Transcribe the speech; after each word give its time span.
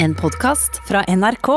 En 0.00 0.14
podkast 0.14 0.80
fra 0.88 1.04
NRK. 1.08 1.48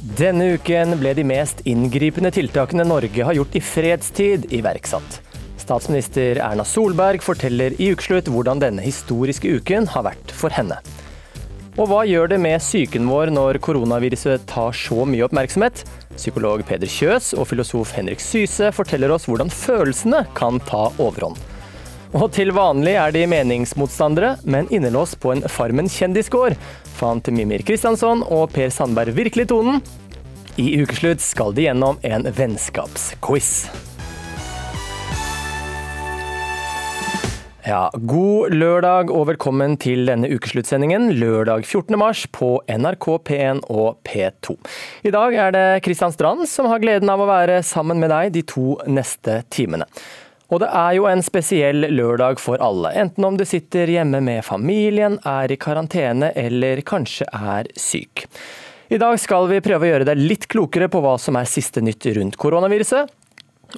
Denne 0.00 0.44
uken 0.44 0.94
ble 1.00 1.14
de 1.14 1.24
mest 1.24 1.64
inngripende 1.64 2.30
tiltakene 2.30 2.86
Norge 2.86 3.26
har 3.26 3.34
gjort 3.34 3.58
i 3.58 3.64
fredstid, 3.64 4.46
iverksatt. 4.54 5.29
Statsminister 5.70 6.40
Erna 6.42 6.64
Solberg 6.66 7.22
forteller 7.22 7.76
i 7.78 7.92
Ukeslutt 7.92 8.26
hvordan 8.26 8.58
denne 8.58 8.82
historiske 8.82 9.52
uken 9.60 9.84
har 9.92 10.02
vært 10.08 10.32
for 10.34 10.50
henne. 10.50 10.80
Og 11.78 11.86
hva 11.86 12.00
gjør 12.02 12.32
det 12.32 12.40
med 12.42 12.58
psyken 12.58 13.06
vår 13.06 13.30
når 13.30 13.60
koronaviruset 13.62 14.42
tar 14.50 14.74
så 14.74 15.04
mye 15.06 15.22
oppmerksomhet? 15.28 15.84
Psykolog 16.16 16.64
Peder 16.66 16.90
Kjøs 16.90 17.30
og 17.38 17.46
filosof 17.52 17.92
Henrik 17.94 18.18
Syse 18.18 18.72
forteller 18.74 19.14
oss 19.14 19.28
hvordan 19.30 19.52
følelsene 19.54 20.24
kan 20.34 20.58
ta 20.66 20.88
overhånd. 20.98 21.38
Og 22.18 22.26
til 22.34 22.50
vanlig 22.50 22.96
er 22.98 23.14
de 23.14 23.22
meningsmotstandere, 23.30 24.32
men 24.42 24.66
innelåst 24.74 25.20
på 25.22 25.36
en 25.36 25.44
Farmen 25.46 25.86
kjendisgård 25.86 26.56
fant 26.98 27.30
Mimir 27.30 27.62
Kristjansson 27.62 28.26
og 28.26 28.50
Per 28.56 28.74
Sandberg 28.74 29.14
virkelig 29.14 29.46
tonen. 29.54 29.78
I 30.58 30.82
ukeslutt 30.82 31.22
skal 31.22 31.54
de 31.54 31.68
gjennom 31.68 32.02
en 32.02 32.26
vennskapsquiz. 32.26 33.70
Ja, 37.70 37.84
God 37.94 38.50
lørdag 38.50 39.12
og 39.14 39.28
velkommen 39.28 39.76
til 39.78 40.08
denne 40.08 40.26
ukesluttsendingen 40.26 41.12
lørdag 41.20 41.62
14. 41.68 41.94
mars 42.00 42.24
på 42.34 42.48
NRK 42.66 43.06
P1 43.28 43.60
og 43.70 44.00
P2. 44.08 44.56
I 45.06 45.12
dag 45.14 45.36
er 45.38 45.54
det 45.54 45.62
Kristian 45.86 46.10
Strand 46.10 46.48
som 46.50 46.66
har 46.66 46.82
gleden 46.82 47.12
av 47.12 47.22
å 47.22 47.28
være 47.28 47.60
sammen 47.62 48.00
med 48.02 48.10
deg 48.10 48.32
de 48.34 48.42
to 48.50 48.74
neste 48.90 49.44
timene. 49.54 49.86
Og 50.50 50.64
det 50.64 50.72
er 50.80 50.96
jo 50.96 51.06
en 51.12 51.22
spesiell 51.22 51.86
lørdag 51.94 52.42
for 52.42 52.58
alle, 52.58 52.90
enten 53.04 53.28
om 53.28 53.38
du 53.38 53.46
sitter 53.46 53.92
hjemme 53.92 54.18
med 54.18 54.42
familien, 54.48 55.20
er 55.22 55.54
i 55.54 55.60
karantene 55.60 56.32
eller 56.34 56.82
kanskje 56.82 57.30
er 57.30 57.70
syk. 57.78 58.26
I 58.90 58.98
dag 58.98 59.14
skal 59.22 59.46
vi 59.46 59.62
prøve 59.62 59.86
å 59.86 59.92
gjøre 59.92 60.10
deg 60.10 60.18
litt 60.18 60.50
klokere 60.50 60.90
på 60.90 61.04
hva 61.04 61.14
som 61.22 61.38
er 61.38 61.46
siste 61.46 61.78
nytt 61.86 62.10
rundt 62.18 62.40
koronaviruset. 62.40 63.14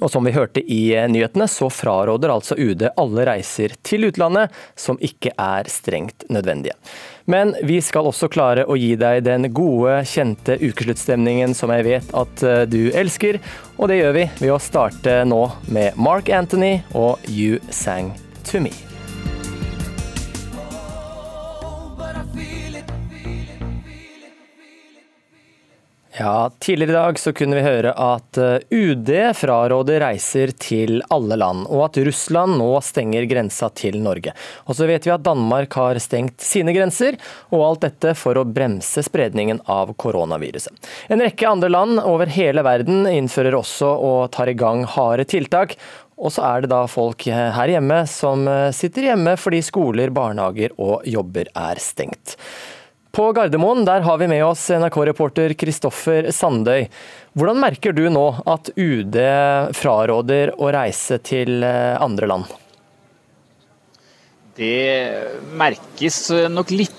Og 0.01 0.11
som 0.11 0.25
vi 0.25 0.33
hørte 0.35 0.63
i 0.63 0.81
nyhetene, 1.11 1.47
så 1.49 1.69
fraråder 1.69 2.33
altså 2.33 2.57
UD 2.57 2.87
alle 2.97 3.25
reiser 3.29 3.75
til 3.85 4.07
utlandet 4.09 4.53
som 4.79 4.97
ikke 5.03 5.33
er 5.37 5.69
strengt 5.71 6.25
nødvendige. 6.33 6.77
Men 7.29 7.53
vi 7.63 7.79
skal 7.83 8.09
også 8.09 8.27
klare 8.31 8.65
å 8.67 8.77
gi 8.79 8.93
deg 8.99 9.21
den 9.27 9.47
gode, 9.55 10.01
kjente 10.09 10.57
ukesluttstemningen 10.59 11.55
som 11.55 11.71
jeg 11.75 11.87
vet 11.87 12.15
at 12.19 12.47
du 12.67 12.81
elsker. 12.91 13.39
Og 13.77 13.91
det 13.91 14.01
gjør 14.01 14.17
vi 14.17 14.25
ved 14.41 14.55
å 14.55 14.63
starte 14.63 15.21
nå 15.29 15.45
med 15.71 15.99
Mark 15.99 16.33
Anthony 16.33 16.79
og 16.91 17.23
You 17.29 17.61
Sang 17.71 18.11
To 18.49 18.63
Me. 18.63 18.92
Ja, 26.17 26.51
Tidligere 26.59 26.91
i 26.91 26.93
dag 26.93 27.19
så 27.19 27.31
kunne 27.33 27.57
vi 27.57 27.63
høre 27.65 27.89
at 27.97 28.37
eh, 28.37 28.61
UD 28.69 29.09
fraråder 29.33 30.03
reiser 30.03 30.51
til 30.61 30.99
alle 31.09 31.39
land, 31.41 31.63
og 31.73 31.87
at 31.87 31.97
Russland 32.05 32.59
nå 32.59 32.67
stenger 32.85 33.25
grensa 33.25 33.71
til 33.73 33.97
Norge. 34.05 34.35
Og 34.69 34.77
så 34.77 34.85
vet 34.85 35.07
vi 35.07 35.13
at 35.15 35.23
Danmark 35.25 35.73
har 35.73 35.97
stengt 36.03 36.45
sine 36.45 36.75
grenser, 36.75 37.17
og 37.49 37.65
alt 37.65 37.87
dette 37.87 38.13
for 38.19 38.37
å 38.37 38.45
bremse 38.45 39.01
spredningen 39.09 39.63
av 39.65 39.95
koronaviruset. 39.97 40.85
En 41.09 41.23
rekke 41.23 41.49
andre 41.49 41.71
land 41.73 42.03
over 42.05 42.29
hele 42.29 42.61
verden 42.61 43.09
innfører 43.09 43.57
også 43.57 43.89
og 43.89 44.29
tar 44.37 44.53
i 44.53 44.57
gang 44.59 44.85
harde 44.85 45.25
tiltak. 45.33 45.73
Og 46.13 46.29
så 46.35 46.45
er 46.45 46.61
det 46.61 46.69
da 46.75 46.83
folk 46.85 47.25
her 47.25 47.73
hjemme 47.73 48.03
som 48.05 48.45
eh, 48.45 48.69
sitter 48.69 49.09
hjemme 49.09 49.33
fordi 49.41 49.65
skoler, 49.65 50.13
barnehager 50.13 50.77
og 50.77 51.09
jobber 51.09 51.49
er 51.57 51.81
stengt. 51.81 52.37
På 53.13 53.27
Gardermoen 53.31 53.85
der 53.85 54.01
har 54.01 54.17
vi 54.17 54.25
med 54.27 54.41
oss 54.41 54.63
NRK-reporter 54.73 55.53
Kristoffer 55.53 56.31
Sandøy. 56.33 56.87
Hvordan 57.37 57.59
merker 57.61 57.93
du 57.93 58.07
nå 58.09 58.23
at 58.49 58.71
UD 58.73 59.19
fraråder 59.77 60.55
å 60.57 60.71
reise 60.73 61.19
til 61.21 61.61
eh, 61.61 61.93
andre 62.01 62.31
land? 62.31 62.55
Det 64.53 65.49
merkes 65.57 66.27
nok 66.53 66.69
litt 66.77 66.91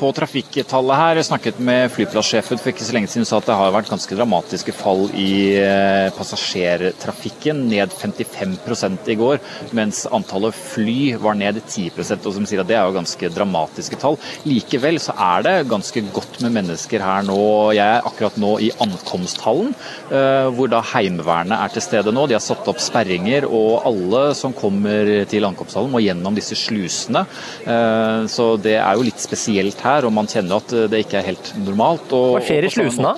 på 0.00 0.08
trafikktallet 0.16 0.96
her. 0.96 1.18
Jeg 1.20 1.26
snakket 1.28 1.58
med 1.60 1.90
flyplasssjefen 1.92 2.56
for 2.56 2.70
ikke 2.72 2.86
så 2.86 2.94
lenge 2.96 3.10
siden 3.12 3.26
og 3.26 3.28
sa 3.28 3.40
at 3.42 3.50
det 3.50 3.56
har 3.60 3.74
vært 3.74 3.90
ganske 3.92 4.16
dramatiske 4.16 4.72
fall 4.72 5.04
i 5.12 5.52
eh, 5.60 6.08
passasjertrafikken. 6.16 7.66
Ned 7.68 7.92
55% 7.92 9.10
i 9.12 9.16
går, 9.20 9.42
mens 9.76 10.06
antallet 10.08 10.56
fly 10.56 11.12
var 11.20 11.36
ned 11.36 11.60
10% 11.60 12.24
og 12.24 12.36
som 12.38 12.48
sier 12.48 12.64
at 12.64 12.70
Det 12.72 12.78
er 12.78 12.88
jo 12.88 12.96
ganske 12.96 13.30
dramatiske 13.36 14.00
tall. 14.00 14.16
Likevel 14.48 14.96
så 14.96 15.12
er 15.12 15.44
det 15.44 15.54
ganske 15.68 16.04
godt 16.16 16.40
med 16.40 16.56
mennesker 16.56 17.04
her 17.04 17.28
nå. 17.28 17.38
Jeg 17.76 17.98
er 17.98 18.08
akkurat 18.08 18.40
nå 18.40 18.54
i 18.64 18.72
ankomsthallen, 18.80 19.76
eh, 20.08 20.48
hvor 20.56 20.72
da 20.72 20.80
Heimevernet 20.94 21.60
er 21.60 21.76
til 21.76 21.84
stede 21.90 22.16
nå. 22.16 22.24
De 22.24 22.40
har 22.40 22.44
satt 22.44 22.72
opp 22.72 22.80
sperringer, 22.80 23.44
og 23.52 23.84
alle 23.92 24.24
som 24.38 24.56
kommer 24.56 25.12
til 25.28 25.44
ankomsthallen 25.44 25.92
må 25.92 26.00
gjennom 26.00 26.40
disse 26.40 26.56
slusene 26.56 27.01
husene. 27.02 27.24
Eh, 27.66 28.26
så 28.32 28.52
det 28.62 28.76
er 28.78 28.98
jo 28.98 29.06
litt 29.06 29.22
spesielt 29.22 29.82
her, 29.84 30.06
og 30.08 30.14
man 30.14 30.30
kjenner 30.30 30.62
at 30.62 30.76
det 30.92 31.04
ikke 31.04 31.20
er 31.20 31.30
helt 31.32 31.52
normalt. 31.62 32.12
Hva 32.12 32.42
skjer 32.44 32.68
i 32.68 32.72
slusene? 32.72 33.16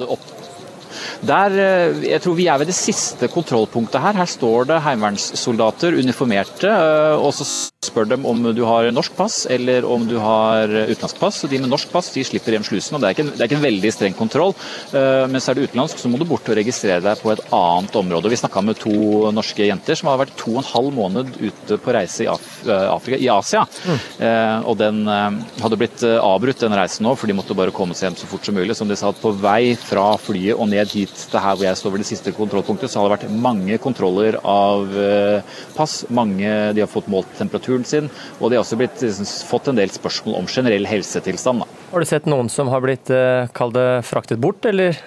Der, 1.24 1.54
eh, 1.58 2.04
jeg 2.10 2.22
tror 2.22 2.36
Vi 2.36 2.48
er 2.48 2.58
ved 2.58 2.68
det 2.70 2.76
siste 2.76 3.28
kontrollpunktet 3.28 4.00
her. 4.00 4.18
Her 4.18 4.28
står 4.28 4.68
det 4.70 4.82
heimevernssoldater, 4.84 5.96
uniformerte. 5.98 6.68
Eh, 6.68 7.16
og 7.16 7.32
så 7.34 7.46
spør 7.84 8.08
de 8.08 8.18
om 8.24 8.42
du 8.56 8.64
har 8.64 8.90
norsk 8.92 9.14
pass 9.16 9.44
eller 9.50 9.84
om 9.84 10.06
du 10.08 10.16
har 10.18 10.68
utenlandsk 10.68 11.20
pass. 11.20 11.44
og 11.44 11.50
De 11.50 11.58
med 11.58 11.70
norsk 11.70 11.90
pass 11.92 12.12
de 12.14 12.24
slipper 12.24 12.56
hjem 12.56 12.64
slusen. 12.64 12.94
og 12.94 13.00
Det 13.00 13.08
er 13.08 13.16
ikke, 13.16 13.30
det 13.32 13.40
er 13.40 13.50
ikke 13.50 13.60
en 13.60 13.68
veldig 13.68 13.92
streng 13.92 14.16
kontroll. 14.16 14.54
Eh, 14.92 15.26
men 15.28 15.40
så 15.40 15.52
er 15.52 15.58
du 15.58 15.66
utenlandsk, 15.66 15.98
så 15.98 16.08
må 16.08 16.18
du 16.18 16.24
bort 16.24 16.48
og 16.48 16.56
registrere 16.56 17.02
deg 17.04 17.20
på 17.20 17.32
et 17.32 17.44
annet 17.52 17.96
område. 17.96 18.30
Vi 18.30 18.40
snakka 18.40 18.64
med 18.64 18.80
to 18.80 19.30
norske 19.32 19.68
jenter 19.68 19.98
som 19.98 20.08
har 20.08 20.20
vært 20.24 20.36
to 20.40 20.56
og 20.56 20.62
en 20.62 20.70
halv 20.72 20.92
måned 20.94 21.34
ute 21.40 21.78
på 21.78 21.94
reise 21.94 22.24
i 22.24 22.28
Afrika, 22.28 23.18
i 23.18 23.28
Asia. 23.28 23.64
Mm. 23.84 24.64
Og 24.68 24.76
den 24.78 25.00
hadde 25.08 25.78
blitt 25.78 26.04
avbrutt, 26.04 26.60
den 26.60 26.76
reisen 26.76 27.06
nå, 27.06 27.14
for 27.18 27.30
de 27.30 27.36
måtte 27.36 27.56
bare 27.56 27.74
komme 27.74 27.96
seg 27.96 28.08
hjem 28.08 28.18
så 28.20 28.28
fort 28.30 28.46
som 28.46 28.56
mulig. 28.56 28.76
Som 28.76 28.90
de 28.90 28.96
sa, 28.98 29.12
på 29.12 29.32
vei 29.40 29.74
fra 29.78 30.14
flyet 30.20 30.58
og 30.58 30.68
ned 30.70 30.83
hit 30.92 31.12
til 31.14 31.40
her 31.40 31.56
hvor 31.56 31.66
jeg 31.66 31.78
står 31.80 31.94
ved 31.94 32.04
det 32.04 32.08
siste 32.08 32.34
kontrollpunktet, 32.36 32.90
så 32.92 33.00
har 33.00 33.08
det 33.08 33.16
vært 33.16 33.36
mange 33.46 33.78
kontroller 33.82 34.38
av 34.40 34.96
eh, 34.98 35.54
pass. 35.76 36.02
Mange 36.14 36.50
de 36.76 36.84
har 36.84 36.90
fått 36.90 37.10
målt 37.12 37.30
temperaturen 37.38 37.86
sin, 37.88 38.10
og 38.40 38.50
de 38.50 38.58
har 38.58 38.64
også 38.64 38.78
blitt, 38.80 39.00
liksom, 39.02 39.28
fått 39.48 39.70
en 39.72 39.80
del 39.80 39.92
spørsmål 39.94 40.40
om 40.42 40.50
generell 40.50 40.88
helsetilstand. 40.88 41.64
Da. 41.64 41.86
Har 41.92 42.04
du 42.04 42.10
sett 42.10 42.28
noen 42.30 42.50
som 42.52 42.72
har 42.72 42.84
blitt 42.84 43.12
eh, 43.14 43.46
kall 43.56 43.72
det 43.74 43.88
fraktet 44.08 44.42
bort, 44.42 44.66
eller 44.68 44.98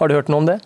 har 0.00 0.10
du 0.10 0.16
hørt 0.18 0.30
noe 0.32 0.44
om 0.44 0.48
det? 0.52 0.60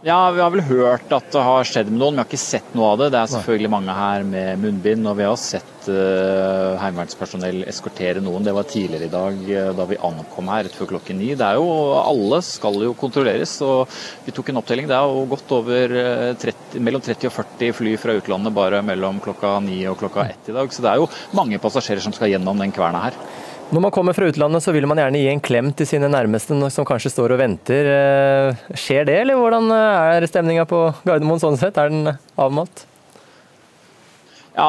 Ja, 0.00 0.30
Vi 0.30 0.40
har 0.40 0.48
vel 0.48 0.62
hørt 0.64 1.10
at 1.12 1.26
det 1.28 1.40
har 1.44 1.66
skjedd 1.68 1.90
med 1.92 2.00
noen, 2.00 2.14
vi 2.16 2.22
har 2.22 2.28
ikke 2.30 2.38
sett 2.40 2.70
noe 2.72 2.94
av 2.94 3.02
det. 3.02 3.10
Det 3.12 3.18
er 3.20 3.32
selvfølgelig 3.34 3.70
mange 3.74 3.96
her 3.98 4.22
med 4.24 4.62
munnbind, 4.62 5.04
og 5.10 5.18
vi 5.18 5.26
har 5.28 5.36
sett 5.36 5.88
uh, 5.92 6.78
heimevernspersonell 6.80 7.66
eskortere 7.68 8.22
noen. 8.24 8.46
Det 8.46 8.54
var 8.56 8.64
tidligere 8.70 9.10
i 9.10 9.12
dag 9.12 9.42
uh, 9.50 9.74
da 9.76 9.86
vi 9.90 9.98
ankom 10.08 10.48
her 10.54 10.64
rett 10.64 10.78
før 10.78 10.88
klokken 10.94 11.20
ni. 11.20 11.34
Det 11.36 11.44
er 11.44 11.60
jo, 11.60 11.68
Alle 12.00 12.40
skal 12.46 12.80
jo 12.86 12.94
kontrolleres, 12.96 13.58
og 13.66 13.92
vi 14.24 14.32
tok 14.32 14.48
en 14.54 14.62
opptelling. 14.62 14.88
Det 14.88 14.96
er 14.96 15.12
jo 15.12 15.28
godt 15.34 15.52
over 15.58 15.96
uh, 15.98 16.32
30, 16.46 16.80
mellom 16.80 17.04
30 17.04 17.28
og 17.28 17.36
40 17.36 17.76
fly 17.82 17.94
fra 18.00 18.16
utlandet 18.16 18.56
bare 18.56 18.80
mellom 18.80 19.20
klokka 19.20 19.58
ni 19.66 19.82
og 19.90 20.00
klokka 20.00 20.30
ett 20.32 20.48
i 20.48 20.56
dag. 20.56 20.72
Så 20.72 20.80
det 20.80 20.94
er 20.94 21.04
jo 21.04 21.12
mange 21.36 21.60
passasjerer 21.60 22.00
som 22.00 22.16
skal 22.16 22.32
gjennom 22.32 22.64
den 22.64 22.72
kverna 22.72 23.04
her. 23.10 23.20
Når 23.70 23.84
man 23.84 23.92
kommer 23.94 24.16
fra 24.16 24.26
utlandet, 24.26 24.64
så 24.64 24.72
vil 24.74 24.86
man 24.90 24.98
gjerne 24.98 25.18
gi 25.22 25.28
en 25.30 25.42
klem 25.46 25.68
til 25.78 25.86
sine 25.86 26.08
nærmeste 26.10 26.56
som 26.74 26.86
kanskje 26.88 27.12
står 27.12 27.36
og 27.36 27.38
venter. 27.38 27.86
Eh, 27.86 28.62
skjer 28.74 29.06
det, 29.06 29.20
eller 29.22 29.38
hvordan 29.38 29.70
eh, 29.70 30.14
er 30.16 30.26
stemninga 30.26 30.64
på 30.66 30.88
Gardermoen 31.06 31.38
sånn 31.38 31.58
sett? 31.60 31.78
Er 31.78 31.92
den 31.92 32.10
avmalt? 32.34 32.82
Ja, 34.50 34.66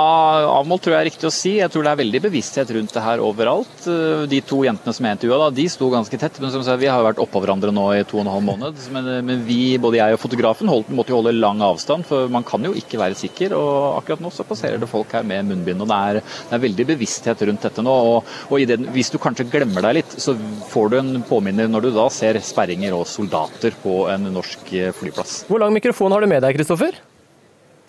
Avmålt 0.59 0.83
tror 0.85 0.93
jeg 0.93 1.01
er 1.01 1.07
riktig 1.09 1.25
å 1.25 1.33
si. 1.33 1.55
Jeg 1.57 1.71
tror 1.73 1.85
det 1.85 1.91
er 1.91 1.99
veldig 2.03 2.19
bevissthet 2.27 2.69
rundt 2.75 2.93
det 2.93 3.01
her 3.01 3.21
overalt. 3.25 3.87
De 4.29 4.39
to 4.45 4.59
jentene 4.67 4.93
som 4.93 5.07
jeg 5.07 5.17
intervjua, 5.17 5.47
de 5.57 5.65
sto 5.73 5.87
ganske 5.89 6.19
tett. 6.21 6.37
Men 6.43 6.53
som 6.53 6.61
sagt, 6.65 6.81
vi 6.83 6.89
har 6.91 7.01
jo 7.01 7.07
vært 7.07 7.21
oppå 7.23 7.41
hverandre 7.41 7.73
nå 7.73 7.87
i 7.97 8.03
to 8.05 8.19
og 8.19 8.25
en 8.25 8.31
halv 8.35 8.45
måned. 8.45 8.83
Men, 8.93 9.09
men, 9.25 9.41
vi, 9.47 9.79
både 9.81 9.97
jeg 9.97 10.17
og 10.17 10.21
fotografen, 10.21 10.69
holdt, 10.69 10.91
måtte 10.93 11.13
jo 11.13 11.17
holde 11.17 11.33
lang 11.33 11.63
avstand, 11.65 12.05
for 12.05 12.29
man 12.31 12.45
kan 12.47 12.61
jo 12.67 12.75
ikke 12.77 12.99
være 13.01 13.17
sikker. 13.17 13.55
Og 13.57 13.97
akkurat 13.97 14.21
nå 14.21 14.29
så 14.35 14.45
passerer 14.47 14.81
det 14.81 14.89
folk 14.91 15.15
her 15.17 15.25
med 15.27 15.49
munnbind. 15.49 15.81
og 15.81 15.89
Det 15.89 15.97
er, 16.11 16.21
det 16.21 16.57
er 16.59 16.63
veldig 16.67 16.87
bevissthet 16.93 17.41
rundt 17.49 17.65
dette 17.65 17.85
nå. 17.87 17.97
Og, 18.11 18.29
og 18.53 18.67
det, 18.69 18.77
hvis 18.93 19.09
du 19.09 19.17
kanskje 19.23 19.49
glemmer 19.49 19.87
deg 19.87 20.01
litt, 20.03 20.13
så 20.21 20.37
får 20.69 20.93
du 20.93 20.99
en 21.01 21.25
påminner 21.25 21.71
når 21.71 21.87
du 21.87 21.91
da 21.97 22.05
ser 22.13 22.37
sperringer 22.45 22.93
og 22.99 23.09
soldater 23.09 23.73
på 23.81 24.03
en 24.13 24.29
norsk 24.29 24.75
flyplass. 25.01 25.41
Hvor 25.49 25.65
lang 25.65 25.73
mikrofon 25.73 26.13
har 26.13 26.21
du 26.21 26.29
med 26.29 26.45
deg, 26.45 26.53
Kristoffer? 26.59 27.01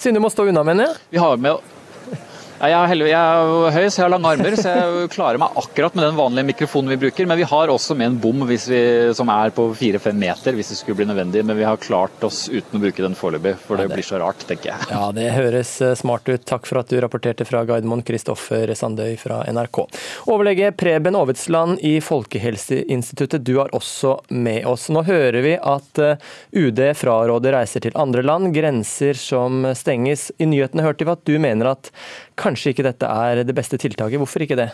Siden 0.00 0.16
du 0.16 0.24
må 0.24 0.32
stå 0.32 0.48
unna, 0.48 0.64
mener 0.66 0.88
jeg? 0.88 1.00
Vi 1.12 1.20
har 1.22 1.36
med 1.38 1.60
Jeg 2.62 2.76
er, 2.78 2.86
heldig, 2.92 3.06
jeg 3.10 3.18
er 3.18 3.74
høy, 3.74 3.84
så 3.90 3.96
jeg 3.96 4.04
har 4.04 4.10
lange 4.12 4.30
armer, 4.30 4.54
så 4.54 4.70
jeg 4.70 5.06
klarer 5.10 5.40
meg 5.42 5.56
akkurat 5.58 5.96
med 5.98 6.04
den 6.04 6.14
vanlige 6.14 6.46
mikrofonen 6.52 6.92
vi 6.92 6.98
bruker. 7.02 7.26
Men 7.26 7.40
vi 7.40 7.46
har 7.50 7.72
også 7.72 7.96
med 7.98 8.12
en 8.12 8.18
bom 8.22 8.44
vi, 8.46 8.58
som 9.18 9.32
er 9.34 9.50
på 9.56 9.64
fire-fem 9.80 10.14
meter 10.14 10.54
hvis 10.54 10.70
det 10.70 10.78
skulle 10.78 11.00
bli 11.00 11.08
nødvendig. 11.10 11.42
Men 11.48 11.58
vi 11.58 11.66
har 11.66 11.80
klart 11.82 12.22
oss 12.22 12.44
uten 12.52 12.78
å 12.78 12.82
bruke 12.84 13.02
den 13.02 13.16
foreløpig, 13.18 13.56
for 13.64 13.82
det, 13.82 13.88
blir 13.90 14.06
så 14.06 14.20
rart, 14.22 14.46
tenker 14.46 14.70
jeg. 14.70 14.86
Ja, 14.94 15.08
det 15.16 15.26
høres 15.34 15.72
eh, 15.82 15.96
smart 15.98 16.30
ut. 16.30 16.44
Takk 16.46 16.70
for 16.70 16.84
at 16.84 16.92
du 16.92 17.00
rapporterte 17.02 17.48
fra 17.48 17.64
Gardermoen, 17.66 18.04
Kristoffer 18.06 18.70
Sandøy 18.78 19.16
fra 19.18 19.40
NRK. 19.50 19.82
Overlege 20.30 20.70
Preben 20.78 21.18
Aavitsland 21.18 21.82
i 21.82 21.96
Folkehelseinstituttet, 21.98 23.42
du 23.42 23.56
er 23.64 23.74
også 23.74 24.20
med 24.30 24.70
oss. 24.70 24.86
Nå 24.94 25.02
hører 25.10 25.42
vi 25.42 25.56
at 25.58 25.98
eh, 25.98 26.30
UD 26.62 26.84
fraråder 27.02 27.58
reiser 27.58 27.82
til 27.88 27.98
andre 27.98 28.22
land, 28.22 28.52
grenser 28.54 29.18
som 29.18 29.66
stenges. 29.74 30.30
I 30.38 30.46
nyhetene 30.46 30.86
hørte 30.86 31.10
vi 31.10 31.16
at 31.18 31.26
du 31.26 31.40
mener 31.42 31.74
at 31.74 31.90
kanskje 32.38 32.72
ikke 32.72 32.86
dette 32.86 33.08
er 33.08 33.42
det 33.46 33.54
beste 33.56 33.78
tiltaket. 33.80 34.20
Hvorfor 34.20 34.44
ikke 34.44 34.58
det? 34.60 34.70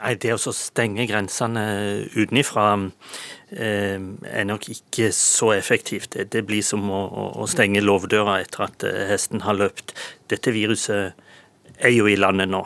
Nei, 0.00 0.14
Det 0.16 0.32
å 0.32 0.52
stenge 0.56 1.04
grensene 1.08 1.62
utenfra 2.16 2.66
eh, 3.52 4.00
er 4.00 4.46
nok 4.48 4.70
ikke 4.72 5.10
så 5.12 5.52
effektivt. 5.52 6.16
Det 6.32 6.44
blir 6.48 6.64
som 6.64 6.88
å, 6.88 7.44
stenge 7.50 7.82
låvedøra 7.84 8.38
etter 8.40 8.64
at 8.64 8.86
eh, 8.88 9.02
hesten 9.12 9.44
har 9.44 9.58
løpt. 9.58 9.92
Dette 10.32 10.54
viruset 10.56 11.12
er 11.76 11.92
jo 11.92 12.08
i 12.08 12.16
landet 12.16 12.48
nå. 12.48 12.62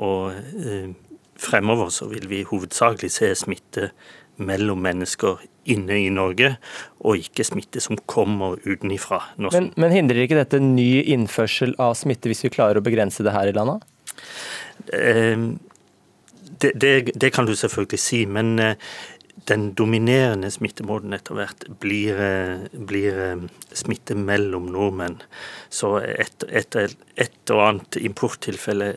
Og 0.00 0.32
eh, 0.32 0.88
fremover 1.40 1.92
så 1.92 2.08
vil 2.08 2.28
vi 2.32 2.46
hovedsakelig 2.48 3.12
se 3.12 3.34
smitte 3.36 3.90
mellom 4.40 4.80
mennesker 4.80 5.44
inne 5.68 5.98
i 6.00 6.10
Norge, 6.12 6.54
og 7.04 7.20
ikke 7.20 7.44
smitte 7.46 7.82
som 7.84 7.98
kommer 8.10 8.60
utenifra. 8.64 9.20
Men, 9.50 9.70
men 9.80 9.94
hindrer 9.94 10.24
ikke 10.24 10.38
dette 10.40 10.60
ny 10.62 11.02
innførsel 11.12 11.76
av 11.82 11.96
smitte 12.00 12.30
hvis 12.30 12.46
vi 12.46 12.54
klarer 12.54 12.80
å 12.80 12.84
begrense 12.84 13.24
det 13.26 13.34
her 13.34 13.50
i 13.50 13.56
landet? 13.56 13.84
Eh, 14.96 15.50
det, 16.60 16.72
det, 16.74 17.12
det, 17.14 17.30
kan 17.30 17.46
du 17.46 17.56
selvfølgelig 17.56 18.00
si, 18.00 18.24
men 18.28 18.58
eh, 18.58 18.90
den 19.48 19.70
dominerende 19.78 20.50
smittemåten 20.52 21.14
etter 21.16 21.38
hvert 21.38 21.64
blir, 21.82 22.20
eh, 22.20 22.66
blir 22.72 23.20
eh, 23.24 23.46
smitte 23.76 24.16
mellom 24.18 24.68
nordmenn. 24.72 25.20
Så 25.72 25.96
et, 26.04 26.44
et, 26.48 26.76
et 27.16 27.54
og 27.54 27.64
annet 27.66 28.00
importtilfelle 28.00 28.90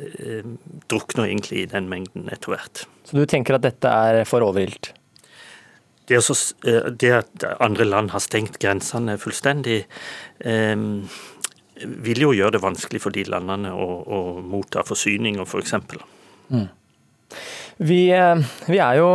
drukner 0.91 1.29
egentlig 1.29 1.63
i 1.63 1.69
den 1.71 1.87
mengden 1.91 2.27
etter 2.33 2.55
hvert. 2.55 2.85
Så 3.07 3.19
du 3.19 3.25
tenker 3.29 3.59
at 3.59 3.65
dette 3.67 3.89
er 3.89 4.23
for 4.27 4.45
overilt? 4.45 4.93
Det, 6.09 6.19
også, 6.19 6.55
det, 6.99 7.11
at 7.15 7.45
andre 7.63 7.85
land 7.87 8.11
har 8.11 8.23
stengt 8.23 8.59
grensene 8.59 9.15
fullstendig, 9.21 9.83
eh, 10.43 10.75
vil 11.83 12.21
jo 12.21 12.33
gjøre 12.35 12.57
det 12.57 12.63
vanskelig 12.63 13.01
for 13.03 13.15
de 13.15 13.23
landene 13.27 13.71
å, 13.73 13.87
å 14.03 14.19
motta 14.43 14.83
forsyninger, 14.87 15.47
f.eks. 15.47 15.75
For 15.77 16.03
mm. 16.53 16.67
Vi, 17.83 18.01
eh, 18.13 18.43
vi, 18.67 18.77
er 18.77 18.99
jo, 18.99 19.09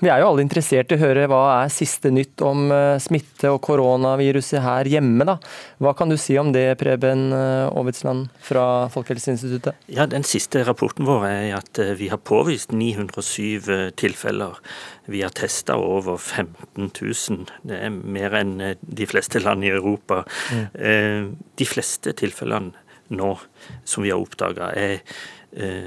vi, 0.00 0.10
er 0.10 0.20
jo, 0.20 0.28
alle 0.30 0.44
interessert 0.44 0.92
i 0.92 0.96
å 0.96 1.00
høre 1.00 1.26
hva 1.30 1.40
er 1.62 1.72
siste 1.72 2.12
nytt 2.12 2.42
om 2.44 2.70
eh, 2.74 2.98
smitte 3.02 3.50
og 3.54 3.60
koronaviruset 3.66 4.62
her 4.64 4.90
hjemme. 4.90 5.26
da. 5.28 5.36
Hva 5.82 5.94
kan 5.98 6.12
du 6.12 6.16
si 6.20 6.36
om 6.40 6.52
det, 6.54 6.64
Preben 6.80 7.28
Aavitsland 7.34 8.28
eh, 8.28 8.44
fra 8.48 8.66
Folkehelseinstituttet? 8.92 9.88
Ja, 9.92 10.08
Den 10.10 10.26
siste 10.28 10.64
rapporten 10.68 11.08
vår 11.08 11.28
er 11.30 11.56
at 11.58 11.82
vi 11.98 12.10
har 12.12 12.22
påvist 12.22 12.74
907 12.76 13.92
tilfeller. 13.96 14.58
Vi 15.06 15.22
har 15.22 15.34
testa 15.34 15.76
over 15.78 16.18
15 16.18 16.90
000. 16.90 17.46
Det 17.66 17.84
er 17.88 17.94
mer 17.94 18.34
enn 18.40 18.56
de 18.80 19.06
fleste 19.06 19.40
land 19.44 19.64
i 19.64 19.70
Europa. 19.70 20.24
Mm. 20.50 21.36
De 21.56 21.68
fleste 21.68 22.12
tilfellene 22.18 22.74
nå 23.08 23.38
som 23.84 24.02
vi 24.02 24.10
har 24.10 24.20
oppdaga, 24.20 24.70
er 24.74 24.98
eh, 24.98 25.16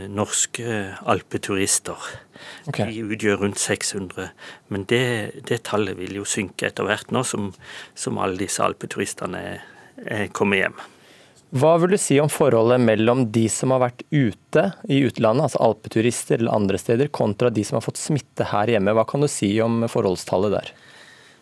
norske 0.10 0.77
alpeturister. 1.06 1.98
Okay. 2.69 2.89
De 2.89 3.04
utgjør 3.13 3.44
rundt 3.44 3.60
600. 3.62 4.31
Men 4.74 4.86
det, 4.89 5.01
det, 5.45 5.62
tallet 5.69 5.98
vil 6.00 6.21
jo 6.21 6.27
synke 6.27 6.69
etter 6.69 6.88
hvert 6.88 7.12
nå 7.13 7.21
som, 7.27 7.51
som 7.94 8.18
alle 8.21 8.39
disse 8.42 8.63
alpeturistene 8.66 9.44
er, 9.51 9.68
er 10.06 10.31
kommet 10.33 10.63
hjem. 10.63 10.80
Hva 11.50 11.71
vil 11.81 11.95
du 11.95 11.98
si 11.98 12.19
om 12.21 12.30
forholdet 12.30 12.77
mellom 12.83 13.24
de 13.33 13.48
som 13.50 13.71
har 13.74 13.81
vært 13.81 14.04
ute 14.13 14.68
i 14.86 15.00
utlandet, 15.07 15.48
altså 15.48 15.63
alpeturister 15.66 16.38
eller 16.38 16.54
andre 16.54 16.77
steder, 16.77 17.10
kontra 17.10 17.50
de 17.50 17.63
som 17.66 17.80
har 17.80 17.86
fått 17.86 17.98
smitte 17.98 18.45
her 18.51 18.69
hjemme? 18.69 18.94
Hva 18.94 19.07
kan 19.10 19.25
du 19.25 19.30
si 19.31 19.50
om 19.66 19.81
forholdstallet 19.89 20.54
der? 20.54 20.71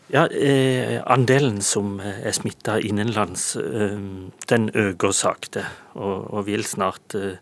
Ja, 0.07 0.23
eh, 0.31 1.01
Andelen 1.03 1.59
som 1.59 1.97
er 1.99 2.31
smitta 2.31 2.77
innenlands, 2.79 3.57
eh, 3.59 3.99
den 4.47 4.69
øker 4.71 5.11
sakte. 5.11 5.65
Og, 5.99 6.31
og 6.31 6.45
vil 6.47 6.63
snart 6.63 7.17
eh, 7.19 7.35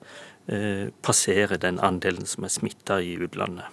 Eh, 0.45 0.91
passere 1.01 1.57
den 1.57 1.79
andelen 1.81 2.27
som 2.29 2.45
er 2.45 2.53
smitta 2.53 2.99
i 3.01 3.15
utlandet. 3.17 3.65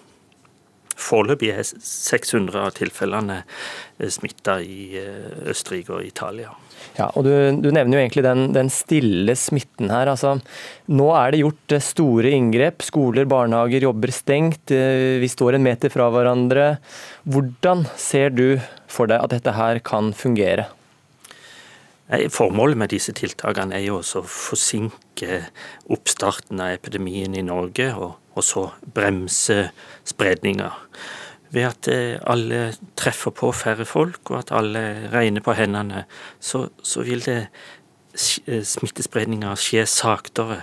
Foreløpig 0.97 1.51
er 1.53 1.61
600 1.65 2.57
av 2.57 2.73
tilfellene 2.79 3.43
eh, 3.43 4.09
smitta 4.09 4.55
i 4.65 4.95
eh, 4.97 5.51
Østerrike 5.53 5.93
og 5.93 6.07
Italia. 6.07 6.49
Ja, 6.97 7.11
og 7.13 7.27
du, 7.27 7.31
du, 7.61 7.69
nevner 7.69 7.99
jo 7.99 8.01
egentlig 8.01 8.25
den, 8.25 8.47
den, 8.57 8.73
stille 8.73 9.37
smitten 9.37 9.93
her. 9.93 10.09
Altså, 10.09 10.39
nå 10.89 11.11
er 11.13 11.33
det 11.33 11.43
gjort 11.43 11.77
store 11.93 12.33
inngrep. 12.33 12.81
Skoler, 12.85 13.29
barnehager 13.29 13.85
jobber 13.85 14.13
stengt. 14.13 14.73
Vi 14.73 15.29
står 15.29 15.57
en 15.57 15.65
meter 15.65 15.93
fra 15.93 16.09
hverandre. 16.13 16.71
Hvordan 17.29 17.85
ser 18.01 18.33
du 18.33 18.47
for 18.89 19.09
deg 19.09 19.21
at 19.21 19.37
dette 19.37 19.53
her 19.57 19.81
kan 19.85 20.09
fungere? 20.17 20.67
Formålet 22.29 22.77
med 22.77 22.91
disse 22.93 23.13
tiltakene 23.15 23.77
er 23.77 23.87
jo 23.87 23.97
også 24.01 24.21
å 24.21 24.29
forsinke 24.29 25.39
oppstarten 25.93 26.61
av 26.61 26.75
epidemien 26.75 27.33
i 27.33 27.45
Norge, 27.45 27.89
og, 27.95 28.17
og 28.35 28.45
så 28.45 28.67
bremse 28.95 29.69
spredninga. 30.07 30.69
Ved 31.53 31.69
at 31.69 31.89
eh, 31.89 32.17
alle 32.29 32.65
treffer 32.99 33.33
på 33.33 33.51
færre 33.55 33.85
folk, 33.89 34.21
og 34.31 34.41
at 34.41 34.53
alle 34.53 34.83
regner 35.13 35.45
på 35.45 35.55
hendene, 35.57 36.03
så, 36.41 36.67
så 36.85 37.05
vil 37.05 37.23
det 37.25 37.39
eh, 37.45 38.61
smittespredninga 38.65 39.55
skje 39.57 39.85
saktere. 39.89 40.59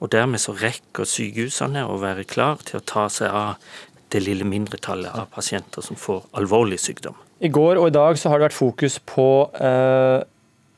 Og 0.00 0.12
dermed 0.12 0.40
så 0.40 0.54
rekker 0.56 1.08
sykehusene 1.08 1.84
å 1.88 1.98
være 2.00 2.24
klar 2.28 2.62
til 2.64 2.80
å 2.80 2.86
ta 2.88 3.08
seg 3.12 3.32
av 3.32 3.76
det 4.14 4.22
lille 4.22 4.46
mindretallet 4.46 5.12
av 5.18 5.28
pasienter 5.34 5.82
som 5.82 5.98
får 5.98 6.28
alvorlig 6.38 6.78
sykdom. 6.80 7.16
I 7.42 7.50
går 7.52 7.80
og 7.80 7.90
i 7.90 7.96
dag 7.96 8.16
så 8.16 8.30
har 8.30 8.40
det 8.40 8.48
vært 8.48 8.60
fokus 8.60 8.96
på 9.04 9.28
eh 9.60 10.24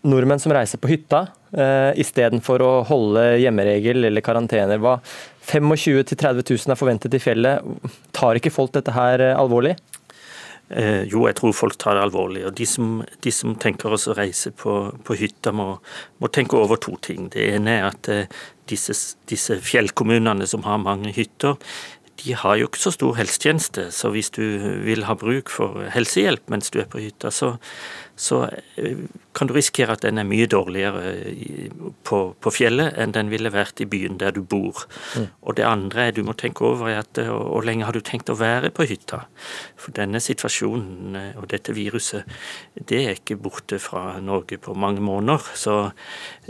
nordmenn 0.07 0.41
som 0.43 0.55
reiser 0.55 0.79
på 0.79 0.91
hytta 0.93 1.25
uh, 1.57 1.91
istedenfor 1.99 2.63
å 2.63 2.73
holde 2.89 3.25
hjemmeregel 3.43 4.07
eller 4.11 4.25
karantener. 4.25 4.79
Hva 4.83 4.99
25 5.49 5.75
000-30 6.05 6.45
000 6.53 6.75
er 6.75 6.79
forventet 6.79 7.17
i 7.17 7.23
fjellet. 7.23 7.91
Tar 8.15 8.39
ikke 8.39 8.55
folk 8.55 8.75
dette 8.77 8.95
her 8.95 9.25
uh, 9.25 9.35
alvorlig? 9.41 9.75
Eh, 10.69 11.07
jo, 11.09 11.23
jeg 11.25 11.37
tror 11.39 11.55
folk 11.57 11.79
tar 11.81 11.97
det 11.97 12.05
alvorlig. 12.05 12.45
og 12.47 12.53
De 12.57 12.67
som, 12.69 13.01
de 13.25 13.33
som 13.33 13.55
tenker 13.57 13.95
å 13.95 14.01
reise 14.17 14.53
på, 14.53 14.75
på 15.05 15.17
hytta, 15.17 15.53
må, 15.57 15.71
må, 16.21 16.29
tenke 16.29 16.59
over 16.61 16.77
to 16.77 16.97
ting. 17.01 17.31
Det 17.33 17.47
ene 17.55 17.79
er 17.79 17.87
at 17.89 18.11
eh, 18.13 18.41
disse, 18.69 18.97
disse, 19.31 19.57
fjellkommunene 19.65 20.47
som 20.49 20.67
har 20.69 20.83
mange 20.83 21.15
hytter, 21.17 21.57
de 22.19 22.35
har 22.35 22.59
jo 22.59 22.67
ikke 22.69 22.81
så 22.81 22.93
stor 22.95 23.17
helsetjeneste. 23.19 23.89
Så 23.95 24.11
hvis 24.15 24.31
du 24.35 24.43
vil 24.85 25.07
ha 25.07 25.15
bruk 25.19 25.53
for 25.53 25.87
helsehjelp 25.95 26.51
mens 26.51 26.73
du 26.75 26.81
er 26.83 26.89
på 26.91 27.01
hytta, 27.03 27.31
så, 27.35 27.55
så 28.19 28.43
eh, 28.81 29.05
kan 29.37 29.49
du 29.49 29.55
risikere 29.55 29.95
at 29.95 30.03
den 30.03 30.19
er 30.19 30.27
mye 30.27 30.49
dårligere 30.51 31.13
på, 32.09 32.21
på, 32.35 32.53
fjellet 32.55 32.99
enn 32.99 33.15
den 33.15 33.31
ville 33.31 33.53
vært 33.55 33.83
i 33.85 33.89
byen 33.91 34.19
der 34.19 34.35
du 34.35 34.43
bor. 34.43 34.85
Mm. 35.15 35.29
Og 35.47 35.59
det 35.61 35.69
andre 35.69 36.09
du 36.17 36.25
må 36.27 36.35
tenke 36.39 36.67
over, 36.67 36.91
er 36.91 37.05
at 37.05 37.23
hvor 37.29 37.67
lenge 37.67 37.87
har 37.87 37.95
du 37.95 38.03
tenkt 38.05 38.33
å 38.33 38.39
være 38.39 38.73
på 38.75 38.89
hytta? 38.91 39.23
For 39.79 39.95
denne 39.97 40.23
situasjonen 40.23 41.19
eh, 41.19 41.31
og 41.39 41.49
dette 41.53 41.77
viruset, 41.77 42.27
det 42.75 43.05
er 43.05 43.17
ikke 43.21 43.39
borte 43.39 43.79
fra 43.83 44.19
Norge 44.25 44.59
på 44.63 44.75
mange 44.75 45.05
måneder. 45.05 45.53
Så 45.55 45.81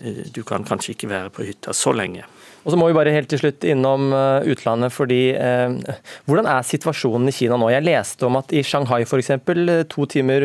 eh, 0.00 0.24
du 0.32 0.42
kan 0.48 0.64
kanskje 0.68 0.96
ikke 0.96 1.12
være 1.12 1.34
på 1.34 1.48
hytta 1.50 1.76
så 1.76 1.92
lenge. 1.96 2.24
Og 2.68 2.74
så 2.74 2.76
må 2.76 2.90
vi 2.90 2.96
bare 2.98 3.14
helt 3.14 3.30
til 3.32 3.40
slutt 3.40 3.64
innom 3.64 4.10
eh, 4.12 4.50
utlandet, 4.52 4.92
fordi 4.92 5.30
eh, 5.32 5.94
Hvordan 6.28 6.48
er 6.52 6.66
situasjonen 6.68 7.30
i 7.30 7.32
Kina 7.32 7.56
nå? 7.56 7.70
Jeg 7.72 7.86
leste 7.86 8.26
om 8.28 8.36
at 8.36 8.52
i 8.52 8.60
Shanghai 8.60 9.06
f.eks., 9.06 9.30
eh, 9.32 9.70
to 9.88 10.04
timer 10.12 10.44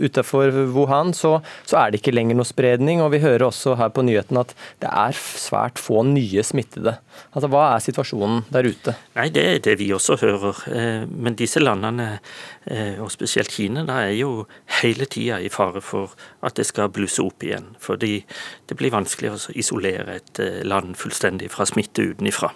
utenfor 0.00 0.62
Wuhan, 0.72 1.12
så, 1.12 1.34
så, 1.68 1.76
er 1.82 1.92
det 1.92 2.00
ikke 2.00 2.14
lenger 2.16 2.40
noe 2.40 2.48
spredning. 2.48 3.04
Og 3.04 3.12
vi 3.12 3.20
hører 3.20 3.50
også 3.50 3.76
her 3.76 3.92
på 3.92 4.06
nyhetene 4.08 4.46
at 4.46 4.56
det 4.80 4.88
er 4.88 5.20
svært 5.20 5.82
få 5.82 6.06
nye 6.08 6.46
smittede. 6.46 6.96
Altså, 7.30 7.48
Hva 7.52 7.62
er 7.74 7.82
situasjonen 7.84 8.44
der 8.52 8.68
ute? 8.68 8.94
Nei, 9.16 9.28
Det 9.28 9.44
er 9.44 9.58
det 9.64 9.78
vi 9.78 9.90
også 9.92 10.16
hører. 10.20 10.62
Eh, 10.68 11.06
men 11.06 11.36
disse 11.38 11.60
landene, 11.60 12.20
og 13.00 13.10
spesielt 13.10 13.50
Kina, 13.50 13.82
da 13.84 14.02
er 14.04 14.14
jo 14.14 14.46
hele 14.80 15.06
tida 15.06 15.40
i 15.40 15.48
fare 15.48 15.80
for 15.80 16.12
at 16.42 16.54
det 16.54 16.66
skal 16.66 16.90
blusse 16.92 17.22
opp 17.22 17.42
igjen. 17.42 17.74
Fordi 17.80 18.24
det 18.68 18.76
blir 18.76 18.92
vanskelig 18.92 19.30
å 19.32 19.54
isolere 19.58 20.20
et 20.20 20.40
land 20.64 20.94
fullstendig 20.96 21.50
fra 21.50 21.66
smitte 21.66 22.04
utenifra. 22.04 22.52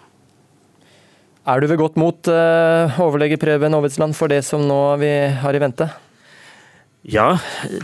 Er 1.47 1.61
du 1.61 1.67
ved 1.67 1.81
godt 1.81 1.97
mot, 1.97 2.29
overlege 2.29 3.41
Preben 3.41 3.75
Aavitsland, 3.75 4.15
for 4.15 4.29
det 4.29 4.45
som 4.45 4.63
nå 4.69 4.97
vi 5.01 5.13
har 5.41 5.57
i 5.57 5.63
vente? 5.65 5.91
Ja, 7.05 7.35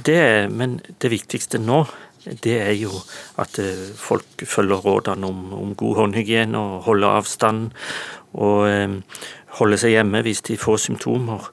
det 0.07 0.17
er, 0.17 0.47
men 0.49 0.79
det 0.97 1.11
viktigste 1.13 1.59
nå 1.61 1.83
det 2.25 2.57
er 2.61 2.75
jo 2.77 2.93
at 3.41 3.59
folk 3.97 4.45
følger 4.45 4.83
rådene 4.85 5.27
om, 5.27 5.53
om 5.57 5.75
god 5.75 6.03
håndhygiene 6.03 6.59
og 6.59 6.83
holder 6.89 7.21
avstand. 7.21 7.71
Og 8.31 8.69
holder 9.59 9.81
seg 9.83 9.97
hjemme 9.97 10.23
hvis 10.23 10.45
de 10.47 10.59
får 10.61 10.83
symptomer. 10.85 11.49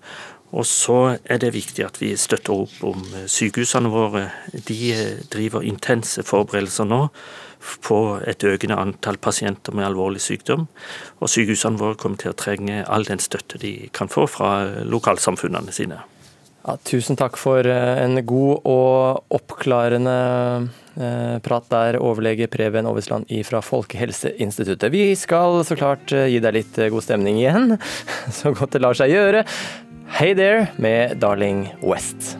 Og 0.55 0.65
så 0.65 1.17
er 1.25 1.41
det 1.43 1.55
viktig 1.55 1.83
at 1.83 1.97
vi 2.00 2.13
støtter 2.19 2.55
opp 2.55 2.83
om 2.88 3.03
sykehusene 3.27 3.91
våre. 3.91 4.29
De 4.53 4.93
driver 5.33 5.65
intense 5.67 6.24
forberedelser 6.24 6.88
nå 6.88 7.01
på 7.83 7.97
et 8.29 8.43
økende 8.47 8.77
antall 8.79 9.17
pasienter 9.19 9.75
med 9.75 9.89
alvorlig 9.89 10.21
sykdom. 10.24 10.67
Og 11.19 11.31
sykehusene 11.31 11.81
våre 11.81 12.00
kommer 12.00 12.21
til 12.21 12.31
å 12.31 12.38
trenge 12.39 12.86
all 12.86 13.07
den 13.07 13.19
støtte 13.24 13.59
de 13.59 13.74
kan 13.93 14.12
få 14.12 14.27
fra 14.31 14.53
lokalsamfunnene 14.88 15.75
sine. 15.75 16.00
Ja, 16.67 16.74
tusen 16.83 17.15
takk 17.15 17.38
for 17.39 17.63
eh, 17.63 18.00
en 18.03 18.19
god 18.27 18.65
og 18.67 19.36
oppklarende 19.38 20.15
eh, 21.00 21.38
prat 21.45 21.69
der, 21.71 21.95
overlege 22.03 22.50
Preben 22.51 22.89
Aavitsland 22.89 23.31
fra 23.47 23.62
Folkehelseinstituttet. 23.63 24.91
Vi 24.91 25.05
skal 25.15 25.62
så 25.63 25.79
klart 25.79 26.12
eh, 26.12 26.27
gi 26.33 26.41
deg 26.43 26.57
litt 26.59 26.81
god 26.91 27.05
stemning 27.05 27.39
igjen, 27.39 27.77
så 28.41 28.51
godt 28.51 28.75
det 28.75 28.83
lar 28.83 29.00
seg 29.00 29.15
gjøre. 29.15 29.45
Hey 30.19 30.36
There 30.36 30.67
med 30.75 31.21
Darling 31.24 31.69
West. 31.79 32.36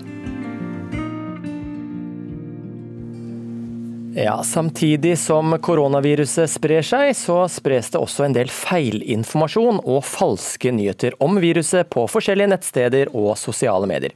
Ja, 4.20 4.44
Samtidig 4.44 5.20
som 5.20 5.52
koronaviruset 5.62 6.50
sprer 6.50 6.82
seg, 6.82 7.12
så 7.14 7.44
spres 7.54 7.92
det 7.94 8.00
også 8.02 8.24
en 8.26 8.34
del 8.34 8.50
feilinformasjon 8.50 9.78
og 9.84 10.00
falske 10.10 10.72
nyheter 10.74 11.14
om 11.22 11.38
viruset 11.38 11.86
på 11.94 12.08
forskjellige 12.10 12.50
nettsteder 12.50 13.12
og 13.14 13.36
sosiale 13.38 13.86
medier. 13.86 14.16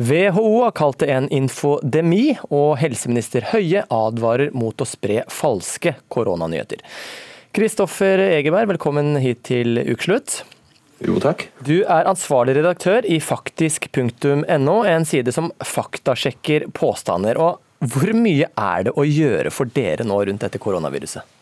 WHO 0.00 0.62
har 0.62 0.72
kalt 0.80 1.02
det 1.04 1.10
en 1.12 1.28
infodemi, 1.28 2.38
og 2.48 2.78
helseminister 2.80 3.44
Høie 3.52 3.84
advarer 3.92 4.56
mot 4.56 4.80
å 4.80 4.88
spre 4.88 5.20
falske 5.28 5.98
koronanyheter. 6.08 6.80
Kristoffer 7.52 8.24
Egeberg, 8.30 8.72
velkommen 8.72 9.18
hit 9.20 9.44
til 9.50 9.82
ukeslutt. 9.84 10.46
Jo, 11.04 11.18
takk. 11.20 11.50
Du 11.60 11.82
er 11.82 12.08
ansvarlig 12.08 12.56
redaktør 12.62 13.04
i 13.04 13.20
faktisk.no, 13.20 14.80
en 14.88 15.04
side 15.04 15.36
som 15.36 15.52
faktasjekker 15.60 16.70
påstander. 16.72 17.36
og 17.36 17.60
hvor 17.84 18.12
mye 18.16 18.48
er 18.48 18.86
det 18.86 18.94
å 18.96 19.04
gjøre 19.04 19.52
for 19.52 19.68
dere 19.68 20.06
nå 20.06 20.16
rundt 20.24 20.44
dette 20.46 20.60
koronaviruset? 20.62 21.34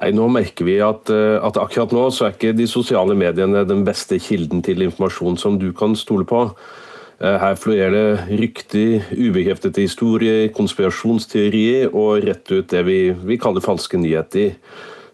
Nei, 0.00 0.10
nå 0.16 0.26
merker 0.32 0.66
vi 0.66 0.78
at, 0.82 1.10
eh, 1.12 1.36
at, 1.38 1.58
akkurat 1.60 1.92
nå 1.94 2.08
så 2.10 2.26
er 2.26 2.32
ikke 2.34 2.54
de 2.56 2.66
sosiale 2.66 3.14
mediene 3.14 3.62
den 3.68 3.84
beste 3.86 4.18
kilden 4.18 4.64
til 4.64 4.82
informasjon 4.82 5.38
som 5.38 5.58
du 5.60 5.68
kan 5.76 5.94
stole 5.94 6.26
på. 6.26 6.48
Eh, 7.20 7.36
her 7.38 7.54
florerer 7.54 7.94
det 7.94 8.40
rykter, 8.40 9.04
ubekreftede 9.14 9.84
historier, 9.84 10.48
konspirasjonsteorier 10.56 11.94
og 11.94 12.26
rett 12.26 12.50
ut 12.50 12.66
det 12.72 12.82
vi, 12.88 12.98
vi 13.14 13.38
kaller 13.38 13.62
falske 13.62 14.00
nyheter. 14.00 14.56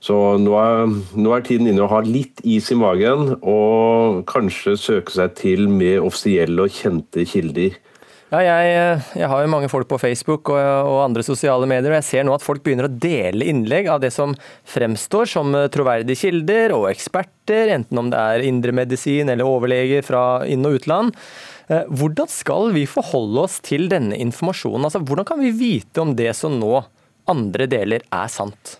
Så 0.00 0.16
nå 0.40 0.54
er, 0.56 0.94
nå 1.12 1.34
er, 1.36 1.44
tiden 1.44 1.68
inne 1.68 1.84
å 1.84 1.90
ha 1.92 2.00
litt 2.00 2.40
is 2.40 2.70
i 2.72 2.78
magen 2.78 3.34
og 3.36 4.22
kanskje 4.30 4.78
søke 4.80 5.12
seg 5.12 5.34
til 5.36 5.68
mer 5.68 6.06
offisielle 6.06 6.64
og 6.64 6.72
kjente 6.72 7.26
kilder. 7.28 7.76
Ja, 8.30 8.38
jeg, 8.46 8.98
jeg, 9.18 9.26
har 9.26 9.40
jo 9.42 9.50
mange 9.50 9.66
folk 9.66 9.88
på 9.90 9.98
Facebook 9.98 10.52
og, 10.52 10.58
og, 10.60 11.00
andre 11.02 11.24
sosiale 11.26 11.66
medier, 11.66 11.90
og 11.90 11.96
jeg 11.98 12.06
ser 12.06 12.26
nå 12.26 12.36
at 12.36 12.44
folk 12.44 12.62
begynner 12.62 12.86
å 12.86 12.92
dele 13.02 13.48
innlegg 13.50 13.88
av 13.90 13.98
det 14.04 14.12
som 14.14 14.36
fremstår 14.70 15.26
som 15.32 15.56
troverdige 15.74 16.28
kilder 16.28 16.76
og 16.76 16.86
eksperter, 16.92 17.72
enten 17.74 17.98
om 17.98 18.12
det 18.12 18.20
er 18.20 18.46
indremedisin 18.46 19.32
eller 19.34 19.50
overleger 19.50 20.06
fra 20.06 20.22
inn- 20.46 20.68
og 20.68 20.78
utland. 20.78 21.18
Eh, 21.70 21.82
hvordan 21.90 22.30
skal 22.30 22.70
vi 22.74 22.86
forholde 22.90 23.48
oss 23.48 23.58
til 23.66 23.90
denne 23.90 24.14
informasjonen? 24.22 24.86
Altså, 24.86 25.02
hvordan 25.02 25.26
kan 25.26 25.42
vi 25.42 25.50
vite 25.50 26.02
om 26.02 26.14
det 26.18 26.30
som 26.38 26.54
nå 26.62 26.84
andre 27.30 27.66
deler 27.70 28.06
er 28.14 28.30
sant? 28.30 28.79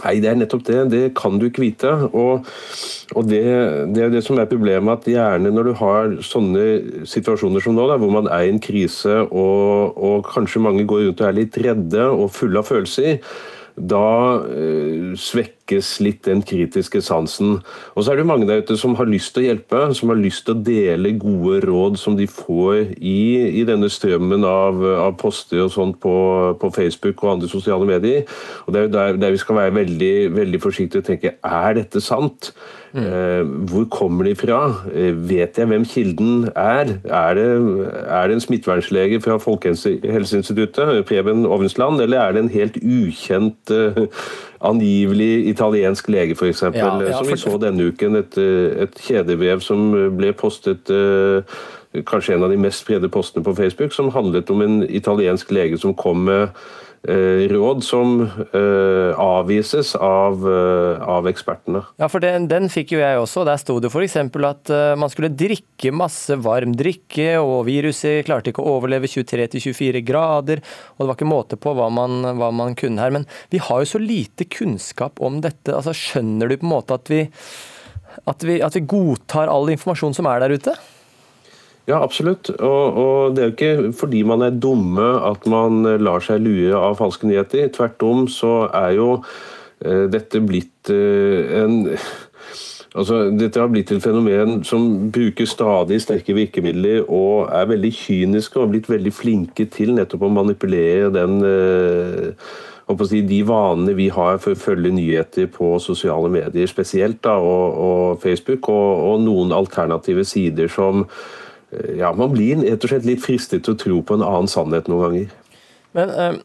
Nei, 0.00 0.14
det 0.24 0.30
er 0.30 0.38
nettopp 0.40 0.64
det. 0.66 0.78
Det 0.92 1.02
kan 1.18 1.36
du 1.38 1.46
ikke 1.48 1.64
vite. 1.66 1.90
Og, 2.16 2.48
og 3.12 3.28
det, 3.28 3.42
det, 3.92 4.06
er 4.06 4.12
det 4.14 4.22
som 4.24 4.40
er 4.40 4.48
problemet, 4.50 5.02
at 5.02 5.10
gjerne 5.12 5.52
når 5.52 5.68
du 5.68 5.72
har 5.82 6.14
sånne 6.24 6.66
situasjoner 7.08 7.64
som 7.64 7.76
nå, 7.76 7.86
da, 7.90 7.98
hvor 8.00 8.14
man 8.14 8.30
er 8.32 8.46
i 8.46 8.52
en 8.54 8.62
krise 8.62 9.20
og, 9.28 9.98
og 9.98 10.30
kanskje 10.32 10.64
mange 10.64 10.86
går 10.88 11.06
rundt 11.08 11.24
og 11.24 11.28
er 11.28 11.40
litt 11.42 11.58
redde 11.60 12.08
og 12.08 12.32
fulle 12.34 12.62
av 12.62 12.70
følelser, 12.70 13.20
da 13.72 14.06
uh, 14.44 15.12
svekkes 15.62 16.00
litt 16.00 16.24
den 16.24 16.42
kritiske 16.42 17.00
sansen. 17.02 17.60
Og 17.94 18.04
så 18.04 18.12
er 18.12 18.16
det 18.16 18.26
mange 18.26 18.46
der 18.46 18.62
ute 18.62 18.76
som 18.76 18.94
har 18.96 19.06
lyst 19.06 19.34
til 19.34 19.42
å 19.42 19.46
hjelpe, 19.46 19.94
som 19.94 20.08
har 20.10 20.16
lyst 20.16 20.44
til 20.46 20.54
å 20.54 20.62
dele 20.62 21.18
gode 21.18 21.62
råd 21.66 21.98
som 21.98 22.16
de 22.16 22.26
får 22.26 22.98
i, 22.98 23.60
i 23.60 23.64
denne 23.64 23.88
strømmen 23.88 24.44
av, 24.44 24.82
av 24.82 25.16
poster 25.16 25.62
og 25.62 25.72
sånt 25.72 26.00
på, 26.00 26.56
på, 26.60 26.70
Facebook 26.72 27.22
og 27.22 27.36
andre 27.36 27.48
sosiale 27.48 27.86
medier. 27.86 28.24
Og 28.66 28.72
Det 28.72 28.80
er 28.80 28.86
jo 28.86 28.92
der, 28.92 29.16
der 29.16 29.30
vi 29.30 29.42
skal 29.42 29.56
være 29.56 29.74
veldig, 29.74 30.14
veldig 30.34 30.62
forsiktige 30.62 31.02
og 31.02 31.06
tenke 31.06 31.36
er 31.42 31.74
dette 31.78 32.00
sant? 32.00 32.52
Mm. 32.92 33.64
Hvor 33.70 33.86
kommer 33.88 34.26
de 34.28 34.34
fra? 34.36 34.58
Eh, 34.92 35.14
vet 35.16 35.56
jeg 35.56 35.68
hvem 35.70 35.84
kilden 35.88 36.50
er? 36.52 36.98
Er 37.08 37.38
det, 37.38 37.46
er 38.04 38.26
det 38.28 38.36
en 38.36 38.44
smittevernlege 38.44 39.20
fra 39.24 39.38
Folkehelseinstituttet, 39.40 41.06
Preben 41.08 41.46
Ovensland, 41.46 42.02
eller 42.04 42.20
er 42.20 42.32
det 42.36 42.42
en 42.42 42.52
helt 42.52 42.76
ukjent 42.76 43.72
uh, 43.72 44.04
angivelig 44.62 45.46
italiensk 45.50 46.08
lege, 46.08 46.36
f.eks., 46.38 46.62
ja, 46.62 46.70
ja, 47.02 47.16
som 47.18 47.28
vi 47.28 47.38
så 47.40 47.56
denne 47.58 47.88
uken. 47.90 48.16
Et, 48.22 48.38
et 48.86 49.00
kjedebrev 49.06 49.62
som 49.64 49.90
ble 50.16 50.30
postet 50.38 50.92
uh, 50.92 51.42
kanskje 52.08 52.36
en 52.36 52.46
av 52.46 52.54
de 52.54 52.60
mest 52.60 52.84
spredde 52.84 53.10
postene 53.12 53.44
på 53.44 53.56
Facebook, 53.58 53.92
som 53.92 54.12
handlet 54.14 54.50
om 54.50 54.62
en 54.62 54.80
italiensk 54.88 55.50
lege 55.52 55.80
som 55.82 55.96
kom 55.98 56.24
med 56.30 56.48
Eh, 56.48 56.81
råd 57.02 57.82
som 57.82 58.20
uh, 58.22 59.10
avvises 59.18 59.94
av, 59.98 60.44
uh, 60.46 61.02
av, 61.02 61.26
ekspertene. 61.26 61.80
Ja, 61.98 62.06
for 62.12 62.22
den, 62.22 62.46
den, 62.50 62.68
fikk 62.70 62.94
jo 62.94 63.00
jeg 63.00 63.18
også. 63.18 63.42
Der 63.48 63.58
sto 63.58 63.80
det 63.82 63.90
f.eks. 63.90 64.16
at 64.22 64.72
man 64.98 65.10
skulle 65.10 65.32
drikke 65.34 65.90
masse 65.94 66.36
varm 66.38 66.76
drikke, 66.78 67.40
og 67.42 67.66
viruset 67.66 68.22
klarte 68.28 68.52
ikke 68.52 68.62
å 68.62 68.76
overleve 68.76 69.10
23-24 69.10 70.04
grader. 70.06 70.62
Og 70.94 71.02
det 71.02 71.10
var 71.10 71.18
ikke 71.18 71.32
måte 71.32 71.58
på 71.58 71.74
hva 71.74 71.90
man, 71.90 72.22
hva 72.38 72.52
man, 72.54 72.78
kunne 72.78 73.02
her. 73.02 73.14
Men 73.14 73.26
vi 73.50 73.58
har 73.62 73.82
jo 73.82 73.92
så 73.96 74.02
lite 74.02 74.46
kunnskap 74.46 75.18
om 75.22 75.42
dette. 75.42 75.74
Altså, 75.74 75.96
skjønner 75.96 76.48
du 76.50 76.58
på 76.58 76.68
en 76.68 76.74
måte 76.76 76.96
at 76.96 77.10
vi, 77.10 77.24
at 78.30 78.46
vi, 78.46 78.62
at 78.62 78.78
vi 78.78 78.86
godtar 78.86 79.50
all 79.50 79.74
informasjon 79.74 80.14
som 80.14 80.30
er 80.30 80.44
der 80.44 80.54
ute? 80.54 80.78
Ja, 81.90 81.98
absolutt. 81.98 82.50
Og, 82.60 82.98
og, 83.02 83.36
det 83.36 83.42
er 83.42 83.48
jo 83.48 83.54
ikke 83.56 83.92
fordi 83.98 84.22
man 84.26 84.44
er 84.46 84.54
dumme 84.54 85.08
at 85.26 85.46
man 85.50 85.82
lar 86.02 86.22
seg 86.22 86.44
lue 86.44 86.70
av 86.78 87.00
falske 87.00 87.26
nyheter. 87.26 87.72
Tvert 87.74 88.04
om 88.06 88.28
så 88.30 88.68
er 88.68 88.94
jo 89.00 89.08
eh, 89.82 90.06
dette 90.12 90.44
blitt 90.46 90.92
eh, 90.94 91.58
en 91.62 91.80
Altså, 92.92 93.30
dette 93.32 93.56
har 93.56 93.70
blitt 93.72 93.88
et 93.88 94.02
fenomen 94.04 94.58
som 94.68 94.82
bruker 95.12 95.48
stadig 95.48 95.96
sterke 96.04 96.34
virkemidler 96.36 97.06
og 97.06 97.48
er 97.48 97.70
veldig 97.70 97.92
kyniske 97.96 98.58
og 98.58 98.66
har 98.66 98.74
blitt 98.74 98.90
veldig 98.92 99.12
flinke 99.16 99.64
til 99.72 99.94
nettopp 99.96 100.26
å 100.26 100.32
manipulere 100.34 101.08
den 101.14 101.38
eh, 101.40 102.52
de 102.92 103.38
vanene 103.48 103.94
vi 103.96 104.10
har 104.12 104.36
for 104.42 104.52
å 104.52 104.60
følge 104.60 104.92
nyheter 104.92 105.46
på 105.48 105.78
sosiale 105.80 106.28
medier 106.28 106.68
spesielt, 106.68 107.22
da, 107.24 107.38
og, 107.40 107.78
og 107.80 108.20
Facebook, 108.20 108.68
og, 108.68 108.90
og 109.08 109.24
noen 109.24 109.56
alternative 109.56 110.26
sider 110.28 110.68
som 110.68 111.06
ja, 111.98 112.12
man 112.16 112.34
blir 112.34 112.60
rett 112.62 112.84
og 112.84 112.92
slett 112.92 113.08
litt 113.08 113.22
fristet 113.24 113.64
til 113.64 113.76
å 113.76 113.80
tro 113.80 114.00
på 114.04 114.18
en 114.18 114.26
annen 114.26 114.50
sannhet 114.50 114.90
noen 114.90 115.06
ganger. 115.06 115.30
Men 115.96 116.12
eh, 116.12 116.36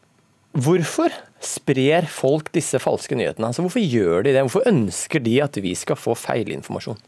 hvorfor 0.55 1.13
sprer 1.43 2.07
folk 2.11 2.49
disse 2.55 2.79
falske 2.81 3.17
nyhetene? 3.17 3.51
Altså, 3.51 3.65
hvorfor 3.65 3.83
gjør 3.83 4.25
de 4.25 4.33
det? 4.33 4.45
Hvorfor 4.47 4.67
ønsker 4.69 5.23
de 5.23 5.37
at 5.43 5.59
vi 5.61 5.75
skal 5.77 5.99
få 5.99 6.15
feilinformasjon? 6.17 6.99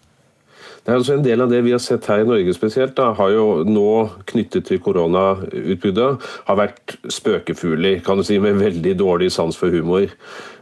Det 0.80 0.94
er 0.94 0.98
altså 0.98 1.16
En 1.18 1.26
del 1.26 1.44
av 1.44 1.52
det 1.52 1.60
vi 1.66 1.74
har 1.76 1.82
sett 1.84 2.08
her 2.08 2.24
i 2.24 2.28
Norge 2.28 2.54
spesielt, 2.56 2.96
da, 2.98 3.12
har 3.18 3.34
jo 3.34 3.64
nå 3.68 3.90
knyttet 4.32 4.70
til 4.70 4.80
koronautbruddet, 4.84 6.30
har 6.48 6.60
vært 6.60 6.96
spøkefugler, 7.12 8.00
kan 8.06 8.20
du 8.20 8.26
si, 8.26 8.40
med 8.42 8.62
veldig 8.62 8.96
dårlig 9.00 9.32
sans 9.36 9.58
for 9.60 9.74
humor. 9.76 10.08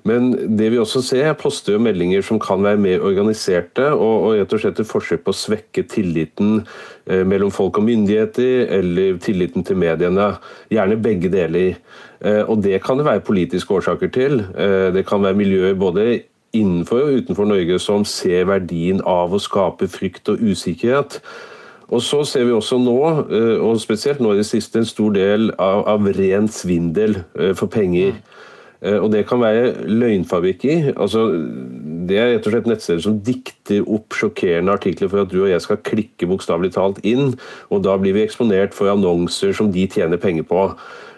Men 0.07 0.29
det 0.57 0.69
vi 0.73 0.79
også 0.79 1.01
ser, 1.03 1.25
jeg 1.25 1.39
poster 1.41 1.75
jo 1.75 1.81
meldinger 1.83 2.23
som 2.25 2.39
kan 2.41 2.63
være 2.63 2.79
mer 2.79 3.03
organiserte, 3.05 3.89
og, 3.91 4.27
og 4.29 4.37
rett 4.37 4.55
og 4.55 4.61
slett 4.63 4.79
et 4.81 4.89
forsøk 4.89 5.25
på 5.25 5.33
å 5.33 5.39
svekke 5.41 5.83
tilliten 5.91 6.61
eh, 7.09 7.25
mellom 7.27 7.51
folk 7.53 7.79
og 7.81 7.87
myndigheter, 7.89 8.69
eller 8.79 9.19
tilliten 9.23 9.67
til 9.67 9.79
mediene. 9.81 10.31
Gjerne 10.73 10.99
begge 11.03 11.31
deler. 11.33 11.75
Eh, 12.21 12.43
og 12.45 12.63
det 12.63 12.79
kan 12.85 12.99
det 12.99 13.09
være 13.09 13.25
politiske 13.27 13.77
årsaker 13.79 14.13
til. 14.15 14.41
Eh, 14.55 14.89
det 14.95 15.05
kan 15.09 15.25
være 15.25 15.39
miljøer 15.41 15.77
både 15.77 16.07
innenfor 16.55 17.03
og 17.03 17.19
utenfor 17.21 17.49
Norge 17.49 17.77
som 17.83 18.05
ser 18.07 18.47
verdien 18.49 19.03
av 19.05 19.35
å 19.35 19.41
skape 19.41 19.89
frykt 19.91 20.31
og 20.31 20.41
usikkerhet. 20.41 21.19
Og 21.87 22.01
så 22.03 22.19
ser 22.27 22.47
vi 22.47 22.55
også 22.55 22.79
nå, 22.83 22.97
eh, 23.31 23.61
og 23.63 23.79
spesielt 23.79 24.19
nå 24.19 24.33
i 24.33 24.41
det 24.41 24.47
siste, 24.47 24.81
en 24.81 24.87
stor 24.87 25.13
del 25.15 25.51
av, 25.55 25.85
av 25.87 26.09
ren 26.17 26.49
svindel 26.51 27.21
eh, 27.39 27.53
for 27.55 27.71
penger. 27.71 28.17
Eh, 28.81 28.97
og 28.97 29.11
det 29.13 29.25
kan 29.27 29.41
være 29.41 29.87
løgnfabrikker. 29.87 30.93
altså 30.97 31.27
Det 32.07 32.17
er 32.17 32.35
rett 32.35 32.45
og 32.47 32.53
slett 32.53 32.69
nettsteder 32.69 33.01
som 33.03 33.17
dikter 33.19 33.83
opp 33.83 34.15
sjokkerende 34.15 34.71
artikler 34.71 35.09
for 35.11 35.23
at 35.23 35.31
du 35.31 35.41
og 35.43 35.51
jeg 35.51 35.61
skal 35.61 35.81
klikke 35.83 36.29
bokstavelig 36.29 36.73
talt 36.77 37.01
inn, 37.03 37.35
og 37.69 37.83
da 37.83 37.97
blir 37.97 38.15
vi 38.15 38.23
eksponert 38.23 38.73
for 38.77 38.91
annonser 38.91 39.51
som 39.53 39.73
de 39.73 39.87
tjener 39.91 40.21
penger 40.21 40.47
på. 40.47 40.69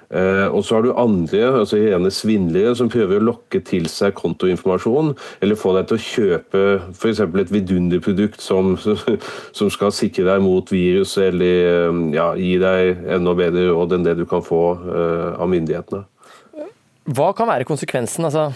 Eh, 0.09 0.47
og 0.49 0.63
så 0.65 0.75
har 0.79 0.81
du 0.81 0.93
andre, 0.97 1.59
altså 1.59 1.77
rene 1.77 2.09
svindlere, 2.09 2.73
som 2.75 2.89
prøver 2.89 3.19
å 3.19 3.27
lokke 3.27 3.61
til 3.61 3.85
seg 3.85 4.15
kontoinformasjon, 4.17 5.13
eller 5.43 5.59
få 5.59 5.75
deg 5.75 5.85
til 5.91 5.99
å 5.99 6.05
kjøpe 6.07 6.63
f.eks. 6.95 7.21
et 7.21 7.53
vidunderprodukt 7.53 8.41
som, 8.41 8.73
som 9.57 9.69
skal 9.69 9.93
sikre 9.93 10.25
deg 10.31 10.41
mot 10.41 10.73
virus, 10.73 11.13
eller 11.21 11.67
eh, 11.69 12.05
ja, 12.17 12.31
gi 12.33 12.55
deg 12.63 13.05
enda 13.19 13.37
bedre 13.37 13.69
råd 13.69 13.99
enn 13.99 14.09
det 14.09 14.17
du 14.17 14.25
kan 14.25 14.41
få 14.41 14.63
av 14.79 15.45
myndighetene. 15.51 16.07
Hva 17.09 17.31
kan 17.33 17.49
være 17.49 17.65
konsekvensen? 17.65 18.27
altså 18.27 18.49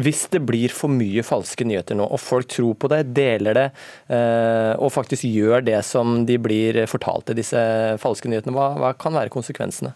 hvis 0.00 0.28
det 0.30 0.40
blir 0.46 0.72
for 0.74 0.92
mye 0.92 1.22
falske 1.26 1.66
nyheter 1.66 1.98
nå, 1.98 2.06
og 2.06 2.20
folk 2.22 2.48
tror 2.50 2.76
på 2.78 2.88
det, 2.92 3.02
deler 3.16 3.56
det, 3.58 3.64
og 4.78 4.92
faktisk 4.94 5.26
gjør 5.26 5.64
det 5.66 5.80
som 5.86 6.22
de 6.28 6.38
blir 6.40 6.78
fortalt 6.90 7.26
til 7.28 7.40
disse 7.40 7.58
falske 8.00 8.30
nyhetene, 8.30 8.54
hva, 8.54 8.70
hva 8.78 8.92
kan 8.98 9.16
være 9.18 9.32
konsekvensene? 9.34 9.92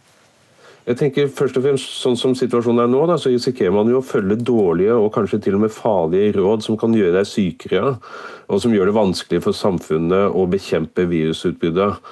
Jeg 0.84 0.98
tenker 1.00 1.30
først 1.32 1.56
og 1.56 1.64
fremst, 1.64 1.94
sånn 2.02 2.18
som 2.20 2.34
situasjonen 2.36 2.82
er 2.82 2.90
nå, 2.92 3.06
da, 3.08 3.16
så 3.16 3.32
risikerer 3.32 3.72
man 3.72 3.88
jo 3.88 4.02
å 4.02 4.04
følge 4.04 4.36
dårlige 4.36 4.98
og 4.98 5.14
kanskje 5.14 5.40
til 5.46 5.56
og 5.56 5.62
med 5.62 5.72
farlige 5.72 6.34
råd 6.36 6.66
som 6.66 6.76
kan 6.80 6.92
gjøre 6.92 7.14
deg 7.14 7.30
sykere, 7.30 7.94
og 8.52 8.60
som 8.60 8.74
gjør 8.74 8.90
det 8.90 8.98
vanskelig 8.98 9.40
for 9.46 9.56
samfunnet 9.56 10.36
å 10.36 10.44
bekjempe 10.52 11.06
virusutbruddet. 11.08 12.04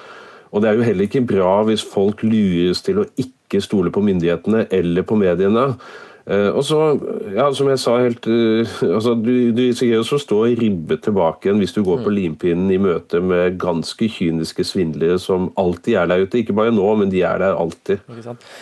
Og 0.53 0.61
Det 0.63 0.69
er 0.69 0.79
jo 0.79 0.87
heller 0.87 1.05
ikke 1.05 1.27
bra 1.35 1.53
hvis 1.67 1.85
folk 1.85 2.25
lures 2.25 2.81
til 2.85 3.03
å 3.03 3.07
ikke 3.13 3.42
stole 3.61 3.91
på 3.93 4.01
myndighetene 4.01 4.65
eller 4.73 5.05
på 5.05 5.19
mediene. 5.19 5.67
Eh, 6.23 6.49
og 6.55 6.63
så, 6.63 6.77
ja, 7.35 7.49
som 7.51 7.67
jeg 7.67 7.79
sa 7.81 7.97
helt 7.99 8.23
uh, 8.31 8.69
altså, 8.87 9.11
Du, 9.19 9.51
du 9.51 9.59
risikerer 9.59 10.07
å 10.07 10.19
stå 10.21 10.37
ribbet 10.55 11.01
tilbake 11.03 11.49
igjen 11.49 11.59
hvis 11.59 11.75
du 11.75 11.81
går 11.83 11.99
på 11.99 12.13
mm. 12.13 12.15
limpinnen 12.15 12.69
i 12.71 12.77
møte 12.79 13.19
med 13.19 13.57
ganske 13.59 14.07
kyniske 14.07 14.63
svindlere 14.63 15.17
som 15.19 15.49
alltid 15.59 15.97
er 15.99 16.07
der 16.13 16.23
ute. 16.23 16.39
Ikke 16.39 16.55
bare 16.55 16.71
nå, 16.71 16.85
men 17.01 17.11
de 17.11 17.25
er 17.27 17.43
der 17.43 17.59
alltid. 17.59 18.07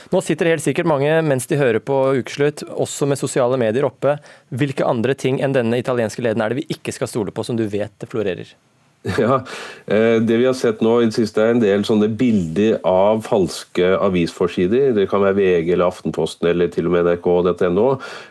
Nå 0.09 0.23
sitter 0.25 0.49
helt 0.55 0.65
sikkert 0.65 0.89
mange 0.89 1.13
mens 1.27 1.45
de 1.51 1.61
hører 1.61 1.83
på 1.85 1.99
Ukeslutt, 2.17 2.65
også 2.71 3.05
med 3.11 3.21
sosiale 3.21 3.61
medier 3.61 3.85
oppe. 3.85 4.17
Hvilke 4.49 4.87
andre 4.87 5.13
ting 5.13 5.37
enn 5.45 5.53
denne 5.53 5.77
italienske 5.81 6.25
leden 6.25 6.41
er 6.41 6.49
det 6.49 6.63
vi 6.63 6.79
ikke 6.79 6.97
skal 6.97 7.13
stole 7.13 7.35
på, 7.35 7.45
som 7.45 7.59
du 7.59 7.67
vet 7.69 7.93
det 8.01 8.09
florerer? 8.09 8.55
Ja, 9.17 9.39
eh, 9.85 10.21
Det 10.21 10.37
vi 10.37 10.45
har 10.45 10.53
sett 10.53 10.81
nå 10.85 10.99
i 11.01 11.07
det 11.09 11.15
siste 11.15 11.41
er 11.41 11.55
en 11.55 11.61
del 11.63 11.85
sånne 11.87 12.09
bilder 12.17 12.77
av 12.85 13.23
falske 13.25 13.95
avisforsider. 13.97 14.91
Det 14.93 15.07
kan 15.09 15.23
være 15.23 15.39
VG 15.39 15.71
eller 15.73 15.89
Aftenposten 15.89 16.51
eller 16.51 16.69
til 16.73 16.89
og 16.89 16.93
med 16.93 17.09
nrk.no. 17.09 17.87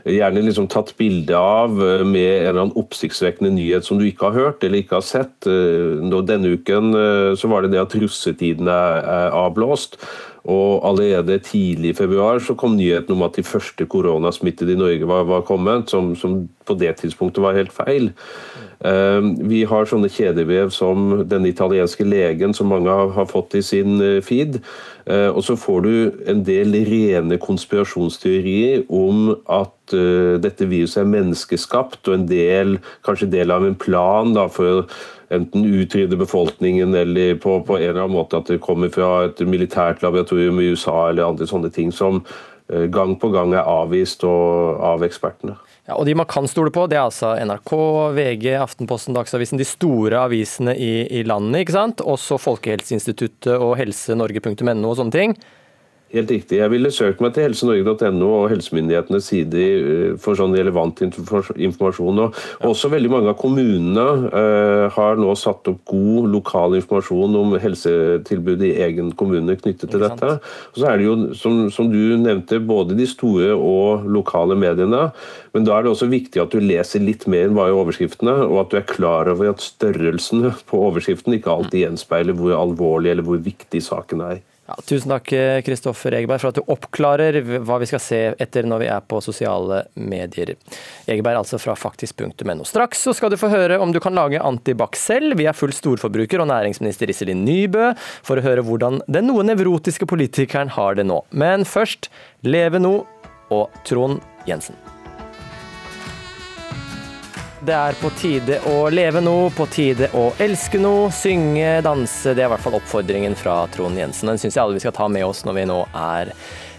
Gjerne 0.07 0.45
liksom 0.47 0.71
tatt 0.71 0.95
bilde 1.01 1.35
av 1.35 1.75
eh, 1.75 2.05
med 2.07 2.31
en 2.31 2.53
eller 2.53 2.63
annen 2.67 2.79
oppsiktsvekkende 2.79 3.53
nyhet 3.57 3.87
som 3.89 3.99
du 3.99 4.07
ikke 4.07 4.31
har 4.31 4.39
hørt 4.39 4.67
eller 4.67 4.85
ikke 4.85 5.01
har 5.01 5.07
sett. 5.07 5.35
Eh, 5.51 5.99
denne 6.31 6.55
uken 6.55 6.93
så 7.39 7.49
var 7.51 7.65
det 7.65 7.73
det 7.73 7.81
at 7.83 7.95
russetiden 7.99 8.69
er 8.71 9.35
avblåst. 9.35 9.97
Og 10.49 10.89
Allerede 10.89 11.39
tidlig 11.39 11.91
i 11.91 11.97
februar 11.97 12.39
så 12.39 12.55
kom 12.55 12.77
nyheten 12.77 13.13
om 13.13 13.23
at 13.27 13.37
de 13.37 13.45
første 13.45 13.87
koronasmittede 13.87 14.73
i 14.73 14.79
Norge 14.79 15.09
var, 15.09 15.25
var 15.29 15.41
kommet, 15.45 15.91
som, 15.91 16.15
som, 16.17 16.49
på 16.67 16.75
det 16.81 16.95
tidspunktet 16.97 17.43
var 17.45 17.59
helt 17.59 17.73
feil. 17.73 18.11
Ehm, 18.85 19.35
vi 19.51 19.65
har 19.69 19.89
sånne 19.89 20.09
kjedevev 20.09 20.73
som 20.73 21.27
den 21.29 21.45
italienske 21.51 22.07
legen 22.09 22.55
som 22.57 22.73
mange 22.73 22.89
har 22.89 23.29
fått 23.29 23.59
i 23.59 23.63
sin 23.65 24.01
eh, 24.01 24.23
feed. 24.25 24.63
Eh, 25.05 25.29
og 25.29 25.45
så 25.45 25.59
får 25.61 25.85
du 25.85 25.93
en 26.31 26.45
del 26.47 26.79
rene 26.89 27.41
konspirasjonsteorier 27.41 28.87
om 28.89 29.35
at 29.45 29.75
eh, 29.97 30.37
dette 30.43 30.69
viruset 30.71 31.03
er 31.03 31.11
menneskeskapt, 31.13 32.03
og 32.09 32.17
en 32.17 32.29
del, 32.31 32.77
kanskje 33.07 33.31
del 33.33 33.55
av 33.55 33.67
en 33.67 33.79
plan 33.79 34.35
da, 34.37 34.47
for 34.53 34.87
enten 35.31 35.67
utrydde 35.67 36.19
befolkningen 36.19 36.95
eller 36.99 37.37
på, 37.43 37.61
på, 37.67 37.79
en 37.79 37.89
eller 37.89 38.05
annen 38.05 38.17
måte 38.17 38.41
at 38.41 38.51
det 38.51 38.63
kommer 38.65 38.91
fra 38.91 39.29
et 39.29 39.43
militært 39.47 40.03
laboratorium 40.03 40.59
i 40.59 40.73
USA 40.73 41.11
eller 41.11 41.29
andre 41.29 41.47
sånne 41.47 41.71
ting 41.71 41.93
som 41.95 42.25
gang 42.91 43.17
på 43.19 43.33
gang 43.35 43.55
er 43.55 43.67
avvist 43.67 44.23
av 44.27 45.03
ekspertene. 45.03 45.57
Ja, 45.91 45.97
og 45.99 46.07
De 46.07 46.15
man 46.15 46.29
kan 46.31 46.47
stole 46.47 46.71
på, 46.71 46.85
det 46.87 46.99
er 46.99 47.09
altså 47.09 47.33
NRK, 47.35 47.73
VG, 48.15 48.53
Aftenposten, 48.63 49.17
Dagsavisen. 49.17 49.59
De 49.59 49.67
store 49.67 50.21
avisene 50.23 50.77
i, 50.79 50.93
i 51.19 51.25
landet. 51.27 51.65
ikke 51.65 51.75
sant? 51.75 52.05
Også 52.07 52.39
Folkehelseinstituttet 52.39 53.57
og 53.57 53.75
helsenorge.no 53.81 54.77
og 54.87 54.99
sånne 55.01 55.17
ting. 55.17 55.35
Helt 56.11 56.31
riktig. 56.33 56.57
Jeg 56.59 56.71
ville 56.73 56.91
søkt 56.91 57.21
meg 57.23 57.37
til 57.37 57.45
helsenorge.no 57.47 58.29
og 58.41 58.49
helsemyndighetenes 58.51 59.29
sider 59.31 59.61
eh, 59.79 60.17
for 60.19 60.35
sånn 60.35 60.57
relevant 60.59 60.99
informasjon. 61.07 62.19
Og 62.27 62.67
også 62.67 62.91
veldig 62.91 63.13
mange 63.13 63.31
av 63.31 63.37
kommunene 63.39 64.07
uh, 64.33 64.89
har 64.91 65.21
nå 65.21 65.31
satt 65.39 65.71
opp 65.71 65.85
god 65.87 66.27
lokal 66.33 66.75
informasjon 66.81 67.39
om 67.39 67.55
helsetilbudet 67.63 68.73
i 68.73 68.83
egen 68.89 69.15
kommune 69.15 69.55
knyttet 69.61 69.95
til 69.95 70.03
dette. 70.03 70.33
Og 70.73 70.83
så 70.83 70.91
er 70.91 70.99
det 70.99 71.07
jo, 71.07 71.17
som, 71.39 71.63
som, 71.71 71.93
du 71.95 72.19
nevnte, 72.19 72.59
både 72.59 72.99
de 72.99 73.07
store 73.07 73.55
og 73.55 74.11
lokale 74.11 74.59
mediene. 74.59 75.13
Men 75.55 75.69
da 75.69 75.79
er 75.79 75.87
det 75.87 75.95
også 75.95 76.11
viktig 76.11 76.43
at 76.43 76.51
du 76.51 76.59
leser 76.59 77.07
litt 77.07 77.29
mer 77.31 77.47
enn 77.47 77.59
bare 77.59 77.77
overskriftene, 77.85 78.35
og 78.51 78.65
at 78.65 78.75
du 78.75 78.81
er 78.83 78.91
klar 78.91 79.31
over 79.31 79.55
at 79.55 79.63
størrelsen 79.63 80.51
på 80.67 80.85
overskriften 80.91 81.39
ikke 81.39 81.55
alltid 81.55 81.85
gjenspeiler 81.85 82.35
hvor 82.35 82.59
alvorlig 82.59 83.15
eller 83.15 83.31
hvor 83.31 83.39
viktig 83.47 83.87
saken 83.87 84.27
er. 84.27 84.41
Ja, 84.71 84.77
tusen 84.87 85.11
takk 85.11 85.33
Kristoffer 85.67 86.15
Egeberg 86.15 86.39
for 86.39 86.53
at 86.53 86.59
du 86.61 86.69
oppklarer 86.71 87.41
hva 87.67 87.81
vi 87.83 87.89
skal 87.91 88.03
se 88.05 88.21
etter 88.39 88.69
når 88.71 88.85
vi 88.85 88.91
er 88.95 89.03
på 89.03 89.19
sosiale 89.25 89.81
medier. 89.99 90.53
Egeberg 91.11 91.41
altså 91.41 91.59
fra 91.59 91.75
faktisk.no. 91.75 92.63
Straks 92.69 93.03
så 93.09 93.15
skal 93.19 93.35
du 93.35 93.39
få 93.41 93.51
høre 93.51 93.81
om 93.83 93.91
du 93.91 93.99
kan 94.05 94.15
lage 94.15 94.39
antibac 94.39 94.95
selv. 95.01 95.35
Vi 95.41 95.49
er 95.51 95.59
full 95.59 95.75
storforbruker 95.75 96.45
og 96.45 96.53
næringsminister 96.53 97.11
Iselin 97.11 97.43
Nybø 97.49 97.91
for 97.99 98.39
å 98.39 98.47
høre 98.47 98.63
hvordan 98.69 99.03
den 99.11 99.27
noe 99.33 99.49
nevrotiske 99.49 100.07
politikeren 100.07 100.71
har 100.79 101.01
det 101.01 101.09
nå. 101.11 101.19
Men 101.35 101.67
først 101.67 102.13
Leve 102.47 102.79
nå 102.79 102.95
og 103.51 103.83
Trond 103.83 104.23
Jensen. 104.47 104.79
Det 107.61 107.75
er 107.77 107.97
på 108.01 108.09
tide 108.17 108.57
å 108.71 108.87
leve 108.89 109.21
noe, 109.21 109.51
på 109.53 109.67
tide 109.69 110.07
å 110.17 110.31
elske 110.41 110.79
noe, 110.81 111.11
synge, 111.13 111.83
danse. 111.85 112.33
Det 112.33 112.41
er 112.41 112.49
i 112.49 112.53
hvert 112.55 112.65
fall 112.65 112.79
oppfordringen 112.79 113.37
fra 113.37 113.67
Trond 113.75 114.01
Jensen. 114.01 114.31
Den 114.33 114.41
syns 114.41 114.57
jeg 114.57 114.63
alle 114.63 114.79
vi 114.79 114.81
skal 114.81 114.97
ta 114.97 115.11
med 115.13 115.27
oss 115.27 115.43
når 115.45 115.59
vi 115.59 115.67
nå 115.69 115.77
er 115.93 116.33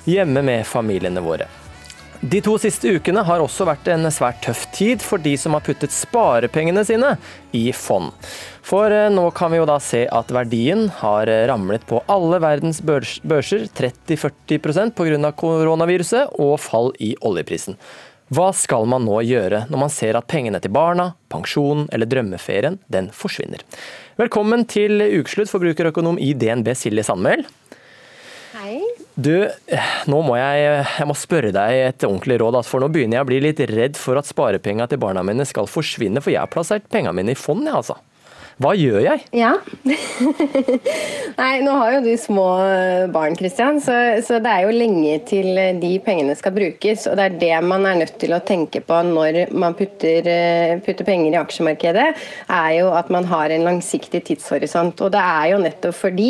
hjemme 0.09 0.41
med 0.41 0.65
familiene 0.65 1.21
våre. 1.21 1.45
De 2.21 2.41
to 2.41 2.55
siste 2.61 2.89
ukene 2.97 3.21
har 3.25 3.41
også 3.41 3.65
vært 3.69 3.87
en 3.93 4.09
svært 4.13 4.41
tøff 4.45 4.67
tid 4.73 5.05
for 5.05 5.21
de 5.21 5.35
som 5.37 5.53
har 5.57 5.61
puttet 5.65 5.93
sparepengene 5.93 6.81
sine 6.85 7.15
i 7.57 7.67
fond. 7.77 8.09
For 8.65 8.89
eh, 8.93 9.09
nå 9.13 9.29
kan 9.37 9.53
vi 9.53 9.61
jo 9.61 9.69
da 9.69 9.77
se 9.81 10.07
at 10.09 10.33
verdien 10.33 10.87
har 11.03 11.29
ramlet 11.49 11.85
på 11.89 12.01
alle 12.09 12.41
verdens 12.41 12.81
børser 12.81 13.69
30-40% 13.77 14.97
pga. 14.97 15.33
koronaviruset 15.37 16.37
og 16.41 16.57
fall 16.61 16.95
i 16.97 17.13
oljeprisen. 17.21 17.77
Hva 18.31 18.53
skal 18.55 18.85
man 18.87 19.03
nå 19.03 19.17
gjøre 19.27 19.65
når 19.67 19.79
man 19.81 19.89
ser 19.91 20.15
at 20.15 20.29
pengene 20.31 20.61
til 20.63 20.71
barna, 20.71 21.09
pensjonen 21.31 21.89
eller 21.91 22.07
drømmeferien 22.07 22.77
den 22.87 23.09
forsvinner? 23.11 23.59
Velkommen 24.21 24.63
til 24.71 25.03
ukeslutt, 25.03 25.51
forbrukerøkonom 25.51 26.15
i 26.15 26.29
DNB 26.39 26.69
Silje 26.79 27.03
Sandmæl. 27.03 27.43
Hei. 28.55 28.77
Du, 29.19 29.33
nå 30.07 30.21
må 30.23 30.37
jeg, 30.39 30.85
jeg 30.95 31.09
må 31.09 31.17
spørre 31.19 31.51
deg 31.51 31.81
et 31.89 32.05
ordentlig 32.07 32.39
råd, 32.39 32.61
for 32.63 32.79
nå 32.79 32.87
begynner 32.93 33.19
jeg 33.19 33.25
å 33.25 33.29
bli 33.33 33.41
litt 33.43 33.59
redd 33.67 33.99
for 33.99 34.15
at 34.21 34.29
sparepenga 34.29 34.87
til 34.87 35.01
barna 35.03 35.25
mine 35.27 35.43
skal 35.49 35.67
forsvinne, 35.67 36.23
for 36.23 36.31
jeg 36.31 36.39
har 36.39 36.51
plassert 36.53 36.87
penga 36.93 37.11
mine 37.11 37.35
i 37.35 37.39
fond, 37.39 37.67
jeg 37.67 37.75
altså. 37.81 37.99
Hva 38.61 38.73
gjør 38.77 38.99
jeg? 39.01 39.21
Ja. 39.33 39.55
Nei, 41.41 41.51
nå 41.65 41.73
har 41.79 41.95
jo 41.95 42.01
du 42.05 42.11
små 42.19 42.45
eh, 42.61 43.07
barn, 43.11 43.33
Kristian, 43.39 43.79
så, 43.81 43.95
så, 44.25 44.37
det 44.43 44.51
er 44.51 44.67
jo 44.67 44.75
lenge 44.75 45.15
til 45.25 45.57
de 45.81 45.91
pengene 46.05 46.35
skal 46.37 46.53
brukes. 46.53 47.07
Og 47.09 47.17
det 47.17 47.25
er 47.25 47.39
det 47.41 47.53
man 47.65 47.87
er 47.89 48.01
nødt 48.03 48.19
til 48.21 48.35
å 48.35 48.41
tenke 48.45 48.83
på 48.85 48.99
når 49.07 49.39
man 49.57 49.73
putter, 49.77 50.27
eh, 50.29 50.75
putter 50.85 51.07
penger 51.07 51.33
i 51.33 51.39
aksjemarkedet, 51.41 52.07
er 52.51 52.69
jo 52.77 52.91
at 52.97 53.09
man 53.13 53.25
har 53.31 53.53
en 53.55 53.65
langsiktig 53.65 54.23
tidshorisont. 54.29 55.01
Og 55.01 55.13
det 55.15 55.23
er 55.23 55.51
jo 55.55 55.61
nettopp 55.63 55.97
fordi 55.97 56.29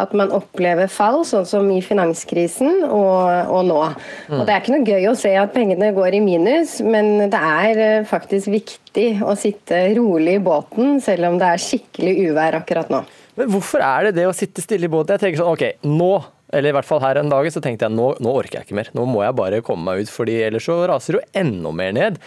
at 0.00 0.12
man 0.16 0.34
opplever 0.36 0.90
fall, 0.92 1.22
sånn 1.28 1.48
som 1.48 1.70
i 1.72 1.80
finanskrisen 1.84 2.84
og, 2.90 3.24
og 3.48 3.64
nå. 3.70 3.80
Mm. 4.28 4.36
Og 4.40 4.44
det 4.44 4.54
er 4.54 4.60
ikke 4.60 4.76
noe 4.76 4.90
gøy 4.90 5.08
å 5.14 5.16
se 5.18 5.32
at 5.38 5.56
pengene 5.56 5.94
går 5.96 6.18
i 6.18 6.24
minus, 6.24 6.78
men 6.84 7.30
det 7.32 7.40
er 7.40 7.84
eh, 7.86 8.08
faktisk 8.08 8.52
viktig 8.52 8.89
å 8.98 9.36
sitte 9.38 9.78
rolig 9.94 10.38
i 10.38 10.42
båten, 10.42 10.98
selv 11.04 11.28
om 11.30 11.38
det 11.38 11.46
er 11.46 11.62
skikkelig 11.62 12.14
uvær 12.30 12.58
akkurat 12.58 12.90
nå. 12.90 13.04
Men 13.38 13.48
hvorfor 13.52 13.80
er 13.84 14.08
det 14.08 14.16
det 14.18 14.26
å 14.26 14.34
sitte 14.36 14.64
stille 14.64 14.88
i 14.88 14.90
båten? 14.90 15.14
Jeg 15.14 15.22
tenker 15.22 15.40
sånn, 15.40 15.54
ok, 15.54 15.86
nå, 15.86 16.10
eller 16.52 16.72
i 16.72 16.76
hvert 16.76 16.88
fall 16.88 17.02
her 17.04 17.20
en 17.20 17.30
dag, 17.30 17.46
så 17.52 17.62
tenkte 17.62 17.86
jeg 17.86 17.94
nå, 17.94 18.12
nå 18.20 18.34
orker 18.34 18.58
jeg 18.58 18.68
ikke 18.68 18.78
mer. 18.80 18.90
Nå 18.96 19.06
må 19.06 19.22
jeg 19.22 19.38
bare 19.38 19.62
komme 19.64 19.86
meg 19.86 20.02
ut, 20.02 20.12
fordi 20.12 20.40
ellers 20.48 20.66
så 20.66 20.80
raser 20.90 21.16
det 21.16 21.20
jo 21.20 21.42
enda 21.44 21.72
mer 21.72 21.94
ned. 21.96 22.18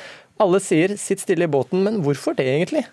Alle 0.41 0.61
sier 0.63 0.95
sitt 0.97 1.21
stille 1.21 1.45
i 1.45 1.51
båten, 1.51 1.83
men 1.85 1.99
hvorfor 2.05 2.37
det 2.37 2.47
egentlig? 2.47 2.85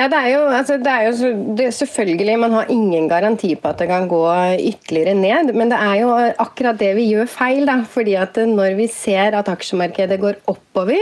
Ja, 0.00 0.06
det 0.08 0.16
er 0.16 0.30
jo, 0.32 0.44
altså, 0.48 0.78
det 0.80 0.88
er 0.88 1.02
jo 1.10 1.70
selvfølgelig 1.76 2.38
Man 2.40 2.54
har 2.56 2.70
ingen 2.72 3.08
garanti 3.08 3.50
på 3.54 3.68
at 3.68 3.82
det 3.82 3.88
kan 3.90 4.06
gå 4.08 4.22
ytterligere 4.56 5.12
ned, 5.14 5.52
men 5.52 5.68
det 5.68 5.76
er 5.76 5.96
jo 6.00 6.14
akkurat 6.40 6.78
det 6.80 6.94
vi 6.96 7.10
gjør 7.10 7.28
feil. 7.28 7.66
da, 7.68 7.82
fordi 7.84 8.14
at 8.16 8.36
Når 8.36 8.78
vi 8.78 8.86
ser 8.86 9.36
at 9.36 9.48
aksjemarkedet 9.48 10.20
går 10.20 10.40
oppover, 10.48 10.96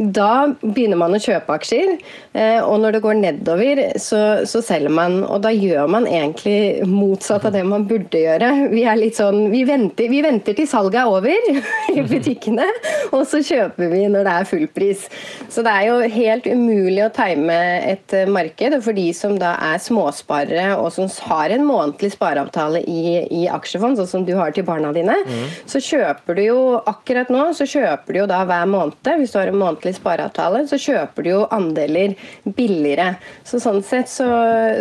da 0.00 0.48
begynner 0.62 0.96
man 0.96 1.12
å 1.12 1.20
kjøpe 1.20 1.52
aksjer. 1.52 1.98
Eh, 2.32 2.60
og 2.64 2.80
når 2.80 2.96
det 2.96 3.02
går 3.04 3.18
nedover, 3.20 3.82
så, 4.00 4.46
så 4.48 4.62
selger 4.64 4.92
man. 4.96 5.18
Og 5.26 5.42
da 5.44 5.52
gjør 5.52 5.90
man 5.92 6.08
egentlig 6.08 6.86
motsatt 6.88 7.44
av 7.44 7.52
det 7.52 7.64
man 7.68 7.84
burde 7.90 8.22
gjøre. 8.22 8.50
Vi 8.72 8.86
er 8.88 8.96
litt 8.96 9.20
sånn, 9.20 9.50
vi 9.52 9.66
venter, 9.68 10.08
vi 10.08 10.22
venter 10.24 10.56
til 10.56 10.68
salget 10.70 11.02
er 11.02 11.12
over 11.12 11.52
i 11.92 12.06
butikkene, 12.08 12.64
og 13.12 13.26
så 13.28 13.42
kjøper 13.44 13.92
vi 13.92 14.06
når 14.08 14.24
det 14.24 14.38
er 14.38 14.48
full 14.48 14.66
pris. 14.72 15.04
Så 15.52 15.64
det 15.66 15.76
er 15.76 15.90
jo 15.90 16.00
helt 16.16 16.48
umulig 16.48 17.04
å 17.04 17.12
time 17.12 17.60
et 17.92 18.16
marked. 18.32 18.76
Og 18.78 18.84
for 18.84 18.96
de 18.96 19.06
som 19.16 19.36
da 19.40 19.54
er 19.70 19.82
småsparere 19.82 20.74
og 20.78 20.90
som 20.94 21.10
har 21.30 21.54
en 21.54 21.66
månedlig 21.66 22.12
spareavtale 22.14 22.82
i, 22.88 23.02
i 23.42 23.46
aksjefond, 23.50 23.98
sånn 24.00 24.10
som 24.10 24.26
du 24.26 24.34
har 24.38 24.54
til 24.56 24.66
barna 24.68 24.92
dine, 24.96 25.16
mm. 25.26 25.46
så 25.70 25.82
kjøper 25.84 26.38
du 26.38 26.44
jo 26.46 26.60
akkurat 26.90 27.30
nå 27.32 27.50
så 27.56 27.66
kjøper 27.68 28.14
du 28.14 28.20
jo 28.22 28.26
da 28.30 28.40
hver 28.48 28.68
måned, 28.70 29.10
hvis 29.20 29.32
du 29.34 29.38
har 29.40 29.50
en 29.50 29.58
månedlig 29.60 29.94
spareavtale, 29.98 30.62
så 30.70 30.78
kjøper 30.80 31.26
du 31.26 31.30
jo 31.32 31.40
andeler 31.52 32.16
billigere. 32.44 33.14
Så 33.46 33.60
sånn 33.62 33.82
sett 33.86 34.10
så, 34.12 34.28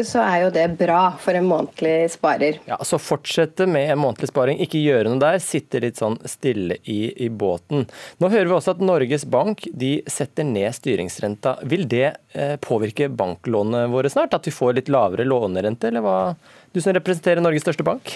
så 0.07 0.23
er 0.23 0.45
jo 0.45 0.51
det 0.55 0.67
bra 0.79 1.01
for 1.21 1.37
en 1.37 1.47
månedlig 1.49 2.09
sparer. 2.13 2.61
Ja, 2.69 2.79
Så 2.85 2.99
fortsette 3.01 3.67
med 3.69 3.91
en 3.93 4.01
månedlig 4.01 4.31
sparing, 4.31 4.61
ikke 4.63 4.81
gjøre 4.81 5.11
noe 5.11 5.21
der, 5.21 5.39
sitte 5.43 5.81
litt 5.83 5.99
sånn 5.99 6.17
stille 6.29 6.79
i, 6.83 6.99
i 7.25 7.29
båten. 7.29 7.87
Nå 8.19 8.31
hører 8.31 8.49
vi 8.49 8.57
også 8.57 8.75
at 8.77 8.83
Norges 8.83 9.25
Bank 9.29 9.65
de 9.73 9.99
setter 10.09 10.47
ned 10.47 10.71
styringsrenta. 10.75 11.57
Vil 11.69 11.87
det 11.89 12.07
eh, 12.33 12.55
påvirke 12.61 13.09
banklånene 13.29 13.87
våre 13.93 14.09
snart? 14.09 14.33
At 14.33 14.47
vi 14.47 14.51
får 14.51 14.73
litt 14.79 14.89
lavere 14.91 15.25
lånerente, 15.27 15.87
eller 15.87 16.05
hva? 16.05 16.17
Du 16.69 16.77
som 16.83 16.93
representerer 16.93 17.41
Norges 17.41 17.63
største 17.65 17.81
bank? 17.85 18.11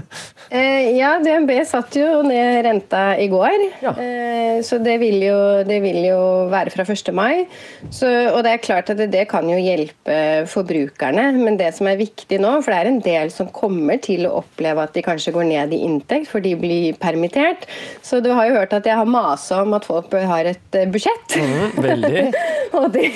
eh, 0.54 0.94
ja, 0.96 1.10
DNB 1.20 1.50
satt 1.68 1.92
jo 1.98 2.22
ned 2.24 2.62
renta 2.64 3.02
i 3.20 3.26
går. 3.28 3.64
Ja. 3.84 3.92
Eh, 4.00 4.60
så 4.64 4.78
det 4.80 4.94
vil, 5.02 5.18
jo, 5.26 5.36
det 5.68 5.76
vil, 5.84 5.98
jo, 6.06 6.20
være 6.48 6.72
fra 6.72 6.86
1. 6.88 7.10
mai. 7.12 7.44
Så, 7.92 8.08
og 8.32 8.40
det 8.46 8.54
er 8.54 8.62
klart 8.64 8.88
at 8.94 9.00
det, 9.02 9.10
det, 9.12 9.26
kan 9.28 9.44
jo 9.50 9.58
hjelpe 9.60 10.46
forbrukerne. 10.48 11.26
Men 11.36 11.58
det 11.60 11.74
som 11.76 11.90
er 11.90 12.00
viktig 12.00 12.38
nå, 12.40 12.54
for 12.64 12.72
det 12.72 12.78
er 12.78 12.90
en 12.94 13.02
del 13.04 13.32
som 13.34 13.50
kommer 13.52 14.00
til 14.00 14.24
å 14.24 14.38
oppleve 14.40 14.88
at 14.88 14.96
de 14.96 15.04
kanskje 15.04 15.34
går 15.36 15.50
ned 15.50 15.76
i 15.76 15.82
inntekt, 15.84 16.30
for 16.32 16.40
de 16.44 16.54
blir 16.56 16.96
permittert. 17.02 17.68
Så 18.00 18.22
du 18.24 18.30
har 18.32 18.48
jo 18.48 18.56
hørt 18.56 18.72
at 18.72 18.88
jeg 18.88 18.96
har 18.96 19.08
masa 19.08 19.60
om 19.66 19.76
at 19.76 19.84
folk 19.88 20.16
har 20.16 20.48
et 20.48 20.80
eh, 20.80 20.88
budsjett. 20.88 21.36
Mm, 21.36 21.76
veldig. 21.84 22.24
og 22.80 22.88
det, 22.96 23.12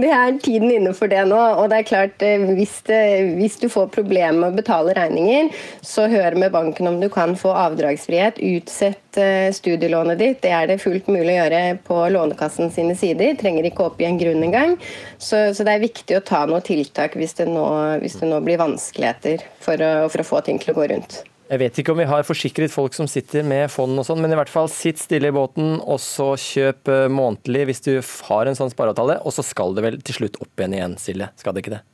det, 0.00 0.08
er 0.08 0.40
tiden 0.40 0.72
inne 0.72 0.96
for 0.96 1.12
det 1.12 1.20
nå. 1.28 1.44
Og 1.60 1.68
det 1.68 1.82
er 1.82 1.90
klart, 1.92 2.28
hvis, 2.56 2.80
det, 2.88 3.04
hvis 3.36 3.60
du 3.60 3.68
får 3.68 3.92
problemer 3.92 4.21
problem 4.22 4.40
med 4.40 4.52
å 4.52 4.56
betale 4.56 4.94
regninger, 4.94 5.50
så 5.82 6.06
hør 6.10 6.36
med 6.38 6.52
banken 6.52 6.88
om 6.88 7.00
du 7.00 7.08
kan 7.12 7.34
få 7.36 7.52
avdragsfrihet. 7.52 8.38
Utsett 8.38 9.18
eh, 9.18 9.50
studielånet 9.52 10.18
ditt. 10.18 10.42
Det 10.42 10.52
er 10.52 10.68
det 10.70 10.80
fullt 10.82 11.08
mulig 11.10 11.34
å 11.34 11.38
gjøre 11.40 11.62
på 11.86 11.98
Lånekassen 12.14 12.70
sine 12.70 12.94
sider. 12.98 13.34
Trenger 13.40 13.66
ikke 13.68 13.88
oppgi 13.88 14.06
en 14.06 14.20
grunn 14.20 14.42
engang. 14.46 14.78
Så, 15.18 15.52
så 15.54 15.66
det 15.66 15.74
er 15.74 15.84
viktig 15.86 16.18
å 16.18 16.24
ta 16.24 16.44
noen 16.46 16.62
tiltak 16.62 17.16
hvis 17.18 17.36
det 17.40 17.48
nå, 17.50 17.66
hvis 18.02 18.20
det 18.20 18.30
nå 18.30 18.40
blir 18.44 18.60
vanskeligheter 18.62 19.44
for 19.62 19.82
å, 19.82 19.92
for 20.12 20.22
å 20.22 20.30
få 20.34 20.42
ting 20.46 20.62
til 20.62 20.74
å 20.74 20.80
gå 20.80 20.88
rundt. 20.94 21.22
Jeg 21.52 21.60
vet 21.60 21.78
ikke 21.82 21.92
om 21.92 21.98
vi 22.00 22.08
har 22.08 22.24
forsikret 22.24 22.72
folk 22.72 22.94
som 22.96 23.08
sitter 23.10 23.44
med 23.44 23.66
fond 23.68 23.98
og 24.00 24.06
sånn, 24.08 24.22
men 24.24 24.32
i 24.32 24.38
hvert 24.38 24.48
fall 24.48 24.70
sitt 24.72 25.02
stille 25.02 25.28
i 25.28 25.34
båten, 25.36 25.74
og 25.82 25.98
så 26.00 26.30
kjøp 26.40 26.88
eh, 26.88 27.08
månedlig 27.12 27.66
hvis 27.68 27.84
du 27.84 27.92
har 28.30 28.48
en 28.48 28.56
sånn 28.56 28.72
spareavtale. 28.72 29.18
Og 29.26 29.36
så 29.36 29.44
skal 29.44 29.76
det 29.76 29.84
vel 29.84 30.00
til 30.00 30.22
slutt 30.22 30.40
opp 30.40 30.62
igjen 30.62 30.78
igjen, 30.78 31.00
Silje? 31.02 31.28
Skal 31.36 31.52
det 31.52 31.66
ikke 31.66 31.76
det? 31.76 31.84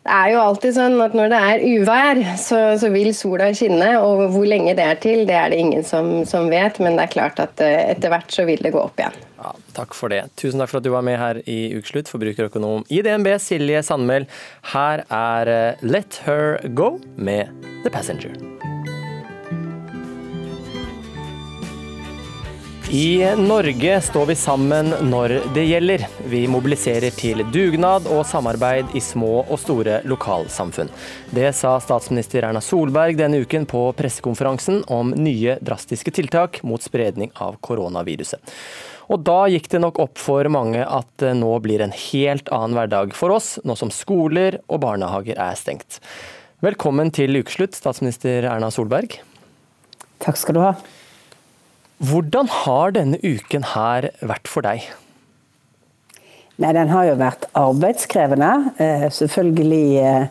Det 0.00 0.12
er 0.16 0.30
jo 0.32 0.38
alltid 0.40 0.72
sånn 0.72 0.94
at 1.04 1.12
når 1.16 1.28
det 1.28 1.38
er 1.44 1.64
uvær, 1.76 2.20
så, 2.40 2.60
så, 2.80 2.88
vil 2.92 3.10
sola 3.16 3.50
skinne. 3.56 3.90
Og 4.00 4.30
hvor 4.32 4.46
lenge 4.48 4.72
det 4.78 4.86
er 4.86 5.00
til, 5.02 5.26
det 5.28 5.36
er 5.36 5.52
det 5.52 5.58
ingen 5.60 5.84
som, 5.84 6.22
som 6.28 6.48
vet. 6.52 6.80
Men 6.80 6.96
det 6.96 7.04
er 7.04 7.12
klart 7.12 7.42
at 7.42 7.60
eh, 7.64 7.92
etter 7.92 8.12
hvert 8.12 8.32
så 8.32 8.46
vil 8.48 8.64
det 8.64 8.72
gå 8.72 8.80
opp 8.80 9.00
igjen. 9.02 9.18
Ja, 9.40 9.52
takk 9.76 9.96
for 9.96 10.12
det. 10.12 10.22
Tusen 10.40 10.60
takk 10.60 10.72
for 10.72 10.80
at 10.80 10.88
du 10.88 10.92
var 10.94 11.04
med 11.04 11.20
her 11.20 11.42
i 11.44 11.58
Ukeslutt, 11.76 12.08
forbrukerøkonom 12.12 12.88
i 12.88 13.02
DNB, 13.04 13.34
Silje 13.44 13.84
Sandmæl. 13.84 14.28
Her 14.72 15.04
er 15.04 15.52
eh, 15.52 15.84
Let 15.84 16.22
Her 16.24 16.56
Go 16.72 16.94
med 17.20 17.52
The 17.84 17.92
Passenger. 17.92 18.59
I 22.92 23.36
Norge 23.36 24.00
står 24.00 24.26
vi 24.26 24.34
sammen 24.34 24.88
når 25.06 25.36
det 25.54 25.62
gjelder. 25.62 26.02
Vi 26.26 26.40
mobiliserer 26.50 27.14
til 27.14 27.44
dugnad 27.54 28.08
og 28.10 28.24
samarbeid 28.26 28.96
i 28.98 29.02
små 29.04 29.44
og 29.44 29.60
store 29.62 30.00
lokalsamfunn. 30.10 30.90
Det 31.30 31.52
sa 31.54 31.76
statsminister 31.78 32.48
Erna 32.48 32.58
Solberg 32.58 33.14
denne 33.20 33.44
uken 33.44 33.68
på 33.70 33.84
pressekonferansen 33.94 34.82
om 34.90 35.14
nye 35.14 35.54
drastiske 35.62 36.10
tiltak 36.18 36.64
mot 36.66 36.82
spredning 36.82 37.30
av 37.38 37.60
koronaviruset. 37.62 38.42
Og 39.06 39.22
da 39.22 39.44
gikk 39.54 39.70
det 39.70 39.84
nok 39.86 40.02
opp 40.02 40.18
for 40.18 40.50
mange 40.50 40.82
at 40.82 41.06
det 41.22 41.36
nå 41.38 41.54
blir 41.62 41.86
en 41.86 41.94
helt 41.94 42.50
annen 42.50 42.74
hverdag 42.74 43.14
for 43.14 43.38
oss, 43.38 43.60
nå 43.62 43.78
som 43.78 43.94
skoler 43.94 44.58
og 44.66 44.82
barnehager 44.82 45.38
er 45.38 45.54
stengt. 45.54 46.02
Velkommen 46.58 47.14
til 47.14 47.38
ukeslutt, 47.38 47.78
statsminister 47.78 48.50
Erna 48.50 48.74
Solberg. 48.74 49.20
Takk 50.18 50.42
skal 50.42 50.58
du 50.58 50.66
ha. 50.66 50.74
Hvordan 52.00 52.48
har 52.48 52.94
denne 52.96 53.18
uken 53.20 53.64
her 53.74 54.06
vært 54.24 54.48
for 54.48 54.64
deg? 54.64 54.86
Nei, 56.60 56.72
Den 56.72 56.88
har 56.88 57.10
jo 57.10 57.18
vært 57.20 57.44
arbeidskrevende. 57.56 58.72
Eh, 58.80 59.04
selvfølgelig 59.12 59.98
eh, 60.00 60.24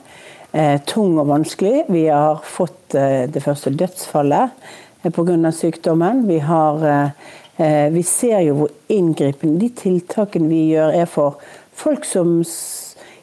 eh, 0.53 0.77
tung 0.89 1.19
og 1.21 1.29
vanskelig. 1.29 1.83
Vi 1.93 2.07
har 2.09 2.41
fått 2.41 2.93
det 2.93 3.43
første 3.45 3.69
dødsfallet 3.69 4.49
pga. 5.13 5.51
sykdommen. 5.53 6.25
Vi, 6.27 6.39
har, 6.39 7.13
vi 7.93 8.01
ser 8.01 8.39
jo 8.47 8.55
hvor 8.55 8.71
inngripende 8.89 9.61
de 9.61 9.69
tiltakene 9.69 10.49
vi 10.49 10.63
gjør 10.73 10.97
er 11.03 11.05
for 11.05 11.37
folk 11.73 12.05
som 12.05 12.41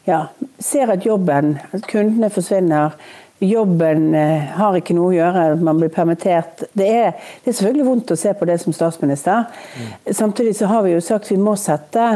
ja, 0.07 0.29
ser 0.63 0.95
at 0.95 1.07
jobben, 1.07 1.59
at 1.75 1.87
kundene 1.91 2.31
forsvinner, 2.31 2.95
Jobben 3.39 4.15
eh, 4.17 4.47
har 4.57 4.79
ikke 4.79 4.95
noe 4.97 5.11
å 5.11 5.17
gjøre, 5.17 5.43
man 5.61 5.81
blir 5.81 5.91
permittert. 5.93 6.65
Det 6.73 6.87
er, 6.89 7.11
det 7.45 7.51
er 7.51 7.57
selvfølgelig 7.59 7.89
vondt 7.91 8.15
å 8.15 8.21
se 8.21 8.33
på 8.33 8.49
det 8.49 8.57
som 8.63 8.73
statsminister. 8.73 9.51
Mm. 9.77 9.91
Samtidig 10.17 10.55
så 10.57 10.71
har 10.71 10.87
vi 10.87 10.95
jo 10.95 11.03
sagt 11.05 11.29
vi 11.31 11.37
må 11.41 11.53
sette 11.61 12.15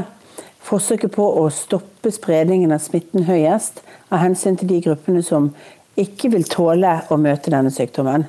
forsøket 0.65 1.13
på 1.13 1.27
å 1.43 1.45
stoppe 1.53 2.13
spredningen 2.13 2.73
av 2.73 2.81
smitten 2.85 3.27
høyest, 3.29 3.83
av 4.09 4.25
hensyn 4.25 4.57
til 4.61 4.71
de 4.73 4.81
gruppene 4.85 5.23
som 5.25 5.51
ikke 6.01 6.31
vil 6.33 6.47
tåle 6.49 6.95
å 7.13 7.21
møte 7.21 7.53
denne 7.53 7.73
sykdommen. 7.75 8.25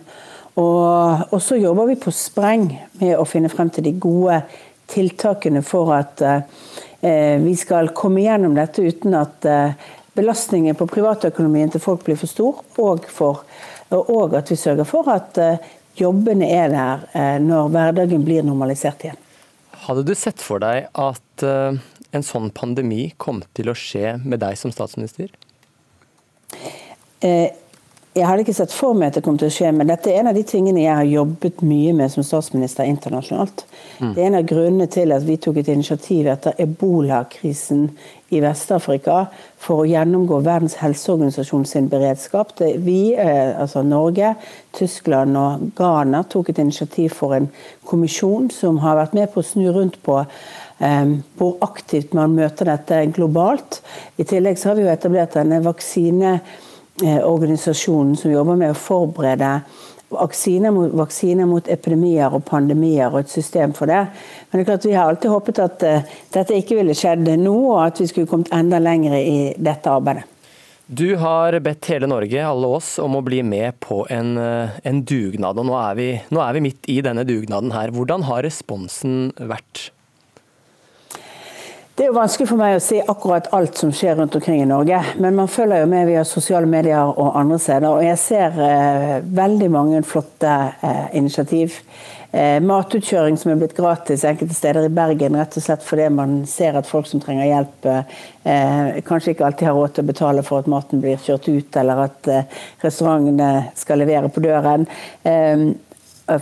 Og, 0.60 1.32
og 1.32 1.39
så 1.39 1.56
jobber 1.56 1.88
vi 1.93 1.99
på 1.99 2.12
spreng 2.12 2.67
med 2.99 3.15
å 3.15 3.27
finne 3.27 3.51
frem 3.51 3.71
til 3.71 3.88
de 3.88 3.95
gode 4.04 4.41
tiltakene 4.91 5.63
for 5.63 5.93
at 5.95 6.21
eh, 6.25 7.38
vi 7.39 7.56
skal 7.56 7.93
komme 7.95 8.23
gjennom 8.25 8.58
dette 8.58 8.84
uten 8.84 9.15
at 9.15 9.47
eh, 9.47 9.91
belastningen 10.13 10.76
på 10.76 10.88
privatøkonomien 10.91 11.71
til 11.71 11.84
folk 11.84 12.04
blir 12.06 12.19
for 12.19 12.32
stor, 12.32 12.62
og, 12.84 13.08
for, 13.12 13.43
og 13.95 14.36
at 14.38 14.52
vi 14.52 14.60
sørger 14.60 14.88
for 14.88 15.08
at 15.13 15.39
eh, 15.41 15.71
jobbene 16.00 16.50
er 16.52 16.74
der 16.74 17.08
eh, 17.13 17.38
når 17.43 17.71
hverdagen 17.76 18.26
blir 18.28 18.45
normalisert 18.47 19.06
igjen. 19.06 19.19
Hadde 19.88 20.06
du 20.06 20.13
sett 20.17 20.43
for 20.43 20.62
deg 20.62 20.89
at 20.91 21.47
eh, 21.47 21.80
en 22.12 22.28
sånn 22.28 22.52
pandemi 22.56 23.10
kom 23.17 23.41
til 23.56 23.71
å 23.71 23.78
skje 23.78 24.17
med 24.24 24.43
deg 24.43 24.60
som 24.60 24.74
statsminister? 24.76 25.32
Jeg 28.12 28.28
hadde 28.28 28.43
ikke 28.43 28.56
sett 28.58 28.74
for 28.76 28.97
meg 28.97 29.12
at 29.12 29.17
det 29.19 29.24
kom 29.24 29.38
til 29.39 29.47
å 29.47 29.54
skje, 29.54 29.69
men 29.71 29.88
dette 29.88 30.12
er 30.12 30.19
en 30.19 30.30
av 30.34 30.36
de 30.36 30.41
tingene 30.43 30.82
jeg 30.84 30.91
har 30.91 31.08
jobbet 31.08 31.62
mye 31.63 31.93
med 31.95 32.12
som 32.12 32.26
statsminister 32.28 32.89
internasjonalt. 32.89 33.63
Mm. 34.02 34.10
Det 34.10 34.17
er 34.17 34.28
en 34.28 34.39
av 34.41 34.50
grunnene 34.50 34.88
til 34.91 35.13
at 35.15 35.24
vi 35.24 35.38
tok 35.39 35.62
et 35.62 35.69
initiativ 35.71 36.28
etter 36.34 36.60
ebolakrisen 36.60 37.86
i 38.32 38.39
Vest-Afrika 38.44 39.26
for 39.62 39.84
å 39.84 39.89
gjennomgå 39.89 40.39
Verdens 40.46 40.78
helseorganisasjon 40.80 41.65
sin 41.67 41.89
beredskap. 41.91 42.54
Vi, 42.60 43.13
eh, 43.13 43.52
altså 43.60 43.84
Norge, 43.84 44.36
Tyskland 44.74 45.38
og 45.38 45.67
Ghana 45.78 46.24
tok 46.24 46.50
et 46.50 46.63
initiativ 46.63 47.13
for 47.20 47.36
en 47.36 47.50
kommisjon 47.86 48.50
som 48.52 48.80
har 48.84 48.98
vært 48.98 49.13
med 49.13 49.32
på 49.34 49.41
å 49.41 49.46
snu 49.46 49.70
rundt 49.72 50.02
på 50.04 50.17
um, 50.80 51.24
hvor 51.38 51.58
aktivt 51.62 52.13
man 52.13 52.36
møter 52.36 52.72
dette 52.72 53.06
globalt. 53.13 53.82
I 54.17 54.24
tillegg 54.24 54.58
så 54.58 54.72
har 54.72 54.80
vi 54.80 54.88
jo 54.88 54.94
etablert 54.96 55.36
denne 55.36 55.62
vaksine 55.65 56.39
Eh, 57.04 57.17
som 58.15 58.32
jobber 58.32 58.58
med 58.60 58.74
å 58.74 58.78
forberede 58.78 59.62
vaksiner 60.12 60.74
mot, 60.76 60.91
vaksiner 61.02 61.47
mot, 61.50 61.67
epidemier 61.71 62.34
og 62.34 62.43
pandemier 62.47 63.12
og 63.12 63.24
et 63.24 63.32
system 63.34 63.76
for 63.78 63.91
det. 63.91 64.04
Men 64.50 64.60
det 64.60 64.65
er 64.65 64.69
klart 64.74 64.89
vi 64.89 64.97
har 64.97 65.12
alltid 65.12 65.34
håpet 65.34 65.63
at 65.63 65.88
uh, 65.88 66.12
dette 66.36 66.58
ikke 66.58 66.78
ville 66.82 66.95
skjedd 66.97 67.32
nå, 67.39 67.56
og 67.71 67.80
at 67.86 68.04
vi 68.04 68.10
skulle 68.12 68.30
kommet 68.30 68.52
enda 68.56 68.82
lenger 68.82 69.17
i 69.17 69.39
dette 69.58 69.91
arbeidet. 69.91 70.28
Du 70.91 71.15
har 71.15 71.56
bedt 71.63 71.88
hele 71.88 72.08
Norge, 72.12 72.41
alle 72.43 72.67
oss, 72.67 72.97
om 73.00 73.13
å 73.15 73.21
bli 73.24 73.38
med 73.47 73.78
på 73.80 74.02
en, 74.12 74.34
eh, 74.38 74.74
en 74.84 74.97
dugnad. 75.08 75.58
og 75.58 75.65
nå 75.69 75.78
er, 75.80 75.95
vi, 75.95 76.08
nå 76.36 76.41
er 76.43 76.58
vi 76.58 76.63
midt 76.65 76.89
i 76.91 77.00
denne 77.00 77.24
dugnaden 77.24 77.71
her. 77.71 77.93
Hvordan 77.95 78.28
har 78.28 78.43
responsen 78.43 79.32
vært? 79.39 79.91
Det 82.02 82.08
er 82.08 82.10
jo 82.10 82.18
vanskelig 82.18 82.48
for 82.50 82.58
meg 82.58 82.74
å 82.74 82.82
si 82.82 82.98
akkurat 82.98 83.48
alt 83.54 83.78
som 83.78 83.92
skjer 83.94 84.16
rundt 84.18 84.34
omkring 84.34 84.64
i 84.64 84.66
Norge. 84.66 84.98
Men 85.22 85.36
man 85.38 85.50
følger 85.54 85.84
jo 85.84 85.90
med 85.92 86.08
via 86.10 86.24
sosiale 86.26 86.66
medier 86.66 87.12
og 87.12 87.36
andre 87.38 87.60
steder. 87.62 87.86
Og 87.92 88.02
jeg 88.02 88.18
ser 88.18 88.56
eh, 88.66 89.12
veldig 89.22 89.68
mange 89.70 90.00
flotte 90.10 90.56
eh, 90.82 91.04
initiativ. 91.20 91.76
Eh, 92.34 92.56
matutkjøring 92.66 93.38
som 93.38 93.52
er 93.54 93.60
blitt 93.62 93.76
gratis 93.78 94.26
enkelte 94.26 94.58
steder 94.58 94.88
i 94.88 94.94
Bergen, 94.98 95.38
rett 95.38 95.60
og 95.62 95.62
slett 95.62 95.86
fordi 95.86 96.08
man 96.18 96.34
ser 96.50 96.80
at 96.80 96.90
folk 96.90 97.06
som 97.06 97.22
trenger 97.22 97.46
hjelp, 97.52 97.86
eh, 98.50 98.98
kanskje 99.06 99.36
ikke 99.36 99.46
alltid 99.52 99.70
har 99.70 99.78
råd 99.78 99.94
til 99.94 100.08
å 100.08 100.10
betale 100.10 100.46
for 100.48 100.64
at 100.64 100.72
maten 100.74 101.04
blir 101.04 101.22
kjørt 101.22 101.52
ut, 101.52 101.78
eller 101.84 102.02
at 102.08 102.32
eh, 102.34 102.64
restaurantene 102.82 103.52
skal 103.78 104.02
levere 104.02 104.32
på 104.34 104.42
døren. 104.48 104.88
Eh, 105.22 105.68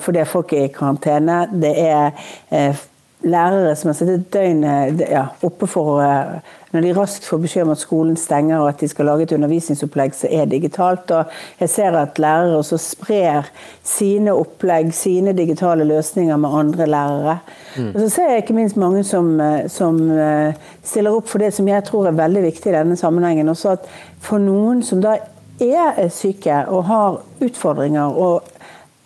fordi 0.07 0.23
folk 0.23 0.55
er 0.55 0.69
i 0.69 0.71
karantene. 0.71 1.41
Det 1.51 1.73
er 1.83 2.79
lærere 3.21 3.75
som 3.75 3.89
har 3.89 3.97
sittet 3.97 4.29
døgnet 4.31 5.01
ja, 5.09 5.25
oppe 5.43 5.67
for 5.67 5.99
eh, 6.03 6.39
Når 6.71 6.83
de 6.85 6.91
raskt 6.93 7.25
får 7.25 7.39
beskjed 7.41 7.65
om 7.65 7.71
at 7.73 7.81
skolen 7.81 8.17
stenger 8.17 8.59
og 8.59 8.67
at 8.69 8.81
de 8.83 8.87
skal 8.87 9.07
lage 9.09 9.25
et 9.25 9.31
undervisningsopplegg 9.33 10.13
som 10.13 10.29
er 10.31 10.45
digitalt. 10.45 11.11
og 11.11 11.31
Jeg 11.59 11.69
ser 11.69 11.97
at 11.97 12.19
lærere 12.21 12.59
også 12.59 12.77
sprer 12.77 13.49
sine 13.83 14.35
opplegg, 14.37 14.93
sine 14.93 15.33
digitale 15.33 15.83
løsninger 15.89 16.37
med 16.37 16.49
andre 16.59 16.85
lærere. 16.85 17.39
Mm. 17.77 17.89
Og 17.95 17.99
så 17.99 18.09
ser 18.09 18.29
jeg 18.29 18.43
ikke 18.43 18.53
minst 18.53 18.77
mange 18.77 19.03
som, 19.03 19.41
eh, 19.41 19.67
som, 19.67 20.11
eh, 20.11 20.53
stiller 20.83 21.17
opp 21.17 21.27
for 21.27 21.39
det 21.39 21.53
som 21.53 21.67
jeg 21.67 21.83
tror 21.83 22.07
er 22.07 22.11
veldig 22.21 22.43
viktig 22.43 22.69
i 22.69 22.77
denne 22.77 22.95
sammenhengen. 22.95 23.49
Også 23.49 23.71
at 23.71 23.89
for 24.19 24.37
noen 24.37 24.83
som 24.83 25.01
da 25.01 25.17
er 25.59 26.07
syke 26.09 26.67
og 26.67 26.83
har 26.85 27.21
utfordringer 27.41 28.13
og 28.15 28.43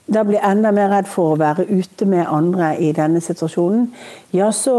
da 0.06 0.24
blir 0.28 0.44
enda 0.44 0.72
mer 0.76 0.90
redd 0.92 1.08
for 1.08 1.34
å 1.34 1.40
være 1.40 1.64
ute 1.70 2.06
med 2.10 2.28
andre 2.28 2.74
i 2.76 2.90
denne 2.96 3.22
situasjonen, 3.24 3.86
ja, 4.36 4.50
så 4.52 4.76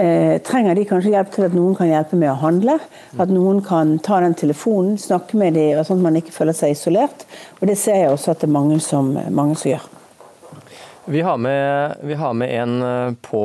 eh, 0.00 0.38
trenger 0.44 0.78
de 0.78 0.86
kanskje 0.88 1.12
hjelp 1.12 1.34
til 1.34 1.48
at 1.48 1.56
noen 1.56 1.76
kan 1.76 1.90
hjelpe 1.90 2.16
med 2.16 2.32
å 2.32 2.38
handle. 2.40 2.78
At 3.20 3.28
noen 3.32 3.60
kan 3.66 3.98
ta 4.04 4.22
den 4.24 4.36
telefonen, 4.38 4.96
snakke 5.00 5.36
med 5.40 5.58
dem, 5.58 5.82
sånn 5.84 6.00
at 6.00 6.08
man 6.08 6.18
ikke 6.20 6.32
føler 6.32 6.56
seg 6.56 6.72
isolert. 6.72 7.26
Og 7.60 7.68
det 7.68 7.76
ser 7.80 8.00
jeg 8.00 8.14
også 8.14 8.32
at 8.32 8.40
det 8.40 8.48
er 8.48 8.56
mange 8.56 8.80
som, 8.84 9.12
mange 9.28 9.58
som 9.60 9.74
gjør. 9.74 9.88
Vi 11.08 11.20
har, 11.24 11.36
med, 11.40 12.00
vi 12.04 12.16
har 12.20 12.34
med 12.36 12.52
en 12.62 12.78
eh, 12.84 13.16
på 13.24 13.42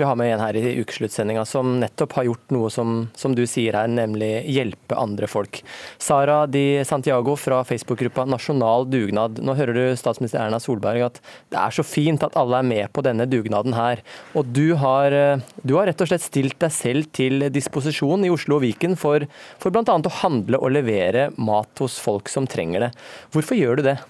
vi 0.00 0.06
har 0.08 0.16
med 0.18 0.32
en 0.32 0.42
her 0.42 0.56
i 0.56 0.74
ukesluttsendinga 0.80 1.44
som 1.48 1.76
nettopp 1.82 2.16
har 2.18 2.26
gjort 2.30 2.54
noe 2.54 2.70
som, 2.72 3.04
som, 3.18 3.34
du 3.36 3.44
sier 3.48 3.76
her, 3.76 3.90
nemlig 3.90 4.30
hjelpe 4.50 4.96
andre 4.98 5.28
folk. 5.30 5.60
Sara 6.00 6.42
Di 6.50 6.82
Santiago 6.88 7.36
fra 7.38 7.60
Facebook-gruppa 7.68 8.24
Nasjonal 8.28 8.88
dugnad. 8.90 9.42
Nå 9.44 9.54
hører 9.58 9.76
du 9.76 9.82
statsminister 10.00 10.42
Erna 10.42 10.60
Solberg 10.62 11.06
at 11.10 11.20
det 11.52 11.60
er 11.60 11.76
så 11.76 11.84
fint 11.86 12.24
at 12.26 12.38
alle 12.40 12.62
er 12.62 12.70
med 12.70 12.92
på 12.96 13.04
denne 13.04 13.28
dugnaden 13.30 13.76
her. 13.76 14.02
Og 14.32 14.48
du 14.48 14.72
har, 14.80 15.14
du 15.62 15.76
har 15.76 15.90
rett 15.90 16.00
og 16.00 16.10
slett 16.10 16.24
stilt 16.24 16.58
deg 16.62 16.74
selv 16.74 17.10
til 17.16 17.50
disposisjon 17.52 18.24
i 18.24 18.32
Oslo 18.32 18.58
og 18.58 18.64
Viken 18.64 18.96
for, 19.00 19.26
for 19.60 19.74
bl.a. 19.74 19.84
å 19.84 20.16
handle 20.22 20.60
og 20.60 20.72
levere 20.74 21.28
mat 21.36 21.84
hos 21.84 22.00
folk 22.00 22.32
som 22.32 22.48
trenger 22.48 22.88
det. 22.88 22.94
Hvorfor 23.34 23.58
gjør 23.58 23.80
du 23.80 23.86
det? 23.92 24.00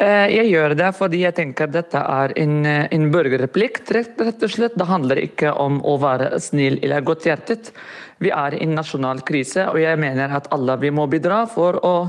Eh, 0.00 0.30
jeg 0.32 0.48
gjør 0.48 0.72
det 0.78 0.90
fordi 0.96 1.18
jeg 1.26 1.36
tenker 1.36 1.68
dette 1.68 2.00
er 2.00 2.32
en, 2.40 2.64
eh, 2.64 2.86
en 2.88 3.10
borgerplikt, 3.12 3.90
rett, 3.92 4.20
og 4.20 4.48
slett. 4.48 4.78
Det 4.78 4.86
handler 4.88 5.20
ikke 5.20 5.52
om 5.52 5.82
å 5.84 5.98
være 6.00 6.40
snill 6.40 6.78
eller 6.82 7.04
godthjertet. 7.04 7.70
Vi 8.18 8.30
er 8.30 8.54
i 8.54 8.62
en 8.64 8.74
nasjonal 8.74 9.20
krise, 9.20 9.68
og 9.68 9.76
jeg 9.76 9.98
mener 10.00 10.32
at 10.32 10.48
alle 10.52 10.78
vi 10.80 10.90
må 10.90 11.06
bidra 11.06 11.46
for 11.46 11.76
å, 11.84 12.08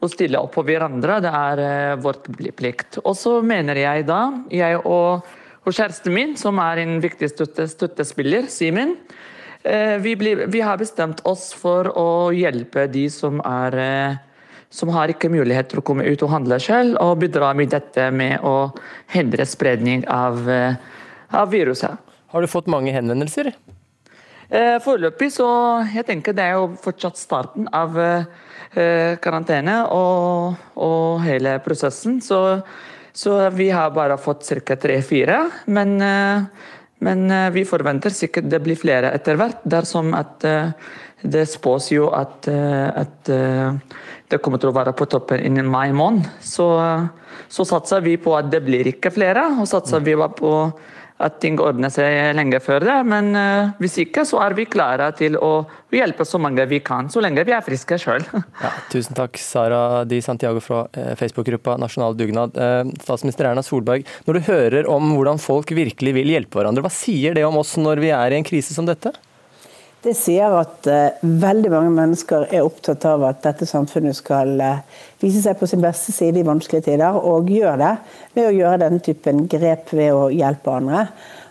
å 0.00 0.08
stille 0.08 0.36
opp 0.36 0.52
på 0.52 0.66
hverandre. 0.68 1.20
Det 1.24 1.32
er 1.32 1.96
vårt 1.96 2.28
vår 2.28 2.52
plikt. 2.52 3.00
Og 3.04 3.16
så 3.16 3.40
mener 3.40 3.76
jeg 3.76 4.06
da, 4.06 4.20
jeg 4.50 4.76
og, 4.84 5.24
og 5.64 5.72
kjæresten 5.72 6.12
min, 6.12 6.36
som 6.36 6.58
er 6.58 6.84
en 6.84 7.00
viktig 7.00 7.28
støtte, 7.28 7.68
støttespiller, 7.68 8.48
Simen, 8.48 8.98
vi, 10.00 10.14
vi, 10.16 10.60
har 10.60 10.78
bestemt 10.80 11.20
oss 11.28 11.52
for 11.52 11.88
å 11.92 12.32
hjelpe 12.32 12.86
de 12.88 13.10
som 13.12 13.42
er 13.44 13.76
som 14.70 14.92
har 14.94 15.10
ikke 15.10 15.30
mulighet 15.32 15.72
til 15.72 15.80
å 15.80 15.84
komme 15.86 16.06
ut 16.06 16.22
og 16.22 16.30
handle 16.30 16.60
selv, 16.62 16.94
og 17.02 17.18
bidra 17.24 17.50
med 17.58 17.72
dette 17.74 18.06
med 18.14 18.38
å 18.46 18.70
hindre 19.10 19.46
spredning 19.46 20.04
av, 20.06 20.48
eh, 20.48 20.78
av 21.34 21.50
viruset. 21.50 21.98
Har 22.30 22.40
du 22.40 22.46
fått 22.46 22.70
mange 22.70 22.94
henvendelser? 22.94 23.52
Eh, 24.50 24.78
foreløpig 24.82 25.30
så 25.30 25.48
jeg 25.92 26.06
tenker 26.06 26.34
det 26.34 26.44
er 26.44 26.54
jo 26.58 26.76
fortsatt 26.82 27.18
starten 27.18 27.68
av 27.72 27.98
eh, 27.98 29.18
karantene 29.18 29.86
og, 29.90 30.54
og, 30.76 31.20
hele 31.22 31.58
prosessen. 31.58 32.20
Så, 32.22 32.60
så, 33.12 33.50
vi 33.50 33.70
har 33.70 33.90
bare 33.90 34.18
fått 34.18 34.46
ca. 34.62 34.76
tre-fire. 34.76 35.50
Men, 35.66 35.98
men, 36.98 37.52
vi 37.52 37.64
forventer 37.64 38.10
sikkert 38.10 38.50
det 38.50 38.62
blir 38.62 38.78
flere 38.78 39.10
etter 39.10 39.34
hvert, 39.34 39.62
dersom 39.64 40.14
at 40.14 40.46
det 41.22 41.46
spås 41.50 41.90
jo 41.90 42.08
at, 42.14 42.46
at 42.48 43.30
det 44.30 44.38
kommer 44.42 44.62
til 44.62 44.70
å 44.70 44.76
være 44.76 44.94
på 44.96 45.08
toppen 45.10 45.42
innen 45.42 45.68
mai 45.70 45.90
måned. 45.96 46.28
Så, 46.44 46.68
så 47.50 47.66
satser 47.66 48.04
vi 48.04 48.16
på 48.20 48.36
at 48.38 48.50
det 48.52 48.62
blir 48.66 48.88
ikke 48.92 49.12
flere, 49.14 49.48
og 49.58 49.68
satser 49.70 50.02
vi 50.06 50.14
på 50.14 50.54
at 51.20 51.36
ting 51.42 51.58
ordner 51.60 51.92
seg 51.92 52.32
lenge 52.36 52.60
før 52.64 52.84
det. 52.86 52.96
Men 53.08 53.30
uh, 53.36 53.72
hvis 53.82 53.98
ikke, 54.06 54.24
så 54.28 54.40
er 54.44 54.56
vi 54.56 54.66
klare 54.70 55.10
til 55.18 55.36
å 55.36 55.66
hjelpe 55.92 56.24
så 56.28 56.40
mange 56.40 56.64
vi 56.70 56.80
kan, 56.84 57.10
så 57.12 57.22
lenge 57.22 57.44
vi 57.46 57.54
er 57.56 57.64
friske 57.66 58.00
sjøl. 58.00 58.24
Ja, 58.60 58.70
tusen 58.92 59.16
takk, 59.16 59.38
Sara 59.40 60.02
Di 60.08 60.18
Santiago 60.24 60.60
fra 60.64 60.82
eh, 60.96 61.12
Facebook-gruppa 61.16 61.76
Nasjonal 61.80 62.16
dugnad. 62.18 62.56
Uh, 62.56 62.92
statsminister 63.04 63.48
Erna 63.48 63.64
Solberg, 63.64 64.08
når 64.26 64.36
du 64.36 64.48
hører 64.48 64.88
om 64.90 65.12
hvordan 65.14 65.40
folk 65.40 65.72
virkelig 65.76 66.14
vil 66.16 66.32
hjelpe 66.34 66.60
hverandre, 66.60 66.84
hva 66.84 66.92
sier 66.92 67.36
det 67.36 67.46
om 67.48 67.58
oss 67.60 67.76
når 67.80 68.02
vi 68.04 68.12
er 68.16 68.32
i 68.32 68.40
en 68.40 68.46
krise 68.46 68.76
som 68.76 68.88
dette? 68.88 69.12
Det 70.00 70.14
sier 70.16 70.54
at 70.56 70.86
uh, 70.88 71.20
veldig 71.20 71.70
mange 71.74 71.90
mennesker 71.92 72.46
er 72.48 72.64
opptatt 72.64 73.04
av 73.04 73.26
at 73.28 73.42
dette 73.44 73.68
samfunnet 73.68 74.16
skal 74.16 74.54
uh, 74.56 74.80
vise 75.20 75.42
seg 75.44 75.58
på 75.60 75.68
sin 75.68 75.82
beste 75.84 76.14
side 76.16 76.40
i 76.40 76.46
vanskelige 76.46 76.86
tider, 76.88 77.18
og 77.20 77.50
gjør 77.52 77.76
det 77.82 77.94
ved 78.32 78.48
å 78.48 78.54
gjøre 78.56 78.80
denne 78.86 79.04
typen 79.04 79.44
grep 79.50 79.92
ved 79.92 80.16
å 80.16 80.30
hjelpe 80.32 80.72
andre. 80.72 81.04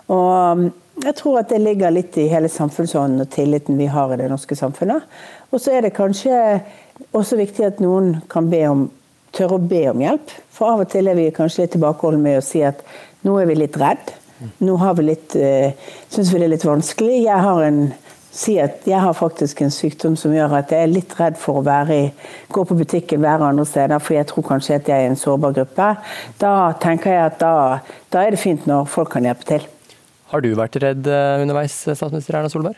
Og 0.09 0.31
um, 0.33 0.63
jeg 0.99 1.15
tror 1.15 1.37
at 1.39 1.53
det 1.53 1.61
ligger 1.61 1.93
litt 1.93 2.17
i 2.19 2.25
hele 2.31 2.49
samfunnsånden 2.51 3.23
og 3.23 3.29
tilliten 3.31 3.77
vi 3.79 3.87
har 3.87 4.11
i 4.11 4.17
det 4.19 4.31
norske 4.31 4.57
samfunnet. 4.57 5.05
Og 5.53 5.61
så 5.61 5.77
er 5.77 5.85
det 5.85 5.95
kanskje 5.95 6.33
også 7.15 7.37
viktig 7.39 7.67
at 7.69 7.79
noen 7.83 8.17
kan 8.33 8.49
be 8.51 8.65
om, 8.67 8.87
tørre 9.35 9.61
å 9.61 9.67
be 9.69 9.85
om 9.93 10.01
hjelp. 10.03 10.33
For 10.51 10.73
av 10.73 10.83
og 10.83 10.91
til 10.91 11.07
er 11.07 11.15
vi 11.15 11.29
kanskje 11.35 11.67
litt 11.67 11.77
tilbakeholdne 11.77 12.25
med 12.25 12.41
å 12.41 12.43
si 12.43 12.65
at 12.65 12.81
nå 13.23 13.37
er 13.39 13.47
vi 13.47 13.61
litt 13.61 13.77
redd. 13.79 14.11
Nå 14.65 14.75
har 14.81 14.97
vi 14.97 15.11
litt, 15.13 15.37
uh, 15.37 15.95
syns 16.09 16.33
vi 16.33 16.41
det 16.41 16.49
er 16.49 16.55
litt 16.57 16.67
vanskelig. 16.67 17.21
Jeg 17.29 17.45
har 17.45 17.63
en 17.69 17.83
si 18.31 18.57
at 18.61 18.85
jeg 18.87 18.99
har 19.01 19.15
faktisk 19.17 19.63
en 19.65 19.73
sykdom 19.73 20.15
som 20.19 20.33
gjør 20.35 20.53
at 20.59 20.71
jeg 20.73 20.85
er 20.85 20.91
litt 20.91 21.15
redd 21.19 21.37
for 21.39 21.59
å 21.59 21.65
være 21.65 21.97
i, 21.97 22.05
gå 22.53 22.63
på 22.67 22.77
butikken, 22.77 23.23
være 23.23 23.49
andre 23.49 23.65
steder, 23.65 24.01
for 24.03 24.17
jeg 24.17 24.29
tror 24.29 24.45
kanskje 24.51 24.77
at 24.77 24.91
jeg 24.91 25.01
er 25.01 25.09
i 25.09 25.11
en 25.13 25.19
sårbar 25.19 25.55
gruppe. 25.57 25.89
Da 26.41 26.53
tenker 26.81 27.15
jeg 27.15 27.25
at 27.25 27.41
da, 27.41 27.53
da 28.13 28.23
er 28.23 28.35
det 28.35 28.41
fint 28.41 28.69
når 28.69 28.89
folk 28.91 29.13
kan 29.15 29.25
hjelpe 29.25 29.49
til. 29.49 29.67
Har 30.29 30.45
du 30.45 30.51
vært 30.53 30.77
redd 30.83 31.07
eh, 31.09 31.41
underveis, 31.41 31.73
statsminister 31.87 32.37
Erna 32.37 32.51
Solberg? 32.53 32.77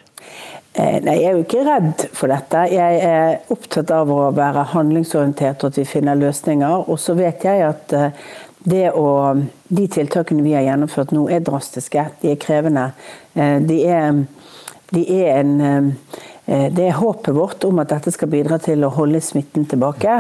Eh, 0.72 1.02
nei, 1.04 1.18
Jeg 1.20 1.26
er 1.28 1.34
jo 1.36 1.44
ikke 1.44 1.66
redd 1.68 2.06
for 2.16 2.32
dette. 2.32 2.62
Jeg 2.72 3.02
er 3.04 3.52
opptatt 3.52 3.92
av 3.92 4.12
å 4.12 4.30
være 4.36 4.70
handlingsorientert 4.72 5.66
og 5.66 5.74
at 5.74 5.82
vi 5.82 5.90
finner 5.90 6.20
løsninger. 6.20 6.88
Og 6.88 7.00
så 7.02 7.18
vet 7.20 7.44
jeg 7.44 7.66
at 7.68 7.98
eh, 7.98 8.22
det 8.72 8.86
å, 8.96 9.34
de 9.68 9.88
tiltakene 9.92 10.46
vi 10.46 10.56
har 10.56 10.64
gjennomført 10.64 11.12
nå 11.12 11.26
er 11.28 11.44
drastiske. 11.44 12.06
De 12.22 12.32
er 12.32 12.40
krevende. 12.40 12.92
De 13.34 13.78
er 13.90 14.22
de 14.91 15.06
er 15.21 15.39
en 15.39 15.60
eh, 15.62 16.67
det 16.71 16.84
er 16.84 16.97
håpet 16.97 17.36
vårt 17.36 17.63
om 17.63 17.80
at 17.80 17.91
dette 17.93 18.12
skal 18.12 18.27
bidra 18.32 18.58
til 18.60 18.84
å 18.84 18.91
holde 18.91 19.21
smitten 19.23 19.67
tilbake. 19.69 20.15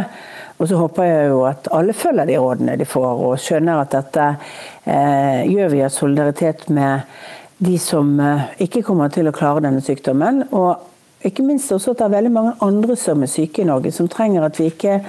Og 0.61 0.69
så 0.69 0.77
håper 0.77 1.07
jeg 1.07 1.31
jo 1.31 1.41
at 1.49 1.67
alle 1.73 1.95
følger 1.97 2.29
de 2.29 2.37
rådene 2.39 2.77
de 2.77 2.85
får, 2.85 3.23
og 3.25 3.39
skjønner 3.41 3.81
at 3.81 3.95
dette 3.95 4.27
eh, 4.85 5.41
gjør 5.49 5.73
vi 5.73 5.81
av 5.83 5.91
solidaritet 5.91 6.67
med 6.69 7.09
de 7.57 7.75
som 7.81 8.13
eh, 8.21 8.47
ikke 8.67 8.83
kommer 8.85 9.11
til 9.13 9.27
å 9.27 9.35
klare 9.35 9.63
denne 9.65 9.81
sykdommen. 9.83 10.43
Og 10.53 11.25
ikke 11.25 11.45
minst 11.45 11.73
også 11.73 11.95
at 11.95 12.01
det 12.01 12.07
er 12.07 12.15
veldig 12.15 12.33
mange 12.33 12.53
andre 12.65 12.97
som 12.97 13.25
er 13.25 13.29
syke 13.33 13.61
i 13.61 13.69
Norge, 13.69 13.91
som 13.93 14.09
trenger 14.09 14.45
at 14.45 14.61
vi 14.61 14.69
ikke 14.71 14.99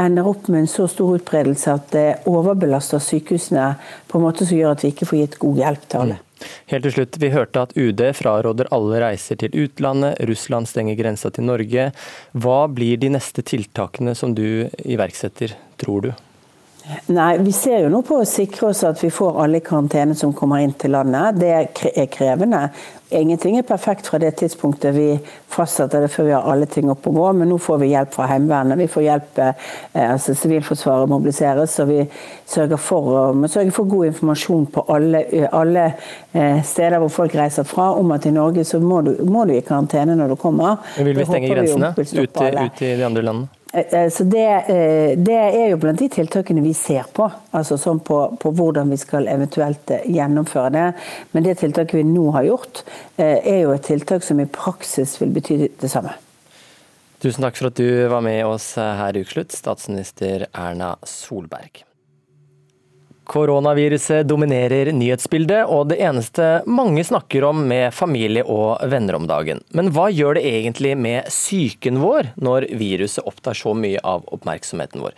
ender 0.00 0.30
opp 0.30 0.48
med 0.48 0.64
en 0.64 0.70
så 0.70 0.86
stor 0.90 1.18
utbredelse 1.18 1.74
at 1.74 1.90
det 1.94 2.06
overbelaster 2.30 3.02
sykehusene 3.02 3.72
på 4.10 4.18
en 4.18 4.26
måte 4.26 4.46
som 4.46 4.58
gjør 4.58 4.74
at 4.74 4.86
vi 4.86 4.94
ikke 4.94 5.10
får 5.10 5.20
gitt 5.20 5.42
god 5.42 5.60
hjelp 5.62 5.88
til 5.88 6.04
alle. 6.06 6.23
Helt 6.72 6.86
til 6.88 6.96
slutt, 6.98 7.18
Vi 7.20 7.32
hørte 7.34 7.64
at 7.66 7.74
UD 7.76 8.02
fraråder 8.16 8.70
alle 8.74 9.00
reiser 9.04 9.40
til 9.40 9.54
utlandet, 9.64 10.20
Russland 10.28 10.68
stenger 10.70 10.98
grensa 10.98 11.30
til 11.30 11.48
Norge. 11.48 11.90
Hva 12.32 12.60
blir 12.68 13.00
de 13.00 13.12
neste 13.14 13.42
tiltakene 13.42 14.14
som 14.14 14.34
du 14.34 14.70
iverksetter, 14.84 15.56
tror 15.80 16.08
du? 16.08 16.12
Nei, 17.06 17.38
Vi 17.38 17.52
ser 17.52 17.78
jo 17.80 17.92
nå 17.92 18.02
på 18.04 18.18
å 18.20 18.26
sikre 18.28 18.68
oss 18.68 18.82
at 18.84 19.00
vi 19.00 19.08
får 19.12 19.38
alle 19.40 19.60
i 19.60 19.64
karantene 19.64 20.16
som 20.18 20.34
kommer 20.36 20.60
inn 20.60 20.74
til 20.76 20.92
landet. 20.92 21.38
Det 21.40 21.52
er 21.94 22.10
krevende. 22.12 22.66
Ingenting 23.14 23.56
er 23.58 23.62
perfekt 23.62 24.08
fra 24.10 24.18
det 24.18 24.32
tidspunktet 24.40 24.94
vi 24.96 25.06
fastsetter 25.54 26.02
det 26.02 26.10
før 26.10 26.26
vi 26.26 26.34
har 26.34 26.48
alle 26.50 26.66
ting 26.66 26.90
opp 26.90 27.06
og 27.06 27.16
gå, 27.16 27.26
men 27.38 27.48
nå 27.52 27.58
får 27.62 27.78
vi 27.80 27.90
hjelp 27.92 28.12
fra 28.16 28.26
Heimevernet. 28.32 28.80
Vi 28.80 28.88
får 28.90 29.06
hjelp, 29.06 29.40
eh, 29.44 29.72
altså 30.10 30.34
Sivilforsvaret 30.34 31.08
mobiliseres, 31.08 31.78
og 31.80 31.88
vi 31.92 32.00
sørger 32.50 32.80
for, 32.80 33.32
må 33.32 33.48
sørge 33.48 33.72
for 33.76 33.88
god 33.88 34.10
informasjon 34.10 34.66
på 34.74 34.86
alle, 34.96 35.24
alle, 35.52 35.88
eh, 36.34 36.62
steder 36.62 36.98
hvor 36.98 37.12
folk 37.22 37.34
reiser 37.38 37.68
fra, 37.68 37.92
om 37.94 38.12
at 38.12 38.26
i 38.26 38.34
Norge 38.34 38.64
så 38.64 38.80
må 38.80 39.00
du, 39.00 39.14
må 39.24 39.44
du 39.44 39.54
i 39.54 39.60
karantene 39.60 40.16
når 40.16 40.34
du 40.34 40.36
kommer. 40.36 40.82
Men 40.98 41.06
vil 41.06 41.22
vi 41.22 41.28
stenge 41.28 41.54
grensene 41.54 41.94
ut, 41.96 42.16
ut 42.18 42.80
til 42.80 42.98
de 42.98 43.04
andre 43.04 43.22
landene? 43.22 43.63
Eh, 43.74 43.94
eh, 43.94 44.10
så 44.10 44.24
det, 44.24 44.46
eh, 44.46 45.18
det, 45.18 45.34
er 45.34 45.68
jo 45.68 45.78
blant 45.82 45.98
de 45.98 46.08
tiltakene 46.08 46.62
vi 46.62 46.74
ser 46.78 47.08
på, 47.12 47.26
altså 47.50 47.78
sånn 47.80 47.98
på, 48.06 48.18
på, 48.40 48.52
hvordan 48.54 48.92
vi 48.94 48.98
skal 49.00 49.26
eventuelt 49.30 49.90
gjennomføre 50.06 50.70
det. 50.74 50.84
Men 51.32 51.46
det 51.46 51.56
tiltaket 51.62 51.98
vi 51.98 52.04
nå 52.06 52.28
har 52.36 52.46
gjort, 52.46 52.84
er 53.18 53.64
jo 53.64 53.72
et 53.74 53.86
tiltak 53.86 54.22
som 54.26 54.38
i 54.42 54.46
praksis 54.50 55.16
vil 55.20 55.34
bety 55.34 55.58
det 55.80 55.90
samme. 55.90 56.14
Tusen 57.24 57.46
takk 57.46 57.58
for 57.58 57.70
at 57.70 57.80
du 57.80 57.88
var 58.12 58.22
med 58.22 58.44
oss 58.46 58.74
her 58.76 59.16
i 59.16 59.24
Ukeslutt, 59.24 59.54
statsminister 59.56 60.46
Erna 60.52 60.94
Solberg. 61.08 61.82
Koronaviruset 63.24 64.26
dominerer 64.28 64.90
nyhetsbildet, 64.92 65.64
og 65.72 65.88
det 65.88 65.96
eneste 66.04 66.58
mange 66.68 67.00
snakker 67.08 67.46
om 67.48 67.62
med 67.70 67.94
familie 67.96 68.44
og 68.44 68.82
venner 68.92 69.16
om 69.16 69.24
dagen. 69.28 69.62
Men 69.72 69.88
hva 69.96 70.10
gjør 70.12 70.36
det 70.36 70.44
egentlig 70.50 70.92
med 71.00 71.30
psyken 71.32 72.02
vår 72.02 72.34
når 72.36 72.68
viruset 72.76 73.24
opptar 73.24 73.56
så 73.56 73.72
mye 73.78 74.02
av 74.04 74.26
oppmerksomheten 74.34 75.00
vår? 75.00 75.16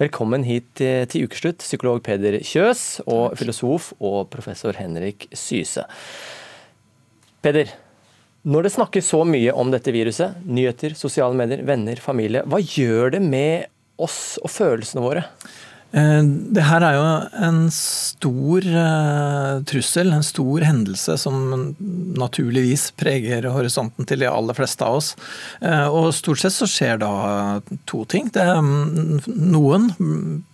Velkommen 0.00 0.46
hit 0.48 0.80
til 0.80 1.28
ukeslutt, 1.28 1.60
psykolog 1.60 2.00
Peder 2.02 2.38
Kjøs 2.40 3.02
og 3.04 3.36
filosof 3.38 3.92
og 4.00 4.30
professor 4.32 4.78
Henrik 4.80 5.28
Syse. 5.36 5.84
Peder, 7.44 7.68
når 8.48 8.66
det 8.66 8.72
snakkes 8.78 9.12
så 9.12 9.20
mye 9.28 9.52
om 9.52 9.70
dette 9.70 9.92
viruset, 9.94 10.40
nyheter, 10.48 10.96
sosiale 10.98 11.36
medier, 11.36 11.60
venner, 11.68 12.00
familie, 12.00 12.46
hva 12.48 12.62
gjør 12.64 13.12
det 13.18 13.20
med 13.22 13.68
oss 14.00 14.40
og 14.40 14.50
følelsene 14.50 15.04
våre? 15.04 15.26
Eh, 15.92 16.22
det 16.56 16.64
her 16.64 16.84
er 16.86 16.96
jo 16.96 17.06
en 17.44 17.58
stor 17.74 18.64
uh, 18.64 19.60
trussel, 19.68 20.12
en 20.14 20.24
stor 20.24 20.64
hendelse 20.64 21.18
som 21.20 21.74
naturligvis 22.16 22.90
preger 22.96 23.48
horisonten 23.52 24.08
til 24.08 24.24
de 24.24 24.30
aller 24.30 24.56
fleste 24.56 24.86
av 24.86 25.00
oss. 25.00 25.12
Uh, 25.60 25.88
og 25.92 26.12
stort 26.16 26.40
sett 26.40 26.56
så 26.56 26.68
skjer 26.70 27.02
da 27.02 27.12
to 27.88 28.04
ting. 28.08 28.30
Det, 28.32 28.46
um, 28.56 29.20
noen 29.26 29.90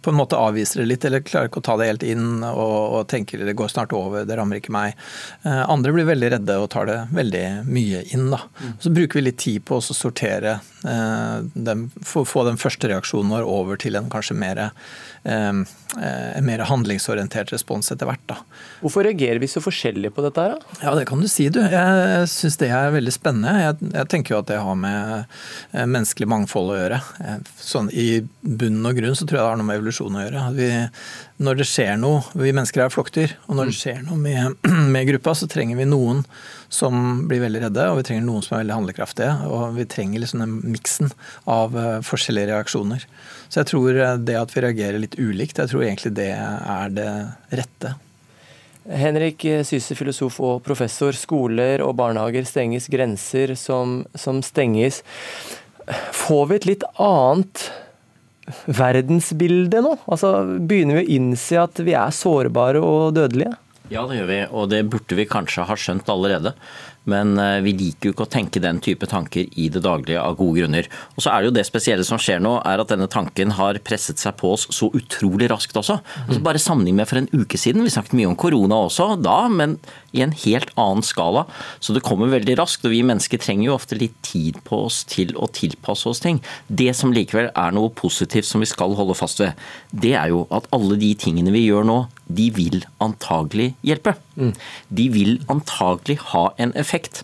på 0.03 0.11
en 0.11 0.19
måte 0.19 0.39
avviser 0.39 0.83
det 0.83 0.89
litt, 0.91 1.07
eller 1.07 1.23
klarer 1.27 1.53
ikke 1.53 1.63
å 1.63 1.69
ta 1.69 1.79
det 1.79 1.91
helt 1.93 2.07
inn 2.07 2.43
og, 2.43 2.99
og 2.99 3.09
tenker 3.11 3.45
det 3.47 3.57
går 3.59 3.71
snart 3.71 3.95
over, 3.95 4.27
det 4.27 4.39
rammer 4.39 4.59
ikke 4.59 4.75
meg. 4.75 4.97
Andre 5.45 5.93
blir 5.95 6.09
veldig 6.09 6.31
redde 6.35 6.57
og 6.59 6.71
tar 6.73 6.89
det 6.89 6.97
veldig 7.15 7.45
mye 7.69 8.03
inn. 8.15 8.29
Da. 8.33 8.41
Så 8.83 8.91
bruker 8.95 9.21
vi 9.21 9.27
litt 9.29 9.41
tid 9.43 9.65
på 9.69 9.79
å 9.79 9.85
sortere 9.85 10.59
dem, 10.83 11.89
få, 12.07 12.23
få 12.29 12.45
den 12.47 12.61
første 12.61 12.91
reaksjonen 12.91 13.33
vår 13.35 13.49
over 13.51 13.81
til 13.81 13.99
en 13.99 14.11
kanskje 14.13 14.37
mer 14.39 14.61
en 15.97 16.45
mer 16.45 16.61
handlingsorientert 16.69 17.53
respons 17.53 17.93
etter 17.93 18.09
hvert. 18.09 18.25
Da. 18.29 18.37
Hvorfor 18.83 19.07
reagerer 19.07 19.41
vi 19.41 19.49
så 19.49 19.63
forskjellig 19.65 20.11
på 20.15 20.25
dette? 20.27 20.43
her? 20.45 20.59
Da? 20.59 20.81
Ja, 20.83 20.95
Det 20.99 21.07
kan 21.09 21.21
du 21.21 21.29
si, 21.29 21.49
du. 21.49 21.61
Jeg 21.63 22.29
syns 22.29 22.59
det 22.61 22.69
er 22.75 22.93
veldig 22.93 23.15
spennende. 23.15 23.55
Jeg, 23.63 23.79
jeg, 23.95 24.09
tenker 24.13 24.35
jo 24.35 24.43
at 24.43 24.51
det 24.51 24.61
har 24.63 24.77
med 24.79 25.25
eh, 25.73 25.87
menneskelig 25.87 26.29
mangfold 26.29 26.75
å 26.75 26.79
gjøre. 26.79 27.01
Sånn, 27.57 27.89
I 27.93 28.21
bunn 28.43 28.85
og 28.85 29.01
grunn 29.01 29.17
så 29.17 29.25
tror 29.25 29.41
jeg 29.41 29.45
det 29.45 29.49
har 29.51 29.59
noe 29.61 29.71
med 29.71 29.81
evolusjon 29.81 30.19
å 30.19 30.27
gjøre. 30.27 30.45
Vi, 30.59 30.69
når 31.49 31.61
det 31.63 31.69
skjer 31.71 31.97
noe, 32.01 32.23
Vi 32.35 32.53
mennesker 32.53 32.85
er 32.85 32.93
flokkdyr, 32.93 33.35
og 33.47 33.59
når 33.59 33.71
det 33.71 33.79
skjer 33.79 34.05
noe 34.07 34.21
med, 34.21 34.59
med 34.95 35.09
gruppa, 35.13 35.35
så 35.39 35.49
trenger 35.51 35.81
vi 35.81 35.89
noen 35.89 36.25
som 36.69 37.25
blir 37.29 37.41
veldig 37.41 37.65
redde, 37.65 37.89
og 37.89 38.01
vi 38.01 38.07
trenger 38.11 38.27
noen 38.27 38.45
som 38.45 38.57
er 38.57 38.65
veldig 38.65 38.77
handlekraftige. 38.77 39.35
Og 39.49 39.77
vi 39.79 39.89
trenger 39.89 40.23
liksom 40.23 40.45
den 40.45 40.59
miksen 40.69 41.13
av 41.49 41.77
eh, 41.79 41.99
forskjellige 42.05 42.53
reaksjoner. 42.53 43.07
Så 43.49 43.63
jeg 43.63 43.71
tror 43.73 43.97
eh, 43.97 44.19
det 44.21 44.37
at 44.41 44.53
vi 44.55 44.65
reagerer 44.65 45.03
litt 45.03 45.19
ulikt, 45.19 45.59
jeg 45.61 45.73
tror 45.73 45.87
egentlig 45.87 46.15
det 46.19 46.31
er 46.37 46.95
det 46.95 47.09
rette. 47.61 47.95
Henrik 48.89 49.45
Syse, 49.69 49.93
filosof 49.99 50.39
og 50.41 50.63
professor. 50.65 51.13
Skoler 51.13 51.83
og 51.85 51.99
barnehager 51.99 52.47
stenges, 52.49 52.87
grenser 52.89 53.53
som, 53.59 54.01
som 54.17 54.41
stenges. 54.45 55.03
Får 56.17 56.49
vi 56.49 56.57
et 56.57 56.69
litt 56.71 56.87
annet 56.97 57.69
verdensbilde 58.65 59.83
nå? 59.85 59.95
Altså, 60.09 60.33
begynner 60.59 61.01
vi 61.01 61.05
å 61.05 61.17
innse 61.19 61.61
at 61.61 61.81
vi 61.85 61.97
er 61.97 62.15
sårbare 62.15 62.81
og 62.81 63.17
dødelige? 63.19 63.57
Ja, 63.89 64.05
det 64.09 64.19
gjør 64.19 64.29
vi, 64.29 64.41
og 64.53 64.69
det 64.73 64.83
burde 64.93 65.17
vi 65.17 65.29
kanskje 65.29 65.65
ha 65.69 65.77
skjønt 65.79 66.11
allerede. 66.13 66.53
Men 67.09 67.37
eh, 67.41 67.59
vi 67.65 67.75
liker 67.79 68.11
jo 68.11 68.15
ikke 68.17 68.27
å 68.27 68.33
tenke 68.33 68.63
den 68.63 68.81
type 68.85 69.09
tanker 69.11 69.49
i 69.59 69.69
det 69.73 69.83
daglige 69.85 70.23
av 70.23 70.37
gode 70.39 70.63
grunner. 70.63 70.89
Og 71.17 71.25
så 71.25 71.33
er 71.33 71.41
det 71.41 71.51
jo 71.51 71.57
det 71.59 71.67
spesielle 71.69 72.07
som 72.07 72.21
skjer 72.21 72.43
nå, 72.45 72.59
er 72.69 72.83
at 72.83 72.93
denne 72.93 73.09
tanken 73.11 73.55
har 73.59 73.81
presset 73.87 74.21
seg 74.21 74.37
på 74.41 74.53
oss 74.57 74.69
så 74.75 74.91
utrolig 74.97 75.51
raskt 75.53 75.77
også. 75.79 75.99
Altså 76.27 76.43
bare 76.45 76.63
sammenlign 76.63 77.01
med 77.01 77.11
for 77.11 77.23
en 77.23 77.31
uke 77.33 77.61
siden. 77.61 77.87
Vi 77.87 77.95
snakket 77.95 78.17
mye 78.19 78.31
om 78.31 78.39
korona 78.39 78.83
også 78.89 79.15
da, 79.25 79.41
men 79.53 79.79
i 80.19 80.25
en 80.27 80.35
helt 80.45 80.73
annen 80.77 81.05
skala. 81.07 81.47
Så 81.81 81.95
det 81.97 82.05
kommer 82.07 82.33
veldig 82.33 82.59
raskt. 82.61 82.85
Og 82.85 82.95
vi 82.95 83.05
mennesker 83.07 83.41
trenger 83.43 83.71
jo 83.71 83.77
ofte 83.79 83.99
litt 83.99 84.17
tid 84.27 84.61
på 84.69 84.85
oss 84.89 85.03
til 85.09 85.35
å 85.39 85.51
tilpasse 85.55 86.09
oss 86.11 86.23
ting. 86.25 86.43
Det 86.69 86.91
som 86.99 87.15
likevel 87.15 87.51
er 87.55 87.75
noe 87.77 87.93
positivt 87.95 88.49
som 88.49 88.65
vi 88.65 88.71
skal 88.71 88.97
holde 88.99 89.17
fast 89.19 89.43
ved, 89.43 89.57
det 89.93 90.15
er 90.19 90.33
jo 90.35 90.45
at 90.55 90.69
alle 90.75 90.99
de 91.01 91.15
tingene 91.19 91.55
vi 91.55 91.67
gjør 91.69 91.87
nå, 91.89 92.01
de 92.29 92.51
vil 92.53 92.83
antagelig 93.01 93.73
hjelpe. 93.87 94.13
Mm. 94.37 94.53
De 94.95 95.05
vil 95.13 95.31
antagelig 95.51 96.19
ha 96.31 96.45
en 96.61 96.75
effekt. 96.77 97.23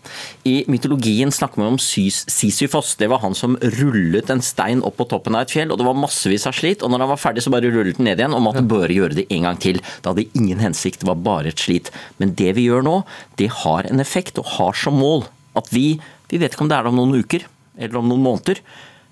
I 0.48 0.64
mytologien 0.70 1.32
snakker 1.34 1.60
vi 1.60 1.66
om 1.68 1.78
Sisyfos. 1.78 2.94
Det 2.98 3.10
var 3.12 3.20
han 3.22 3.36
som 3.36 3.58
rullet 3.76 4.32
en 4.32 4.42
stein 4.42 4.82
opp 4.84 4.96
på 4.98 5.08
toppen 5.12 5.36
av 5.36 5.44
et 5.44 5.54
fjell, 5.54 5.72
og 5.72 5.80
det 5.80 5.86
var 5.86 5.98
massevis 5.98 6.48
av 6.48 6.56
slit. 6.56 6.82
Og 6.82 6.92
når 6.92 7.04
han 7.04 7.12
var 7.12 7.20
ferdig, 7.20 7.44
så 7.44 7.52
bare 7.52 7.72
rullet 7.72 8.00
den 8.00 8.08
ned 8.08 8.22
igjen 8.22 8.36
og 8.36 8.44
måtte 8.46 8.64
bare 8.66 8.96
gjøre 8.96 9.18
det 9.20 9.28
en 9.34 9.48
gang 9.48 9.60
til. 9.60 9.80
Det 9.84 10.10
hadde 10.10 10.26
ingen 10.32 10.62
hensikt, 10.64 11.02
det 11.04 11.10
var 11.10 11.20
bare 11.26 11.52
et 11.52 11.60
slit. 11.60 11.92
Men 12.22 12.34
det 12.38 12.54
vi 12.56 12.66
gjør 12.70 12.83
nå, 12.84 13.00
det 13.40 13.50
har 13.64 13.88
en 13.90 14.02
effekt 14.02 14.40
og 14.42 14.50
har 14.58 14.76
som 14.78 14.98
mål 15.00 15.26
at 15.58 15.70
vi 15.74 16.00
Vi 16.30 16.38
vet 16.40 16.54
ikke 16.54 16.64
om 16.64 16.70
det 16.70 16.76
er 16.76 16.86
om 16.88 16.96
noen 16.96 17.20
uker 17.20 17.44
eller 17.78 18.00
om 18.00 18.08
noen 18.10 18.22
måneder 18.24 18.58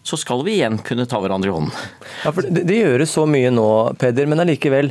så 0.02 0.16
skal 0.18 0.40
vi 0.42 0.56
igjen 0.56 0.80
kunne 0.82 1.06
ta 1.06 1.20
hverandre 1.22 1.50
i 1.50 1.54
hånden. 1.54 1.74
Ja, 2.24 2.32
for 2.32 2.42
det, 2.42 2.64
det 2.66 2.80
gjøres 2.80 3.12
så 3.14 3.22
mye 3.30 3.52
nå, 3.54 3.66
Peder, 4.00 4.26
men 4.26 4.42
allikevel 4.42 4.90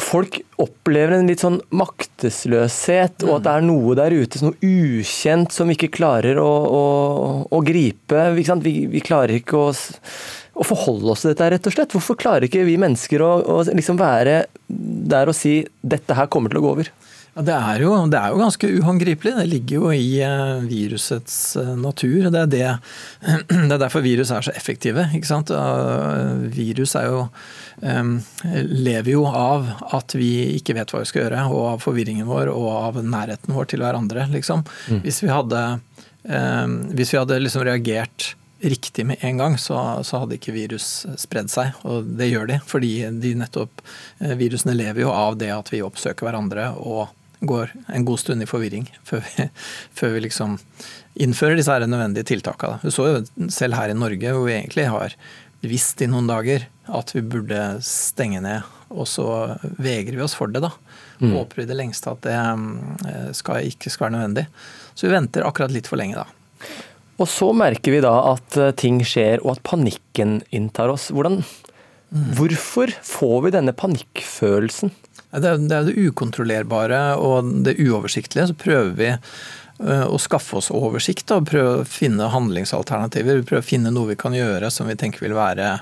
folk 0.00 0.38
opplever 0.62 1.18
en 1.18 1.28
litt 1.28 1.42
sånn 1.42 1.58
maktesløshet, 1.76 3.24
og 3.26 3.34
at 3.36 3.46
det 3.46 3.52
er 3.52 3.66
noe 3.66 3.96
der 3.98 4.14
ute, 4.14 4.40
noe 4.44 4.56
ukjent, 4.64 5.52
som 5.52 5.68
vi 5.68 5.76
ikke 5.76 5.92
klarer 5.98 6.40
å, 6.40 6.48
å, 6.48 6.84
å 7.52 7.60
gripe. 7.64 8.24
Vi, 8.36 8.74
vi, 8.92 9.02
klarer 9.04 9.36
ikke 9.36 9.60
å, 9.60 9.68
å, 9.72 10.66
forholde 10.66 11.12
oss 11.12 11.24
til 11.24 11.34
dette, 11.34 11.50
rett 11.56 11.68
og 11.68 11.76
slett. 11.76 11.96
Hvorfor 11.96 12.18
klarer 12.20 12.48
ikke 12.48 12.64
vi 12.68 12.78
mennesker 12.80 13.24
å 13.24 13.60
liksom 13.68 14.00
være 14.00 14.44
der 15.12 15.28
og 15.28 15.36
si 15.36 15.60
'dette 15.82 16.16
her 16.16 16.30
kommer 16.32 16.52
til 16.52 16.62
å 16.62 16.66
gå 16.66 16.74
over'? 16.76 16.92
Ja, 17.32 17.42
det, 17.48 17.54
er 17.56 17.80
jo, 17.80 17.94
det, 18.12 18.18
er 18.18 18.32
jo, 18.34 18.40
ganske 18.42 18.68
uhåndgripelig. 18.76 19.32
Det 19.38 19.46
ligger 19.48 19.78
jo 19.78 19.92
i 19.96 20.08
uh, 20.20 20.60
virusets 20.68 21.56
uh, 21.56 21.70
natur. 21.80 22.28
Det 22.28 22.42
er, 22.42 22.50
det, 22.52 22.66
det 23.48 23.70
er, 23.70 23.80
derfor 23.80 24.04
virus 24.04 24.32
er 24.34 24.44
så 24.44 24.52
effektive. 24.52 25.06
Uh, 25.08 26.44
virus 26.52 26.96
er 26.98 27.08
jo 27.08 27.26
lever 27.82 29.14
jo 29.14 29.22
av 29.26 29.64
at 29.96 30.12
vi 30.14 30.58
ikke 30.58 30.76
vet 30.76 30.92
hva 30.92 31.00
vi 31.00 31.08
skal 31.08 31.24
gjøre, 31.24 31.46
og 31.50 31.62
av 31.72 31.80
forvirringen 31.82 32.28
vår 32.28 32.52
og 32.52 32.68
av 32.70 33.00
nærheten 33.00 33.56
vår 33.56 33.72
til 33.72 33.82
hverandre. 33.82 34.28
liksom. 34.30 34.62
Mm. 34.92 35.00
Hvis 35.02 35.18
vi 35.24 35.30
hadde, 35.32 35.62
hvis 36.92 37.10
vi 37.10 37.18
hadde 37.18 37.40
liksom 37.40 37.64
reagert 37.66 38.28
riktig 38.62 39.06
med 39.08 39.24
en 39.26 39.40
gang, 39.40 39.56
så, 39.58 39.80
så, 40.06 40.20
hadde 40.22 40.36
ikke 40.36 40.54
virus 40.54 41.08
spredd 41.18 41.50
seg. 41.50 41.72
Og 41.88 42.06
det 42.20 42.28
gjør 42.30 42.52
de, 42.52 42.60
fordi 42.70 42.92
de 43.24 43.34
nettopp, 43.40 43.82
virusene 44.20 44.76
lever 44.78 45.02
jo 45.08 45.10
av 45.10 45.40
det 45.40 45.50
at 45.56 45.72
vi 45.72 45.82
oppsøker 45.82 46.28
hverandre 46.28 46.68
og 46.76 47.08
går 47.48 47.72
en 47.92 48.04
god 48.08 48.20
stund 48.22 48.44
i 48.44 48.48
forvirring 48.48 48.88
før 49.08 49.22
vi, 49.26 49.48
før 49.98 50.16
vi 50.16 50.26
liksom 50.26 50.58
innfører 51.22 51.58
disse 51.58 51.72
her 51.72 51.84
nødvendige 51.86 52.30
tiltakene. 52.32 52.80
Du 52.82 52.92
så 52.94 53.08
jo 53.08 53.48
selv 53.52 53.76
her 53.76 53.92
i 53.92 53.98
Norge, 53.98 54.34
hvor 54.34 54.46
vi 54.48 54.56
egentlig 54.56 54.88
har 54.90 55.16
visst 55.62 56.00
i 56.02 56.08
noen 56.10 56.30
dager 56.30 56.66
at 56.90 57.12
vi 57.14 57.22
burde 57.22 57.58
stenge 57.86 58.40
ned, 58.42 58.66
og 58.92 59.06
så 59.08 59.26
vegrer 59.62 60.18
vi 60.18 60.24
oss 60.24 60.34
for 60.36 60.50
det, 60.50 60.64
da. 60.64 60.72
Mm. 61.22 61.36
Håper 61.36 61.62
i 61.62 61.68
det 61.68 61.76
lengste 61.78 62.10
at 62.10 62.24
det 62.26 62.34
eh, 62.34 63.28
skal, 63.36 63.68
ikke 63.70 63.92
skal 63.92 64.08
være 64.08 64.16
nødvendig. 64.16 64.46
Så 64.94 65.06
vi 65.06 65.14
venter 65.14 65.46
akkurat 65.46 65.72
litt 65.74 65.88
for 65.90 66.00
lenge, 66.00 66.18
da. 66.18 66.26
Og 67.22 67.28
så 67.30 67.52
merker 67.54 67.94
vi 67.94 68.02
da 68.02 68.14
at 68.32 68.58
eh, 68.58 68.74
ting 68.78 68.98
skjer, 69.06 69.44
og 69.44 69.56
at 69.56 69.64
panikken 69.68 70.40
inntar 70.50 70.90
oss. 70.92 71.10
Hvordan, 71.14 71.42
mm. 72.10 72.26
Hvorfor 72.40 72.92
får 73.06 73.38
vi 73.46 73.54
denne 73.54 73.76
panikkfølelsen? 73.76 74.92
Det 75.32 75.48
er, 75.48 75.64
det 75.64 75.80
er 75.80 76.08
ukontrollerbare 76.08 77.02
og 77.20 77.52
det 77.66 77.78
uoversiktlige. 77.80 78.50
Så 78.50 78.58
prøver 78.58 78.94
vi 78.98 79.10
eh, 79.12 80.06
å 80.06 80.20
skaffe 80.20 80.58
oss 80.60 80.72
oversikt 80.74 81.32
og 81.34 81.48
prøve 81.48 81.76
å 81.80 81.86
finne 81.88 82.30
handlingsalternativer. 82.32 83.44
Prøve 83.48 83.64
å 83.64 83.70
finne 83.72 83.94
noe 83.94 84.12
vi 84.12 84.18
kan 84.20 84.36
gjøre 84.36 84.70
som 84.72 84.90
vi 84.90 84.98
tenker 85.00 85.24
vil 85.24 85.38
være 85.38 85.76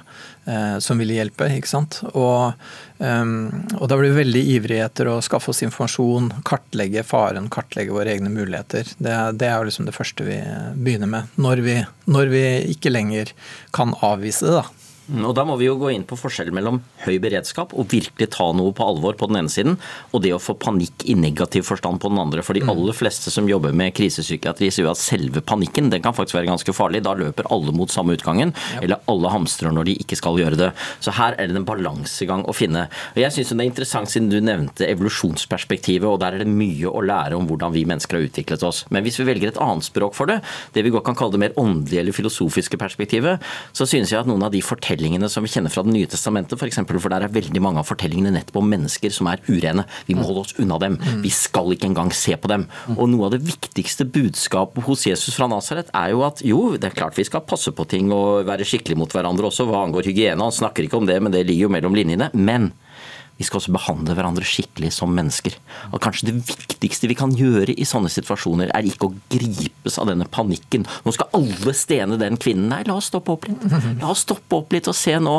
som 0.81 0.99
vil 0.99 1.13
hjelpe. 1.15 1.49
ikke 1.53 1.69
sant? 1.69 2.01
Og, 2.11 2.57
og 3.01 3.87
da 3.89 3.99
blir 3.99 4.11
vi 4.11 4.23
veldig 4.23 4.43
ivrige 4.55 4.87
etter 4.89 5.11
å 5.11 5.21
skaffe 5.25 5.53
oss 5.53 5.63
informasjon, 5.67 6.31
kartlegge 6.49 7.05
faren, 7.07 7.51
kartlegge 7.53 7.95
våre 7.95 8.15
egne 8.15 8.33
muligheter. 8.33 8.89
Det, 8.99 9.17
det 9.39 9.51
er 9.51 9.59
jo 9.59 9.69
liksom 9.69 9.89
det 9.89 9.97
første 9.97 10.27
vi 10.27 10.41
begynner 10.75 11.11
med. 11.13 11.31
Når 11.41 11.65
vi, 11.67 11.77
når 12.11 12.33
vi 12.33 12.45
ikke 12.75 12.93
lenger 12.93 13.35
kan 13.77 13.95
avvise 14.07 14.49
det, 14.49 14.63
da. 14.63 14.80
Mm, 15.11 15.25
og 15.27 15.35
Da 15.35 15.45
må 15.47 15.57
vi 15.59 15.67
jo 15.67 15.77
gå 15.81 15.91
inn 15.95 16.05
på 16.07 16.19
forskjellen 16.19 16.55
mellom 16.55 16.81
høy 17.05 17.17
beredskap 17.23 17.73
og 17.75 17.89
virkelig 17.91 18.29
ta 18.31 18.47
noe 18.55 18.73
på 18.77 18.87
alvor 18.87 19.17
på 19.19 19.27
den 19.31 19.41
ene 19.41 19.53
siden, 19.53 19.79
og 20.15 20.23
det 20.23 20.33
å 20.37 20.41
få 20.43 20.55
panikk 20.61 21.05
i 21.11 21.17
negativ 21.19 21.67
forstand 21.67 22.01
på 22.03 22.11
den 22.13 22.21
andre. 22.23 22.45
For 22.47 22.55
de 22.55 22.63
mm. 22.63 22.71
aller 22.73 22.97
fleste 22.97 23.33
som 23.35 23.49
jobber 23.51 23.75
med 23.77 23.95
krisepsykiatri, 23.97 24.71
sier 24.71 24.91
at 24.91 25.01
selve 25.01 25.43
panikken 25.43 25.91
den 25.91 26.05
kan 26.05 26.15
faktisk 26.17 26.39
være 26.39 26.51
ganske 26.53 26.75
farlig. 26.77 27.03
Da 27.07 27.17
løper 27.19 27.49
alle 27.51 27.75
mot 27.75 27.91
samme 27.91 28.15
utgangen, 28.15 28.55
ja. 28.77 28.85
eller 28.85 29.03
alle 29.11 29.33
hamstrer 29.35 29.75
når 29.75 29.91
de 29.91 29.97
ikke 30.05 30.19
skal 30.21 30.39
gjøre 30.41 30.61
det. 30.61 30.71
Så 31.03 31.15
her 31.19 31.35
er 31.37 31.51
det 31.51 31.59
en 31.59 31.69
balansegang 31.69 32.47
å 32.47 32.55
finne. 32.57 32.87
Og 33.15 33.23
Jeg 33.25 33.35
syns 33.35 33.51
det 33.51 33.59
er 33.59 33.71
interessant 33.71 34.13
siden 34.13 34.31
du 34.31 34.39
nevnte 34.45 34.87
evolusjonsperspektivet, 34.87 36.07
og 36.07 36.21
der 36.23 36.39
er 36.39 36.45
det 36.45 36.51
mye 36.51 36.91
å 36.91 37.03
lære 37.03 37.39
om 37.39 37.51
hvordan 37.51 37.75
vi 37.75 37.87
mennesker 37.89 38.21
har 38.21 38.29
utviklet 38.29 38.67
oss. 38.67 38.85
Men 38.95 39.07
hvis 39.07 39.19
vi 39.21 39.27
velger 39.29 39.51
et 39.51 39.61
annet 39.63 39.87
språk 39.87 40.15
for 40.19 40.31
det, 40.31 40.41
det 40.77 40.87
vi 40.87 40.95
godt 40.95 41.09
kan 41.09 41.19
kalle 41.19 41.35
det 41.35 41.43
mer 41.43 41.59
åndelige 41.61 42.05
eller 42.05 42.17
filosofiske 42.17 42.79
perspektivet, 42.81 43.43
så 43.75 43.89
synes 43.89 44.13
jeg 44.13 44.23
at 44.23 44.31
noen 44.31 44.47
av 44.47 44.55
de 44.55 44.63
fortellingene 44.65 45.00
fortellingene 45.01 45.29
som 45.31 45.45
vi 45.45 45.49
kjenner 45.49 45.73
fra 45.73 45.83
Det 45.83 45.93
nye 45.95 46.07
testamentet, 46.07 46.53
f.eks. 46.53 46.61
For, 46.61 46.69
eksempel, 46.69 47.01
for 47.01 47.11
der 47.11 47.25
er 47.25 47.33
veldig 47.33 47.61
mange 47.63 47.81
av 47.81 47.89
fortellingene 47.89 48.33
nettopp 48.35 48.59
om 48.61 48.69
mennesker 48.69 49.11
som 49.11 49.29
er 49.31 49.41
urene. 49.49 49.87
Vi 50.07 50.15
må 50.15 50.27
holde 50.27 50.45
oss 50.45 50.59
unna 50.61 50.79
dem. 50.79 50.99
Mm. 51.01 51.23
Vi 51.25 51.31
skal 51.31 51.73
ikke 51.73 51.89
engang 51.89 52.13
se 52.13 52.37
på 52.37 52.51
dem. 52.51 52.67
Mm. 52.89 52.99
Og 52.99 53.09
noe 53.09 53.29
av 53.29 53.35
det 53.35 53.43
viktigste 53.47 54.05
budskapet 54.05 54.85
hos 54.85 55.07
Jesus 55.07 55.35
fra 55.37 55.49
Nasaret 55.49 55.91
er 55.95 56.13
jo 56.13 56.25
at 56.27 56.45
jo, 56.45 56.77
det 56.77 56.91
er 56.91 56.99
klart 56.99 57.17
vi 57.17 57.25
skal 57.25 57.47
passe 57.47 57.73
på 57.73 57.87
ting 57.89 58.13
og 58.13 58.47
være 58.49 58.67
skikkelige 58.67 59.01
mot 59.01 59.13
hverandre 59.13 59.49
også 59.49 59.67
hva 59.69 59.85
angår 59.87 60.11
hygiene. 60.11 60.45
Han 60.45 60.55
snakker 60.55 60.85
ikke 60.85 61.01
om 61.01 61.09
det, 61.09 61.21
men 61.23 61.33
det 61.33 61.47
ligger 61.47 61.69
jo 61.69 61.75
mellom 61.79 61.97
linjene. 61.97 62.31
Men 62.37 62.73
vi 63.41 63.47
skal 63.49 63.57
også 63.63 63.73
behandle 63.73 64.13
hverandre 64.13 64.45
skikkelig 64.45 64.91
som 64.93 65.15
mennesker. 65.17 65.55
Og 65.95 66.03
kanskje 66.05 66.29
det 66.29 66.35
viktigste 66.45 67.09
vi 67.09 67.17
kan 67.17 67.33
gjøre 67.33 67.73
i 67.73 67.87
sånne 67.89 68.13
situasjoner, 68.13 68.69
er 68.77 68.85
ikke 68.85 69.09
å 69.09 69.15
gripes 69.33 69.97
av 69.97 70.11
denne 70.11 70.27
panikken. 70.29 70.85
Nå 71.07 71.15
skal 71.17 71.33
alle 71.39 71.73
stene 71.77 72.21
den 72.21 72.37
kvinnen. 72.41 72.69
Nei, 72.69 72.83
la 72.85 72.99
oss 73.01 73.09
stoppe 73.09 73.33
opp 73.33 73.49
litt. 73.49 73.65
La 74.03 74.13
oss 74.13 74.27
stoppe 74.27 74.61
opp 74.61 74.77
litt 74.77 74.91
og 74.93 74.99
se 74.99 75.17
nå 75.17 75.39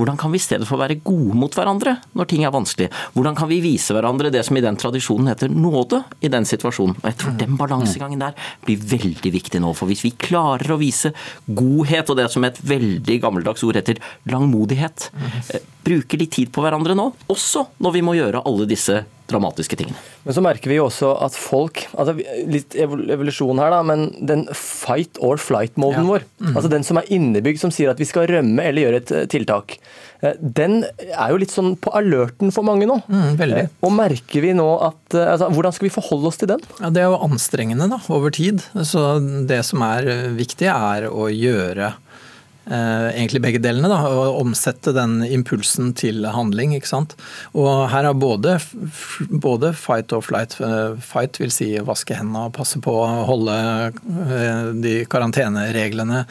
hvordan 0.00 0.18
kan 0.20 0.32
vi 0.32 0.40
i 0.40 0.42
stedet 0.42 0.68
for 0.68 0.80
være 0.80 0.98
gode 1.04 1.36
mot 1.38 1.54
hverandre 1.54 1.98
når 2.16 2.30
ting 2.30 2.46
er 2.48 2.54
vanskelig? 2.54 2.90
Hvordan 3.14 3.38
kan 3.38 3.50
vi 3.50 3.60
vise 3.64 3.94
hverandre 3.94 4.32
det 4.32 4.42
som 4.48 4.58
i 4.58 4.64
den 4.64 4.78
tradisjonen 4.80 5.28
heter 5.30 5.52
nåde 5.52 6.02
i 6.24 6.32
den 6.32 6.48
situasjonen? 6.48 6.96
Og 6.98 7.08
jeg 7.10 7.20
tror 7.20 7.38
den 7.38 7.58
balansegangen 7.60 8.24
der 8.24 8.36
blir 8.66 8.80
veldig 8.96 9.34
viktig 9.36 9.62
nå. 9.62 9.74
For 9.76 9.90
hvis 9.90 10.04
vi 10.06 10.14
klarer 10.16 10.74
å 10.74 10.80
vise 10.80 11.12
godhet, 11.46 12.10
og 12.10 12.18
det 12.18 12.30
som 12.32 12.44
et 12.48 12.58
veldig 12.64 13.20
gammeldags 13.22 13.64
ord 13.66 13.78
heter 13.78 14.00
langmodighet, 14.30 15.10
bruker 15.84 16.00
bruke 16.00 16.20
litt 16.20 16.32
tid 16.34 16.50
på 16.52 16.64
hverandre 16.64 16.96
nå, 16.96 17.10
også 17.30 17.66
når 17.82 17.96
vi 17.96 18.04
må 18.04 18.16
gjøre 18.16 18.44
alle 18.46 18.68
disse 18.68 19.02
dramatiske 19.30 19.78
tingene. 19.78 19.98
Men 20.26 20.36
så 20.36 20.42
merker 20.44 20.70
vi 20.70 20.78
jo 20.78 20.86
også 20.88 21.14
at 21.24 21.36
folk 21.38 21.86
altså 21.94 22.16
Litt 22.50 22.74
evolusjon 22.78 23.60
her, 23.62 23.72
da, 23.72 23.80
men 23.86 24.08
den 24.26 24.44
fight 24.56 25.18
or 25.22 25.40
flight-moden 25.40 26.04
ja. 26.04 26.08
vår, 26.08 26.26
mm. 26.42 26.52
altså 26.54 26.70
den 26.72 26.86
som 26.86 27.00
er 27.00 27.08
innebygd, 27.12 27.60
som 27.62 27.72
sier 27.74 27.92
at 27.92 28.00
vi 28.00 28.08
skal 28.08 28.28
rømme 28.30 28.64
eller 28.64 28.86
gjøre 28.86 29.00
et 29.00 29.12
eh, 29.14 29.26
tiltak, 29.30 29.76
eh, 30.24 30.36
den 30.40 30.80
er 30.82 31.32
jo 31.32 31.40
litt 31.40 31.54
sånn 31.54 31.74
på 31.80 31.92
alerten 31.96 32.52
for 32.54 32.66
mange 32.66 32.88
nå. 32.90 32.98
Mm, 33.06 33.30
veldig. 33.40 33.64
Eh, 33.64 33.72
og 33.86 33.94
merker 33.96 34.44
vi 34.44 34.52
nå 34.56 34.68
at 34.90 35.16
altså, 35.20 35.50
Hvordan 35.54 35.76
skal 35.76 35.88
vi 35.88 35.94
forholde 35.94 36.30
oss 36.30 36.40
til 36.40 36.52
den? 36.52 36.64
Ja, 36.80 36.92
Det 36.94 37.04
er 37.04 37.10
jo 37.10 37.22
anstrengende 37.26 37.90
da, 37.92 38.00
over 38.12 38.34
tid. 38.34 38.64
Så 38.86 39.04
det 39.50 39.62
som 39.68 39.84
er 39.86 40.08
viktig, 40.36 40.70
er 40.70 41.10
å 41.10 41.28
gjøre 41.30 41.94
egentlig 42.68 43.40
begge 43.42 43.60
delene. 43.62 43.88
Da, 43.90 43.98
og 44.08 44.40
omsette 44.42 44.92
den 44.94 45.20
impulsen 45.24 45.92
til 45.98 46.24
handling. 46.26 46.74
ikke 46.76 46.90
sant? 46.90 47.16
Og 47.56 47.88
her 47.90 48.06
har 48.06 48.14
både, 48.14 48.58
både 49.30 49.72
fight 49.74 50.12
og 50.16 50.26
flight 50.28 50.58
eh, 50.60 50.98
Fight 51.00 51.40
vil 51.40 51.52
si 51.54 51.72
vaske 51.84 52.14
hendene 52.16 52.46
og 52.48 52.54
passe 52.56 52.80
på 52.82 52.92
å 52.92 53.06
holde 53.28 53.56
eh, 53.90 54.70
de 54.82 54.94
karantenereglene. 55.10 56.24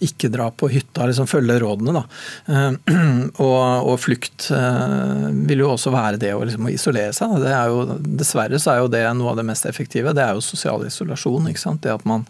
Ikke 0.00 0.30
dra 0.32 0.48
på 0.54 0.70
hytta, 0.72 1.06
liksom 1.08 1.28
følge 1.30 1.58
rådene. 1.62 2.00
da. 2.00 2.04
Og, 3.40 3.86
og 3.88 3.96
flukt 4.00 4.48
vil 4.50 5.62
jo 5.62 5.70
også 5.72 5.92
være 5.92 6.18
det 6.20 6.32
å 6.34 6.42
liksom 6.44 6.66
isolere 6.72 7.12
seg. 7.16 7.36
Det 7.42 7.52
er 7.54 7.70
jo, 7.72 7.96
dessverre 8.20 8.58
så 8.60 8.72
er 8.74 8.80
jo 8.82 8.90
det 8.92 9.02
noe 9.16 9.32
av 9.32 9.38
det 9.40 9.46
mest 9.48 9.66
effektive. 9.68 10.12
Det 10.16 10.24
er 10.24 10.36
jo 10.36 10.44
sosial 10.44 10.84
isolasjon. 10.86 11.48
ikke 11.50 11.62
sant? 11.62 11.82
Det 11.84 11.94
at 11.94 12.06
man 12.08 12.26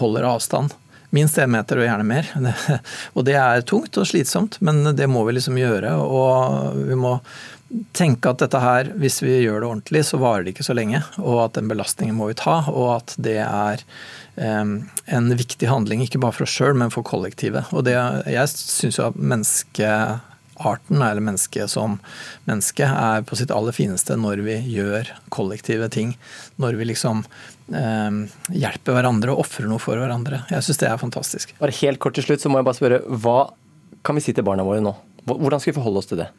holder 0.00 0.28
avstand. 0.28 0.76
Minst 1.12 1.36
én 1.38 1.50
meter 1.52 1.80
og 1.80 1.84
gjerne 1.84 2.06
mer. 2.08 2.28
og 3.16 3.26
det 3.28 3.36
er 3.36 3.64
tungt 3.68 3.98
og 4.00 4.08
slitsomt, 4.08 4.56
men 4.64 4.84
det 4.96 5.10
må 5.12 5.26
vi 5.28 5.36
liksom 5.36 5.58
gjøre. 5.60 5.92
Og 6.00 6.78
vi 6.88 6.96
må 6.96 7.18
tenke 7.96 8.30
at 8.32 8.40
dette 8.42 8.60
her, 8.60 8.90
hvis 9.00 9.20
vi 9.24 9.38
gjør 9.42 9.62
det 9.62 9.68
ordentlig, 9.68 10.02
så 10.08 10.20
varer 10.20 10.44
det 10.44 10.54
ikke 10.54 10.66
så 10.66 10.76
lenge. 10.76 11.02
Og 11.20 11.44
at 11.46 11.56
den 11.58 11.70
belastningen 11.70 12.16
må 12.16 12.30
vi 12.30 12.38
ta, 12.40 12.62
og 12.72 12.88
at 12.98 13.14
det 13.20 13.38
er 13.44 13.84
en 14.36 15.32
viktig 15.36 15.68
handling, 15.68 16.02
ikke 16.04 16.20
bare 16.22 16.36
for 16.36 16.46
oss 16.46 16.56
sjøl, 16.56 16.76
men 16.78 16.92
for 16.92 17.04
kollektivet. 17.06 17.72
Og 17.76 17.84
det, 17.88 17.96
jeg 18.32 18.52
syns 18.52 18.98
jo 18.98 19.08
at 19.10 19.18
menneskearten, 19.20 21.00
eller 21.00 21.24
mennesket 21.24 21.72
som 21.72 21.98
menneske, 22.48 22.88
er 22.88 23.24
på 23.28 23.36
sitt 23.40 23.52
aller 23.54 23.76
fineste 23.76 24.16
når 24.20 24.44
vi 24.46 24.58
gjør 24.72 25.12
kollektive 25.34 25.88
ting. 25.92 26.16
Når 26.60 26.80
vi 26.80 26.92
liksom 26.92 27.24
hjelper 27.72 28.96
hverandre 28.96 29.34
og 29.34 29.44
ofrer 29.46 29.68
noe 29.70 29.82
for 29.82 30.00
hverandre. 30.00 30.44
Jeg 30.52 30.66
syns 30.66 30.80
det 30.82 30.90
er 30.90 31.00
fantastisk. 31.00 31.54
Bare 31.60 31.74
helt 31.80 32.00
kort 32.02 32.18
til 32.18 32.26
slutt 32.26 32.44
så 32.44 32.52
må 32.52 32.60
jeg 32.60 32.68
bare 32.68 32.78
spørre, 32.78 33.02
Hva 33.08 33.38
kan 34.02 34.18
vi 34.18 34.24
si 34.24 34.34
til 34.36 34.46
barna 34.46 34.66
våre 34.66 34.82
nå? 34.84 34.94
Hvordan 35.28 35.62
skal 35.62 35.72
vi 35.72 35.78
forholde 35.78 36.02
oss 36.02 36.10
til 36.10 36.22
det? 36.24 36.30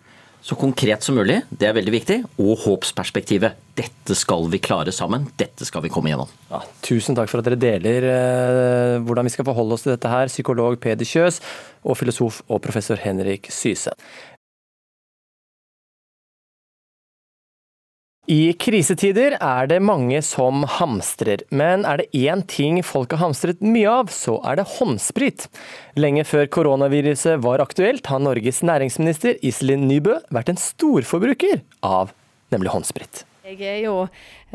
Så 0.44 0.58
konkret 0.60 1.06
som 1.06 1.16
mulig, 1.16 1.38
det 1.56 1.70
er 1.70 1.76
veldig 1.78 1.92
viktig. 1.94 2.18
Og 2.44 2.58
håpsperspektivet. 2.66 3.56
Dette 3.80 4.16
skal 4.20 4.50
vi 4.52 4.60
klare 4.60 4.92
sammen. 4.92 5.30
Dette 5.40 5.64
skal 5.64 5.86
vi 5.86 5.92
komme 5.94 6.12
gjennom. 6.12 6.28
Ja, 6.50 6.60
tusen 6.84 7.16
takk 7.16 7.32
for 7.32 7.40
at 7.40 7.48
dere 7.48 7.62
deler 7.62 8.08
eh, 8.10 8.98
hvordan 9.08 9.24
vi 9.24 9.32
skal 9.32 9.48
forholde 9.48 9.78
oss 9.78 9.86
til 9.86 9.94
dette 9.94 10.12
her, 10.12 10.28
psykolog 10.28 10.76
Peder 10.84 11.08
Kjøs 11.08 11.40
og 11.88 11.96
filosof 11.96 12.42
og 12.50 12.60
professor 12.66 13.00
Henrik 13.00 13.48
Syse. 13.56 13.96
I 18.32 18.54
krisetider 18.56 19.34
er 19.36 19.68
det 19.68 19.82
mange 19.84 20.22
som 20.24 20.62
hamstrer, 20.78 21.42
men 21.52 21.82
er 21.84 22.00
det 22.00 22.06
én 22.16 22.40
ting 22.48 22.78
folk 22.80 23.12
har 23.12 23.20
hamstret 23.20 23.60
mye 23.60 23.90
av, 23.92 24.14
så 24.16 24.38
er 24.48 24.62
det 24.62 24.70
håndsprit. 24.78 25.50
Lenge 26.00 26.24
før 26.24 26.48
koronaviruset 26.48 27.44
var 27.44 27.60
aktuelt, 27.60 28.08
har 28.08 28.24
Norges 28.24 28.62
næringsminister 28.64 29.36
Iselin 29.44 29.84
Nybø 29.90 30.22
vært 30.32 30.54
en 30.54 30.62
storforbruker 30.62 31.66
av 31.84 32.16
nemlig 32.56 32.72
håndsprit. 32.72 33.26
Jeg 33.44 33.58
er 33.68 33.82
jo 33.84 33.94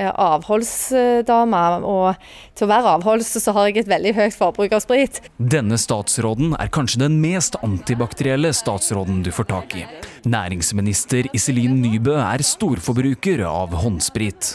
eh, 0.01 0.09
avholdsdame, 0.09 1.59
og 1.85 2.15
til 2.57 2.65
å 2.65 2.69
være 2.71 2.95
avholds 2.97 3.35
så 3.37 3.53
har 3.53 3.67
jeg 3.69 3.83
et 3.83 3.91
veldig 3.91 4.15
høyt 4.17 4.37
forbruk 4.39 4.73
av 4.73 4.81
sprit. 4.81 5.19
Denne 5.37 5.77
statsråden 5.77 6.55
er 6.57 6.71
kanskje 6.73 7.03
den 7.03 7.19
mest 7.21 7.59
antibakterielle 7.61 8.55
statsråden 8.57 9.21
du 9.27 9.29
får 9.29 9.49
tak 9.51 9.77
i. 9.77 9.85
Næringsminister 10.25 11.29
Iselin 11.37 11.83
Nybø 11.83 12.17
er 12.17 12.47
storforbruker 12.49 13.45
av 13.45 13.77
håndsprit. 13.77 14.55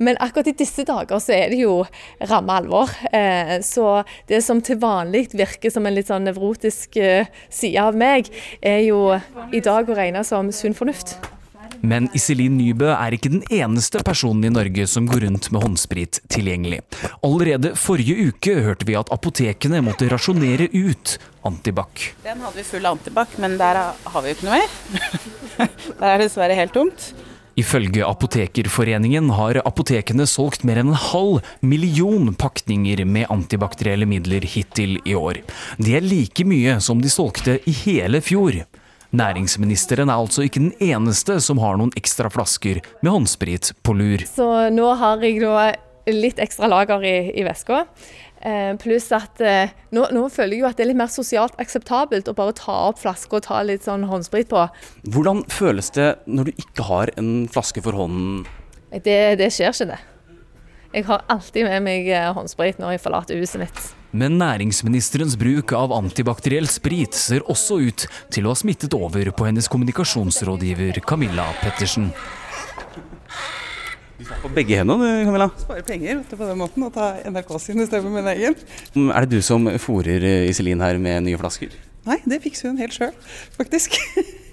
Men 0.00 0.16
akkurat 0.16 0.48
i 0.48 0.56
disse 0.56 0.88
dager 0.88 1.20
så 1.20 1.36
er 1.36 1.52
det 1.52 1.60
jo 1.60 1.76
ramme 2.32 2.56
alvor. 2.62 2.96
Eh, 3.12 3.58
så 3.60 4.00
det 4.32 4.40
som 4.48 4.64
til 4.64 4.80
vanlig 4.80 5.26
virker 5.36 5.68
som 5.68 5.84
en 5.84 5.98
litt 6.00 6.08
sånn 6.08 6.24
nevrotisk 6.24 6.96
eh, 6.96 7.28
side 7.52 7.84
av 7.84 8.00
meg, 8.00 8.32
er 8.64 8.80
jo 8.88 9.10
i 9.52 9.60
dag 9.60 9.84
å 9.84 10.00
regne 10.00 10.24
som 10.24 10.48
sunn 10.56 10.72
fornuft. 10.72 11.18
Men 11.84 12.08
Iselin 12.16 12.56
Nybø 12.56 12.88
er 12.94 13.14
ikke 13.14 13.32
den 13.34 13.42
eneste 13.52 14.00
personen 14.06 14.46
i 14.48 14.52
Norge 14.52 14.86
som 14.88 15.08
går 15.10 15.26
rundt 15.26 15.50
med 15.52 15.66
håndsprit 15.66 16.22
tilgjengelig. 16.32 16.80
Allerede 17.26 17.74
forrige 17.76 18.30
uke 18.30 18.56
hørte 18.64 18.88
vi 18.88 18.96
at 18.96 19.12
apotekene 19.12 19.82
måtte 19.84 20.08
rasjonere 20.08 20.70
ut 20.72 21.18
antibac. 21.44 22.08
Den 22.24 22.40
hadde 22.40 22.56
vi 22.56 22.64
full 22.66 22.88
av 22.88 22.96
antibac, 22.96 23.36
men 23.42 23.58
der 23.60 23.82
har 23.92 24.24
vi 24.24 24.32
jo 24.32 24.38
ikke 24.38 24.48
noe 24.48 24.62
mer. 24.62 24.72
der 26.00 26.08
er 26.08 26.16
det 26.16 26.28
dessverre 26.30 26.56
helt 26.56 26.74
tomt. 26.76 27.12
Ifølge 27.60 28.02
Apotekerforeningen 28.02 29.28
har 29.36 29.60
apotekene 29.62 30.24
solgt 30.26 30.64
mer 30.66 30.80
enn 30.80 30.90
en 30.90 30.98
halv 30.98 31.52
million 31.62 32.32
pakninger 32.34 33.04
med 33.06 33.28
antibakterielle 33.30 34.08
midler 34.10 34.42
hittil 34.56 34.96
i 35.04 35.14
år. 35.14 35.38
Det 35.78 35.94
er 36.00 36.08
like 36.08 36.48
mye 36.48 36.80
som 36.82 37.04
de 37.04 37.12
solgte 37.12 37.60
i 37.62 37.76
hele 37.84 38.24
fjor. 38.24 38.64
Næringsministeren 39.14 40.10
er 40.10 40.18
altså 40.18 40.42
ikke 40.42 40.58
den 40.58 40.72
eneste 40.82 41.36
som 41.44 41.60
har 41.62 41.76
noen 41.78 41.92
ekstra 41.98 42.30
flasker 42.34 42.80
med 43.04 43.12
håndsprit 43.12 43.70
på 43.86 43.94
lur. 43.94 44.24
Så 44.26 44.46
nå 44.74 44.88
har 44.98 45.22
jeg 45.22 45.38
da 45.44 45.68
litt 46.10 46.40
ekstra 46.42 46.66
lager 46.68 47.04
i, 47.06 47.30
i 47.38 47.44
veska. 47.46 47.84
Eh, 48.44 48.72
pluss 48.82 49.06
at 49.14 49.38
eh, 49.40 49.70
nå, 49.94 50.08
nå, 50.12 50.24
føler 50.34 50.56
jeg 50.56 50.64
jo 50.64 50.68
at 50.68 50.76
det 50.76 50.84
er 50.84 50.90
litt 50.90 51.00
mer 51.00 51.12
sosialt 51.12 51.54
akseptabelt 51.62 52.26
å 52.28 52.34
bare 52.36 52.56
ta 52.58 52.74
opp 52.90 52.98
flasker 53.04 53.38
og 53.38 53.46
ta 53.46 53.62
litt 53.64 53.86
sånn 53.86 54.08
håndsprit 54.10 54.50
på. 54.50 54.66
Hvordan 55.14 55.44
føles 55.52 55.94
det 55.94 56.10
når 56.26 56.50
du 56.50 56.64
ikke 56.66 56.88
har 56.90 57.14
en 57.20 57.30
flaske 57.54 57.84
for 57.86 57.96
hånden? 57.96 58.42
Det, 58.90 59.38
det 59.38 59.48
skjer 59.54 59.70
ikke, 59.70 59.94
det. 59.94 60.02
Jeg 60.94 61.08
har 61.08 61.24
alltid 61.26 61.66
med 61.66 61.82
meg 61.82 62.06
eh, 62.06 62.28
håndsprit 62.36 62.78
når 62.78 62.94
jeg 62.94 63.02
forlater 63.02 63.40
huset 63.42 63.64
mitt. 63.64 63.80
Men 64.14 64.36
næringsministerens 64.38 65.34
bruk 65.34 65.72
av 65.74 65.90
antibakteriell 65.96 66.68
sprit 66.70 67.16
ser 67.18 67.42
også 67.50 67.80
ut 67.82 68.04
til 68.30 68.46
å 68.46 68.52
ha 68.52 68.58
smittet 68.60 68.94
over 68.94 69.32
på 69.34 69.48
hennes 69.48 69.66
kommunikasjonsrådgiver 69.72 71.00
Camilla 71.02 71.48
Pettersen. 71.58 72.12
På 74.44 74.52
begge 74.54 74.78
hendene, 74.78 75.24
Camilla. 75.26 75.50
Spare 75.58 75.82
penger 75.82 76.20
vet 76.20 76.30
du, 76.30 76.38
på 76.38 76.46
den 76.46 76.62
måten, 76.62 76.86
og 76.86 76.94
ta 76.94 77.10
NRK 77.26 77.50
sin 77.58 77.82
istedenfor 77.82 78.14
min 78.14 78.30
egen. 78.36 78.54
Er 79.10 79.26
det 79.26 79.34
du 79.34 79.42
som 79.42 79.66
fôrer 79.82 80.22
eh, 80.22 80.46
Iselin 80.52 80.84
her 80.84 81.02
med 81.02 81.26
nye 81.26 81.42
flasker? 81.42 81.74
Nei, 82.06 82.20
det 82.22 82.38
fikser 82.46 82.70
hun 82.70 82.78
helt 82.78 82.94
sjøl, 82.94 83.12
faktisk. 83.58 83.98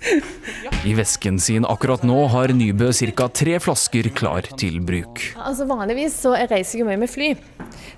I 0.88 0.94
vesken 0.96 1.40
sin 1.42 1.66
akkurat 1.68 2.04
nå 2.06 2.18
har 2.32 2.54
Nybø 2.56 2.90
ca. 2.92 3.28
tre 3.28 3.58
flasker 3.60 4.10
klar 4.16 4.48
til 4.60 4.80
bruk. 4.80 5.22
Altså 5.36 5.66
Vanligvis 5.68 6.16
så 6.22 6.34
reiser 6.38 6.80
jeg 6.80 6.88
mye 6.88 7.00
med 7.00 7.10
fly, 7.10 7.34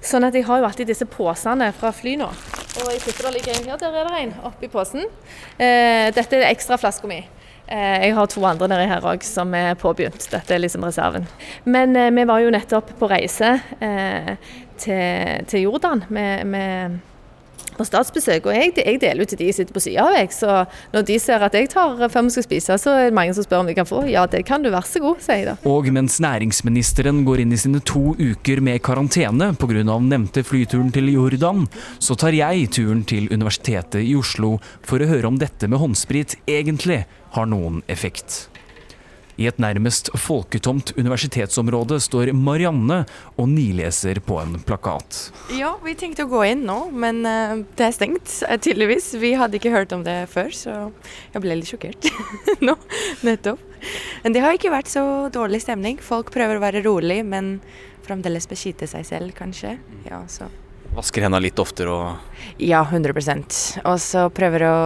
sånn 0.03 0.27
at 0.27 0.35
jeg 0.35 0.47
har 0.49 0.63
jo 0.63 0.71
alltid 0.71 0.91
disse 0.91 1.07
posene 1.07 1.71
fra 1.77 1.93
fly 1.95 2.17
nå. 2.21 2.31
Og 2.83 2.89
jeg 2.91 3.05
sitter 3.05 3.29
der 3.29 3.37
ligger 3.37 3.55
en 3.55 3.71
her, 3.71 3.79
der 3.79 4.01
er 4.01 4.11
det 4.11 4.25
en 4.25 4.35
oppi 4.49 4.71
posen. 4.73 5.07
Eh, 5.61 6.09
dette 6.17 6.41
er 6.41 6.51
ekstra 6.51 6.81
flaska 6.81 7.11
mi. 7.11 7.21
Eh, 7.73 8.07
jeg 8.07 8.17
har 8.17 8.27
to 8.29 8.43
andre 8.45 8.69
nedi 8.69 8.89
her 8.91 9.07
òg 9.07 9.23
som 9.25 9.55
er 9.57 9.79
påbegynt. 9.81 10.27
Dette 10.33 10.55
er 10.55 10.61
liksom 10.61 10.85
reserven. 10.85 11.29
Men 11.65 11.97
eh, 11.97 12.11
vi 12.13 12.27
var 12.29 12.43
jo 12.43 12.51
nettopp 12.53 12.93
på 12.99 13.09
reise 13.13 13.55
eh, 13.81 14.35
til, 14.77 15.47
til, 15.49 15.69
Jordan 15.69 16.05
med, 16.13 16.47
med 16.47 16.99
på 17.77 17.87
statsbesøk. 17.87 18.49
Og 18.49 18.57
jeg, 18.57 18.75
jeg, 18.79 19.01
deler 19.03 19.25
ut 19.25 19.33
til 19.33 19.41
de 19.41 19.49
jeg 19.51 19.59
sitter 19.59 19.77
på 19.77 19.83
sida 19.83 20.05
av. 20.07 20.17
Jeg. 20.19 20.33
Så 20.37 20.59
når 20.95 21.07
de 21.09 21.19
ser 21.23 21.45
at 21.47 21.57
jeg 21.57 21.71
tar 21.73 21.97
før 22.03 22.27
vi 22.27 22.35
skal 22.37 22.47
spise, 22.47 22.79
så 22.81 22.97
er 22.99 23.11
det 23.11 23.17
mange 23.17 23.35
som 23.37 23.47
spør 23.47 23.63
om 23.63 23.71
de 23.71 23.77
kan 23.79 23.89
få. 23.89 24.05
Ja, 24.11 24.27
det 24.31 24.45
kan 24.49 24.65
du, 24.65 24.71
vær 24.75 24.87
så 24.89 25.03
god, 25.03 25.23
sier 25.25 25.43
jeg 25.43 25.49
da. 25.51 25.57
Og 25.69 25.89
mens 25.95 26.19
næringsministeren 26.23 27.25
går 27.29 27.45
inn 27.45 27.57
i 27.57 27.61
sine 27.61 27.83
to 27.87 28.15
uker 28.19 28.63
med 28.65 28.83
karantene 28.85 29.53
pga. 29.59 29.83
nevnte 29.83 30.45
flyturen 30.45 30.93
til 30.93 31.09
Jordan, 31.13 31.67
så 31.99 32.17
tar 32.19 32.37
jeg 32.37 32.69
turen 32.77 33.05
til 33.09 33.29
Universitetet 33.33 34.03
i 34.03 34.15
Oslo 34.19 34.59
for 34.87 35.03
å 35.03 35.09
høre 35.09 35.31
om 35.31 35.39
dette 35.41 35.69
med 35.69 35.81
håndsprit 35.83 36.37
egentlig 36.47 37.05
har 37.33 37.49
noen 37.49 37.81
effekt. 37.89 38.52
I 39.43 39.49
et 39.51 39.59
nærmest 39.59 40.13
folketomt 40.23 40.93
universitetsområde 40.95 41.97
står 42.05 42.31
Marianne 42.37 43.01
og 43.35 43.49
nileser 43.51 44.21
på 44.23 44.39
en 44.39 44.55
plakat. 44.63 45.19
Ja, 45.57 45.73
vi 45.83 45.97
tenkte 45.99 46.29
å 46.29 46.31
gå 46.31 46.45
inn 46.53 46.63
nå, 46.69 46.79
men 46.95 47.25
uh, 47.27 47.59
det 47.79 47.89
er 47.89 47.97
stengt, 47.97 48.31
uh, 48.47 48.55
tydeligvis. 48.55 49.11
Vi 49.19 49.35
hadde 49.41 49.59
ikke 49.59 49.75
hørt 49.75 49.95
om 49.97 50.05
det 50.07 50.21
før, 50.31 50.53
så 50.55 50.77
jeg 51.35 51.43
ble 51.43 51.59
litt 51.59 51.73
sjokkert 51.73 52.13
nå, 52.69 52.77
nettopp. 53.27 53.67
Men 54.23 54.37
det 54.37 54.45
har 54.45 54.55
ikke 54.55 54.71
vært 54.71 54.93
så 54.93 55.05
dårlig 55.35 55.65
stemning. 55.65 55.99
Folk 55.99 56.31
prøver 56.35 56.61
å 56.61 56.63
være 56.63 56.85
rolig, 56.87 57.25
men 57.27 57.57
fremdeles 58.07 58.47
beskytte 58.51 58.87
seg 58.91 59.09
selv, 59.09 59.35
kanskje. 59.35 59.75
Ja, 60.07 60.23
så. 60.31 60.53
Vasker 60.93 61.25
hendene 61.25 61.47
litt 61.47 61.61
oftere 61.63 61.93
og 61.93 62.61
Ja, 62.61 62.83
100% 62.85 63.81
Og 63.89 63.97
så 64.03 64.27
prøver 64.35 64.67
å 64.69 64.77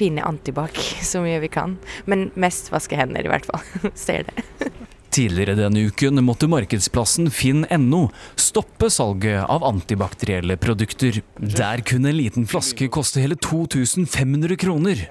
finne 0.00 0.24
antibac 0.26 0.76
så 1.10 1.22
mye 1.24 1.40
vi 1.42 1.50
kan. 1.52 1.76
Men 2.08 2.28
mest 2.40 2.70
vaske 2.72 2.98
hender, 2.98 3.24
i 3.26 3.32
hvert 3.32 3.48
fall. 3.48 3.64
Ser 4.06 4.28
det. 4.28 4.70
Tidligere 5.10 5.56
denne 5.58 5.88
uken 5.90 6.22
måtte 6.22 6.46
markedsplassen 6.46 7.32
finn.no 7.34 8.04
stoppe 8.38 8.86
salget 8.94 9.42
av 9.50 9.64
antibakterielle 9.66 10.54
produkter. 10.60 11.18
Der 11.40 11.82
kunne 11.82 12.12
en 12.12 12.20
liten 12.20 12.46
flaske 12.46 12.86
koste 12.94 13.24
hele 13.24 13.34
2500 13.34 14.54
kroner. 14.60 15.02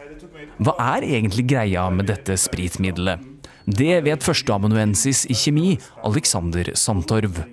Hva 0.59 0.77
er 0.95 1.07
egentlig 1.07 1.49
greia 1.51 1.89
med 1.91 2.07
dette 2.11 2.39
spritmiddelet? 2.39 3.19
Det 3.69 3.99
vet 4.07 4.23
førsteamanuensis 4.25 5.25
i 5.30 5.36
kjemi, 5.38 5.75
Alexander 6.07 6.71
Sandtorv. 6.80 7.43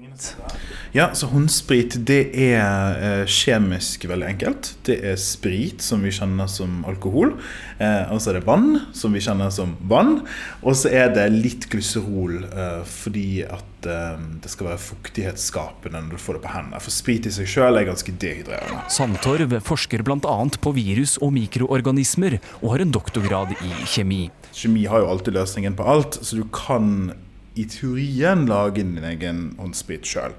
Ja, 0.95 1.11
så 1.15 1.29
Håndsprit 1.31 1.97
det 2.07 2.21
er 2.39 2.99
eh, 3.03 3.23
kjemisk 3.29 4.07
veldig 4.09 4.29
enkelt. 4.31 4.71
Det 4.87 4.99
er 5.13 5.19
sprit, 5.21 5.83
som 5.85 6.05
vi 6.07 6.13
kjenner 6.15 6.49
som 6.51 6.85
alkohol. 6.89 7.35
Eh, 7.83 8.13
og 8.13 8.21
så 8.23 8.33
er 8.33 8.39
det 8.39 8.47
vann, 8.47 8.79
som 8.97 9.17
vi 9.17 9.23
kjenner 9.25 9.51
som 9.55 9.75
vann. 9.91 10.21
Og 10.63 10.77
så 10.79 10.93
er 10.95 11.11
det 11.17 11.27
litt 11.35 11.69
glyserol 11.73 12.39
eh, 12.47 12.81
fordi 12.87 13.43
at 13.45 13.89
eh, 13.91 14.23
det 14.45 14.53
skal 14.53 14.71
være 14.71 14.85
fuktighetsskapende 14.87 16.05
når 16.07 16.17
du 16.17 16.23
får 16.23 16.39
det 16.39 16.45
på 16.47 16.55
hendene. 16.55 16.83
For 16.85 16.95
sprit 16.95 17.29
i 17.29 17.35
seg 17.35 17.51
sjøl 17.51 17.81
er 17.81 17.89
ganske 17.91 18.15
dehydrerende. 18.23 18.87
Sandtorv 18.93 19.59
forsker 19.67 20.07
bl.a. 20.07 20.39
på 20.63 20.75
virus 20.77 21.19
og 21.21 21.35
mikroorganismer, 21.37 22.39
og 22.63 22.77
har 22.77 22.87
en 22.87 22.95
doktorgrad 22.95 23.57
i 23.59 23.73
kjemi. 23.91 24.27
Kjemi 24.57 24.87
har 24.89 25.03
jo 25.03 25.13
alltid 25.13 25.37
løsningen 25.37 25.77
på 25.77 25.87
alt, 25.97 26.21
så 26.25 26.39
du 26.39 26.47
kan 26.55 27.11
i 27.57 27.65
teorien 27.71 28.45
lage 28.49 28.85
din 28.85 29.01
egen 29.05 29.43
håndsprit 29.61 30.07
sjøl. 30.07 30.37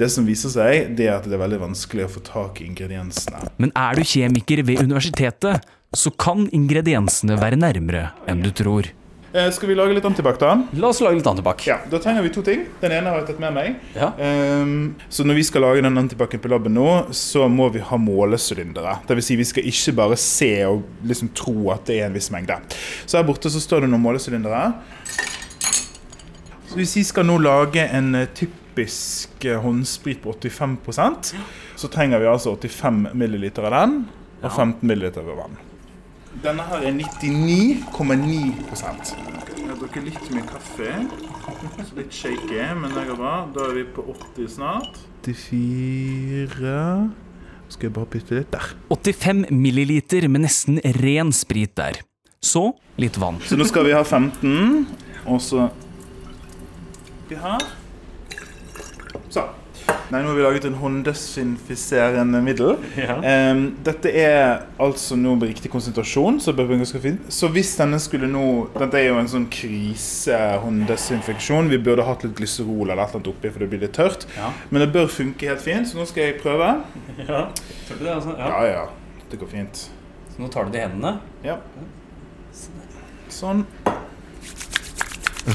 Det 0.00 0.08
som 0.12 0.26
viser 0.28 0.52
seg, 0.52 0.96
det 0.96 1.08
er 1.10 1.18
at 1.18 1.28
det 1.28 1.36
er 1.36 1.44
veldig 1.44 1.60
vanskelig 1.66 2.08
å 2.08 2.12
få 2.16 2.24
tak 2.24 2.62
i 2.62 2.68
ingrediensene. 2.70 3.44
Men 3.60 3.74
er 3.76 3.96
du 3.98 4.04
kjemiker 4.08 4.64
ved 4.66 4.82
universitetet, 4.84 5.64
så 5.94 6.10
kan 6.18 6.48
ingrediensene 6.56 7.38
være 7.38 7.60
nærmere 7.60 8.10
enn 8.30 8.42
du 8.42 8.50
tror. 8.50 8.90
Eh, 9.34 9.48
skal 9.50 9.66
vi 9.66 9.74
lage 9.74 9.96
litt 9.96 10.04
antibac, 10.06 10.36
da? 10.38 10.52
La 10.78 10.92
oss 10.92 11.00
lage 11.02 11.18
litt 11.18 11.26
antibac. 11.26 11.64
Ja, 11.66 11.80
Da 11.90 11.98
trenger 11.98 12.22
vi 12.22 12.30
to 12.30 12.42
ting. 12.46 12.68
Den 12.78 12.92
ene 12.94 13.10
har 13.10 13.18
jeg 13.18 13.32
tatt 13.32 13.40
med 13.42 13.56
meg. 13.56 13.80
Ja. 13.96 14.12
Um, 14.14 14.94
så 15.10 15.26
når 15.26 15.40
vi 15.40 15.46
skal 15.48 15.66
lage 15.66 15.82
den 15.82 15.98
antibacen 15.98 16.38
på 16.38 16.52
laben 16.52 16.76
nå, 16.78 16.86
så 17.10 17.48
må 17.50 17.66
vi 17.74 17.82
ha 17.82 17.98
målesylindere. 17.98 19.00
Dvs. 19.08 19.26
Si 19.26 19.36
vi 19.40 19.46
skal 19.50 19.66
ikke 19.66 19.96
bare 19.98 20.18
se 20.22 20.52
og 20.68 20.84
liksom 21.02 21.32
tro 21.34 21.72
at 21.74 21.82
det 21.90 21.98
er 21.98 22.06
en 22.06 22.14
viss 22.14 22.30
mengde. 22.30 22.60
Så 23.06 23.18
her 23.18 23.26
borte 23.26 23.50
så 23.50 23.58
står 23.58 23.82
det 23.82 23.90
noen 23.90 24.06
målesylindere. 24.06 24.68
Så 26.74 26.80
hvis 26.80 26.96
vi 26.96 27.02
skal 27.06 27.22
nå 27.28 27.36
lage 27.38 27.84
en 27.86 28.16
eh, 28.18 28.24
typisk 28.34 29.44
eh, 29.46 29.60
håndsprit 29.62 30.18
på 30.24 30.32
85% 30.34 31.28
så 31.78 31.86
trenger 31.86 32.18
vi 32.18 32.26
altså 32.26 32.56
85 32.58 33.12
ml 33.14 33.44
av 33.62 33.68
den 33.76 33.92
og 34.40 34.48
15 34.48 34.82
ml 34.82 35.04
av 35.12 35.28
vann. 35.38 35.54
Denne 36.42 36.66
her 36.66 36.82
er 36.82 36.96
99,9 36.96 37.84
Jeg 37.94 39.68
har 39.68 39.78
drukket 39.78 40.02
litt 40.08 40.26
mye 40.34 40.48
kaffe. 40.48 40.90
Så 41.78 42.00
litt 42.00 42.10
shaky, 42.10 42.58
men 42.80 42.90
det 42.90 43.06
går 43.06 43.22
bra. 43.22 43.36
Da 43.54 43.68
er 43.68 43.78
vi 43.78 43.86
på 43.94 44.08
80 44.34 44.50
snart. 44.56 44.98
84 45.22 46.74
Skal 47.70 47.86
jeg 47.86 47.96
bare 48.00 48.12
bytte 48.16 48.40
litt 48.40 48.50
der. 48.50 48.74
85 48.90 49.46
milliliter 49.54 50.26
med 50.26 50.48
nesten 50.48 50.82
ren 50.98 51.30
sprit 51.30 51.78
der. 51.78 52.02
Så 52.42 52.72
litt 52.98 53.14
vann. 53.22 53.38
Så 53.46 53.54
nå 53.54 53.70
skal 53.70 53.86
vi 53.86 53.94
ha 53.94 54.02
15, 54.02 54.88
og 55.30 55.38
så 55.38 55.70
vi 57.28 57.36
har 57.40 57.62
Så. 59.30 59.42
Nei, 59.84 60.22
nå 60.22 60.28
har 60.28 60.36
vi 60.36 60.42
laget 60.44 60.64
en 60.68 60.74
hånddesinfiserende 60.78 62.40
middel. 62.44 62.76
Ja. 62.96 63.16
Um, 63.50 63.76
dette 63.84 64.10
er 64.16 64.60
altså 64.80 65.16
nå 65.18 65.34
med 65.36 65.48
riktig 65.50 65.70
konsentrasjon, 65.72 66.40
så. 66.40 66.52
Så 67.34 67.48
hvis 67.52 67.76
denne 67.80 67.98
skulle 68.00 68.26
nå 68.30 68.68
Dette 68.76 68.96
er 69.00 69.06
jo 69.08 69.18
en 69.20 69.28
sånn 69.28 69.46
krise-hånddesinfeksjon. 69.52 71.70
Vi 71.72 71.78
burde 71.82 72.02
hatt 72.06 72.24
litt 72.24 72.36
glyserol 72.38 72.90
eller 72.92 73.04
et 73.04 73.26
oppi, 73.32 73.48
for 73.50 73.58
det 73.64 73.68
blir 73.72 73.82
litt 73.86 73.96
tørt. 73.96 74.20
Ja. 74.36 74.48
Men 74.70 74.78
det 74.84 74.88
bør 74.94 75.06
funke 75.12 75.48
helt 75.50 75.64
fint, 75.64 75.86
så 75.90 75.94
nå 75.98 76.04
skal 76.10 76.22
jeg 76.28 76.34
prøve. 76.44 76.68
Ja, 77.24 77.40
det, 77.88 78.10
altså? 78.10 78.30
ja. 78.38 78.48
ja, 78.48 78.64
ja. 78.70 78.84
Det 79.30 79.36
går 79.40 79.48
fint. 79.50 79.76
Så 80.34 80.42
nå 80.42 80.48
tar 80.52 80.62
du 80.66 80.70
det 80.74 80.80
i 80.82 80.84
hendene? 80.86 81.12
Ja. 81.44 81.56
Sånn. 83.32 83.60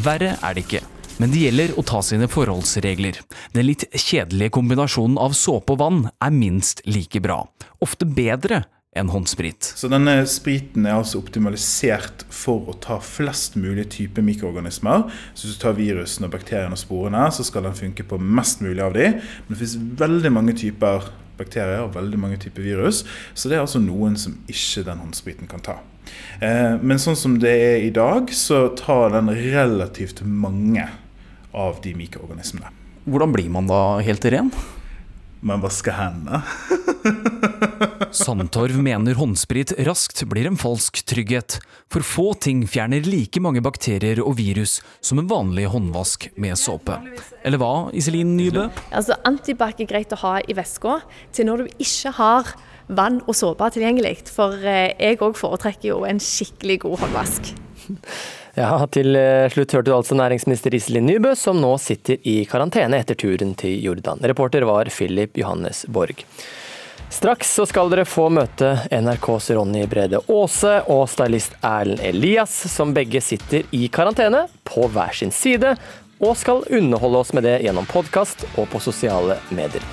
Verre 0.06 0.30
er 0.44 0.52
det 0.58 0.62
ikke. 0.68 0.82
Men 1.20 1.34
det 1.34 1.42
gjelder 1.44 1.74
å 1.76 1.84
ta 1.84 2.00
sine 2.06 2.30
forholdsregler. 2.32 3.18
Den 3.52 3.68
litt 3.68 3.84
kjedelige 3.92 4.54
kombinasjonen 4.56 5.18
av 5.20 5.34
såpe 5.36 5.76
og 5.76 5.82
vann 5.82 6.06
er 6.24 6.32
minst 6.32 6.80
like 6.88 7.20
bra. 7.20 7.42
Ofte 7.84 8.08
bedre 8.08 8.62
enn 8.96 9.12
håndsprit. 9.12 9.74
Så 9.76 9.90
denne 9.92 10.16
spriten 10.32 10.88
er 10.88 10.96
altså 10.96 11.20
optimalisert 11.20 12.24
for 12.32 12.72
å 12.72 12.78
ta 12.80 13.02
flest 13.04 13.58
mulig 13.60 13.90
typer 13.98 14.24
mikroorganismer. 14.26 15.10
Så 15.34 15.46
hvis 15.46 15.58
du 15.60 15.64
tar 15.66 15.76
virusen 15.76 16.26
og 16.26 16.32
bakteriene 16.38 16.80
og 16.80 16.82
sporene, 16.82 17.26
så 17.36 17.44
skal 17.44 17.68
den 17.68 17.76
funke 17.78 18.08
på 18.08 18.22
mest 18.40 18.64
mulig 18.64 18.82
av 18.86 18.96
de. 18.96 19.12
Men 19.20 19.52
det 19.52 19.60
finnes 19.60 20.00
veldig 20.00 20.34
mange 20.40 20.56
typer 20.64 21.12
bakterier 21.40 21.84
og 21.84 21.94
veldig 21.96 22.20
mange 22.20 22.40
typer 22.40 22.64
virus, 22.66 23.06
så 23.32 23.48
det 23.48 23.56
er 23.56 23.62
altså 23.64 23.80
noen 23.80 24.18
som 24.20 24.34
ikke 24.52 24.84
den 24.88 25.04
håndspriten 25.04 25.48
kan 25.52 25.64
ta. 25.64 25.78
Eh, 26.44 26.76
men 26.82 27.00
sånn 27.00 27.16
som 27.20 27.38
det 27.40 27.54
er 27.54 27.86
i 27.86 27.94
dag, 27.96 28.32
så 28.36 28.70
tar 28.80 29.14
den 29.16 29.32
relativt 29.36 30.24
mange 30.26 30.88
av 31.54 31.80
de 31.84 31.96
mikroorganismene. 31.98 32.74
Hvordan 33.10 33.34
blir 33.34 33.50
man 33.50 33.70
da 33.70 34.00
helt 34.06 34.26
ren? 34.30 34.52
Man 35.40 35.62
vasker 35.64 35.96
hendene. 35.96 36.42
Sandtorv 38.12 38.76
mener 38.84 39.16
håndsprit 39.16 39.72
raskt 39.88 40.26
blir 40.28 40.50
en 40.50 40.58
falsk 40.60 41.00
trygghet, 41.08 41.60
for 41.88 42.04
få 42.04 42.26
ting 42.44 42.66
fjerner 42.68 43.06
like 43.08 43.40
mange 43.40 43.64
bakterier 43.64 44.20
og 44.20 44.36
virus 44.40 44.80
som 45.00 45.22
en 45.22 45.30
vanlig 45.32 45.70
håndvask 45.72 46.28
med 46.36 46.60
såpe. 46.60 46.98
Eller 47.48 47.62
hva, 47.62 47.88
Iselin 47.96 48.36
Nybø? 48.36 48.68
Altså, 48.92 49.16
Antibac 49.28 49.80
er 49.80 49.90
greit 49.90 50.12
å 50.16 50.20
ha 50.26 50.40
i 50.44 50.58
veska 50.58 51.00
til 51.32 51.48
når 51.48 51.64
du 51.64 51.86
ikke 51.88 52.14
har 52.20 52.52
vann 52.90 53.22
og 53.24 53.38
såpe 53.38 53.70
tilgjengelig, 53.72 54.26
for 54.34 54.58
eh, 54.60 54.92
jeg 54.98 55.22
òg 55.24 55.38
foretrekker 55.40 55.94
jo 55.94 56.04
en 56.10 56.20
skikkelig 56.20 56.82
god 56.84 57.06
håndvask. 57.06 57.54
Ja, 58.60 58.74
Til 58.92 59.16
eh, 59.16 59.48
slutt 59.54 59.72
hørte 59.72 59.88
du 59.88 59.96
altså 59.96 60.18
næringsminister 60.20 60.74
Iselin 60.76 61.06
Nybø, 61.08 61.32
som 61.40 61.62
nå 61.64 61.72
sitter 61.80 62.18
i 62.28 62.42
karantene 62.50 62.98
etter 63.00 63.16
turen 63.16 63.54
til 63.56 63.78
Jordan. 63.86 64.20
Reporter 64.28 64.66
var 64.68 64.90
Philip 64.92 65.38
Johannes 65.40 65.86
Borg. 65.88 66.26
Straks 67.10 67.54
så 67.56 67.64
skal 67.70 67.88
dere 67.90 68.04
få 68.06 68.28
møte 68.36 68.74
NRKs 68.92 69.48
Ronny 69.56 69.86
Brede 69.90 70.20
Aase 70.28 70.76
og 70.92 71.08
stylist 71.10 71.56
Erlend 71.64 72.04
Elias, 72.04 72.52
som 72.74 72.92
begge 72.94 73.24
sitter 73.24 73.64
i 73.72 73.88
karantene 73.88 74.44
på 74.68 74.90
hver 74.92 75.16
sin 75.16 75.32
side, 75.32 75.78
og 76.20 76.36
skal 76.36 76.66
underholde 76.68 77.24
oss 77.24 77.32
med 77.32 77.48
det 77.48 77.62
gjennom 77.64 77.88
podkast 77.88 78.44
og 78.58 78.68
på 78.74 78.84
sosiale 78.84 79.40
medier. 79.56 79.86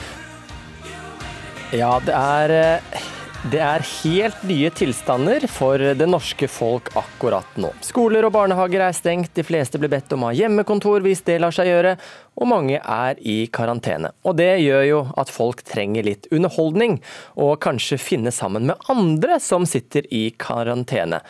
Ja, 1.70 2.00
det 2.02 2.18
er 2.18 2.56
eh, 2.58 3.04
det 3.46 3.60
er 3.62 3.84
helt 4.02 4.40
nye 4.48 4.70
tilstander 4.74 5.44
for 5.50 5.78
det 5.78 6.06
norske 6.08 6.48
folk 6.50 6.88
akkurat 6.98 7.58
nå. 7.60 7.68
Skoler 7.84 8.26
og 8.26 8.32
barnehager 8.34 8.82
er 8.82 8.96
stengt, 8.96 9.34
de 9.36 9.44
fleste 9.46 9.78
blir 9.78 9.92
bedt 9.92 10.10
om 10.16 10.24
å 10.24 10.30
ha 10.30 10.34
hjemmekontor 10.34 11.04
hvis 11.04 11.22
det 11.28 11.38
lar 11.42 11.54
seg 11.54 11.70
gjøre, 11.70 11.94
og 12.36 12.50
mange 12.50 12.80
er 12.80 13.20
i 13.22 13.36
karantene. 13.52 14.10
Og 14.26 14.38
det 14.40 14.50
gjør 14.64 14.82
jo 14.88 15.00
at 15.20 15.30
folk 15.30 15.62
trenger 15.68 16.08
litt 16.08 16.26
underholdning, 16.34 16.98
og 17.38 17.60
kanskje 17.62 18.00
finne 18.02 18.34
sammen 18.34 18.66
med 18.72 18.90
andre 18.92 19.38
som 19.42 19.68
sitter 19.68 20.08
i 20.10 20.28
karantene. 20.42 21.22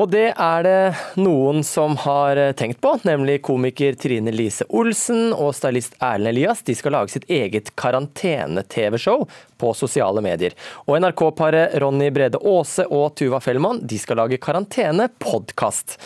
Og 0.00 0.08
det 0.08 0.30
er 0.32 0.62
det 0.64 1.20
noen 1.20 1.60
som 1.66 1.92
har 2.06 2.38
tenkt 2.56 2.78
på, 2.80 2.94
nemlig 3.04 3.42
komiker 3.44 3.98
Trine 4.00 4.32
Lise 4.32 4.64
Olsen 4.72 5.34
og 5.34 5.52
stylist 5.58 5.98
Erlend 6.00 6.30
Elias. 6.32 6.62
De 6.64 6.72
skal 6.78 6.94
lage 6.96 7.12
sitt 7.12 7.26
eget 7.28 7.68
karantene-TV-show 7.76 9.26
på 9.60 9.74
sosiale 9.76 10.22
medier. 10.24 10.56
Og 10.86 10.96
NRK-paret 11.04 11.76
Ronny 11.84 12.08
Brede 12.16 12.40
Aase 12.40 12.88
og 12.88 13.12
Tuva 13.20 13.42
Fellmann 13.44 13.84
de 13.84 14.00
skal 14.00 14.22
lage 14.22 14.40
karantene-podkast. 14.40 15.98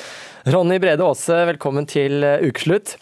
Ronny 0.51 0.83
Brede 0.83 1.07
Aase, 1.07 1.45
velkommen 1.55 1.87
til 1.87 2.27
Ukeslutt. 2.43 2.97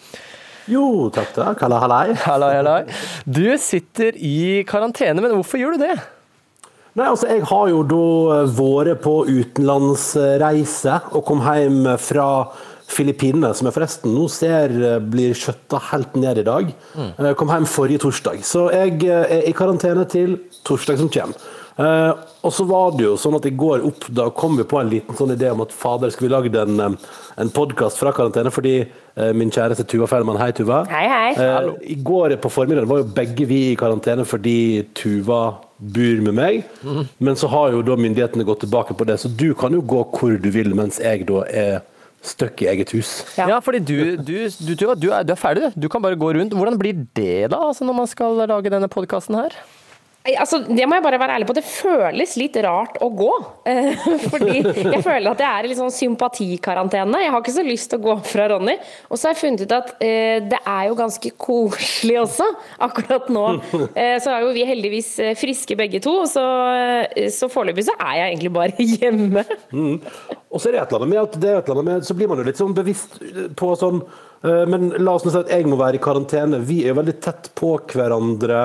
Jo, 0.69 1.09
takk 1.15 1.33
takk. 1.39 1.65
Halla, 1.65 1.81
hallai. 1.87 2.07
Hallai, 2.29 2.57
hallai. 2.61 2.81
Du 3.25 3.47
sitter 3.57 4.13
i 4.21 4.61
karantene, 4.69 5.25
men 5.25 5.41
hvorfor 5.41 5.57
gjør 5.57 5.81
du 5.81 5.87
det? 5.89 5.97
Nei, 6.93 7.07
altså 7.09 7.31
Jeg 7.31 7.47
har 7.49 7.71
jo 7.71 7.81
da 7.89 8.03
eh, 8.35 8.51
vært 8.59 9.01
på 9.07 9.15
utenlandsreise 9.25 10.99
og 11.17 11.25
kom 11.25 11.41
hjem 11.47 11.87
fra 11.97 12.27
Filippinene, 12.93 13.55
som 13.57 13.65
jeg 13.69 13.77
forresten 13.79 14.13
nå 14.13 14.27
ser 14.29 14.75
eh, 14.77 14.99
blir 15.01 15.33
skjøtta 15.39 15.81
helt 15.89 16.19
ned 16.21 16.43
i 16.43 16.45
dag. 16.45 16.69
Mm. 16.93 17.09
Jeg 17.09 17.31
eh, 17.31 17.39
kom 17.41 17.55
hjem 17.55 17.69
forrige 17.71 18.03
torsdag. 18.05 18.45
Så 18.45 18.67
jeg 18.75 19.09
er 19.09 19.49
i 19.49 19.57
karantene 19.57 20.05
til 20.05 20.37
torsdag 20.69 21.01
som 21.01 21.09
kommer. 21.13 21.51
Og 22.45 22.53
så 22.53 22.67
var 22.69 22.91
det 22.93 23.07
jo 23.07 23.15
sånn 23.17 23.39
at 23.39 23.47
i 23.49 23.55
går 23.57 23.87
opp, 23.89 24.05
da 24.13 24.27
kom 24.37 24.59
vi 24.59 24.67
på 24.69 24.77
en 24.77 24.91
liten 24.93 25.17
sånn 25.17 25.33
idé 25.33 25.49
om 25.49 25.63
at 25.65 25.73
fader, 25.73 26.13
skulle 26.13 26.29
vi 26.29 26.35
lagd 26.35 26.59
en, 26.61 26.99
en 27.41 27.53
podkast 27.57 27.97
fra 27.97 28.13
karantene, 28.13 28.53
fordi 28.53 28.75
min 29.33 29.49
kjæreste 29.51 29.89
Tuva 29.89 30.11
Feilmann, 30.11 30.37
hei 30.37 30.51
Tuva. 30.53 30.83
Hei, 30.93 31.07
hei. 31.09 31.57
I 31.89 31.97
går 32.05 32.37
på 32.45 32.53
formiddagen 32.53 32.93
var 32.93 33.01
jo 33.01 33.09
begge 33.17 33.49
vi 33.49 33.63
i 33.71 33.79
karantene 33.81 34.29
fordi 34.29 34.59
Tuva 35.01 35.47
bor 35.83 36.21
med 36.29 36.37
meg. 36.39 36.67
Mm. 36.87 37.07
Men 37.19 37.39
så 37.39 37.51
har 37.51 37.73
jo 37.75 37.83
da 37.87 37.97
myndighetene 37.99 38.47
gått 38.47 38.63
tilbake 38.65 38.95
på 38.99 39.07
det, 39.09 39.19
så 39.23 39.31
du 39.31 39.51
kan 39.59 39.75
jo 39.75 39.83
gå 39.83 40.05
hvor 40.15 40.39
du 40.39 40.51
vil, 40.55 40.75
mens 40.79 41.01
jeg 41.03 41.27
da 41.29 41.43
er 41.51 41.81
støkk 42.23 42.63
i 42.63 42.71
eget 42.71 42.93
hus. 42.95 43.11
Ja, 43.35 43.49
ja 43.51 43.59
fordi 43.65 43.81
du, 43.83 43.97
du, 44.23 44.37
du, 44.47 44.73
du, 44.79 44.87
er, 45.11 45.25
du 45.27 45.35
er 45.35 45.39
ferdig, 45.39 45.73
du. 45.73 45.87
Du 45.87 45.89
kan 45.91 46.05
bare 46.05 46.19
gå 46.19 46.31
rundt. 46.37 46.55
Hvordan 46.55 46.79
blir 46.79 47.05
det 47.19 47.51
da, 47.51 47.59
altså 47.59 47.87
når 47.89 47.99
man 48.05 48.11
skal 48.11 48.45
lage 48.47 48.71
denne 48.71 48.91
podkasten 48.93 49.41
her? 49.41 49.57
Altså, 50.23 50.61
det 50.63 50.85
må 50.87 50.95
jeg 50.95 51.03
bare 51.03 51.19
være 51.19 51.35
ærlig 51.35 51.47
på. 51.49 51.55
Det 51.57 51.65
føles 51.67 52.37
litt 52.39 52.55
rart 52.63 52.99
å 53.03 53.09
gå. 53.11 53.31
Eh, 53.67 54.05
fordi 54.31 54.61
jeg 54.61 55.01
føler 55.03 55.33
at 55.33 55.43
jeg 55.43 55.49
er 55.49 55.67
i 55.67 55.71
litt 55.73 55.81
sånn 55.81 55.95
sympatikarantene. 55.95 57.25
Jeg 57.25 57.33
har 57.35 57.43
ikke 57.43 57.55
så 57.57 57.65
lyst 57.67 57.91
til 57.91 57.99
å 57.99 58.05
gå 58.05 58.15
fra 58.31 58.47
Ronny. 58.53 58.77
Og 59.11 59.19
så 59.19 59.29
har 59.29 59.35
jeg 59.35 59.41
funnet 59.41 59.65
ut 59.67 59.75
at 59.75 59.91
eh, 59.99 60.39
det 60.47 60.61
er 60.61 60.85
jo 60.87 60.99
ganske 61.01 61.33
koselig 61.43 62.21
også, 62.23 62.47
akkurat 62.87 63.33
nå. 63.35 63.47
Eh, 63.99 64.15
så 64.23 64.31
er 64.31 64.47
jo 64.47 64.55
vi 64.55 64.69
heldigvis 64.69 65.11
friske 65.41 65.75
begge 65.79 65.99
to, 66.05 66.15
så, 66.31 66.45
så 67.35 67.51
foreløpig 67.51 67.89
så 67.89 67.99
er 67.99 68.21
jeg 68.21 68.31
egentlig 68.31 68.55
bare 68.55 68.89
hjemme. 68.95 69.45
Mm. 69.75 69.99
Og 70.53 70.63
så 70.63 70.71
er 70.71 70.77
det 70.77 70.85
et 70.85 70.95
eller 70.95 71.03
annet 71.03 71.15
med 71.17 71.23
at 71.25 71.39
det 71.43 71.51
er 71.51 71.59
et 71.59 71.67
eller 71.67 71.83
annet 71.83 71.91
med, 71.91 72.07
så 72.07 72.17
blir 72.19 72.31
man 72.31 72.39
jo 72.39 72.47
litt 72.47 72.63
sånn 72.63 72.77
bevisst 72.77 73.19
på 73.59 73.75
sånn 73.81 74.03
Men 74.43 74.91
la 75.01 75.15
oss 75.17 75.25
nå 75.25 75.33
si 75.33 75.39
at 75.39 75.53
jeg 75.55 75.69
må 75.71 75.79
være 75.81 75.97
i 75.97 76.03
karantene. 76.03 76.59
Vi 76.67 76.83
er 76.83 76.93
jo 76.93 76.99
veldig 76.99 77.15
tett 77.25 77.51
på 77.59 77.77
hverandre 77.91 78.65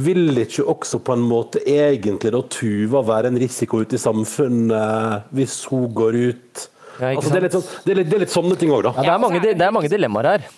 vil 0.00 0.44
ikke 0.44 0.64
også 0.72 1.02
på 1.04 1.16
en 1.16 1.24
måte 1.28 1.62
egentlig 1.68 2.32
da 2.32 2.40
Tuva 2.52 3.02
være 3.04 3.32
en 3.32 3.40
risiko 3.42 3.82
ute 3.82 3.98
i 3.98 4.02
samfunnet 4.02 5.32
hvis 5.36 5.58
hun 5.70 5.90
går 5.92 6.18
ut? 6.32 6.66
Ja, 7.00 7.14
altså, 7.16 7.30
det, 7.32 7.38
er 7.38 7.46
litt 7.46 7.54
sånn, 7.56 7.68
det, 7.84 7.92
er 7.92 8.00
litt, 8.02 8.10
det, 8.10 8.16
er 8.16 8.26
litt 8.26 8.34
sånne 8.34 8.58
ting 8.60 8.72
òg, 8.72 8.84
da. 8.88 8.96
Ja, 9.00 9.06
det, 9.06 9.14
er 9.14 9.22
mange, 9.22 9.40
det 9.44 9.68
er 9.68 9.72
mange 9.74 9.90
dilemmaer 9.92 10.34
her. 10.34 10.50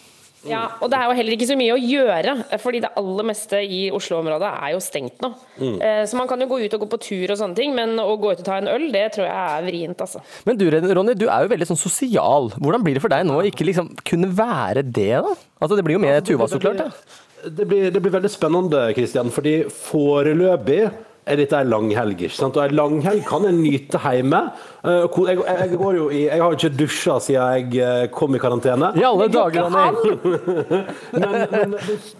Ja, 0.44 0.64
og 0.82 0.90
det 0.92 0.98
er 0.98 1.08
jo 1.08 1.14
heller 1.16 1.34
ikke 1.38 1.46
så 1.48 1.56
mye 1.56 1.72
å 1.72 1.80
gjøre, 1.80 2.34
fordi 2.60 2.82
det 2.84 2.90
aller 3.00 3.26
meste 3.30 3.62
i 3.64 3.86
Oslo-området 3.96 4.50
er 4.50 4.74
jo 4.74 4.82
stengt 4.84 5.22
nå. 5.24 5.30
Mm. 5.56 5.78
Eh, 5.78 6.02
så 6.10 6.18
man 6.20 6.28
kan 6.28 6.42
jo 6.44 6.48
gå 6.50 6.58
ut 6.60 6.76
og 6.76 6.84
gå 6.84 6.88
på 6.92 7.00
tur 7.06 7.32
og 7.32 7.40
sånne 7.40 7.56
ting, 7.56 7.72
men 7.76 7.96
å 8.02 8.10
gå 8.20 8.34
ut 8.34 8.42
og 8.42 8.46
ta 8.46 8.58
en 8.60 8.68
øl, 8.68 8.90
det 8.92 9.06
tror 9.16 9.24
jeg 9.24 9.32
er 9.32 9.64
vrient, 9.70 10.04
altså. 10.04 10.20
Men 10.44 10.60
du 10.60 10.66
Ronny, 10.68 11.16
du 11.16 11.26
er 11.30 11.46
jo 11.46 11.52
veldig 11.54 11.70
sånn 11.72 11.80
sosial. 11.80 12.52
Hvordan 12.58 12.84
blir 12.84 12.98
det 12.98 13.04
for 13.04 13.14
deg 13.14 13.24
nå 13.24 13.40
å 13.40 13.46
ikke 13.48 13.66
liksom 13.70 13.94
kunne 14.04 14.28
være 14.36 14.84
det, 14.84 15.14
da? 15.24 15.36
Altså 15.64 15.78
Det 15.78 15.86
blir 15.86 15.96
jo 15.96 16.04
med 16.04 16.18
altså, 16.18 16.34
Tuva, 16.34 16.50
så 16.50 16.60
klart. 16.60 16.82
Da 16.84 17.23
det 17.50 17.66
blir, 17.68 17.90
det 17.90 18.00
blir, 18.00 18.12
veldig 18.12 18.30
spennende, 18.32 18.86
Kristian. 18.96 19.32
fordi 19.32 19.64
foreløpig 19.68 20.84
er 21.24 21.40
dette 21.40 21.56
ei 21.56 21.66
langhelg. 21.66 22.20
ikke 22.26 22.36
sant? 22.36 22.58
Og 22.58 22.64
ei 22.66 22.74
langhelg 22.76 23.24
kan 23.28 23.46
en 23.48 23.60
nyte 23.62 24.00
hjemme. 24.02 24.40
Eh, 24.84 25.18
jeg, 25.30 25.38
jeg, 25.40 25.78
går 25.80 25.96
jo 25.96 26.08
i, 26.12 26.22
jeg 26.26 26.42
har 26.42 26.52
jo 26.52 26.58
ikke 26.58 26.78
dusja 26.82 27.16
siden 27.24 27.54
jeg 27.54 27.84
eh, 27.84 28.04
kom 28.12 28.36
i 28.36 28.40
karantene. 28.42 28.92
I 29.00 29.06
alle 29.08 29.30
dager, 29.32 29.70
men, 29.76 31.40
men, 31.54 31.76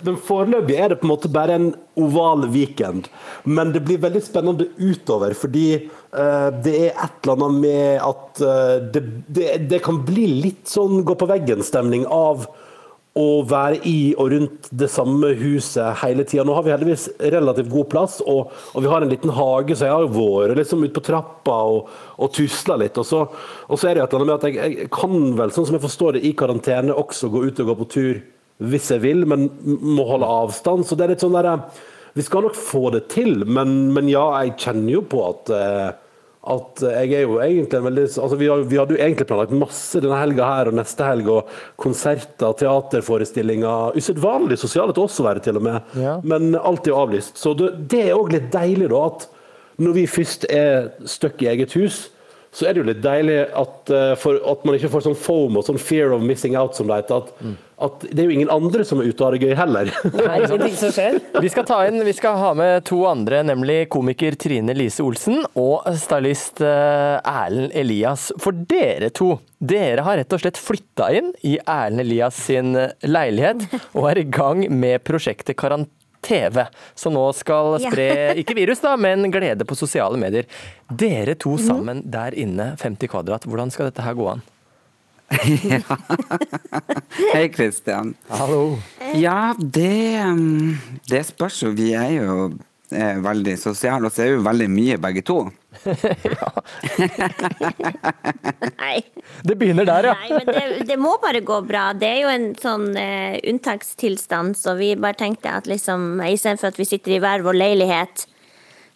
men 0.08 0.18
foreløpig 0.28 0.78
er 0.78 0.94
det 0.94 1.00
på 1.02 1.08
en 1.08 1.12
måte 1.12 1.32
bare 1.32 1.58
en 1.60 1.70
oval 2.00 2.48
weekend. 2.54 3.10
Men 3.44 3.74
det 3.76 3.84
blir 3.84 4.00
veldig 4.02 4.24
spennende 4.24 4.70
utover, 4.80 5.36
fordi 5.36 5.68
uh, 5.84 6.48
det 6.64 6.74
er 6.88 6.96
et 6.96 7.20
eller 7.22 7.36
annet 7.36 7.60
med 7.60 8.00
at 8.02 8.42
uh, 8.42 8.76
det, 8.94 9.04
det, 9.28 9.48
det, 9.70 9.82
kan 9.84 10.00
bli 10.06 10.26
litt 10.40 10.64
sånn 10.70 11.04
gå 11.06 11.16
på 11.18 11.28
veggen-stemning 11.30 12.08
av 12.10 12.48
å 13.14 13.44
være 13.46 13.78
i 13.86 13.98
og 14.18 14.32
rundt 14.32 14.68
det 14.74 14.88
samme 14.90 15.30
huset 15.38 16.00
hele 16.00 16.24
tida. 16.26 16.42
Nå 16.46 16.56
har 16.56 16.64
vi 16.66 16.72
heldigvis 16.74 17.06
relativt 17.30 17.70
god 17.70 17.88
plass, 17.92 18.16
og, 18.26 18.50
og 18.74 18.82
vi 18.82 18.90
har 18.90 19.04
en 19.04 19.12
liten 19.12 19.30
hage, 19.36 19.76
så 19.78 19.86
jeg 19.86 19.94
har 19.94 20.08
vært 20.16 20.58
liksom 20.58 20.82
ute 20.82 20.96
på 20.96 21.04
trappa 21.06 21.58
og, 21.70 21.92
og 22.18 22.32
tusla 22.34 22.78
litt. 22.82 22.98
Og 22.98 23.06
så, 23.06 23.22
og 23.68 23.78
så, 23.78 23.88
er 23.88 23.94
det 23.94 24.04
et 24.04 24.16
eller 24.16 24.24
annet 24.24 24.32
med 24.32 24.36
at 24.36 24.48
jeg, 24.48 24.78
jeg, 24.80 24.90
kan 24.94 25.18
vel, 25.38 25.54
sånn 25.54 25.68
som 25.70 25.78
jeg 25.78 25.86
forstår 25.86 26.18
det, 26.18 26.24
i 26.26 26.34
karantene 26.38 26.96
også 27.04 27.30
gå 27.30 27.46
ut 27.46 27.62
og 27.62 27.70
gå 27.70 27.80
på 27.82 27.90
tur 27.94 28.22
hvis 28.64 28.90
jeg 28.94 29.02
vil, 29.02 29.24
men 29.30 29.48
må 29.62 30.06
holde 30.08 30.30
avstand. 30.30 30.86
Så 30.86 30.98
det 30.98 31.06
er 31.06 31.14
litt 31.14 31.22
sånn 31.22 31.38
der 31.38 31.52
Vi 32.14 32.22
skal 32.22 32.46
nok 32.46 32.58
få 32.58 32.88
det 32.94 33.08
til, 33.14 33.46
men, 33.46 33.92
men 33.94 34.10
ja, 34.10 34.26
jeg 34.42 34.58
kjenner 34.66 34.98
jo 34.98 35.06
på 35.10 35.22
at 35.26 35.54
eh, 35.54 35.88
at 36.44 36.82
jeg 36.84 37.12
er 37.16 37.22
jo 37.24 37.38
egentlig 37.40 37.78
en 37.78 37.86
veldig 37.86 38.04
altså 38.20 38.36
vi, 38.36 38.48
har, 38.50 38.64
vi, 38.68 38.76
hadde 38.76 38.96
jo 38.96 39.00
egentlig 39.00 39.26
planlagt 39.30 39.54
masse 39.56 40.00
denne 40.02 40.18
helga 40.20 40.48
her 40.50 40.70
og 40.70 40.76
neste 40.76 41.06
helg. 41.06 41.30
og 41.32 41.52
Konserter, 41.80 42.52
teaterforestillinger. 42.60 43.96
Usedvanlig 43.96 44.58
sosiale 44.60 44.96
til 44.96 45.06
oss 45.06 45.20
å 45.22 45.28
være, 45.28 45.44
til 45.44 45.60
og 45.60 45.64
med. 45.64 45.94
Ja. 46.00 46.18
Men 46.26 46.52
alt 46.60 46.88
er 46.90 46.98
avlyst. 46.98 47.40
Så 47.40 47.54
det, 47.58 47.72
det 47.92 48.02
er 48.08 48.18
òg 48.18 48.34
litt 48.34 48.50
deilig, 48.52 48.90
da, 48.92 49.06
at 49.08 49.28
når 49.84 49.96
vi 49.96 50.04
først 50.10 50.44
er 50.52 50.92
stuck 51.10 51.40
i 51.42 51.48
eget 51.50 51.74
hus, 51.78 52.04
så 52.54 52.68
er 52.68 52.74
det 52.74 52.84
jo 52.84 52.86
litt 52.86 53.02
deilig 53.02 53.40
at, 53.58 53.90
uh, 53.90 54.26
at 54.52 54.66
man 54.66 54.76
ikke 54.78 54.90
får 54.92 55.08
sånn 55.08 55.16
foam 55.18 55.58
og 55.58 55.64
sånn 55.66 55.80
fear 55.80 56.14
of 56.14 56.22
missing 56.22 56.54
out, 56.58 56.76
som 56.78 56.86
det 56.86 57.00
heter. 57.00 57.24
At, 57.24 57.40
mm. 57.42 57.56
at, 57.86 58.04
det 58.06 58.22
er 58.22 58.28
jo 58.28 58.36
ingen 58.36 58.52
andre 58.54 58.86
som 58.86 59.02
er 59.02 59.08
ute 59.10 59.18
og 59.18 59.26
har 59.26 59.36
det 59.36 59.48
gøy 59.48 59.56
heller. 59.58 59.90
Nei, 60.14 60.36
ingenting 60.44 60.76
som 60.78 60.92
skjer. 60.94 61.18
Vi 61.42 61.50
skal, 61.50 61.66
ta 61.66 61.80
inn, 61.88 61.98
vi 62.06 62.14
skal 62.14 62.38
ha 62.38 62.52
med 62.58 62.86
to 62.86 63.00
andre, 63.10 63.42
nemlig 63.50 63.80
komiker 63.94 64.38
Trine 64.38 64.76
Lise 64.78 65.02
Olsen 65.02 65.42
og 65.58 65.88
stylist 65.98 66.62
uh, 66.62 67.18
Erlend 67.18 67.74
Elias. 67.74 68.30
For 68.42 68.54
dere 68.54 69.10
to, 69.10 69.34
dere 69.58 70.06
har 70.06 70.22
rett 70.22 70.38
og 70.38 70.44
slett 70.44 70.60
flytta 70.60 71.10
inn 71.18 71.34
i 71.42 71.56
Erlend 71.58 72.06
Elias 72.06 72.38
sin 72.46 72.78
leilighet 73.02 73.66
og 73.96 74.12
er 74.12 74.22
i 74.22 74.28
gang 74.30 74.62
med 74.70 75.02
prosjektet 75.02 75.58
Karantene 75.58 76.03
TV, 76.24 76.64
som 76.98 77.14
nå 77.14 77.24
skal 77.36 77.78
spre, 77.84 78.10
ikke 78.40 78.56
virus 78.56 78.82
da, 78.82 78.96
men 79.00 79.28
glede 79.34 79.68
på 79.68 79.76
sosiale 79.78 80.18
medier. 80.20 80.48
Dere 80.90 81.36
to 81.38 81.54
sammen 81.60 81.84
sammen 81.84 82.10
der 82.10 82.34
inne, 82.38 82.74
50 82.80 83.10
kvadrat, 83.10 83.46
hvordan 83.48 83.72
skal 83.72 83.90
dette 83.90 84.04
her 84.04 84.16
gå 84.16 84.28
an? 84.32 84.42
ja. 85.64 85.80
Hei, 87.32 87.48
Kristian. 87.48 88.14
Hallo. 88.28 88.78
Ja, 89.16 89.54
det, 89.58 90.20
um, 90.26 90.78
det 91.08 91.24
spørs 91.26 91.62
jo. 91.64 91.72
Vi 91.74 91.92
er 91.96 92.12
jo 92.18 92.52
er 92.96 93.20
veldig 93.24 93.54
sosiale, 93.60 94.06
og 94.08 94.12
så 94.14 94.22
er 94.24 94.28
jo 94.34 94.42
veldig 94.46 94.68
mye 94.70 94.96
begge 95.02 95.22
to. 95.26 95.38
Nei. 98.80 98.98
Det 99.42 99.56
begynner 99.58 99.84
der, 99.88 100.04
ja. 100.10 100.14
Nei, 100.20 100.30
men 100.38 100.46
det, 100.48 100.64
det, 100.88 100.98
må 101.00 101.16
bare 101.22 101.40
gå 101.44 101.60
bra. 101.66 101.92
Det 101.98 102.08
er 102.08 102.20
jo 102.22 102.30
en 102.32 102.54
sånn 102.60 102.86
uh, 102.96 103.34
unntakstilstand, 103.50 104.56
så 104.58 104.74
vi 104.78 104.94
bare 104.96 105.18
tenkte 105.20 105.52
at 105.52 105.66
liksom 105.70 106.22
istedenfor 106.24 106.68
at 106.72 106.78
vi 106.80 106.88
sitter 106.88 107.10
i 107.16 107.20
hver 107.24 107.44
vår 107.46 107.56
leilighet, 107.58 108.26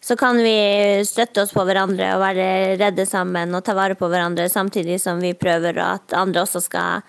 så 0.01 0.17
kan 0.17 0.39
vi 0.39 1.03
støtte 1.05 1.43
oss 1.43 1.53
på 1.53 1.65
hverandre 1.67 2.15
og 2.15 2.23
være 2.23 2.77
redde 2.79 3.07
sammen 3.09 3.55
og 3.57 3.65
ta 3.67 3.75
vare 3.77 3.99
på 3.99 4.09
hverandre, 4.09 4.49
samtidig 4.49 5.01
som 5.03 5.21
vi 5.23 5.35
prøver 5.35 5.75
at 5.83 6.15
andre 6.17 6.47
også 6.47 6.61
skal 6.63 7.03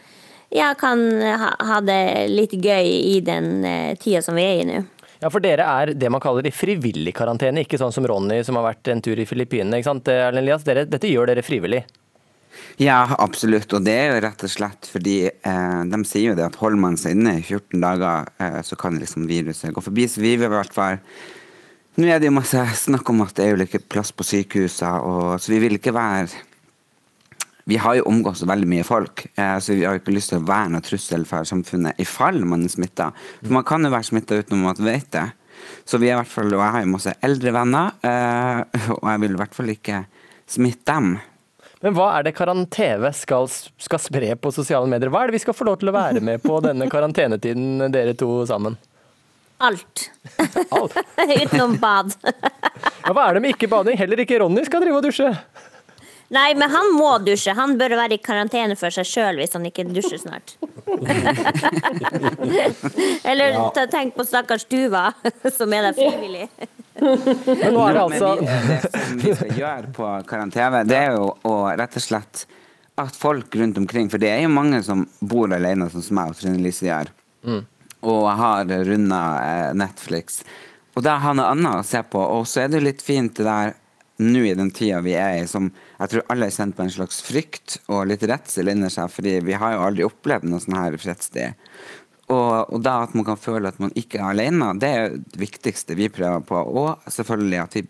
ja, 0.49 0.73
kan 0.73 1.21
ha, 1.21 1.53
ha 1.61 1.81
det 1.85 2.27
litt 2.33 2.53
gøy 2.57 2.87
i 3.13 3.19
den 3.21 3.61
uh, 3.61 3.93
tida 4.01 4.21
som 4.25 4.35
vi 4.39 4.43
er 4.47 4.63
i 4.63 4.65
nå. 4.65 4.81
Ja, 5.19 5.27
for 5.27 5.43
dere 5.43 5.65
er 5.67 5.93
det 5.99 6.09
man 6.11 6.21
kaller 6.23 6.47
i 6.47 6.53
frivillig 6.55 7.11
karantene, 7.17 7.65
ikke 7.65 7.79
sånn 7.79 7.91
som 7.91 8.05
Ronny 8.07 8.39
som 8.47 8.55
har 8.55 8.69
vært 8.69 8.87
en 8.93 9.01
tur 9.03 9.19
i 9.19 9.27
Filippinene. 9.27 9.79
ikke 9.79 9.89
sant, 9.89 10.07
Erlend 10.13 10.45
Elias? 10.45 10.63
Dere, 10.63 10.85
dette 10.87 11.11
gjør 11.11 11.27
dere 11.27 11.43
frivillig? 11.43 11.83
Ja, 12.79 13.01
absolutt. 13.19 13.73
Og 13.75 13.83
det 13.83 13.95
er 13.99 14.13
jo 14.13 14.21
rett 14.23 14.45
og 14.47 14.51
slett 14.51 14.87
fordi 14.87 15.17
eh, 15.27 15.81
de 15.91 15.99
sier 16.07 16.31
jo 16.31 16.37
det 16.39 16.47
at 16.47 16.57
holder 16.61 16.79
man 16.79 16.95
seg 16.99 17.17
inne 17.17 17.35
i 17.41 17.43
14 17.43 17.83
dager, 17.83 18.31
eh, 18.39 18.61
så 18.63 18.79
kan 18.79 18.95
liksom 18.99 19.27
viruset 19.27 19.75
gå 19.75 19.83
forbi. 19.83 20.07
Så 20.07 20.23
vi 20.23 20.37
vil 20.37 20.47
i 20.47 20.53
hvert 20.55 20.75
fall 20.75 21.03
Nå 21.99 22.07
er 22.07 22.21
det 22.21 22.29
jo 22.29 22.35
masse 22.37 22.61
snakk 22.79 23.09
om 23.11 23.25
at 23.25 23.33
det 23.35 23.43
er 23.43 23.49
jo 23.51 23.65
ikke 23.65 23.81
plass 23.91 24.13
på 24.15 24.23
sykehusene, 24.23 25.39
så 25.41 25.51
vi 25.51 25.57
vil 25.59 25.75
ikke 25.75 25.91
være 25.91 26.29
vi 27.69 27.77
har 27.77 27.99
jo 27.99 28.07
omgått 28.09 28.41
veldig 28.47 28.69
mye 28.69 28.85
folk, 28.87 29.25
eh, 29.35 29.57
så 29.61 29.75
vi 29.75 29.83
har 29.85 29.97
jo 29.97 30.01
ikke 30.03 30.15
lyst 30.15 30.33
til 30.33 30.39
å 30.39 30.47
være 30.47 30.71
noen 30.73 30.85
trussel 30.85 31.25
for 31.29 31.47
samfunnet 31.47 31.99
i 32.01 32.07
fall 32.07 32.39
man 32.47 32.65
er 32.65 32.73
smitta. 32.73 33.11
For 33.43 33.55
man 33.55 33.67
kan 33.67 33.85
jo 33.85 33.91
være 33.93 34.09
smitta 34.09 34.39
uten 34.39 34.63
at 34.63 34.79
man 34.79 34.87
vet 34.89 35.11
det. 35.15 35.25
Så 35.85 35.99
vi 35.99 36.09
er 36.09 36.15
i 36.15 36.19
hvert 36.21 36.31
fall, 36.31 36.53
og 36.53 36.63
jeg 36.63 36.75
har 36.75 36.85
jo 36.85 36.93
masse 36.93 37.15
eldre 37.25 37.53
venner, 37.53 37.91
eh, 38.05 38.87
og 38.95 39.05
jeg 39.11 39.23
vil 39.25 39.35
i 39.35 39.41
hvert 39.43 39.57
fall 39.57 39.73
ikke 39.75 40.03
smitte 40.49 40.95
dem. 40.95 41.17
Men 41.79 41.95
hva 41.95 42.09
er 42.17 42.25
det 42.27 42.35
Karanteve 42.35 43.13
skal, 43.15 43.47
skal 43.79 44.01
spre 44.03 44.33
på 44.35 44.51
sosiale 44.51 44.89
medier? 44.91 45.11
Hva 45.13 45.23
er 45.23 45.31
det 45.31 45.37
vi 45.37 45.45
skal 45.45 45.55
få 45.55 45.67
lov 45.67 45.79
til 45.79 45.91
å 45.91 45.95
være 45.95 46.23
med 46.23 46.43
på 46.43 46.57
denne 46.65 46.89
karantenetiden, 46.91 47.85
dere 47.93 48.17
to 48.19 48.41
sammen? 48.49 48.75
Alt. 49.59 50.09
Utenom 51.43 51.77
bad. 51.79 52.15
Hva 53.03 53.25
er 53.27 53.35
det 53.35 53.43
med 53.43 53.55
ikke 53.55 53.67
bading? 53.71 53.97
Heller 53.99 54.23
ikke 54.23 54.39
Ronny 54.39 54.63
skal 54.67 54.83
drive 54.83 54.99
og 54.99 55.07
dusje. 55.07 55.31
Nei, 56.29 56.53
men 56.55 56.69
han 56.69 56.91
må 56.93 57.17
dusje. 57.25 57.55
Han 57.57 57.73
bør 57.79 57.95
være 57.97 58.19
i 58.19 58.21
karantene 58.21 58.75
for 58.77 58.93
seg 58.93 59.07
sjøl 59.09 59.39
hvis 59.41 59.55
han 59.57 59.65
ikke 59.65 59.87
dusjer 59.89 60.19
snart. 60.21 60.53
Eller 63.29 63.55
ja. 63.55 63.85
tenk 63.89 64.13
på 64.17 64.25
stakkars 64.27 64.67
Tuva, 64.69 65.07
som 65.57 65.73
er 65.73 65.89
der 65.89 65.97
frivillig. 65.97 66.45
Men 66.99 67.73
nå 67.73 67.83
er 67.87 67.93
det 67.95 68.01
altså 68.01 68.29
Det 68.43 68.91
som 68.91 69.19
vi 69.21 69.33
skal 69.39 69.51
gjøre 69.55 69.91
på 69.95 70.07
karantene, 70.27 70.81
det 70.83 70.97
er 70.99 71.13
jo 71.15 71.29
å 71.47 71.53
rett 71.79 71.95
og 71.95 72.03
slett 72.03 72.41
at 72.99 73.15
folk 73.15 73.55
rundt 73.55 73.79
omkring 73.79 74.09
For 74.11 74.19
det 74.19 74.27
er 74.33 74.41
jo 74.43 74.49
mange 74.51 74.81
som 74.83 75.05
bor 75.23 75.47
alene, 75.55 75.87
sånn 75.93 76.03
som 76.03 76.19
jeg 76.19 76.33
og 76.33 76.39
Trine 76.41 76.59
Lise 76.59 76.89
gjør, 76.89 77.13
mm. 77.47 77.61
og 78.11 78.25
har 78.41 78.73
runda 78.89 79.21
eh, 79.39 79.71
Netflix. 79.79 80.41
Og 80.97 81.05
da 81.05 81.15
har 81.23 81.37
noe 81.37 81.47
annet 81.53 81.79
å 81.79 81.87
se 81.87 82.01
på. 82.03 82.19
Og 82.19 82.43
så 82.49 82.65
er 82.65 82.73
det 82.73 82.83
litt 82.83 83.05
fint 83.05 83.31
det 83.39 83.47
der 83.47 83.71
nå 84.19 84.43
i 84.45 84.55
den 84.57 84.71
tida 84.75 84.99
vi 85.03 85.15
er 85.15 85.37
i, 85.39 85.47
som 85.47 85.69
jeg 85.71 86.11
tror 86.11 86.25
alle 86.33 86.49
er 86.49 86.55
kjent 86.55 86.75
på 86.75 86.83
en 86.83 86.91
slags 86.91 87.21
frykt 87.23 87.79
og 87.87 88.09
litt 88.09 88.25
redsel 88.27 88.71
inni 88.71 88.91
seg, 88.91 89.11
fordi 89.13 89.37
vi 89.47 89.55
har 89.59 89.75
jo 89.75 89.85
aldri 89.85 90.07
opplevd 90.07 90.49
noe 90.49 90.63
sånn 90.63 90.77
her 90.79 90.97
fredstid. 90.99 91.55
Og, 92.29 92.69
og, 92.69 92.81
da 92.85 92.99
at 93.07 93.15
man 93.17 93.25
kan 93.25 93.39
føle 93.41 93.71
at 93.71 93.79
man 93.81 93.93
ikke 93.97 94.19
er 94.19 94.27
alene, 94.29 94.73
det 94.77 94.89
er 94.89 95.15
det 95.17 95.39
viktigste 95.41 95.97
vi 95.97 96.11
prøver 96.13 96.43
på. 96.45 96.59
Og 96.61 97.09
selvfølgelig 97.09 97.61
at 97.63 97.77
vi 97.79 97.85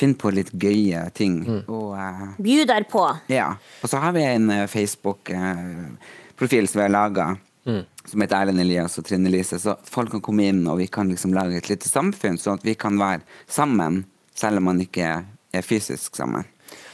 finner 0.00 0.18
på 0.18 0.32
litt 0.34 0.50
gøye 0.50 1.04
ting. 1.14 1.38
Mm. 1.44 1.60
Og, 1.68 1.92
uh, 1.94 2.32
Bjuder 2.42 2.86
på. 2.90 3.04
Ja. 3.30 3.52
Og 3.84 3.92
så 3.92 4.00
har 4.02 4.16
vi 4.16 4.24
en 4.26 4.50
uh, 4.50 4.66
Facebook-profil 4.70 6.66
uh, 6.66 6.70
som 6.72 6.80
vi 6.80 6.86
har 6.86 6.94
laga. 6.96 7.28
Mm. 7.68 7.82
Som 8.10 8.24
heter 8.24 8.40
Erlend 8.40 8.64
Elias 8.64 8.98
og 8.98 9.06
Trine 9.06 9.30
Lise. 9.30 9.60
Så 9.62 9.76
folk 9.86 10.16
kan 10.16 10.24
komme 10.24 10.48
inn, 10.50 10.64
og 10.66 10.80
vi 10.80 10.88
kan 10.90 11.12
liksom 11.12 11.36
lage 11.36 11.60
et 11.60 11.70
lite 11.70 11.88
samfunn, 11.88 12.40
sånn 12.40 12.58
at 12.58 12.66
vi 12.66 12.74
kan 12.74 12.98
være 12.98 13.22
sammen, 13.46 14.02
selv 14.34 14.58
om 14.58 14.70
man 14.72 14.82
ikke 14.82 15.20
fysisk 15.66 16.16
sammen. 16.18 16.46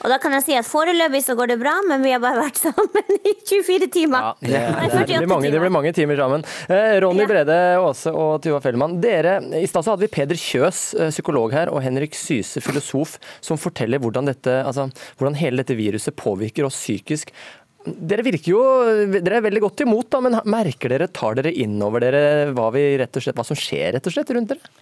Og 0.04 0.12
da 0.12 0.18
kan 0.22 0.34
jeg 0.36 0.44
si 0.44 0.54
at 0.56 0.66
Foreløpig 0.68 1.22
så 1.24 1.34
går 1.36 1.50
det 1.52 1.56
bra, 1.60 1.74
men 1.88 2.04
vi 2.04 2.12
har 2.14 2.20
bare 2.22 2.44
vært 2.46 2.60
sammen 2.66 3.18
i 3.18 3.34
24 3.42 3.88
timer. 3.92 4.30
Ja, 4.30 4.32
det, 4.40 4.62
det, 4.94 5.02
det, 5.10 5.18
blir 5.24 5.30
mange, 5.30 5.50
det, 5.52 5.60
blir 5.62 5.74
mange, 5.74 5.92
timer 5.96 6.20
sammen. 6.20 6.46
Eh, 6.70 6.96
Ronny 7.04 7.26
Brede 7.28 7.58
Aase 7.80 8.12
og 8.14 8.38
Tuva 8.44 8.60
Fellmann. 8.64 8.98
Dere, 9.02 9.38
I 9.58 9.66
stad 9.68 9.88
hadde 9.90 10.06
vi 10.06 10.12
Peder 10.12 10.40
Kjøs, 10.40 10.86
eh, 11.00 11.12
psykolog 11.14 11.54
her, 11.56 11.72
og 11.72 11.82
Henrik 11.84 12.16
Syse, 12.16 12.62
filosof, 12.64 13.16
som 13.44 13.60
forteller 13.60 14.02
hvordan, 14.02 14.30
dette, 14.32 14.60
altså, 14.64 14.88
hvordan 15.18 15.38
hele 15.40 15.64
dette 15.64 15.78
viruset 15.78 16.16
påvirker 16.18 16.68
oss 16.68 16.78
psykisk. 16.80 17.32
Dere 17.86 18.24
virker 18.26 18.50
jo 18.50 18.62
dere 19.14 19.38
er 19.38 19.44
veldig 19.44 19.62
godt 19.62 19.84
imot, 19.84 20.08
da, 20.10 20.20
men 20.24 20.40
merker 20.50 20.90
dere, 20.90 21.06
tar 21.14 21.36
dere 21.38 21.52
inn 21.54 21.76
over 21.86 22.02
dere 22.02 22.50
hva, 22.56 22.72
vi 22.74 22.88
rett 22.98 23.14
og 23.14 23.22
slett, 23.22 23.38
hva 23.38 23.46
som 23.46 23.58
skjer 23.58 23.94
rett 23.94 24.08
og 24.10 24.14
slett 24.14 24.32
rundt 24.34 24.54
dere? 24.54 24.74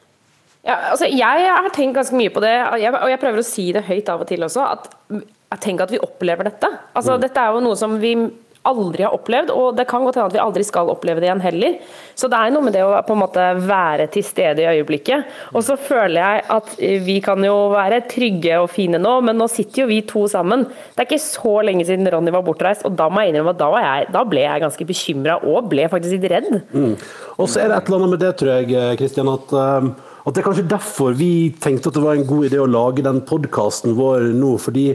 Ja, 0.64 0.78
altså 0.94 1.08
jeg 1.10 1.48
har 1.48 1.68
tenkt 1.76 1.98
ganske 1.98 2.16
mye 2.16 2.32
på 2.32 2.40
det, 2.44 2.54
og 2.72 3.10
jeg 3.12 3.20
prøver 3.20 3.42
å 3.42 3.46
si 3.46 3.68
det 3.76 3.84
høyt 3.84 4.08
av 4.08 4.24
og 4.24 4.30
til 4.30 4.46
også. 4.46 4.64
at 4.64 4.88
jeg 5.54 5.62
tenker 5.62 5.86
at 5.86 5.92
vi 5.92 6.02
opplever 6.02 6.48
dette. 6.48 6.70
Altså, 6.96 7.14
mm. 7.14 7.20
Dette 7.22 7.42
er 7.42 7.54
jo 7.54 7.62
noe 7.62 7.78
som 7.78 8.00
vi 8.02 8.16
aldri 8.64 9.04
har 9.04 9.12
opplevd, 9.12 9.50
og 9.52 9.74
det 9.76 9.84
kan 9.90 10.00
godt 10.06 10.16
hende 10.16 10.30
at 10.30 10.34
vi 10.38 10.40
aldri 10.40 10.64
skal 10.64 10.88
oppleve 10.88 11.20
det 11.20 11.28
igjen 11.28 11.42
heller. 11.44 11.74
Så 12.16 12.30
det 12.32 12.38
er 12.38 12.54
noe 12.54 12.64
med 12.64 12.72
det 12.72 12.80
å 12.80 12.94
på 13.04 13.12
en 13.12 13.20
måte 13.20 13.48
være 13.60 14.06
til 14.14 14.24
stede 14.24 14.64
i 14.64 14.78
øyeblikket. 14.78 15.28
Og 15.52 15.66
så 15.66 15.76
føler 15.76 16.16
jeg 16.16 16.44
at 16.56 16.72
vi 17.04 17.18
kan 17.24 17.44
jo 17.44 17.58
være 17.74 18.00
trygge 18.08 18.62
og 18.62 18.70
fine 18.72 19.00
nå, 19.02 19.18
men 19.28 19.36
nå 19.36 19.50
sitter 19.52 19.82
jo 19.84 19.90
vi 19.92 20.00
to 20.08 20.24
sammen. 20.32 20.64
Det 20.64 21.04
er 21.04 21.10
ikke 21.10 21.20
så 21.26 21.54
lenge 21.68 21.84
siden 21.90 22.08
Ronny 22.14 22.32
var 22.32 22.46
bortreist, 22.46 22.86
og 22.88 22.96
da 22.96 23.10
må 23.12 23.20
jeg 23.20 23.34
innrømme 23.34 23.52
at 23.52 23.60
da, 23.60 23.70
jeg, 23.84 24.08
da 24.16 24.24
ble 24.32 24.46
jeg 24.46 24.64
ganske 24.64 24.88
bekymra 24.94 25.36
og 25.44 25.68
ble 25.68 25.86
faktisk 25.92 26.16
litt 26.16 26.26
redd. 26.32 26.50
Mm. 26.72 26.96
Og 27.36 27.52
så 27.52 27.66
er 27.66 27.68
det 27.68 27.82
et 27.82 27.92
eller 27.92 28.00
annet 28.00 28.16
med 28.16 28.24
det, 28.24 28.34
tror 28.40 28.54
jeg, 28.56 28.98
Kristian, 29.02 29.32
at 29.36 29.56
um 29.60 29.94
at 30.24 30.32
Det 30.32 30.40
er 30.40 30.46
kanskje 30.46 30.70
derfor 30.70 31.16
vi 31.18 31.52
tenkte 31.60 31.90
at 31.90 31.98
det 31.98 32.04
var 32.04 32.16
en 32.16 32.26
god 32.28 32.48
idé 32.48 32.60
å 32.62 32.70
lage 32.70 33.04
den 33.04 33.20
podkasten 33.28 33.96
vår 33.98 34.32
nå. 34.32 34.56
fordi 34.58 34.86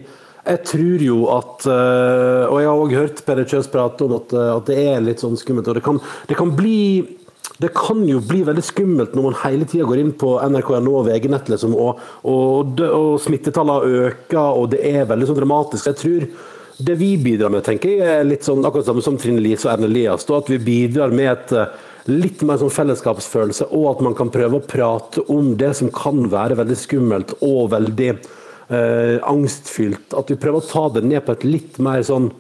jeg 0.50 0.64
tror 0.66 1.04
jo 1.04 1.18
at 1.36 1.66
eh, 1.70 2.44
Og 2.50 2.58
jeg 2.62 2.70
har 2.70 2.82
òg 2.82 2.96
hørt 2.98 3.24
Peder 3.28 3.48
Kjøs 3.50 3.70
prate 3.70 4.06
om 4.06 4.16
at, 4.18 4.34
eh, 4.34 4.52
at, 4.56 4.70
det 4.70 4.78
er 4.94 5.04
litt 5.06 5.22
sånn 5.22 5.38
skummelt. 5.38 5.68
og 5.68 5.78
det 5.78 5.86
kan, 5.86 6.00
det 6.30 6.38
kan 6.40 6.54
bli 6.58 6.80
det 7.60 7.74
kan 7.76 8.06
jo 8.08 8.22
bli 8.24 8.40
veldig 8.48 8.64
skummelt 8.64 9.16
når 9.16 9.26
man 9.26 9.36
hele 9.42 9.66
tida 9.68 9.84
går 9.84 10.00
inn 10.00 10.14
på 10.16 10.38
nrk.no 10.46 10.94
og 10.96 11.10
VG-nett 11.10 11.50
liksom, 11.52 11.74
og, 11.76 12.00
og, 12.24 12.80
og 12.80 13.18
smittetallene 13.20 14.06
øker, 14.06 14.56
og 14.56 14.70
det 14.72 14.80
er 14.88 15.10
veldig 15.10 15.28
sånn 15.28 15.40
dramatisk. 15.42 15.90
Jeg 15.90 16.00
tror 16.00 16.28
det 16.88 16.96
vi 17.02 17.10
bidrar 17.20 17.52
med, 17.52 17.66
tenker 17.68 17.92
jeg, 17.92 18.06
er 18.08 18.30
litt 18.30 18.48
sånn 18.48 18.64
akkurat 18.64 18.88
samme 18.88 19.04
som 19.04 19.20
Trine 19.20 19.44
Lise 19.44 19.68
og 19.68 19.74
Erne 19.74 19.90
Elias. 19.90 20.24
At 20.32 20.48
vi 20.48 20.62
bidrar 20.70 21.12
med 21.12 21.34
et 21.34 21.52
litt 22.08 22.44
mer 22.48 22.60
sånn 22.62 22.74
fellesskapsfølelse, 22.74 23.70
og 23.76 23.88
at 23.94 24.04
man 24.06 24.16
kan 24.18 24.32
prøve 24.34 24.60
å 24.60 24.66
prate 24.66 25.24
om 25.32 25.56
det 25.60 25.74
som 25.80 25.92
kan 25.94 26.30
være 26.32 26.58
veldig 26.60 26.78
skummelt 26.80 27.34
og 27.46 27.74
veldig 27.74 28.10
eh, 28.14 29.18
angstfylt. 29.20 30.16
At 30.18 30.32
vi 30.32 30.40
prøver 30.40 30.62
å 30.64 30.70
ta 30.70 30.86
det 30.96 31.06
ned 31.08 31.26
på 31.26 31.36
et 31.36 31.48
litt 31.48 31.82
mer 31.84 32.06
sånn 32.08 32.32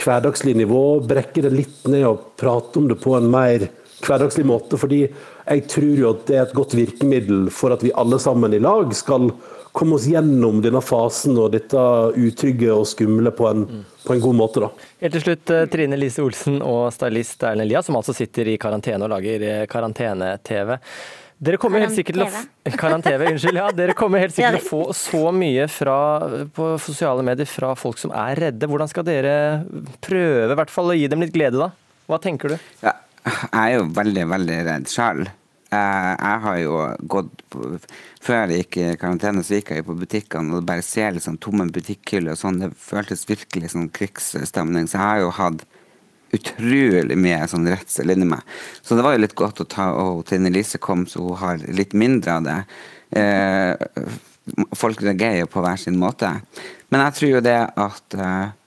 hverdagslig 0.00 0.56
nivå. 0.60 0.84
Brekke 1.08 1.44
det 1.44 1.52
litt 1.54 1.84
ned 1.90 2.06
og 2.08 2.32
prate 2.40 2.80
om 2.80 2.88
det 2.90 3.00
på 3.02 3.16
en 3.18 3.30
mer 3.32 3.68
hverdagslig 4.06 4.46
måte. 4.48 4.78
fordi 4.80 5.00
jeg 5.06 5.64
tror 5.70 6.02
jo 6.02 6.10
at 6.14 6.26
det 6.28 6.36
er 6.36 6.44
et 6.46 6.56
godt 6.56 6.76
virkemiddel 6.78 7.48
for 7.54 7.74
at 7.74 7.82
vi 7.84 7.94
alle 7.98 8.20
sammen 8.22 8.54
i 8.54 8.62
lag 8.62 8.92
skal 8.96 9.30
komme 9.72 9.96
oss 9.96 10.08
gjennom 10.10 10.60
denne 10.64 10.82
fasen 10.82 11.38
og 11.38 11.52
dette 11.54 11.78
utrygge 12.18 12.72
og 12.74 12.88
skumle 12.90 13.30
på 13.34 13.46
en, 13.50 13.64
mm. 13.66 13.86
på 14.06 14.16
en 14.16 14.22
god 14.24 14.36
måte. 14.36 14.64
da. 14.64 14.70
Helt 15.04 15.16
til 15.16 15.24
slutt, 15.28 15.54
eh, 15.54 15.66
Trine 15.70 15.98
Lise 15.98 16.24
Olsen 16.24 16.60
og 16.62 16.90
stylist 16.94 17.42
Erlend 17.46 17.68
Elias, 17.68 17.86
som 17.86 17.98
altså 17.98 18.14
sitter 18.16 18.50
i 18.50 18.58
karantene 18.60 19.06
og 19.06 19.12
lager 19.14 19.46
eh, 19.46 19.66
karantene-TV. 19.70 20.78
Dere 21.40 21.56
kommer 21.56 21.80
helt 21.80 21.96
sikkert 21.96 22.18
til 22.18 22.26
å 22.26 22.74
Karantene, 22.76 23.30
unnskyld. 23.30 23.56
Ja, 23.56 23.70
dere 23.72 23.94
kommer 23.96 24.20
helt 24.20 24.34
sikkert 24.36 24.58
til 24.58 24.66
å 24.66 24.68
få 24.68 24.96
så 24.96 25.30
mye 25.32 25.64
fra, 25.72 25.94
på 26.52 26.74
sosiale 26.84 27.24
medier 27.24 27.48
fra 27.48 27.72
folk 27.80 27.96
som 28.02 28.12
er 28.12 28.36
redde. 28.44 28.68
Hvordan 28.68 28.90
skal 28.90 29.06
dere 29.06 29.36
prøve 30.04 30.50
i 30.52 30.58
hvert 30.60 30.74
fall 30.74 30.92
å 30.92 30.98
gi 30.98 31.08
dem 31.08 31.24
litt 31.24 31.32
glede, 31.32 31.56
da? 31.56 31.70
Hva 32.10 32.18
tenker 32.20 32.52
du? 32.52 32.58
Ja, 32.84 32.92
jeg 33.26 33.60
er 33.60 33.76
jo 33.76 33.90
veldig, 33.96 34.24
veldig 34.30 34.58
redd 34.68 34.90
sjøl. 34.90 35.26
Eh, 35.70 36.12
jeg 36.16 36.38
har 36.44 36.56
jo 36.58 36.78
gått 37.12 37.44
på, 37.52 37.76
Før 38.20 38.50
jeg 38.50 38.64
gikk 38.64 38.78
i 38.82 38.86
karantene, 39.00 39.42
så 39.46 39.56
gikk 39.56 39.70
jeg 39.76 39.86
på 39.86 39.96
butikkene 39.96 40.58
og 40.58 40.66
bare 40.68 40.84
ser 40.84 41.14
liksom 41.16 41.38
tomme 41.40 41.64
butikkhyller 41.72 42.34
og 42.34 42.40
sånn. 42.40 42.58
Det 42.60 42.72
føltes 42.76 43.24
virkelig 43.28 43.70
som 43.72 43.86
krigsstemning. 43.88 44.88
Så 44.90 44.98
jeg 44.98 45.06
har 45.06 45.22
jo 45.22 45.30
hatt 45.38 45.64
utrolig 46.36 47.16
mye 47.18 47.46
sånn 47.50 47.68
redsel 47.70 48.12
inni 48.12 48.28
meg. 48.28 48.44
Så 48.82 48.98
det 48.98 49.06
var 49.06 49.16
jo 49.16 49.22
litt 49.24 49.38
godt 49.38 49.62
å 49.64 49.66
ta 49.66 49.88
Og 49.98 50.22
Trine 50.28 50.52
Lise 50.52 50.78
kom, 50.78 51.06
så 51.08 51.22
hun 51.24 51.40
har 51.40 51.64
litt 51.64 51.96
mindre 51.96 52.36
av 52.36 52.46
det. 52.46 52.58
Eh, 53.16 54.12
folk 54.76 55.02
reagerer 55.02 55.44
jo 55.44 55.50
på 55.50 55.64
hver 55.64 55.80
sin 55.80 55.98
måte. 55.98 56.30
Men 56.90 57.06
jeg 57.06 57.16
tror 57.16 57.36
jo 57.38 57.44
det 57.46 57.60
at 57.88 58.18
eh, 58.18 58.48
Sånn 58.50 58.59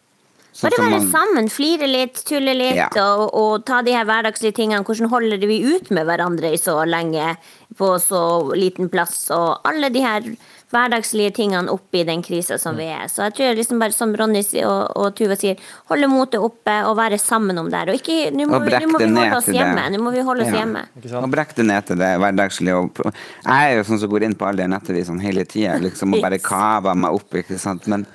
Bare 0.61 0.77
være 0.77 0.99
man... 0.99 1.09
sammen, 1.09 1.49
flire 1.49 1.87
litt, 1.89 2.19
tulle 2.29 2.53
litt 2.53 2.77
ja. 2.77 2.89
og, 3.01 3.29
og, 3.33 3.53
ta 3.65 3.81
de 3.85 3.95
her 3.95 4.05
hverdagslige 4.05 4.53
tingene. 4.59 4.83
Hvordan 4.85 5.09
holder 5.09 5.45
vi 5.49 5.61
ut 5.65 5.89
med 5.95 6.05
hverandre 6.05 6.53
i 6.53 6.59
så 6.61 6.77
lenge 6.85 7.35
på 7.77 7.93
så 8.01 8.21
liten 8.53 8.91
plass? 8.93 9.25
Og 9.33 9.63
alle 9.65 9.89
de 9.93 10.03
her 10.03 10.27
hverdagslige 10.73 11.33
tingene 11.37 11.69
oppi 11.73 12.01
den 12.05 12.23
krisa 12.25 12.57
som 12.61 12.77
vi 12.77 12.87
er. 12.89 13.05
Så 13.11 13.27
jeg 13.27 13.35
tror 13.37 13.57
liksom 13.57 13.81
bare 13.81 13.93
som 13.93 14.13
Ronny 14.17 14.41
og, 14.65 14.79
og 14.97 15.11
Tuva 15.17 15.37
sier, 15.37 15.59
holde 15.91 16.09
motet 16.09 16.41
oppe 16.41 16.79
og 16.87 16.95
være 16.97 17.19
sammen 17.21 17.59
om 17.61 17.69
det 17.69 17.81
her. 17.81 17.91
Og 17.93 17.99
ikke, 18.01 18.31
nå 18.33 18.47
må, 18.49 18.61
vi- 18.65 18.73
nå 18.81 18.89
må 18.93 19.01
vi 19.03 19.11
holde 19.19 19.37
oss 19.37 19.49
hjemme. 19.53 19.85
Nå 19.93 20.01
må 20.01 20.13
vi 20.15 20.25
holde 20.25 20.47
oss 20.47 20.53
Ja. 20.53 20.63
hjemme. 20.63 20.85
Og 21.21 21.29
brekke 21.33 21.57
det 21.59 21.67
ned 21.69 21.85
til 21.89 22.01
det 22.01 22.11
hverdagslige. 22.23 23.13
Jeg 23.45 23.71
er 23.71 23.77
jo 23.77 23.85
sånn 23.89 24.01
som 24.01 24.09
går 24.09 24.25
inn 24.29 24.35
på 24.37 24.49
alle 24.49 24.63
de 24.63 24.71
nettavisene 24.73 25.21
hele 25.21 25.45
tida 25.45 25.77
liksom, 25.81 26.13
og 26.17 26.21
bare 26.25 26.41
kaver 26.41 26.97
meg 26.97 27.21
opp. 27.21 27.41
ikke 27.43 27.59
sant? 27.61 27.85
Men, 27.87 28.05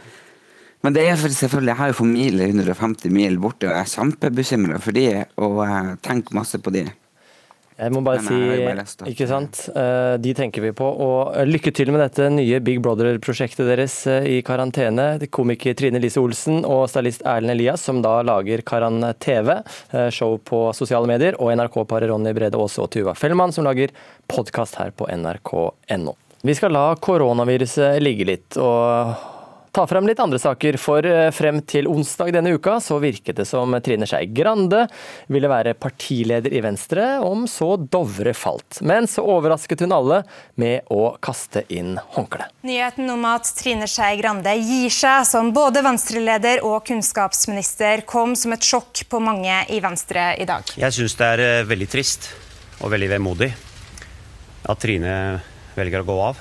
men 0.85 0.95
det 0.95 1.09
er 1.09 1.19
for 1.19 1.33
selvfølgelig, 1.35 1.73
jeg 1.73 1.81
har 1.81 1.91
jo 1.91 1.99
familie 1.99 2.49
150 2.53 3.13
mil 3.15 3.39
borte, 3.43 3.67
og 3.67 3.75
jeg 3.75 3.83
er 3.83 3.93
kjempebekymra 3.97 4.81
for 4.83 4.97
de, 4.97 5.07
og 5.37 5.61
jeg 5.67 6.01
tenker 6.07 6.39
masse 6.39 6.61
på 6.63 6.75
de. 6.75 6.87
Jeg 7.79 7.95
må 7.95 8.01
bare 8.03 8.19
jeg 8.19 8.27
si, 8.27 9.11
ikke 9.13 9.27
sant, 9.31 9.61
Eh, 9.71 10.17
de 10.19 10.33
tenker 10.35 10.65
vi 10.65 10.73
på. 10.75 10.87
Og 10.87 11.37
eh, 11.39 11.47
lykke 11.47 11.71
til 11.75 11.93
med 11.95 12.03
dette 12.03 12.27
nye 12.33 12.59
Big 12.65 12.81
Brother-prosjektet 12.83 13.69
deres 13.69 13.95
eh, 14.11 14.27
i 14.33 14.39
karantene. 14.43 15.07
Komiker 15.31 15.77
Trine 15.79 16.01
Lise 16.03 16.19
Olsen 16.19 16.65
og 16.67 16.89
stylist 16.91 17.23
Erlend 17.23 17.55
Elias, 17.55 17.85
som 17.87 18.03
da 18.03 18.19
lager 18.27 18.65
Karan-TV, 18.67 19.55
show 20.15 20.37
på 20.43 20.65
sosiale 20.75 21.07
medier, 21.11 21.39
og 21.39 21.55
NRK-paret 21.55 22.11
Ronny 22.11 22.35
Brede 22.35 22.59
Aase 22.59 22.83
og 22.83 22.91
Tuva 22.95 23.15
Fellmann, 23.19 23.55
som 23.55 23.67
lager 23.69 23.95
podkast 24.31 24.81
her 24.81 24.91
på 24.97 25.07
nrk.no. 25.15 26.19
Vi 26.43 26.55
skal 26.55 26.75
la 26.75 26.87
koronaviruset 27.03 28.03
ligge 28.03 28.27
litt, 28.27 28.59
og 28.59 29.38
ta 29.73 29.87
frem 29.87 30.07
litt 30.09 30.21
andre 30.23 30.39
saker. 30.41 30.79
For 30.81 31.07
eh, 31.07 31.29
frem 31.35 31.61
til 31.69 31.89
onsdag 31.91 32.33
denne 32.37 32.55
uka 32.57 32.79
så 32.83 32.99
virket 33.03 33.41
det 33.41 33.47
som 33.49 33.77
Trine 33.85 34.09
Skei 34.09 34.29
Grande 34.35 34.87
ville 35.33 35.51
være 35.51 35.75
partileder 35.79 36.55
i 36.55 36.63
Venstre, 36.65 37.07
om 37.25 37.47
så 37.51 37.75
Dovre 37.79 38.35
falt. 38.37 38.81
Men 38.83 39.09
så 39.11 39.25
overrasket 39.27 39.85
hun 39.85 39.95
alle 39.95 40.23
med 40.61 40.89
å 40.95 41.13
kaste 41.23 41.65
inn 41.69 41.97
håndkleet. 42.17 42.55
Nyheten 42.69 43.11
om 43.13 43.25
at 43.29 43.49
Trine 43.59 43.89
Skei 43.91 44.19
Grande 44.21 44.55
gir 44.59 44.93
seg 44.95 45.25
som 45.29 45.53
både 45.57 45.83
Venstre-leder 45.87 46.65
og 46.67 46.83
kunnskapsminister, 46.89 48.05
kom 48.09 48.35
som 48.39 48.55
et 48.57 48.65
sjokk 48.65 49.05
på 49.11 49.23
mange 49.23 49.63
i 49.73 49.81
Venstre 49.85 50.33
i 50.41 50.47
dag. 50.49 50.67
Jeg 50.79 50.95
syns 50.97 51.17
det 51.19 51.33
er 51.37 51.45
eh, 51.47 51.65
veldig 51.69 51.91
trist 51.91 52.31
og 52.83 52.93
veldig 52.93 53.11
vemodig 53.17 53.51
at 54.69 54.81
Trine 54.83 55.15
velger 55.79 56.03
å 56.03 56.09
gå 56.09 56.19
av. 56.29 56.41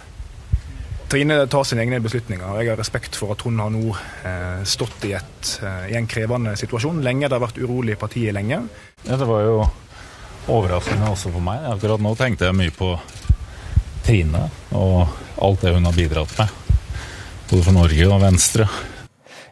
Trine 1.08 1.48
tar 1.48 1.64
sine 1.64 1.86
egne 1.86 2.02
beslutninger, 2.04 2.44
og 2.44 2.60
jeg 2.60 2.74
har 2.74 2.80
respekt 2.80 3.16
for 3.16 3.32
at 3.32 3.44
hun 3.48 3.60
har 3.64 3.72
nå 3.72 3.94
eh, 4.28 4.64
stått 4.68 5.06
i, 5.08 5.14
et, 5.16 5.52
eh, 5.64 5.94
i 5.94 5.96
en 5.96 6.08
krevende 6.10 6.52
situasjon. 6.60 7.00
Lenge, 7.06 7.30
Det 7.30 7.38
har 7.38 7.46
vært 7.46 7.62
urolig 7.64 7.96
i 7.96 8.00
partiet 8.00 8.36
lenge. 8.36 8.60
Ja, 9.06 9.16
det 9.16 9.28
var 9.30 9.46
jo 9.46 9.62
overraskende 10.52 11.08
også 11.14 11.32
for 11.32 11.44
meg. 11.44 11.64
Akkurat 11.72 12.04
nå 12.04 12.12
tenkte 12.20 12.50
jeg 12.50 12.60
mye 12.60 12.76
på 12.76 12.92
Trine 14.04 14.50
og 14.76 15.08
alt 15.44 15.64
det 15.64 15.74
hun 15.78 15.88
har 15.88 15.96
bidratt 15.96 16.36
med. 16.42 16.52
Både 17.48 17.64
for 17.64 17.76
Norge 17.76 18.12
og 18.12 18.22
Venstre. 18.24 18.68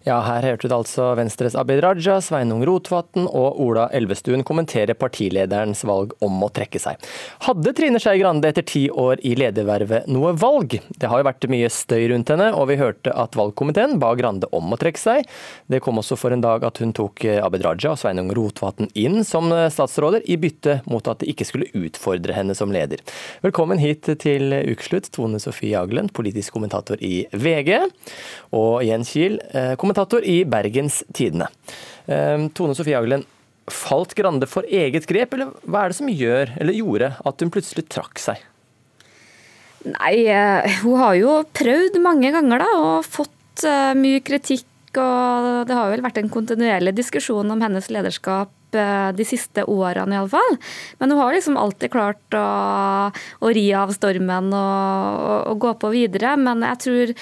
Ja, 0.05 0.19
her 0.21 0.45
hørte 0.45 0.69
du 0.69 0.73
altså 0.75 1.07
Venstres 1.17 1.55
Abid 1.57 1.79
Raja, 1.81 2.19
Sveinung 2.21 2.59
Rotevatn 2.67 3.23
og 3.25 3.57
Ola 3.57 3.87
Elvestuen 3.89 4.43
kommentere 4.45 4.93
partilederens 4.93 5.79
valg 5.89 6.11
om 6.21 6.43
å 6.45 6.49
trekke 6.53 6.77
seg. 6.77 7.01
Hadde 7.47 7.71
Trine 7.73 7.97
Skei 7.97 8.19
Grande 8.21 8.51
etter 8.51 8.61
ti 8.69 8.83
år 8.85 9.23
i 9.25 9.31
ledervervet 9.39 10.05
noe 10.05 10.35
valg? 10.37 10.75
Det 10.93 11.09
har 11.09 11.23
jo 11.23 11.25
vært 11.25 11.47
mye 11.49 11.71
støy 11.73 12.03
rundt 12.11 12.29
henne, 12.29 12.51
og 12.53 12.67
vi 12.69 12.77
hørte 12.77 13.15
at 13.17 13.33
valgkomiteen 13.33 13.97
ba 14.03 14.11
Grande 14.19 14.45
om 14.53 14.75
å 14.75 14.77
trekke 14.77 15.01
seg. 15.01 15.25
Det 15.73 15.79
kom 15.81 15.97
også 15.97 16.19
for 16.21 16.37
en 16.37 16.45
dag 16.45 16.67
at 16.69 16.83
hun 16.83 16.93
tok 16.93 17.25
Abid 17.39 17.65
Raja 17.65 17.95
og 17.95 18.03
Sveinung 18.03 18.29
Rotevatn 18.37 18.91
inn 18.93 19.25
som 19.25 19.49
statsråder, 19.49 20.21
i 20.29 20.37
bytte 20.37 20.83
mot 20.85 21.09
at 21.09 21.25
de 21.25 21.31
ikke 21.33 21.49
skulle 21.49 21.71
utfordre 21.81 22.37
henne 22.37 22.53
som 22.53 22.69
leder. 22.69 23.01
Velkommen 23.41 23.81
hit 23.81 24.05
til 24.21 24.53
ukeslutt, 24.69 25.09
Tone 25.17 25.41
Sofie 25.41 25.81
Aglen, 25.81 26.13
politisk 26.13 26.53
kommentator 26.59 27.01
i 27.01 27.25
VG, 27.33 27.89
og 28.53 28.85
Jens 28.85 29.17
Kiel, 29.17 29.41
eh, 29.49 29.73
kommentator 29.95 30.23
i 30.23 30.43
Bergens 30.45 31.03
Tidende. 31.13 31.47
Eh, 32.05 32.47
Tone 32.53 32.75
Sofie 32.75 32.97
Aglen, 32.97 33.23
falt 33.67 34.13
Grande 34.13 34.47
for 34.47 34.63
eget 34.67 35.07
grep, 35.07 35.33
eller 35.33 35.53
hva 35.63 35.85
er 35.85 35.89
det 35.89 35.97
som 35.97 36.09
gjør, 36.09 36.51
eller 36.59 36.75
gjorde 36.75 37.15
at 37.25 37.41
hun 37.41 37.51
plutselig 37.51 37.87
trakk 37.89 38.19
seg? 38.19 38.41
Nei, 39.85 40.27
eh, 40.27 40.81
hun 40.83 40.99
har 40.99 41.15
jo 41.15 41.43
prøvd 41.53 41.99
mange 42.01 42.31
ganger 42.33 42.59
da, 42.59 42.69
og 42.75 43.05
fått 43.07 43.63
eh, 43.63 43.93
mye 43.95 44.21
kritikk. 44.21 44.67
Og 44.95 45.65
det 45.67 45.75
har 45.75 45.89
vel 45.91 46.03
vært 46.05 46.21
en 46.21 46.31
kontinuerlig 46.31 46.93
diskusjon 46.95 47.49
om 47.51 47.59
hennes 47.59 47.89
lederskap 47.91 48.75
eh, 48.75 49.09
de 49.11 49.25
siste 49.27 49.65
årene 49.67 50.15
iallfall. 50.15 50.55
Men 51.01 51.11
hun 51.11 51.19
har 51.19 51.35
liksom 51.35 51.57
alltid 51.59 51.91
klart 51.91 52.37
å, 52.37 52.45
å 53.11 53.51
ri 53.51 53.65
av 53.75 53.91
stormen 53.91 54.53
og, 54.55 55.19
og, 55.19 55.41
og 55.51 55.59
gå 55.65 55.73
på 55.83 55.91
videre. 55.97 56.37
Men 56.39 56.63
jeg 56.63 56.81
tror 56.85 57.13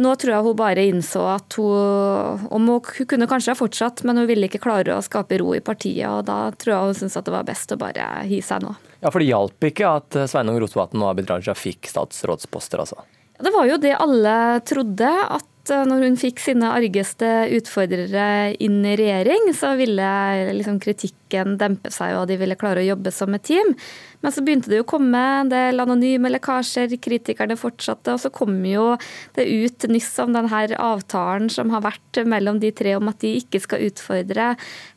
nå 0.00 0.12
tror 0.16 0.32
jeg 0.32 0.44
hun 0.46 0.56
bare 0.56 0.84
innså 0.88 1.22
at 1.34 1.56
hun 1.60 2.46
om 2.48 2.68
hun, 2.70 2.80
hun 2.80 3.08
kunne 3.10 3.28
kanskje 3.28 3.52
ha 3.52 3.58
fortsatt, 3.58 4.04
men 4.08 4.20
hun 4.20 4.28
ville 4.30 4.48
ikke 4.48 4.62
klare 4.62 4.96
å 4.96 5.04
skape 5.04 5.40
ro 5.42 5.52
i 5.56 5.60
partiet. 5.64 6.08
og 6.08 6.24
Da 6.28 6.38
tror 6.56 6.74
jeg 6.74 6.92
hun 6.92 7.00
syntes 7.02 7.18
at 7.20 7.28
det 7.28 7.34
var 7.34 7.48
best 7.48 7.74
å 7.74 7.80
bare 7.80 8.08
gi 8.30 8.40
seg 8.44 8.64
nå. 8.64 8.74
Ja, 9.02 9.10
For 9.10 9.20
det 9.20 9.28
hjalp 9.28 9.68
ikke 9.68 9.96
at 9.98 10.20
Sveinung 10.30 10.60
Rotevatn 10.62 11.02
og 11.02 11.12
Abid 11.12 11.30
Raja 11.32 11.56
fikk 11.58 11.90
statsrådsposter, 11.90 12.84
altså? 12.84 13.02
Det 13.42 13.50
var 13.50 13.66
jo 13.66 13.80
det 13.82 13.96
alle 13.98 14.36
trodde, 14.68 15.08
at 15.08 15.72
eh, 15.74 15.84
når 15.88 16.06
hun 16.06 16.18
fikk 16.20 16.38
sine 16.42 16.70
argeste 16.70 17.30
utfordrere 17.56 18.52
inn 18.62 18.80
i 18.86 18.94
regjering, 18.98 19.50
så 19.56 19.74
ville 19.80 20.06
liksom 20.54 20.78
kritikken 20.82 21.56
dempe 21.58 21.90
seg, 21.90 22.14
og 22.20 22.28
de 22.30 22.38
ville 22.38 22.58
klare 22.60 22.84
å 22.84 22.90
jobbe 22.92 23.12
som 23.14 23.34
et 23.34 23.44
team. 23.50 23.74
Men 24.22 24.34
så 24.34 24.42
begynte 24.44 24.70
det 24.70 24.80
å 24.82 24.86
komme 24.88 25.20
en 25.40 25.50
del 25.50 25.82
anonyme 25.82 26.30
lekkasjer, 26.30 26.94
kritikerne 27.02 27.56
fortsatte, 27.58 28.14
og 28.14 28.22
så 28.22 28.30
kom 28.34 28.54
jo 28.66 28.92
det 29.36 29.48
ut 29.50 29.88
nyss 29.90 30.12
om 30.22 30.34
denne 30.36 30.62
avtalen 30.78 31.50
som 31.52 31.72
har 31.74 31.84
vært 31.84 32.22
mellom 32.28 32.60
de 32.62 32.70
tre 32.76 32.94
om 32.98 33.10
at 33.10 33.20
de 33.24 33.34
ikke 33.40 33.62
skal 33.64 33.86
utfordre 33.88 34.52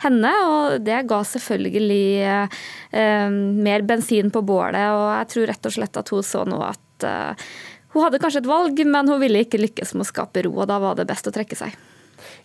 henne. 0.05 0.34
Og 0.49 0.78
det 0.86 1.01
ga 1.09 1.21
selvfølgelig 1.26 2.05
eh, 2.30 3.30
mer 3.65 3.88
bensin 3.88 4.30
på 4.34 4.45
bålet, 4.45 4.91
og 4.93 5.07
jeg 5.09 5.32
tror 5.34 5.49
rett 5.53 5.71
og 5.71 5.78
slett 5.80 6.03
at 6.03 6.13
hun 6.13 6.26
så 6.26 6.45
nå 6.45 6.61
at 6.65 7.09
eh, 7.09 7.49
hun 7.95 8.03
hadde 8.03 8.21
kanskje 8.21 8.43
et 8.43 8.51
valg, 8.51 8.86
men 8.86 9.09
hun 9.09 9.21
ville 9.23 9.45
ikke 9.45 9.61
lykkes 9.61 9.95
med 9.95 10.05
å 10.05 10.11
skape 10.11 10.45
ro, 10.45 10.53
og 10.59 10.69
da 10.69 10.82
var 10.84 10.99
det 10.99 11.07
best 11.09 11.32
å 11.32 11.34
trekke 11.34 11.57
seg. 11.57 11.73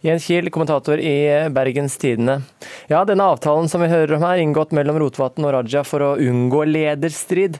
Jens 0.01 0.24
Kiel, 0.24 0.48
kommentator 0.48 0.96
i 0.96 1.48
Bergens 1.53 1.98
Tidende. 2.01 2.38
Ja, 2.88 3.03
denne 3.05 3.26
avtalen 3.28 3.68
som 3.68 3.82
vi 3.84 3.90
hører 3.92 4.16
om 4.16 4.22
her, 4.24 4.40
inngått 4.40 4.72
mellom 4.72 4.96
Rotevatn 5.03 5.44
og 5.44 5.53
Raja 5.53 5.82
for 5.84 6.01
å 6.01 6.14
unngå 6.16 6.62
lederstrid. 6.70 7.59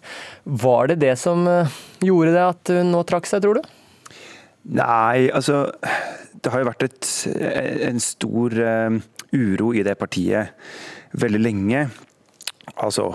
Var 0.49 0.89
det 0.89 0.97
det 1.03 1.13
som 1.21 1.45
eh, 1.51 1.75
gjorde 2.01 2.33
det 2.33 2.47
at 2.47 2.73
hun 2.73 2.95
nå 2.95 3.03
trakk 3.05 3.29
seg, 3.29 3.45
tror 3.45 3.61
du? 3.61 3.69
Nei, 4.73 5.29
altså 5.33 5.67
Det 6.41 6.53
har 6.53 6.63
jo 6.63 6.71
vært 6.71 6.87
et, 6.89 7.11
en 7.91 8.01
stor 8.01 8.57
uh, 8.57 8.97
uro 9.37 9.75
i 9.77 9.85
det 9.85 9.99
partiet 10.01 10.57
veldig 11.21 11.41
lenge. 11.45 11.85
Altså 12.81 13.11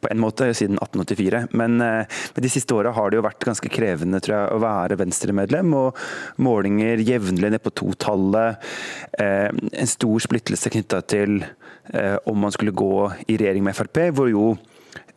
på 0.00 0.10
en 0.12 0.22
måte 0.22 0.50
siden 0.54 0.78
1884. 0.78 1.44
Men, 1.58 1.80
uh, 1.80 2.20
men 2.34 2.44
de 2.44 2.52
siste 2.52 2.74
åra 2.76 2.92
har 2.96 3.10
det 3.10 3.20
jo 3.20 3.26
vært 3.26 3.46
ganske 3.48 3.72
krevende 3.72 4.22
tror 4.24 4.36
jeg, 4.36 4.54
å 4.54 4.62
være 4.62 4.98
Venstre-medlem. 5.00 5.74
og 5.74 5.98
Målinger 6.44 7.02
jevnlig 7.04 7.52
ned 7.52 7.62
på 7.64 7.74
totallet. 7.76 8.64
Eh, 9.18 9.48
en 9.48 9.90
stor 9.90 10.22
splittelse 10.22 10.70
knytta 10.72 11.02
til 11.08 11.40
om 12.28 12.36
man 12.36 12.52
skulle 12.52 12.74
gå 12.76 13.08
i 13.32 13.38
regjering 13.40 13.64
med 13.64 13.76
Frp, 13.76 14.02
hvor 14.12 14.28
jo 14.28 14.50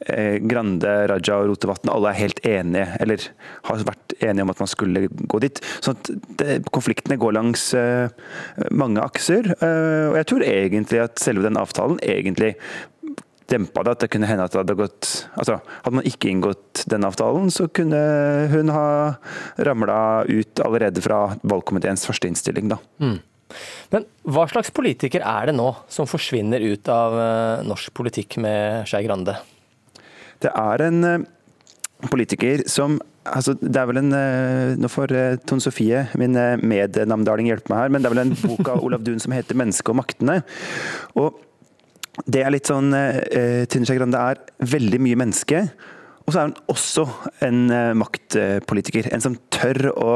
Grande, 0.02 0.90
Raja 1.12 1.36
og 1.38 1.52
Rotevatn 1.52 1.92
alle 1.94 2.10
er 2.10 2.18
helt 2.18 2.40
enige, 2.48 2.88
eller 3.04 3.26
har 3.68 3.84
vært 3.86 4.16
enige 4.18 4.46
om 4.48 4.54
at 4.54 4.64
man 4.64 4.72
skulle 4.72 5.04
gå 5.12 5.42
dit. 5.44 5.60
Så 5.84 5.94
det, 6.40 6.62
konfliktene 6.74 7.20
går 7.22 7.36
langs 7.38 7.68
uh, 7.78 8.10
mange 8.74 9.04
akser. 9.04 9.52
Og 9.62 10.18
jeg 10.18 10.30
tror 10.32 10.48
egentlig 10.48 11.04
at 11.04 11.22
selve 11.22 11.46
den 11.46 11.60
avtalen 11.60 12.00
egentlig 12.02 12.56
dempa 13.52 13.84
det. 13.84 13.96
At 13.96 14.06
det 14.06 14.12
kunne 14.14 14.30
hende 14.30 14.46
at 14.48 14.54
det 14.54 14.62
hadde 14.64 14.78
gått 14.80 15.10
Altså, 15.40 15.58
hadde 15.86 15.98
man 15.98 16.08
ikke 16.08 16.30
inngått 16.32 16.84
den 16.92 17.08
avtalen, 17.08 17.52
så 17.54 17.68
kunne 17.72 18.00
hun 18.52 18.72
ha 18.74 18.88
ramla 19.68 20.00
ut 20.30 20.64
allerede 20.64 21.04
fra 21.04 21.24
valgkomiteens 21.42 22.06
første 22.08 22.30
innstilling, 22.30 22.72
da. 22.72 22.80
Mm. 23.02 23.20
Men 23.92 24.08
hva 24.24 24.48
slags 24.52 24.72
politiker 24.76 25.24
er 25.28 25.50
det 25.50 25.58
nå 25.58 25.70
som 25.92 26.10
forsvinner 26.10 26.64
ut 26.64 26.90
av 26.92 27.16
uh, 27.18 27.68
norsk 27.68 27.94
politikk 27.98 28.40
med 28.44 28.88
Skei 28.90 29.04
Grande? 29.08 29.38
Det 30.42 30.52
er 30.52 30.86
en 30.88 31.02
uh, 31.04 31.28
politiker 32.10 32.66
som 32.72 33.00
altså, 33.28 33.56
det 33.60 33.76
er 33.78 33.90
vel 33.90 34.02
en, 34.02 34.16
uh, 34.16 34.80
Nå 34.80 34.92
får 34.92 35.16
Tone 35.46 35.64
Sofie, 35.64 36.06
min 36.20 36.38
mednamdaling, 36.64 37.52
hjelpe 37.52 37.74
meg 37.74 37.86
her, 37.86 37.94
men 37.94 38.04
det 38.04 38.10
er 38.10 38.16
vel 38.16 38.26
en 38.26 38.36
bok 38.40 38.74
av 38.74 38.84
Olav 38.88 39.06
Duun 39.06 39.22
som 39.22 39.36
heter 39.36 39.58
'Mennesket 39.58 39.94
og 39.94 40.00
maktene'. 40.02 40.42
Og 41.20 41.40
det 42.28 42.44
er 42.44 42.54
litt 42.54 42.70
sånn 42.70 42.92
uh, 42.94 43.64
Trine 43.72 43.88
Skei 43.88 44.00
Grande 44.00 44.20
er 44.20 44.42
veldig 44.74 45.02
mye 45.04 45.20
menneske. 45.24 45.66
Og 46.26 46.34
så 46.34 46.42
er 46.42 46.50
hun 46.50 46.58
også 46.72 47.06
en 47.48 47.62
maktpolitiker. 47.98 49.08
En 49.12 49.24
som 49.24 49.40
tør 49.52 49.90
å 49.96 50.12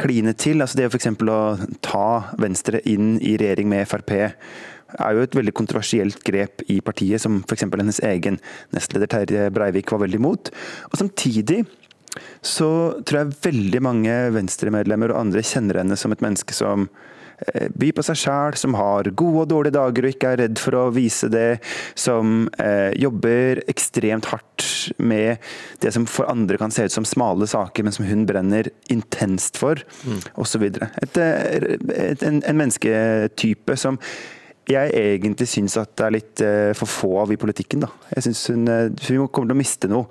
kline 0.00 0.34
til. 0.38 0.60
altså 0.60 0.80
Det 0.80 0.88
f.eks. 0.90 1.10
å 1.22 1.40
ta 1.84 2.06
Venstre 2.40 2.82
inn 2.88 3.14
i 3.20 3.36
regjering 3.40 3.70
med 3.70 3.88
Frp 3.88 4.16
er 4.98 5.14
jo 5.14 5.22
et 5.22 5.36
veldig 5.36 5.54
kontroversielt 5.54 6.22
grep 6.26 6.64
i 6.72 6.80
partiet, 6.82 7.22
som 7.22 7.40
f.eks. 7.44 7.66
hennes 7.68 8.02
egen 8.08 8.40
nestleder 8.74 9.10
Terje 9.10 9.50
Breivik 9.54 9.92
var 9.92 10.02
veldig 10.04 10.18
imot. 10.18 10.50
Og 10.90 10.98
samtidig 10.98 11.62
så 12.42 12.70
tror 13.06 13.20
jeg 13.20 13.38
veldig 13.46 13.82
mange 13.86 14.16
Venstre-medlemmer 14.34 15.14
og 15.14 15.20
andre 15.22 15.44
kjenner 15.46 15.82
henne 15.82 15.98
som 15.98 16.14
et 16.14 16.24
menneske 16.24 16.56
som 16.56 16.88
eh, 17.48 17.68
byr 17.72 17.94
på 17.96 18.04
seg 18.06 18.18
sjæl, 18.22 18.56
som 18.60 18.76
har 18.78 19.10
gode 19.10 19.44
og 19.44 19.50
dårlige 19.52 19.76
dager 19.76 20.06
og 20.06 20.14
ikke 20.14 20.32
er 20.32 20.42
redd 20.44 20.60
for 20.62 20.78
å 20.78 20.86
vise 20.94 21.30
det, 21.32 21.60
som 21.98 22.48
eh, 22.62 22.90
jobber 23.00 23.62
ekstremt 23.70 24.30
hardt 24.32 24.66
med 25.00 25.40
det 25.82 25.92
som 25.94 26.06
for 26.08 26.30
andre 26.30 26.58
kan 26.60 26.72
se 26.74 26.86
ut 26.88 26.94
som 26.94 27.06
smale 27.08 27.48
saker, 27.50 27.86
men 27.86 27.96
som 27.96 28.08
hun 28.08 28.26
brenner 28.28 28.70
intenst 28.92 29.60
for, 29.60 29.80
mm. 30.04 30.20
osv. 30.40 30.66
En, 30.70 32.42
en 32.42 32.60
mennesketype 32.60 33.76
som 33.80 34.00
jeg 34.70 34.92
egentlig 34.94 35.48
syns 35.50 35.74
at 35.80 35.96
det 35.98 36.06
er 36.06 36.14
litt 36.14 36.42
uh, 36.44 36.70
for 36.78 36.90
få 36.90 37.10
av 37.24 37.32
i 37.34 37.38
politikken. 37.40 37.82
da. 37.82 37.90
Jeg 38.14 38.28
synes 38.28 38.44
hun, 38.52 38.68
hun 38.68 39.26
kommer 39.32 39.50
til 39.50 39.56
å 39.56 39.58
miste 39.58 39.90
noe 39.90 40.06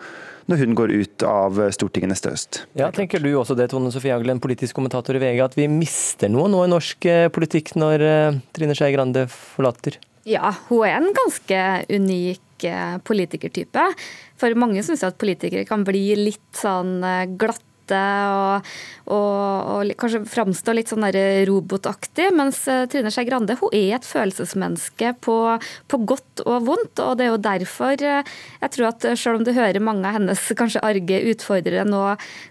når 0.49 0.63
hun 0.63 0.75
går 0.77 0.93
ut 0.97 1.25
av 1.29 1.61
Stortinget 1.75 2.13
neste 2.13 2.33
høst. 2.33 2.61
Ja, 2.79 2.89
Tenker 2.95 3.21
du 3.21 3.29
også 3.37 3.57
det, 3.57 3.69
Tone 3.71 3.91
Sofie 3.93 4.15
Aglen, 4.15 4.41
politisk 4.41 4.77
kommentator 4.77 5.17
i 5.17 5.21
VG, 5.21 5.41
at 5.45 5.57
vi 5.59 5.69
mister 5.71 6.31
noe 6.31 6.49
nå 6.51 6.65
i 6.65 6.71
norsk 6.73 7.09
uh, 7.09 7.27
politikk 7.33 7.75
når 7.77 8.05
Trine 8.55 8.77
Skei 8.77 8.91
Grande 8.95 9.27
forlater? 9.29 9.99
Ja, 10.29 10.51
hun 10.67 10.83
er 10.85 10.97
en 10.97 11.13
ganske 11.15 11.63
unik 11.89 12.45
politikertype. 13.07 13.85
For 14.41 14.57
mange 14.59 14.81
syns 14.83 15.05
at 15.07 15.15
politikere 15.21 15.63
kan 15.69 15.85
bli 15.87 16.09
litt 16.19 16.59
sånn 16.59 16.97
glatt 17.39 17.68
og, 17.97 18.69
og, 19.09 19.69
og 19.73 19.93
kanskje 19.99 20.21
framstå 20.29 20.75
litt 20.75 20.91
sånn 20.91 21.05
robotaktig. 21.49 22.29
Mens 22.35 22.61
eh, 22.69 22.85
Trine 22.91 23.11
Skei 23.13 23.25
Grande 23.27 23.57
hun 23.59 23.73
er 23.73 23.97
et 23.97 24.07
følelsesmenneske 24.07 25.15
på, 25.25 25.37
på, 25.89 26.01
godt 26.09 26.43
og 26.45 26.67
vondt. 26.67 27.01
og 27.03 27.17
Det 27.17 27.25
er 27.25 27.31
jo 27.31 27.41
derfor 27.41 28.05
eh, 28.05 28.33
jeg 28.61 28.73
tror 28.75 28.89
at 28.91 29.07
selv 29.19 29.39
om 29.39 29.47
du 29.47 29.53
hører 29.55 29.81
mange 29.83 30.05
av 30.07 30.19
hennes 30.19 30.45
kanskje 30.59 30.83
arge 30.85 31.21
utfordrere 31.31 31.85
nå 31.87 32.03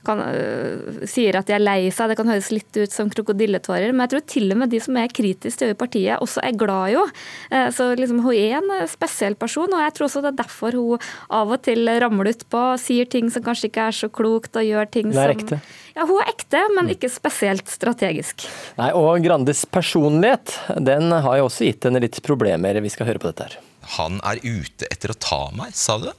kan, 0.06 0.20
uh, 0.22 1.02
sier 1.08 1.36
at 1.38 1.48
de 1.48 1.54
er 1.56 1.62
lei 1.62 1.78
seg, 1.94 2.10
det 2.10 2.18
kan 2.18 2.30
høres 2.30 2.50
litt 2.54 2.78
ut 2.78 2.92
som 2.92 3.10
krokodilletårer, 3.12 3.92
men 3.92 4.06
jeg 4.06 4.14
tror 4.14 4.24
til 4.30 4.54
og 4.54 4.60
med 4.62 4.72
de 4.72 4.80
som 4.82 4.96
er 5.00 5.12
kritiske 5.12 5.60
til 5.60 5.74
partiet, 5.78 6.20
også 6.22 6.42
er 6.44 6.56
glad 6.58 6.92
i 6.92 6.96
henne. 6.96 7.72
Så 7.74 7.88
liksom, 7.98 8.20
hun 8.24 8.36
er 8.36 8.58
en 8.58 8.88
spesiell 8.90 9.36
person, 9.38 9.72
og 9.74 9.82
jeg 9.82 9.94
tror 9.96 10.06
også 10.08 10.22
det 10.24 10.30
er 10.30 10.38
derfor 10.40 10.76
hun 10.78 11.08
av 11.34 11.52
og 11.54 11.62
til 11.66 11.90
ramler 12.02 12.32
utpå, 12.32 12.62
sier 12.80 13.08
ting 13.10 13.28
som 13.32 13.44
kanskje 13.44 13.70
ikke 13.70 13.88
er 13.90 13.98
så 13.98 14.10
klokt, 14.12 14.56
og 14.56 14.66
gjør 14.66 14.90
ting 14.92 15.12
som 15.12 15.27
er 15.28 15.36
ekte? 15.36 15.60
Ja, 15.98 16.06
hun 16.08 16.20
er 16.22 16.30
ekte, 16.30 16.60
men 16.76 16.90
ikke 16.92 17.10
spesielt 17.10 17.70
strategisk. 17.70 18.46
Nei, 18.78 18.92
og 18.96 19.18
Grandes 19.24 19.64
personlighet 19.66 20.54
den 20.78 21.10
har 21.12 21.40
jo 21.40 21.48
også 21.48 21.66
gitt 21.68 21.88
henne 21.88 22.02
litt 22.04 22.20
problemer. 22.26 22.78
Vi 22.84 22.92
skal 22.92 23.10
høre 23.10 23.22
på 23.22 23.30
dette 23.32 23.48
her. 23.48 23.58
Han 23.98 24.20
er 24.26 24.40
ute 24.44 24.88
etter 24.92 25.14
å 25.14 25.18
ta 25.18 25.40
meg, 25.56 25.74
sa 25.76 25.98
du? 26.02 26.10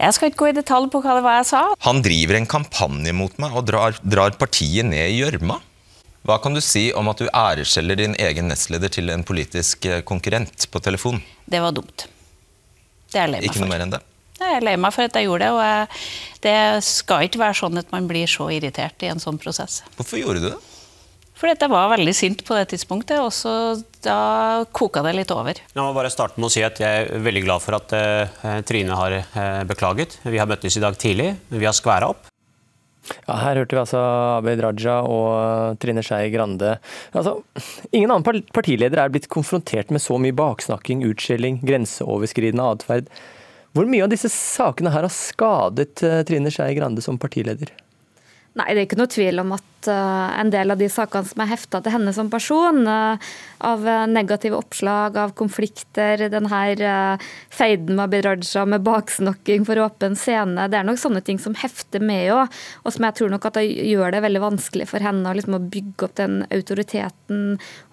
Jeg 0.00 0.16
skal 0.16 0.30
ikke 0.30 0.40
gå 0.40 0.48
i 0.48 0.56
detalj 0.56 0.88
på 0.92 1.02
hva 1.04 1.18
det 1.18 1.24
var 1.26 1.40
jeg 1.42 1.50
sa. 1.50 1.64
Han 1.84 2.00
driver 2.04 2.38
en 2.38 2.48
kampanje 2.48 3.12
mot 3.12 3.34
meg 3.42 3.56
og 3.58 3.66
drar, 3.68 3.98
drar 4.00 4.32
partiet 4.40 4.88
ned 4.88 5.10
i 5.10 5.18
gjørma. 5.18 5.58
Hva 6.24 6.36
kan 6.40 6.56
du 6.56 6.60
si 6.64 6.86
om 6.96 7.08
at 7.12 7.20
du 7.20 7.28
æreskjeller 7.28 7.96
din 8.00 8.16
egen 8.20 8.48
nestleder 8.48 8.92
til 8.92 9.12
en 9.12 9.24
politisk 9.28 9.84
eh, 9.88 10.00
konkurrent 10.04 10.66
på 10.72 10.82
telefon? 10.84 11.20
Det 11.48 11.60
var 11.64 11.76
dumt. 11.76 12.06
Det 13.10 13.18
er 13.18 13.26
jeg 13.26 13.32
lei 13.34 13.40
meg 13.40 13.48
for. 13.48 13.56
Ikke 13.56 13.64
noe 13.64 13.72
mer 13.72 13.84
enn 13.84 13.94
det? 13.96 14.00
Jeg 14.40 14.56
er 14.56 14.64
lei 14.64 14.76
meg 14.80 14.94
for 14.96 15.04
at 15.04 15.16
jeg 15.16 15.28
gjorde 15.28 15.44
det, 15.44 15.52
og 15.52 15.60
jeg, 15.60 16.02
det 16.46 16.56
skal 16.86 17.26
ikke 17.26 17.42
være 17.42 17.58
sånn 17.60 17.80
at 17.82 17.90
man 17.92 18.08
blir 18.08 18.30
så 18.30 18.48
irritert 18.54 19.04
i 19.04 19.10
en 19.12 19.20
sånn 19.20 19.38
prosess. 19.40 19.82
Hvorfor 19.98 20.20
gjorde 20.22 20.40
du 20.40 20.48
det? 20.48 20.58
Fordi 21.40 21.54
at 21.56 21.62
jeg 21.64 21.72
var 21.72 21.92
veldig 21.94 22.12
sint 22.16 22.42
på 22.44 22.56
det 22.56 22.66
tidspunktet, 22.72 23.16
og 23.20 23.30
så 23.32 23.52
da 24.04 24.64
koka 24.76 25.00
det 25.06 25.14
litt 25.16 25.30
over. 25.32 25.56
Jeg 25.56 25.80
må 25.80 25.92
bare 25.96 26.12
starte 26.12 26.36
med 26.40 26.50
å 26.50 26.52
si 26.52 26.64
at 26.64 26.80
Jeg 26.80 27.06
er 27.06 27.22
veldig 27.24 27.44
glad 27.46 27.64
for 27.64 27.78
at 27.78 27.94
uh, 27.96 28.58
Trine 28.68 28.96
har 28.96 29.16
uh, 29.20 29.62
beklaget. 29.68 30.18
Vi 30.24 30.40
har 30.40 30.48
møttes 30.48 30.76
i 30.76 30.84
dag 30.84 30.98
tidlig, 31.00 31.32
vi 31.48 31.64
har 31.64 31.76
skværa 31.76 32.12
opp. 32.12 32.28
Ja, 33.24 33.38
her 33.40 33.62
hørte 33.62 33.74
vi 33.74 33.80
altså 33.80 34.00
Abid 34.36 34.60
Raja 34.62 35.00
og 35.08 35.80
Trine 35.80 36.04
Skei 36.04 36.28
Grande. 36.32 36.76
Altså, 37.16 37.38
ingen 37.88 38.12
annen 38.12 38.44
partileder 38.52 39.00
er 39.00 39.12
blitt 39.12 39.30
konfrontert 39.32 39.90
med 39.90 40.04
så 40.04 40.20
mye 40.20 40.36
baksnakking, 40.36 41.02
utskjelling, 41.08 41.62
grenseoverskridende 41.64 42.68
atferd. 42.76 43.08
Hvor 43.76 43.86
mye 43.86 44.02
av 44.02 44.10
disse 44.10 44.30
sakene 44.32 44.90
her 44.90 45.06
har 45.06 45.14
skadet 45.14 46.02
eh, 46.06 46.22
Trine 46.26 46.50
Skei 46.50 46.74
Grande 46.74 47.04
som 47.04 47.20
partileder? 47.22 47.70
Nei, 48.58 48.72
Det 48.74 48.80
er 48.80 48.86
ikke 48.88 48.98
noe 48.98 49.10
tvil 49.10 49.38
om 49.44 49.52
at 49.54 49.86
uh, 49.86 50.30
en 50.34 50.48
del 50.50 50.74
av 50.74 50.78
de 50.80 50.88
sakene 50.90 51.28
som 51.28 51.38
er 51.44 51.52
hefta 51.52 51.78
til 51.80 51.92
henne 51.94 52.10
som 52.16 52.26
person, 52.32 52.80
uh, 52.82 53.28
av 53.62 53.84
negative 54.10 54.58
oppslag, 54.58 55.14
av 55.22 55.36
konflikter, 55.38 56.24
den 56.32 56.48
her 56.50 56.82
feiden 57.54 57.94
med 57.94 58.08
Abid 58.08 58.26
Raja 58.26 58.64
med 58.66 58.82
baksnakking 58.82 59.66
for 59.68 59.78
åpen 59.84 60.18
scene, 60.18 60.66
det 60.72 60.80
er 60.80 60.88
nok 60.88 60.98
sånne 60.98 61.22
ting 61.22 61.38
som 61.38 61.54
hefter 61.60 62.02
med 62.02 62.32
òg, 62.34 62.58
og 62.82 62.96
som 62.96 63.06
jeg 63.06 63.18
tror 63.20 63.30
nok 63.36 63.46
at 63.52 63.60
det 63.60 63.68
gjør 63.68 64.16
det 64.16 64.24
veldig 64.26 64.42
vanskelig 64.48 64.88
for 64.90 65.06
henne 65.06 65.36
liksom, 65.36 65.60
å 65.60 65.70
bygge 65.76 66.08
opp 66.08 66.16
den 66.18 66.40
autoriteten 66.48 67.44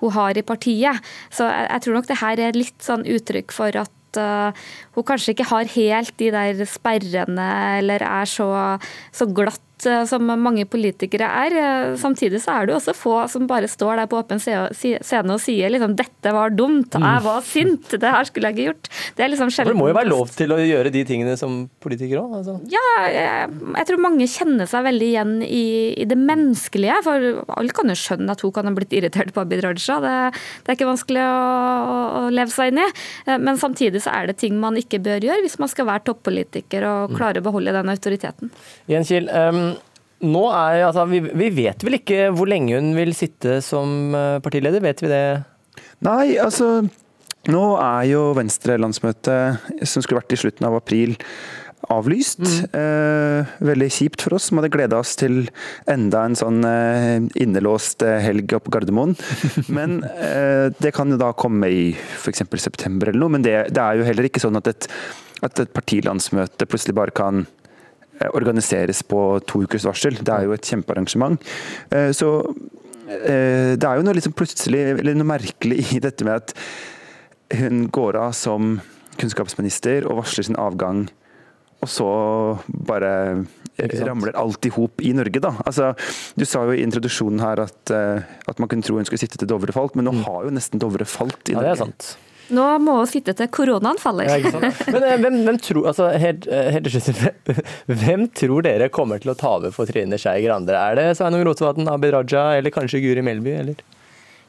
hun 0.02 0.16
har 0.18 0.40
i 0.42 0.48
partiet. 0.48 1.06
Så 1.30 1.52
jeg 1.52 1.86
tror 1.86 2.00
nok 2.00 2.10
det 2.10 2.22
her 2.24 2.44
er 2.48 2.58
litt 2.58 2.82
sånn 2.82 3.06
uttrykk 3.06 3.54
for 3.54 3.78
at 3.84 3.94
uh, 4.18 4.68
hun 4.96 5.08
kanskje 5.08 5.36
ikke 5.36 5.50
har 5.52 5.72
helt 5.76 6.14
de 6.20 6.32
der 6.34 6.66
sperrene, 6.70 7.48
eller 7.78 8.06
er 8.08 8.30
så, 8.30 8.50
så 9.14 9.30
glatt 9.30 9.62
Eh, 9.67 9.67
som 10.10 10.24
mange 10.26 10.66
politikere 10.66 11.28
er. 11.46 11.56
Eh, 11.58 11.96
samtidig 12.00 12.42
så 12.44 12.56
er 12.56 12.66
det 12.66 12.74
jo 12.74 12.80
også 12.80 12.96
få 12.98 13.16
som 13.32 13.48
bare 13.50 13.70
står 13.70 14.02
der 14.02 14.10
på 14.10 14.20
åpen 14.20 14.42
scene 14.42 15.34
og 15.34 15.42
sier 15.44 15.70
liksom 15.70 15.96
'dette 15.96 16.34
var 16.34 16.50
dumt', 16.50 16.96
mm. 16.96 17.04
'jeg 17.04 17.24
var 17.24 17.42
sint', 17.42 17.98
'det 17.98 18.12
her 18.12 18.24
skulle 18.26 18.50
jeg 18.50 18.56
ikke 18.56 18.68
gjort'. 18.72 18.90
Det 19.16 19.24
er 19.24 19.30
liksom 19.30 19.52
sjelden. 19.54 19.74
Det 19.74 19.80
må 19.80 19.90
jo 19.90 19.98
være 19.98 20.10
lov 20.10 20.30
til 20.30 20.52
å 20.52 20.58
gjøre 20.58 20.92
de 20.92 21.04
tingene 21.04 21.38
som 21.38 21.70
politiker 21.80 22.18
òg? 22.22 22.38
Altså. 22.40 22.60
Ja, 22.70 22.86
jeg, 23.06 23.50
jeg, 23.78 23.86
tror 23.88 24.02
mange 24.02 24.28
kjenner 24.28 24.66
seg 24.66 24.84
veldig 24.84 25.08
igjen 25.08 25.42
i, 25.44 25.94
i, 25.98 26.06
det 26.06 26.18
menneskelige. 26.18 27.04
For 27.04 27.28
alle 27.48 27.76
kan 27.76 27.90
jo 27.90 27.98
skjønne 27.98 28.32
at 28.32 28.42
hun 28.42 28.52
kan 28.52 28.66
ha 28.66 28.74
blitt 28.74 28.94
irritert 28.94 29.34
på 29.34 29.42
Abid 29.42 29.64
Raja. 29.64 30.00
Det, 30.02 30.16
det, 30.34 30.70
er 30.70 30.78
ikke 30.78 30.90
vanskelig 30.90 31.22
å, 31.22 31.38
å, 32.26 32.30
leve 32.34 32.52
seg 32.54 32.74
inn 32.74 32.82
i. 32.82 32.90
Eh, 33.28 33.38
men 33.38 33.58
samtidig 33.58 34.02
så 34.02 34.14
er 34.16 34.32
det 34.32 34.40
ting 34.42 34.58
man 34.60 34.78
ikke 34.80 35.00
bør 35.04 35.22
gjøre 35.22 35.46
hvis 35.46 35.60
man 35.62 35.70
skal 35.70 35.90
være 35.90 36.08
toppolitiker 36.10 36.86
og 36.88 37.14
mm. 37.14 37.18
klare 37.20 37.44
å 37.44 37.46
beholde 37.46 37.76
den 37.76 37.94
autoriteten. 37.94 38.52
Jens 38.90 39.12
Kiel, 39.12 39.30
um 39.30 39.67
nå 40.26 40.44
er, 40.50 40.86
altså, 40.88 41.06
vi, 41.10 41.22
vi, 41.22 41.52
vet 41.54 41.84
vel 41.86 42.00
ikke 42.00 42.32
hvor 42.36 42.50
lenge 42.50 42.80
hun 42.80 42.94
vil 42.98 43.14
sitte 43.18 43.60
som 43.66 44.16
eh, 44.18 44.40
partileder, 44.44 44.82
vet 44.84 45.04
vi 45.04 45.12
det? 45.12 45.26
Nei, 46.06 46.38
altså 46.42 46.88
Nå 47.48 47.62
er 47.80 48.10
jo 48.10 48.34
Venstre-landsmøtet, 48.36 49.70
som 49.88 50.04
skulle 50.04 50.20
vært 50.20 50.34
i 50.36 50.40
slutten 50.42 50.66
av 50.68 50.74
april, 50.76 51.14
avlyst. 51.94 52.42
Mm. 52.42 52.66
Eh, 52.80 53.54
veldig 53.70 53.88
kjipt 53.94 54.24
for 54.26 54.36
oss 54.36 54.50
som 54.50 54.60
hadde 54.60 54.72
gleda 54.74 55.00
oss 55.00 55.14
til 55.20 55.46
enda 55.90 56.26
en 56.28 56.36
sånn 56.36 56.60
eh, 56.68 57.22
innelåst 57.40 58.04
eh, 58.04 58.20
helg 58.26 58.58
oppe 58.58 58.68
på 58.68 58.76
Gardermoen. 58.76 59.16
Men 59.78 60.02
eh, 60.18 60.68
det 60.82 60.92
kan 60.98 61.14
jo 61.14 61.20
da 61.22 61.32
komme 61.38 61.70
i 61.72 61.86
f.eks. 61.96 62.44
september 62.60 63.14
eller 63.14 63.24
noe. 63.24 63.38
Men 63.38 63.46
det, 63.46 63.56
det, 63.72 63.84
er 63.84 64.02
jo 64.02 64.10
heller 64.10 64.28
ikke 64.28 64.44
sånn 64.44 64.60
at 64.60 64.72
et, 64.74 64.90
at 65.46 65.64
et 65.64 65.74
partilandsmøte 65.76 66.68
plutselig 66.68 66.98
bare 66.98 67.16
kan 67.16 67.46
organiseres 68.34 69.04
på 69.08 69.22
to 69.48 69.64
ukers 69.66 69.86
varsel. 69.88 70.18
Det 70.20 70.34
er 70.34 70.48
jo 70.48 70.56
et 70.56 70.70
kjempearrangement. 70.72 71.38
Eh, 71.94 72.12
så 72.16 72.32
eh, 73.08 73.76
det 73.78 73.88
er 73.88 74.00
jo 74.00 74.06
noe 74.08 74.18
liksom 74.18 74.36
plutselig, 74.38 74.84
eller 74.98 75.18
noe 75.18 75.32
merkelig 75.36 75.84
i 75.98 76.02
dette 76.04 76.28
med 76.28 76.42
at 76.42 76.56
hun 77.58 77.88
går 77.94 78.20
av 78.20 78.34
som 78.36 78.78
kunnskapsminister 79.18 80.06
og 80.10 80.22
varsler 80.22 80.50
sin 80.50 80.60
avgang, 80.62 81.08
og 81.82 81.90
så 81.90 82.10
bare 82.68 83.12
ramler 84.02 84.36
alt 84.38 84.66
i 84.66 84.72
hop 84.74 85.02
i 85.06 85.14
Norge, 85.14 85.42
da. 85.42 85.54
Altså, 85.70 85.92
du 86.38 86.46
sa 86.50 86.64
jo 86.66 86.74
i 86.74 86.82
introduksjonen 86.84 87.42
her 87.42 87.62
at, 87.62 87.94
at 87.94 88.62
man 88.62 88.70
kunne 88.70 88.86
tro 88.86 88.98
hun 88.98 89.06
skulle 89.06 89.22
sitte 89.22 89.38
til 89.38 89.50
Dovre 89.50 89.74
falt, 89.74 89.94
men 89.98 90.10
nå 90.10 90.16
mm. 90.18 90.24
har 90.26 90.48
jo 90.48 90.54
nesten 90.58 90.82
Dovre 90.82 91.06
falt 91.06 91.54
i 91.54 91.58
Norge. 91.58 91.70
Ja, 91.70 91.76
det 91.76 91.76
er 91.78 91.84
sant. 91.86 92.10
Nå 92.54 92.66
må 92.84 92.96
vi 93.02 93.18
sitte 93.18 93.34
til 93.38 93.50
koronaen 93.52 94.00
faller. 94.00 94.30
Ja, 94.30 94.52
Men 94.94 95.04
eh, 95.04 95.18
hvem, 95.20 95.42
hvem, 95.48 95.60
tror, 95.64 95.90
altså, 95.92 96.08
helt, 96.22 96.48
eh, 96.48 96.72
helt 96.76 96.90
slutt, 96.94 97.60
hvem 98.04 98.28
tror 98.38 98.66
dere 98.68 98.90
kommer 98.94 99.22
til 99.24 99.34
å 99.34 99.38
ta 99.38 99.58
over 99.60 99.76
for 99.76 99.90
Trine 99.90 100.20
Skei 100.22 100.40
Grande? 100.46 100.76
Er 100.78 101.00
det 101.00 101.08
Sveinung 101.20 101.44
Rotevatn, 101.48 101.90
Abid 101.92 102.16
Raja 102.16 102.50
eller 102.58 102.74
kanskje 102.74 103.04
Guri 103.04 103.26
Melby? 103.26 103.58
eller? 103.62 103.86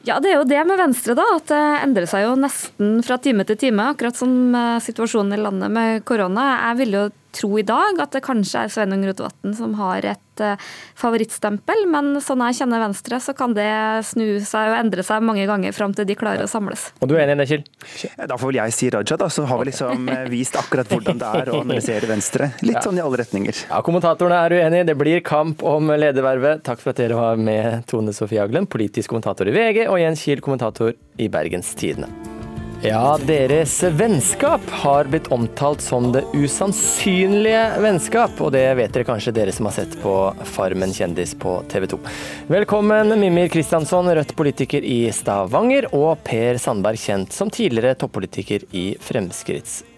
Ja, 0.07 0.19
det 0.23 0.31
er 0.31 0.37
jo 0.39 0.47
det 0.47 0.59
med 0.63 0.79
Venstre, 0.79 1.15
da. 1.17 1.25
At 1.35 1.49
det 1.51 1.63
endrer 1.83 2.07
seg 2.07 2.23
jo 2.23 2.35
nesten 2.39 2.99
fra 3.03 3.17
time 3.19 3.43
til 3.47 3.59
time. 3.59 3.89
Akkurat 3.91 4.15
som 4.15 4.55
eh, 4.55 4.77
situasjonen 4.83 5.35
i 5.35 5.41
landet 5.41 5.73
med 5.75 6.05
korona. 6.07 6.45
Jeg 6.69 6.79
vil 6.83 6.95
jo 6.95 7.07
tro 7.35 7.51
i 7.59 7.65
dag 7.65 7.99
at 8.01 8.15
det 8.15 8.23
kanskje 8.25 8.65
er 8.65 8.73
Sveinung 8.73 9.03
Rotevatn 9.07 9.53
som 9.57 9.75
har 9.79 10.05
et 10.07 10.43
uh, 10.43 10.69
favorittstempel, 10.99 11.85
men 11.91 12.17
sånn 12.23 12.41
jeg 12.47 12.59
kjenner 12.61 12.83
Venstre, 12.83 13.19
så 13.23 13.35
kan 13.37 13.53
det 13.57 13.69
snu 14.07 14.39
seg 14.45 14.71
og 14.71 14.77
endre 14.79 15.05
seg 15.05 15.25
mange 15.25 15.45
ganger 15.49 15.75
fram 15.75 15.93
til 15.97 16.07
de 16.09 16.17
klarer 16.19 16.45
å 16.45 16.49
samles. 16.51 16.89
Og 16.99 17.11
du 17.11 17.15
er 17.17 17.25
enig 17.25 17.37
i 17.37 17.41
det, 17.43 17.49
Kjell? 17.51 18.15
Da 18.29 18.39
får 18.39 18.51
vel 18.51 18.61
jeg 18.61 18.77
si 18.77 18.89
Raja, 18.95 19.19
da. 19.19 19.29
Så 19.33 19.45
har 19.49 19.61
vi 19.61 19.69
liksom 19.69 20.09
eh, 20.13 20.25
vist 20.31 20.57
akkurat 20.59 20.89
hvordan 20.89 21.21
det 21.21 21.33
er 21.41 21.53
å 21.53 21.61
analysere 21.63 22.09
Venstre. 22.09 22.51
Litt 22.65 22.79
ja. 22.79 22.85
sånn 22.87 22.99
i 22.99 23.05
alle 23.05 23.21
retninger. 23.21 23.63
Ja, 23.69 23.83
Kommentatorene 23.85 24.41
er 24.47 24.57
uenige. 24.59 24.89
Det 24.89 24.97
blir 24.99 25.23
kamp 25.25 25.63
om 25.67 25.93
ledervervet. 25.93 26.65
Takk 26.67 26.83
for 26.83 26.93
at 26.93 27.01
dere 27.03 27.19
var 27.19 27.39
med, 27.39 27.85
Tone 27.89 28.15
Sofie 28.15 28.41
Aglen, 28.43 28.69
politisk 28.69 29.13
kommentator 29.13 29.49
i 29.49 29.55
VG, 29.55 29.85
og 29.87 30.01
Jens 30.01 30.25
Kiel, 30.25 30.43
kommentator 30.45 30.95
i 31.19 31.31
Bergens 31.31 31.75
Tidende. 31.79 32.38
Ja, 32.81 33.17
deres 33.27 33.83
vennskap 33.83 34.61
har 34.69 35.09
blitt 35.11 35.27
omtalt 35.35 35.81
som 35.83 36.13
det 36.13 36.21
usannsynlige 36.31 37.65
vennskap, 37.83 38.39
og 38.39 38.53
det 38.55 38.63
vet 38.79 38.93
dere 38.95 39.07
kanskje 39.09 39.33
dere 39.35 39.51
som 39.51 39.67
har 39.67 39.75
sett 39.81 39.97
på 39.99 40.13
Farmen 40.47 40.95
kjendis 40.95 41.35
på 41.35 41.57
TV 41.67 41.89
2. 41.91 41.99
Velkommen 42.47 43.11
Mimir 43.19 43.51
Kristiansson, 43.51 44.07
Rødt 44.15 44.31
politiker 44.39 44.79
i 44.79 45.11
Stavanger, 45.11 45.91
og 45.91 46.23
Per 46.23 46.55
Sandberg, 46.55 47.03
kjent 47.03 47.35
som 47.35 47.51
tidligere 47.51 47.99
toppolitiker 47.99 48.63
i 48.71 48.93
Fremskrittspartiet. 49.03 49.88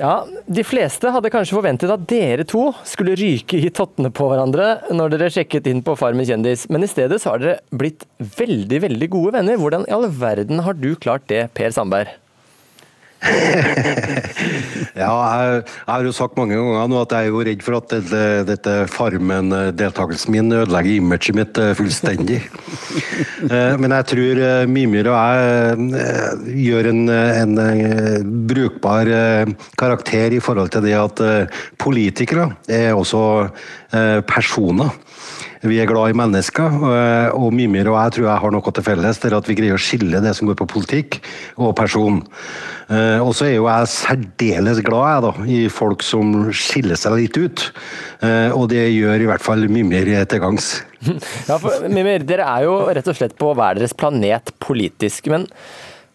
Ja, 0.00 0.14
De 0.48 0.64
fleste 0.64 1.10
hadde 1.12 1.30
kanskje 1.32 1.56
forventet 1.58 1.92
at 1.92 2.06
dere 2.08 2.46
to 2.48 2.70
skulle 2.88 3.16
ryke 3.18 3.58
i 3.60 3.72
tottene 3.74 4.12
på 4.14 4.30
hverandre 4.30 4.70
når 4.94 5.14
dere 5.16 5.32
sjekket 5.34 5.68
inn 5.70 5.82
på 5.84 5.96
Farmen 6.00 6.26
kjendis, 6.28 6.64
men 6.72 6.86
i 6.86 6.90
stedet 6.90 7.20
så 7.20 7.34
har 7.34 7.42
dere 7.42 7.60
blitt 7.76 8.06
veldig, 8.38 8.80
veldig 8.86 9.10
gode 9.12 9.36
venner. 9.36 9.60
Hvordan 9.60 9.84
i 9.88 9.94
all 9.96 10.08
verden 10.08 10.64
har 10.64 10.78
du 10.78 10.94
klart 10.96 11.28
det, 11.30 11.46
Per 11.56 11.76
Sandberg? 11.76 12.16
Ja, 14.96 15.10
jeg, 15.12 15.62
jeg 15.64 15.90
har 15.92 16.04
jo 16.06 16.12
sagt 16.14 16.38
mange 16.38 16.56
ganger 16.56 16.88
nå 16.90 17.00
at 17.02 17.12
jeg 17.14 17.28
er 17.28 17.34
jo 17.34 17.42
redd 17.46 17.62
for 17.64 17.78
at 17.78 17.92
dette, 17.92 18.22
dette 18.48 18.74
Farmen-deltakelsen 18.90 20.32
min 20.34 20.52
ødelegger 20.56 20.96
imaget 20.98 21.36
mitt 21.36 21.60
eh, 21.60 21.74
fullstendig. 21.78 22.40
Eh, 23.40 23.74
Men 23.80 23.94
jeg 23.94 24.04
tror 24.10 24.38
eh, 24.44 24.66
Mimir 24.68 25.06
og 25.08 25.16
jeg 25.16 25.96
eh, 25.96 26.42
gjør 26.60 26.88
en, 26.90 26.98
en 27.08 27.54
eh, 27.62 28.26
brukbar 28.50 29.08
eh, 29.08 29.52
karakter 29.80 30.36
i 30.36 30.42
forhold 30.44 30.68
til 30.74 30.84
det 30.84 30.92
at 30.98 31.22
eh, 31.24 31.62
politikere 31.80 32.50
er 32.68 32.92
også 32.92 33.22
eh, 33.96 34.20
personer. 34.28 34.92
Vi 35.60 35.76
er 35.76 35.84
glad 35.90 36.08
i 36.14 36.16
mennesker, 36.16 36.72
eh, 36.88 37.34
og 37.36 37.52
Mimir 37.52 37.90
og 37.90 37.98
jeg 37.98 38.14
tror 38.16 38.26
jeg 38.30 38.40
har 38.42 38.52
noe 38.54 38.72
til 38.72 38.84
felles. 38.86 39.18
Det 39.20 39.28
er 39.28 39.34
at 39.36 39.48
vi 39.50 39.56
greier 39.58 39.76
å 39.76 39.80
skille 39.82 40.22
det 40.24 40.32
som 40.38 40.48
går 40.48 40.56
på 40.56 40.66
politikk 40.72 41.18
og 41.60 41.74
person. 41.76 42.22
Eh, 42.88 43.20
Og 43.20 43.34
så 43.36 43.44
er 43.50 43.54
jo 43.58 43.66
jeg 43.68 43.90
særdeles 43.92 44.80
glad 44.82 45.22
da, 45.26 45.32
i 45.44 45.68
folk 45.68 46.00
som 46.02 46.48
skiller 46.50 46.96
seg 46.96 47.18
litt 47.18 47.36
ut. 47.36 47.66
Eh, 48.24 48.48
Og 48.56 48.70
det 48.72 48.86
gjør 48.88 49.20
i 49.20 49.28
hvert 49.28 49.44
fall 49.44 49.68
Mimir 49.68 50.08
til 50.24 50.40
gangs. 50.40 50.80
Ja, 51.48 51.58
for 51.60 51.88
Mimir, 51.92 52.24
dere 52.24 52.48
er 52.48 52.64
jo 52.64 52.78
rett 52.88 53.08
og 53.12 53.16
slett 53.20 53.36
på 53.36 53.52
hver 53.52 53.76
deres 53.76 53.92
planet 53.92 54.52
politisk, 54.60 55.28
men 55.28 55.44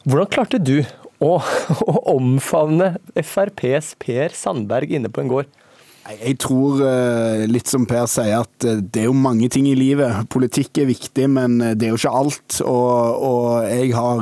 hvordan 0.05 0.29
klarte 0.33 0.57
du 0.61 0.79
å, 1.21 1.37
å 1.93 1.95
omfavne 2.17 2.95
FrPs 3.13 3.93
Per 4.01 4.33
Sandberg 4.33 4.89
inne 4.97 5.09
på 5.13 5.21
en 5.21 5.29
gård? 5.29 5.53
Jeg 6.05 6.35
tror, 6.37 6.83
eh, 6.85 7.47
litt 7.49 7.65
som 7.65 7.87
Per 7.89 8.05
sier, 8.05 8.43
at 8.43 8.65
eh, 8.67 8.77
det 8.77 9.01
er 9.01 9.07
jo 9.07 9.15
mange 9.17 9.47
ting 9.49 9.65
i 9.65 9.77
livet. 9.77 10.27
Politikk 10.29 10.77
er 10.83 10.91
viktig, 10.91 11.25
men 11.33 11.57
eh, 11.65 11.73
det 11.73 11.87
er 11.87 11.95
jo 11.95 11.97
ikke 11.97 12.13
alt. 12.19 12.59
Og, 12.61 13.23
og 13.25 13.47
jeg 13.65 13.89
har 13.97 14.21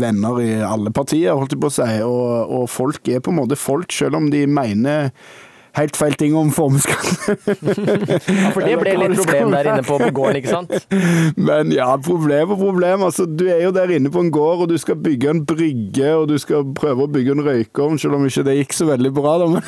venner 0.00 0.40
i 0.40 0.54
alle 0.64 0.94
partier, 0.96 1.36
holdt 1.36 1.52
jeg 1.52 1.60
på 1.60 1.68
å 1.68 1.74
si. 1.76 1.90
Og, 2.08 2.54
og 2.56 2.64
folk 2.72 3.12
er 3.12 3.20
på 3.20 3.34
en 3.34 3.40
måte 3.42 3.60
folk, 3.60 3.92
selv 3.92 4.16
om 4.16 4.30
de 4.32 4.46
mener 4.48 5.12
helt 5.78 5.96
feil 5.98 6.14
ting 6.18 6.36
om 6.38 6.50
formuesskatten. 6.54 7.38
Ja, 8.34 8.50
for 8.54 8.62
det 8.62 8.76
ble 8.80 8.94
litt 9.00 9.16
problem 9.18 9.54
der 9.54 9.70
inne 9.72 9.84
på, 9.86 9.98
på 10.00 10.10
gården, 10.14 10.38
ikke 10.40 10.52
sant? 10.52 10.74
Men 11.48 11.72
ja, 11.74 11.88
problem 12.04 12.54
og 12.54 12.62
problem. 12.62 13.04
Altså, 13.08 13.26
du 13.26 13.46
er 13.48 13.64
jo 13.64 13.72
der 13.74 13.94
inne 13.96 14.12
på 14.14 14.22
en 14.22 14.32
gård, 14.34 14.64
og 14.64 14.70
du 14.70 14.78
skal 14.80 14.98
bygge 15.02 15.32
en 15.32 15.44
brygge, 15.48 16.14
og 16.14 16.28
du 16.30 16.36
skal 16.42 16.66
prøve 16.78 17.06
å 17.06 17.10
bygge 17.10 17.34
en 17.34 17.44
røykeovn, 17.48 18.00
selv 18.00 18.18
om 18.18 18.26
ikke 18.28 18.46
det 18.46 18.58
gikk 18.60 18.78
så 18.78 18.88
veldig 18.92 19.12
bra. 19.16 19.36
Da. 19.42 19.50
Men 19.52 19.62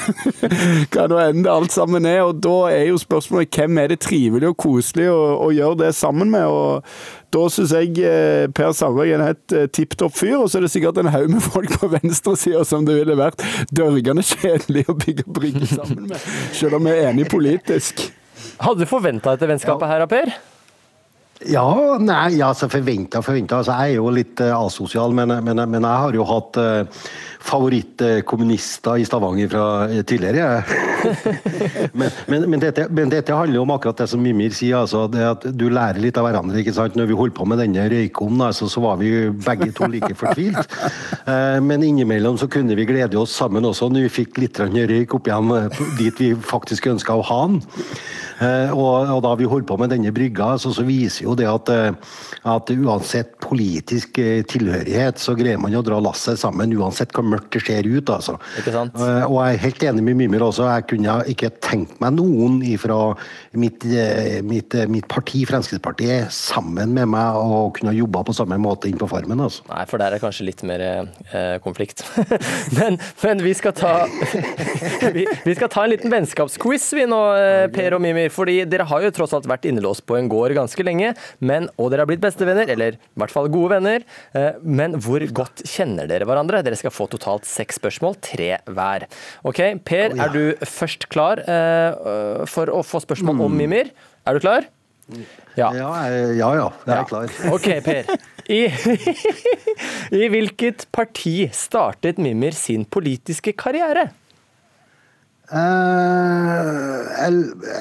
hva 0.95 1.07
nå 1.11 1.21
enn 1.25 1.45
det 1.47 1.53
alt 1.53 1.75
sammen 1.75 2.09
er. 2.09 2.23
Og 2.27 2.41
da 2.45 2.57
er 2.73 2.91
jo 2.93 3.03
spørsmålet 3.03 3.53
hvem 3.57 3.83
er 3.83 3.95
det 3.95 4.03
trivelig 4.07 4.53
og 4.53 4.59
koselig 4.67 5.11
å, 5.13 5.21
å 5.47 5.53
gjøre 5.55 5.87
det 5.87 5.95
sammen 5.99 6.31
med. 6.35 6.47
og 6.47 7.26
da 7.35 7.45
syns 7.53 7.73
jeg 7.75 7.95
eh, 8.07 8.47
Per 8.55 8.75
Sandberg 8.77 9.11
er 9.11 9.19
en 9.19 9.27
helt 9.29 9.55
eh, 9.57 9.67
tipp 9.73 9.97
topp 9.99 10.15
fyr, 10.19 10.37
og 10.39 10.51
så 10.51 10.61
er 10.61 10.67
det 10.67 10.73
sikkert 10.75 11.01
en 11.03 11.11
haug 11.13 11.31
med 11.33 11.45
folk 11.45 11.73
på 11.81 11.91
venstresida 11.97 12.65
som 12.69 12.87
det 12.87 12.99
ville 13.01 13.19
vært 13.19 13.43
dørgende 13.75 14.25
kjedelig 14.27 14.87
å 14.91 14.97
bygge 14.99 15.27
brygge 15.27 15.71
sammen 15.73 16.11
med, 16.11 16.29
selv 16.57 16.79
om 16.79 16.87
vi 16.87 16.95
er 16.95 17.11
enige 17.11 17.33
politisk. 17.33 18.07
Hadde 18.63 18.85
du 18.85 18.91
forventa 18.91 19.35
dette 19.35 19.49
vennskapet 19.51 19.91
her, 19.91 20.07
Per? 20.11 20.37
Ja, 21.45 21.99
nei, 22.01 22.39
altså 22.41 22.65
forventa, 22.73 23.21
forventa. 23.21 23.59
Altså, 23.61 23.75
jeg 23.77 23.93
er 23.93 23.99
jo 23.99 24.13
litt 24.15 24.41
uh, 24.41 24.55
asosial, 24.57 25.13
men, 25.13 25.35
men, 25.45 25.61
men 25.69 25.85
jeg 25.85 26.03
har 26.03 26.17
jo 26.17 26.25
hatt 26.25 26.57
uh, 26.57 27.03
favorittkommunister 27.47 29.03
i 29.03 29.05
Stavanger 29.07 29.51
fra 29.53 29.67
eh, 29.85 30.01
tidligere. 30.09 30.65
men, 32.01 32.49
men, 32.49 32.63
dette, 32.65 33.37
handler 33.37 33.59
jo 33.59 33.67
om 33.67 33.75
akkurat 33.77 34.01
det 34.01 34.09
som 34.11 34.25
Mimir 34.25 34.57
sier, 34.57 34.81
altså, 34.81 35.05
at 35.13 35.45
du 35.55 35.69
lærer 35.69 36.01
litt 36.03 36.17
av 36.19 36.27
hverandre. 36.27 36.59
ikke 36.63 36.75
sant? 36.75 36.97
Når 36.99 37.13
vi 37.13 37.21
holdt 37.21 37.37
på 37.37 37.47
med 37.47 37.61
denne 37.63 37.85
røykommen, 37.93 38.43
altså, 38.49 38.71
så 38.73 38.83
var 38.83 38.99
vi 39.03 39.13
begge 39.31 39.71
to 39.77 39.91
like 39.93 40.11
fortvilt. 40.19 40.75
Men 41.69 41.85
innimellom 41.87 42.41
så 42.41 42.49
kunne 42.51 42.75
vi 42.79 42.89
glede 42.89 43.21
oss 43.21 43.37
sammen 43.37 43.69
også, 43.69 43.93
når 43.93 44.09
vi 44.09 44.15
fikk 44.23 44.41
litt 44.43 44.59
røyk 44.59 45.15
opp 45.15 45.31
igjen 45.31 45.55
dit 46.01 46.23
vi 46.23 46.33
faktisk 46.35 46.91
ønska 46.97 47.15
å 47.15 47.27
ha 47.31 47.41
den. 47.53 47.63
Eh, 48.37 48.73
og, 48.75 49.09
og 49.15 49.23
da 49.25 49.33
vi 49.39 49.49
holdt 49.49 49.69
på 49.69 49.79
med 49.81 49.93
denne 49.95 50.13
brygga, 50.15 50.53
så, 50.61 50.73
så 50.77 50.85
viser 50.85 51.25
jo 51.25 51.37
det 51.39 51.47
at, 51.49 51.71
eh, 51.73 52.17
at 52.53 52.73
uansett 52.75 53.33
politisk 53.41 54.21
eh, 54.21 54.43
tilhørighet, 54.49 55.21
så 55.23 55.37
greier 55.39 55.61
man 55.61 55.77
å 55.77 55.85
dra 55.87 56.01
lasset 56.03 56.41
sammen, 56.41 56.75
uansett 56.77 57.15
hvor 57.17 57.25
mørkt 57.27 57.57
det 57.57 57.65
ser 57.65 57.89
ut. 57.89 58.13
altså. 58.13 58.37
Og 58.67 59.39
jeg 59.41 59.57
er 59.57 59.63
helt 59.65 59.87
enig 59.89 60.05
med 60.05 60.21
Mimir 60.21 60.45
også. 60.45 60.67
Jeg 60.69 60.89
kunne 60.93 61.19
ikke 61.33 61.53
tenkt 61.65 61.97
meg 62.03 62.17
noen 62.19 62.61
fra 62.81 62.99
mitt, 63.57 63.85
mitt, 64.45 64.75
mitt 64.93 65.09
parti, 65.09 65.45
Fremskrittspartiet, 65.49 66.33
sammen 66.35 66.93
med 66.97 67.09
meg 67.15 67.39
og 67.41 67.77
kunne 67.79 67.95
jobba 67.97 68.25
på 68.27 68.35
samme 68.37 68.59
måte 68.61 68.91
inn 68.91 68.99
på 69.01 69.09
Farmen. 69.11 69.41
altså. 69.47 69.65
Nei, 69.71 69.85
for 69.89 70.03
der 70.03 70.17
er 70.17 70.23
kanskje 70.23 70.49
litt 70.49 70.65
mer 70.67 70.85
eh, 70.85 71.57
konflikt. 71.65 72.05
men, 72.79 73.01
men 73.23 73.45
vi 73.45 73.55
skal 73.57 73.75
ta 73.77 73.95
vi, 75.17 75.25
vi 75.25 75.57
skal 75.57 75.73
ta 75.73 75.87
en 75.87 75.95
liten 75.95 76.13
vennskapsquiz 76.13 76.91
vi 76.97 77.07
nå, 77.09 77.23
Per 77.73 77.97
og 77.97 78.03
Mimir. 78.05 78.26
Fordi 78.33 78.59
dere 78.69 78.87
har 78.89 79.07
jo 79.07 79.13
tross 79.15 79.35
alt 79.37 79.49
vært 79.51 79.67
innelåst 79.69 80.07
på 80.09 80.19
en 80.19 80.31
gård 80.33 80.57
ganske 80.57 80.87
lenge. 80.87 81.15
Men, 81.39 81.69
og 81.77 81.93
dere 81.93 82.05
har 82.05 82.11
blitt 82.11 82.25
bestevenner, 82.25 82.71
eller 82.73 82.99
i 82.99 83.21
hvert 83.23 83.35
fall 83.35 83.51
gode 83.53 83.77
venner. 83.77 84.07
Eh, 84.37 84.61
men 84.63 84.99
hvor 85.03 85.25
godt 85.37 85.65
kjenner 85.69 86.09
dere 86.11 86.29
hverandre? 86.29 86.63
Dere 86.67 86.79
skal 86.79 86.95
få 86.95 87.09
totalt 87.13 87.49
seks 87.49 87.81
spørsmål, 87.81 88.19
tre 88.25 88.57
hver. 88.67 89.09
Ok, 89.47 89.63
Per, 89.87 90.17
er 90.17 90.33
du 90.35 90.67
først 90.67 91.09
klar 91.13 91.43
eh, 91.45 92.47
for 92.51 92.73
å 92.73 92.83
få 92.87 93.03
spørsmål 93.05 93.47
om 93.47 93.61
Mimir? 93.61 93.93
Er 94.27 94.37
du 94.37 94.43
klar? 94.43 94.67
Ja. 95.57 95.71
Ja, 95.71 95.91
ja, 96.11 96.49
ja, 96.59 96.69
jeg 96.83 96.97
er 96.97 97.05
klar. 97.07 97.31
Ok, 97.55 97.69
Per. 97.87 98.09
I, 98.51 98.61
I 100.21 100.29
hvilket 100.31 100.87
parti 100.95 101.49
startet 101.55 102.19
Mimir 102.23 102.57
sin 102.59 102.85
politiske 102.85 103.55
karriere? 103.59 104.09
Eh, 105.47 107.07
jeg 107.17 107.35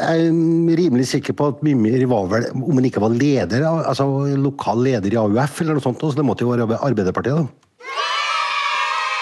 er 0.06 0.78
rimelig 0.78 1.08
sikker 1.10 1.34
på 1.34 1.48
at 1.50 1.64
Mimir 1.66 2.04
var 2.12 2.28
vel, 2.30 2.46
om 2.54 2.78
han 2.78 2.86
ikke 2.86 3.02
var 3.02 3.16
leder, 3.16 3.66
altså 3.66 4.06
lokal 4.38 4.84
leder 4.86 5.16
i 5.16 5.18
AUF 5.18 5.64
eller 5.64 5.80
noe 5.80 5.86
sånt, 5.86 6.04
så 6.04 6.14
det 6.20 6.28
måtte 6.28 6.46
jo 6.46 6.52
være 6.54 6.78
Arbeiderpartiet, 6.78 7.42
da. 7.42 7.48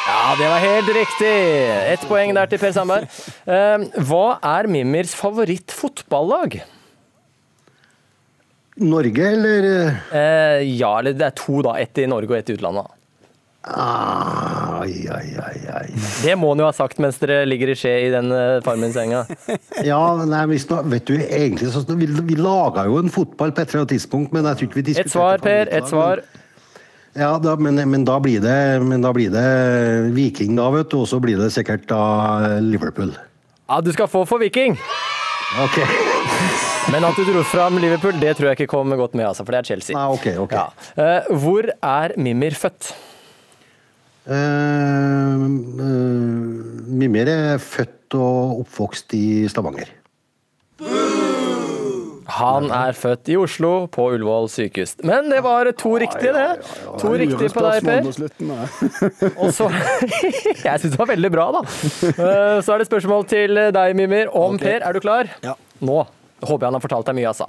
Ja, 0.04 0.34
det 0.36 0.50
var 0.52 0.60
helt 0.60 0.92
riktig! 0.98 1.34
Ett 1.94 2.04
poeng 2.10 2.34
der 2.36 2.50
til 2.52 2.60
Per 2.60 2.74
Sandberg. 2.76 3.08
Eh, 3.48 3.86
hva 4.10 4.26
er 4.44 4.68
Mimirs 4.72 5.14
favorittfotballag? 5.16 6.60
Norge, 8.84 9.30
eller? 9.38 9.70
Eh, 10.12 10.66
ja, 10.76 10.98
eller 11.00 11.16
det 11.16 11.30
er 11.30 11.36
to, 11.38 11.62
da. 11.64 11.78
Ett 11.80 12.04
i 12.04 12.10
Norge 12.10 12.34
og 12.34 12.40
ett 12.40 12.52
i 12.52 12.58
utlandet. 12.58 12.92
Ai, 13.64 15.08
ai, 15.08 15.28
ai, 15.40 15.60
ai. 15.72 15.88
Det 16.24 16.34
må 16.36 16.50
han 16.52 16.60
jo 16.60 16.66
ha 16.68 16.74
sagt 16.76 17.00
mens 17.00 17.16
dere 17.22 17.46
ligger 17.48 17.72
i 17.72 17.76
skje 17.80 17.94
i 18.06 18.10
den 18.12 18.28
uh, 18.34 18.60
Farmen-senga. 18.66 19.22
Ja, 19.90 20.00
nei, 20.28 20.44
snak- 20.60 20.90
vet 20.92 21.08
du, 21.08 21.16
egentlig 21.16 21.70
så 21.72 21.84
vi, 21.96 22.10
vi 22.12 22.36
laga 22.36 22.84
jo 22.90 23.00
en 23.00 23.12
fotball 23.14 23.54
på 23.56 23.64
et 23.64 23.70
eller 23.72 23.86
annet 23.86 23.94
tidspunkt, 23.96 24.36
men 24.36 24.50
jeg 24.50 24.60
tror 24.60 24.70
ikke 24.70 24.82
vi 24.82 24.88
diskuterte 24.90 25.08
Et 25.08 25.16
svar, 25.16 25.46
Per. 25.46 25.72
Et 25.80 25.94
svar. 25.94 26.24
Ja, 27.16 27.32
da, 27.40 27.54
men, 27.56 27.80
men, 27.88 28.04
da 28.10 28.18
blir 28.20 28.44
det, 28.44 28.58
men 28.84 29.06
da 29.06 29.14
blir 29.16 29.32
det 29.32 29.46
Viking, 30.18 30.58
da, 30.60 30.68
vet 30.74 30.92
du, 30.92 31.00
og 31.04 31.08
så 31.08 31.22
blir 31.24 31.40
det 31.40 31.52
sikkert 31.56 31.88
da 31.92 32.60
Liverpool. 32.60 33.14
Ja, 33.70 33.80
du 33.80 33.94
skal 33.96 34.12
få 34.12 34.26
for 34.28 34.44
Viking! 34.44 34.76
Ok. 35.64 35.80
Men 36.92 37.06
at 37.08 37.16
du 37.16 37.24
dro 37.24 37.40
fram 37.48 37.78
Liverpool, 37.80 38.18
det 38.20 38.34
tror 38.36 38.50
jeg 38.50 38.58
ikke 38.58 38.72
kom 38.74 38.92
godt 39.00 39.14
med, 39.16 39.24
altså, 39.30 39.46
for 39.46 39.56
det 39.56 39.62
er 39.62 39.68
Chelsea. 39.72 39.96
Nei, 39.96 40.08
ok, 40.12 40.26
ok. 40.44 40.56
Ja. 40.58 40.64
Eh, 41.00 41.30
hvor 41.40 41.70
er 41.80 42.16
Mimir 42.20 42.58
født? 42.60 42.90
Eh, 44.24 44.36
eh, 44.36 45.44
Mimir 46.94 47.28
er 47.28 47.60
født 47.60 48.16
og 48.16 48.62
oppvokst 48.64 49.14
i 49.18 49.26
Stavanger. 49.52 49.90
Han 52.34 52.70
er 52.74 52.96
født 52.98 53.30
i 53.30 53.36
Oslo, 53.38 53.72
på 53.94 54.06
Ullevål 54.16 54.48
sykehus. 54.50 54.96
Men 55.06 55.28
det 55.30 55.42
var 55.46 55.68
to 55.78 55.92
riktige, 56.02 56.32
det. 56.34 56.64
To 57.02 57.12
riktige 57.20 57.52
på 57.54 57.62
deg, 57.66 57.84
Per. 57.86 58.08
Og 59.44 59.52
så 59.54 59.68
Jeg 60.66 60.82
syns 60.82 60.96
det 60.96 61.00
var 61.02 61.12
veldig 61.12 61.32
bra, 61.34 61.50
da. 61.60 61.62
Eh, 62.10 62.58
Så 62.64 62.74
er 62.74 62.82
det 62.82 62.88
spørsmål 62.90 63.28
til 63.30 63.60
deg, 63.76 63.94
Mimir. 64.00 64.32
Om. 64.34 64.58
Per, 64.62 64.80
er 64.82 64.96
du 64.98 65.04
klar? 65.04 65.30
Ja. 65.46 65.58
Nå 65.84 66.04
håper 66.44 66.66
jeg 66.66 66.72
han 66.72 66.76
har 66.80 66.84
fortalt 66.84 67.08
deg 67.12 67.16
mye, 67.20 67.30
altså. 67.32 67.48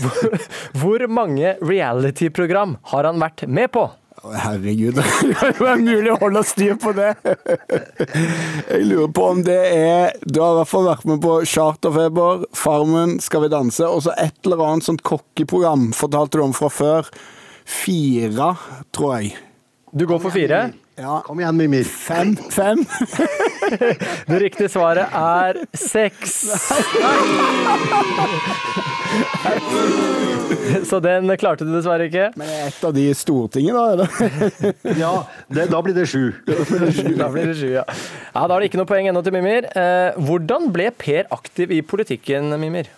Hvor 0.80 1.06
mange 1.10 1.56
reality-program 1.62 2.76
har 2.92 3.08
han 3.08 3.18
vært 3.22 3.46
med 3.48 3.72
på? 3.74 3.88
Herregud, 4.20 4.94
det 5.24 5.34
kan 5.40 5.54
jo 5.56 5.64
være 5.64 5.80
mulig 5.80 6.10
å 6.12 6.18
holde 6.20 6.42
styr 6.44 6.74
på 6.80 6.92
det. 6.96 7.14
Jeg 8.68 8.82
lurer 8.84 9.12
på 9.16 9.28
om 9.30 9.40
det 9.46 9.58
er 9.72 10.18
Du 10.26 10.42
har 10.42 10.52
i 10.52 10.58
hvert 10.60 10.70
fall 10.70 10.88
vært 10.90 11.06
med 11.08 11.22
på 11.24 11.38
Charterfeber, 11.48 12.44
Farmen, 12.56 13.16
Skal 13.24 13.46
vi 13.46 13.52
danse, 13.52 13.86
og 13.88 14.04
så 14.04 14.14
et 14.20 14.36
eller 14.44 14.64
annet 14.66 14.88
sånt 14.88 15.04
kokkeprogram 15.06 15.90
fortalte 15.96 16.40
du 16.40 16.44
om 16.44 16.56
fra 16.56 16.68
før. 16.72 17.08
Fire, 17.64 18.52
tror 18.92 19.16
jeg. 19.16 19.34
Du 19.96 20.04
går 20.06 20.20
for 20.22 20.34
fire? 20.34 20.68
Ja. 21.00 21.22
Kom 21.24 21.40
igjen, 21.40 21.56
Mimir. 21.56 21.84
Fem. 21.84 22.36
Fem. 22.50 22.84
Det 24.30 24.38
riktige 24.42 24.68
svaret 24.68 25.08
er 25.16 25.62
seks. 25.72 26.34
Så 30.90 31.00
den 31.00 31.32
klarte 31.40 31.64
du 31.64 31.72
dessverre 31.72 32.08
ikke. 32.10 32.30
Men 32.36 32.50
er 32.52 32.68
et 32.68 32.84
av 32.84 32.92
de 32.94 33.06
i 33.08 33.14
Stortinget, 33.16 33.76
da? 33.76 33.84
eller? 33.94 34.96
Ja, 35.00 35.12
det, 35.48 35.68
da 35.72 35.80
blir 35.84 35.96
det 35.96 36.06
sju. 36.10 36.32
Da 36.50 37.28
blir 37.32 37.48
det 37.48 37.56
sju, 37.58 37.70
ja. 37.72 37.84
ja. 37.86 38.42
Da 38.44 38.48
er 38.54 38.58
det 38.58 38.70
ikke 38.70 38.80
noe 38.82 38.90
poeng 38.90 39.08
ennå 39.08 39.22
til 39.24 39.34
Mimir. 39.34 39.70
Eh, 39.72 40.18
hvordan 40.20 40.68
ble 40.74 40.90
Per 41.00 41.30
aktiv 41.32 41.72
i 41.72 41.80
politikken, 41.86 42.52
Mimir? 42.60 42.90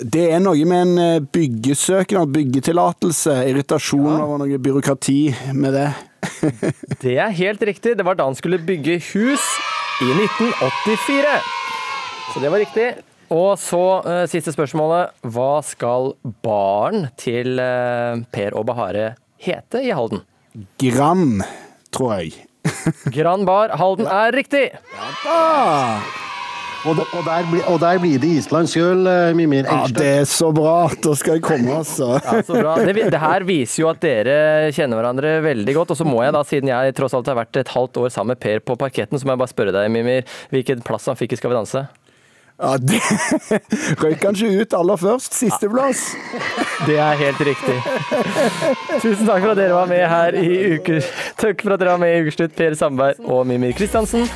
Det 0.00 0.28
er 0.32 0.38
noe 0.40 0.68
med 0.68 0.84
en 0.86 1.02
eh, 1.02 1.24
byggesøknad, 1.32 2.30
byggetillatelse, 2.36 3.34
irritasjon 3.50 4.14
over 4.14 4.44
noe 4.44 4.62
byråkrati 4.62 5.18
med 5.58 5.76
det. 5.76 5.88
Det 7.04 7.16
er 7.16 7.36
helt 7.36 7.62
riktig. 7.62 7.96
Det 7.98 8.06
var 8.06 8.18
da 8.18 8.26
han 8.28 8.38
skulle 8.38 8.60
bygge 8.62 8.98
hus 9.12 9.44
i 10.04 10.10
1984. 10.14 11.38
Så 12.32 12.42
det 12.42 12.52
var 12.52 12.62
riktig. 12.62 12.88
Og 13.30 13.54
så 13.62 13.82
eh, 14.10 14.24
siste 14.30 14.54
spørsmålet. 14.54 15.14
Hva 15.34 15.60
skal 15.66 16.14
barn 16.44 17.08
til 17.20 17.60
eh, 17.62 18.22
Per 18.34 18.58
og 18.58 18.66
Bahare 18.70 19.12
hete 19.40 19.84
i 19.86 19.92
Halden? 19.94 20.24
Gran, 20.82 21.44
tror 21.94 22.18
jeg. 22.18 22.46
Gran 23.14 23.46
Bar 23.48 23.76
Halden 23.80 24.10
er 24.10 24.34
riktig. 24.34 24.66
Ah. 25.26 26.02
Og, 26.88 26.94
da- 26.96 27.04
og, 27.12 27.24
der, 27.26 27.44
blir- 27.50 27.66
og 27.68 27.76
der 27.82 27.98
blir 28.00 28.18
det 28.22 28.28
islandsk 28.40 28.76
øl, 28.80 29.02
eh, 29.10 29.34
Mimir. 29.36 29.66
Ja, 29.68 29.82
det 29.92 30.06
er 30.22 30.24
så 30.30 30.48
bra. 30.56 30.88
Da 31.04 31.12
skal 31.18 31.36
jeg 31.36 31.42
komme, 31.44 31.74
altså. 31.76 32.14
Ja, 32.24 32.40
så 32.46 32.56
bra. 32.56 32.74
Det, 32.80 32.94
det 33.12 33.20
her 33.20 33.44
viser 33.44 33.82
jo 33.82 33.90
at 33.90 34.00
dere 34.00 34.36
kjenner 34.72 34.96
hverandre 35.00 35.34
veldig 35.44 35.74
godt. 35.76 35.92
Og 35.92 36.00
så 36.00 36.06
må 36.08 36.22
jeg 36.24 36.32
da, 36.32 36.40
siden 36.48 36.72
jeg 36.72 36.94
tross 36.96 37.12
alt 37.18 37.28
har 37.28 37.36
vært 37.42 37.60
et 37.60 37.68
halvt 37.74 38.00
år 38.00 38.08
sammen 38.14 38.32
med 38.32 38.40
Per 38.40 38.62
på 38.64 38.78
parketten, 38.80 39.20
så 39.20 39.28
må 39.28 39.34
jeg 39.36 39.42
bare 39.44 39.52
spørre 39.52 39.74
deg, 39.76 39.90
Mimir, 39.92 40.24
hvilken 40.54 40.80
plass 40.86 41.10
han 41.10 41.18
fikk 41.20 41.36
i 41.36 41.40
Skal 41.42 41.52
vi 41.52 41.58
danse? 41.60 41.84
Ja, 42.60 42.74
det 42.76 42.98
Røyk 44.02 44.24
han 44.26 44.36
ikke 44.36 44.64
ut 44.64 44.74
aller 44.76 44.98
først? 45.00 45.32
Sisteplass? 45.36 46.02
Det 46.88 46.96
er 47.00 47.16
helt 47.16 47.40
riktig. 47.48 47.76
Tusen 49.00 49.24
takk 49.28 49.40
for 49.44 49.52
at 49.54 49.60
dere 49.60 49.76
var 49.76 49.88
med 49.88 50.04
her 50.08 50.36
i 50.36 50.50
Uker... 50.76 51.00
Takk 51.40 51.64
for 51.64 51.76
at 51.76 51.80
dere 51.80 51.94
var 51.96 52.02
med 52.04 52.16
i 52.18 52.24
Ukeslutt, 52.26 52.52
Per 52.56 52.76
Sandberg 52.76 53.20
og 53.24 53.46
Mimir 53.48 53.72
Kristiansen. 53.76 54.28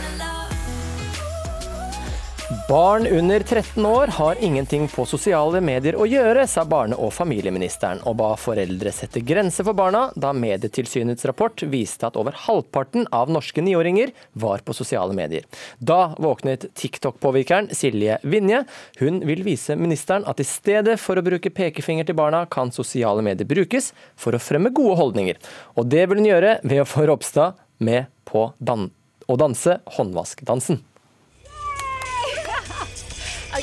Barn 2.68 3.06
under 3.06 3.40
13 3.40 3.86
år 3.86 4.06
har 4.06 4.36
ingenting 4.40 4.86
på 4.88 5.04
sosiale 5.04 5.60
medier 5.60 5.98
å 6.00 6.06
gjøre, 6.08 6.46
sa 6.48 6.62
barne- 6.64 6.96
og 6.96 7.10
familieministeren, 7.12 7.98
og 8.08 8.16
ba 8.16 8.30
foreldre 8.40 8.88
sette 8.88 9.20
grenser 9.20 9.66
for 9.68 9.76
barna, 9.76 10.06
da 10.16 10.30
Medietilsynets 10.32 11.26
rapport 11.28 11.60
viste 11.68 12.08
at 12.08 12.16
over 12.16 12.32
halvparten 12.46 13.04
av 13.12 13.28
norske 13.28 13.60
niåringer 13.60 14.14
var 14.32 14.64
på 14.64 14.72
sosiale 14.72 15.12
medier. 15.12 15.44
Da 15.76 16.14
våknet 16.16 16.70
TikTok-påvirkeren 16.72 17.68
Silje 17.76 18.16
Vinje. 18.24 18.62
Hun 18.96 19.20
vil 19.28 19.44
vise 19.44 19.76
ministeren 19.76 20.24
at 20.24 20.40
i 20.40 20.48
stedet 20.48 20.96
for 21.04 21.20
å 21.20 21.26
bruke 21.28 21.52
pekefinger 21.52 22.08
til 22.08 22.16
barna, 22.16 22.46
kan 22.48 22.72
sosiale 22.72 23.20
medier 23.20 23.44
brukes 23.44 23.92
for 24.16 24.32
å 24.32 24.40
fremme 24.40 24.72
gode 24.72 24.96
holdninger. 25.02 25.36
Og 25.76 25.92
det 25.92 26.08
vil 26.08 26.24
hun 26.24 26.32
gjøre 26.32 26.56
ved 26.64 26.80
å 26.80 26.88
få 26.88 27.04
Ropstad 27.12 27.60
med 27.84 28.08
på 28.24 28.54
dan 28.56 28.88
å 29.28 29.36
danse 29.36 29.82
håndvaskdansen. 30.00 30.80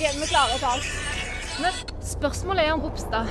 Ok, 0.01 0.15
vi 0.17 0.27
klarer 0.31 0.55
å 0.55 0.57
ta 0.57 0.69
den. 1.61 1.75
Spørsmålet 2.01 2.65
er 2.65 2.71
om 2.73 2.81
Ropstad 2.81 3.27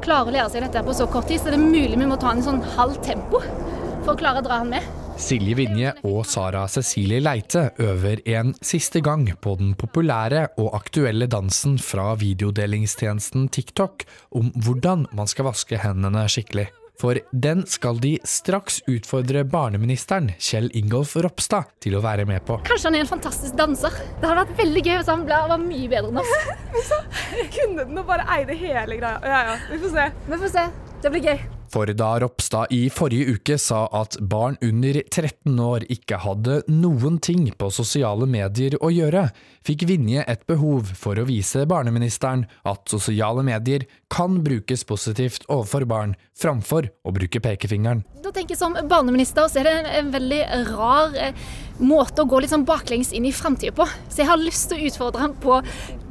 klarer 0.00 0.30
å 0.30 0.32
lære 0.32 0.48
seg 0.54 0.64
dette 0.64 0.80
på 0.86 0.94
så 0.96 1.04
kort 1.12 1.28
tid, 1.28 1.42
så 1.42 1.52
det 1.52 1.58
er 1.58 1.66
mulig 1.66 1.98
vi 2.00 2.06
må 2.08 2.16
ta 2.16 2.30
den 2.32 2.40
i 2.40 2.46
sånn 2.46 2.62
halvt 2.78 3.02
tempo 3.04 3.42
for 3.42 4.14
å 4.14 4.16
klare 4.16 4.40
å 4.40 4.46
dra 4.46 4.62
han 4.62 4.72
med. 4.72 4.88
Silje 5.20 5.58
Vinje 5.58 5.92
og 6.08 6.24
Sara 6.24 6.64
Cecilie 6.72 7.20
Leite 7.20 7.68
øver 7.84 8.24
en 8.38 8.54
siste 8.64 9.04
gang 9.04 9.28
på 9.36 9.52
den 9.60 9.76
populære 9.76 10.46
og 10.64 10.72
aktuelle 10.80 11.28
dansen 11.28 11.76
fra 11.76 12.14
videodelingstjenesten 12.16 13.50
TikTok 13.52 14.08
om 14.40 14.48
hvordan 14.64 15.10
man 15.12 15.28
skal 15.28 15.52
vaske 15.52 15.76
hendene 15.84 16.24
skikkelig. 16.24 16.70
For 17.02 17.18
den 17.34 17.64
skal 17.66 17.98
de 17.98 18.12
straks 18.28 18.78
utfordre 18.86 19.42
barneministeren 19.50 20.28
Kjell 20.38 20.68
Ingolf 20.78 21.16
Ropstad 21.18 21.72
til 21.82 21.96
å 21.98 22.02
være 22.04 22.28
med 22.28 22.44
på. 22.46 22.60
Kanskje 22.68 22.92
han 22.92 22.98
er 23.00 23.02
en 23.02 23.10
fantastisk 23.10 23.56
danser. 23.58 23.96
Det 24.20 24.28
hadde 24.28 24.44
vært 24.44 24.60
veldig 24.60 24.84
gøy 24.86 24.94
hvis 25.00 25.10
han 25.10 25.24
ble, 25.26 25.40
var 25.50 25.64
mye 25.64 25.88
bedre 25.90 26.12
enn 26.12 26.22
oss. 26.22 26.92
Kunne 27.56 27.88
den 27.88 27.98
og 27.98 28.06
bare 28.06 28.28
eide 28.36 28.54
hele 28.54 29.00
greia. 29.02 29.18
Ja, 29.26 29.42
ja, 29.50 29.58
vi 29.72 29.82
får 29.82 29.98
se. 29.98 30.06
Vi 30.30 30.40
får 30.44 30.54
se. 30.54 30.68
Det 31.02 31.10
blir 31.16 31.28
gøy. 31.32 31.61
For 31.72 31.88
da 31.96 32.18
Ropstad 32.20 32.66
i 32.70 32.90
forrige 32.92 33.32
uke 33.32 33.56
sa 33.56 33.86
at 33.96 34.18
barn 34.20 34.58
under 34.60 34.98
13 35.00 35.56
år 35.56 35.86
ikke 35.92 36.18
hadde 36.20 36.58
noen 36.68 37.16
ting 37.24 37.46
på 37.56 37.70
sosiale 37.72 38.28
medier 38.28 38.76
å 38.84 38.90
gjøre, 38.92 39.30
fikk 39.64 39.86
Vinje 39.88 40.20
et 40.28 40.44
behov 40.50 40.90
for 40.98 41.16
å 41.16 41.24
vise 41.24 41.64
barneministeren 41.70 42.44
at 42.68 42.92
sosiale 42.92 43.40
medier 43.46 43.86
kan 44.12 44.42
brukes 44.44 44.84
positivt 44.84 45.48
overfor 45.48 45.88
barn, 45.88 46.12
framfor 46.36 46.90
å 47.08 47.14
bruke 47.16 47.40
pekefingeren. 47.40 48.04
Da 48.20 48.34
tenker 48.34 48.52
jeg 48.52 48.60
Som 48.60 48.76
barneminister 48.90 49.48
så 49.48 49.62
er 49.62 49.70
det 49.70 49.96
en, 49.96 50.12
veldig 50.12 50.42
rar 50.74 51.16
eh, 51.16 51.32
måte 51.80 52.22
å 52.22 52.28
gå 52.28 52.40
litt 52.42 52.52
sånn 52.52 52.66
baklengs 52.68 53.12
inn 53.16 53.26
i 53.28 53.32
framtida 53.34 53.74
på. 53.76 53.86
Så 54.08 54.22
jeg 54.22 54.30
har 54.30 54.40
lyst 54.40 54.68
til 54.70 54.78
å 54.80 54.90
utfordre 54.90 55.22
ham 55.24 55.36
på 55.42 55.58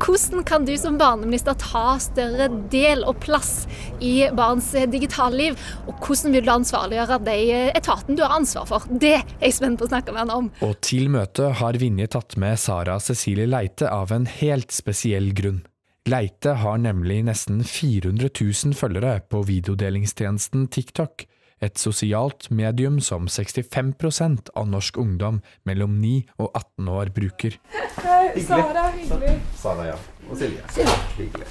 hvordan 0.01 0.45
kan 0.47 0.65
du 0.65 0.73
som 0.79 0.97
barneminister 0.97 1.57
ta 1.61 1.95
større 2.01 2.47
del 2.73 3.03
og 3.07 3.19
plass 3.21 3.67
i 4.01 4.27
barns 4.35 4.71
digitale 4.91 5.37
liv, 5.37 5.59
og 5.85 6.01
hvordan 6.01 6.35
vil 6.35 6.45
du 6.47 6.53
ansvarliggjøre 6.53 7.19
de 7.27 7.39
etaten 7.77 8.17
du 8.17 8.23
har 8.25 8.37
ansvar 8.37 8.69
for. 8.69 8.87
Det 8.89 9.17
er 9.19 9.25
jeg 9.45 9.57
spent 9.59 9.79
på 9.79 9.87
å 9.87 9.91
snakke 9.91 10.15
med 10.15 10.25
han 10.25 10.35
om. 10.37 10.51
Og 10.65 10.77
til 10.85 11.11
møtet 11.13 11.59
har 11.61 11.79
Vinje 11.81 12.09
tatt 12.15 12.37
med 12.41 12.59
Sara 12.61 12.97
Cecilie 13.03 13.49
Leite 13.49 13.91
av 13.91 14.13
en 14.15 14.27
helt 14.39 14.73
spesiell 14.73 15.31
grunn. 15.37 15.61
Leite 16.09 16.55
har 16.57 16.79
nemlig 16.81 17.19
nesten 17.27 17.61
400 17.61 18.31
000 18.33 18.73
følgere 18.73 19.19
på 19.29 19.43
videodelingstjenesten 19.45 20.65
TikTok, 20.73 21.27
et 21.61 21.77
sosialt 21.77 22.49
medium 22.49 22.99
som 23.03 23.27
65% 23.29 24.49
av 24.57 24.67
norsk 24.69 24.97
ungdom 24.97 25.41
mellom 25.69 25.99
9 26.01 26.13
og 26.41 26.49
18 26.57 26.89
år 26.89 27.11
bruker. 27.15 27.57
Hei, 28.01 28.41
Sara, 28.43 28.87
hyggelig. 28.95 29.35
Sara, 29.61 29.91
ja. 29.91 29.97
Og 30.29 30.37
Silje. 30.39 30.65
Silje. 30.73 30.97
Hyggelig. 31.19 31.49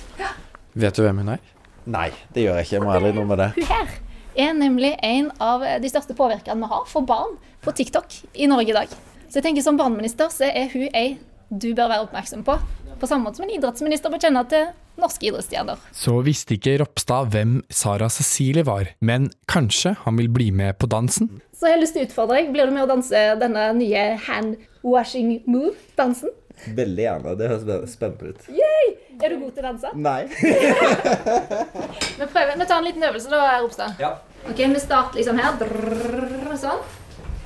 Vet 0.75 0.99
du 0.99 1.03
hvem 1.07 1.23
hun 1.23 1.35
er? 1.37 1.45
Nei, 1.91 2.11
det 2.35 2.45
gjør 2.45 2.59
jeg 2.59 2.69
ikke. 2.69 2.77
Jeg 2.77 2.85
må 2.85 2.95
ærlig 2.95 3.15
innrømme 3.15 3.39
det. 3.41 3.51
Hun 3.57 3.71
her 3.71 3.95
er 4.41 4.53
nemlig 4.55 4.93
en 5.07 5.31
av 5.43 5.65
de 5.83 5.91
største 5.91 6.15
påvirkerne 6.19 6.63
vi 6.63 6.75
har 6.75 6.85
for 6.91 7.07
barn 7.07 7.39
på 7.65 7.75
TikTok 7.77 8.21
i 8.35 8.51
Norge 8.51 8.75
i 8.75 8.77
dag. 8.77 8.93
Så 9.31 9.39
jeg 9.39 9.47
tenker 9.47 9.63
Som 9.63 9.79
barneminister 9.79 10.31
så 10.33 10.51
er 10.51 10.71
hun 10.73 10.89
ei 10.95 11.19
du 11.51 11.73
bør 11.75 11.89
være 11.91 12.05
oppmerksom 12.05 12.45
på. 12.47 12.55
På 13.01 13.09
samme 13.09 13.25
måte 13.25 13.41
som 13.41 13.47
en 13.47 13.55
idrettsminister 13.55 14.13
bør 14.13 14.21
kjenne 14.21 14.43
til 14.51 14.67
norske 15.01 15.25
idrettsstjerner. 15.31 15.81
Så 15.97 16.19
visste 16.27 16.59
ikke 16.59 16.75
Ropstad 16.83 17.31
hvem 17.33 17.55
Sara 17.73 18.11
Cecilie 18.13 18.67
var, 18.69 18.91
men 19.01 19.31
kanskje 19.49 19.95
han 20.03 20.19
vil 20.21 20.29
bli 20.29 20.51
med 20.53 20.77
på 20.77 20.89
dansen? 20.91 21.31
Så 21.57 21.71
jeg 21.71 21.79
har 21.79 21.81
lyst 21.81 21.97
til 21.97 22.05
å 22.05 22.11
utfordre 22.11 22.37
deg. 22.37 22.51
Blir 22.53 22.69
du 22.69 22.75
med 22.77 22.85
å 22.85 22.91
danse 22.91 23.23
denne 23.41 23.65
nye 23.79 24.05
hand 24.27 24.61
washing 24.85 25.39
move-dansen? 25.49 26.33
Veldig 26.77 27.07
gjerne. 27.07 27.35
Det 27.41 27.49
høres 27.55 27.95
spennende 27.97 28.35
ut. 28.35 28.51
Yay! 28.53 28.93
Er 29.21 29.33
du 29.33 29.41
god 29.47 29.57
til 29.57 29.65
å 29.65 29.69
danse? 29.71 29.95
Nei. 29.97 30.23
Vi 32.21 32.29
prøver, 32.29 32.55
vi 32.57 32.67
tar 32.69 32.79
en 32.79 32.87
liten 32.87 33.05
øvelse 33.05 33.33
da, 33.33 33.41
Ropstad. 33.61 34.01
Ja. 34.01 34.15
Ok, 34.49 34.61
Vi 34.61 34.81
starter 34.81 35.21
liksom 35.21 35.41
her. 35.41 35.57
Drrr, 35.61 36.55
sånn. 36.61 36.81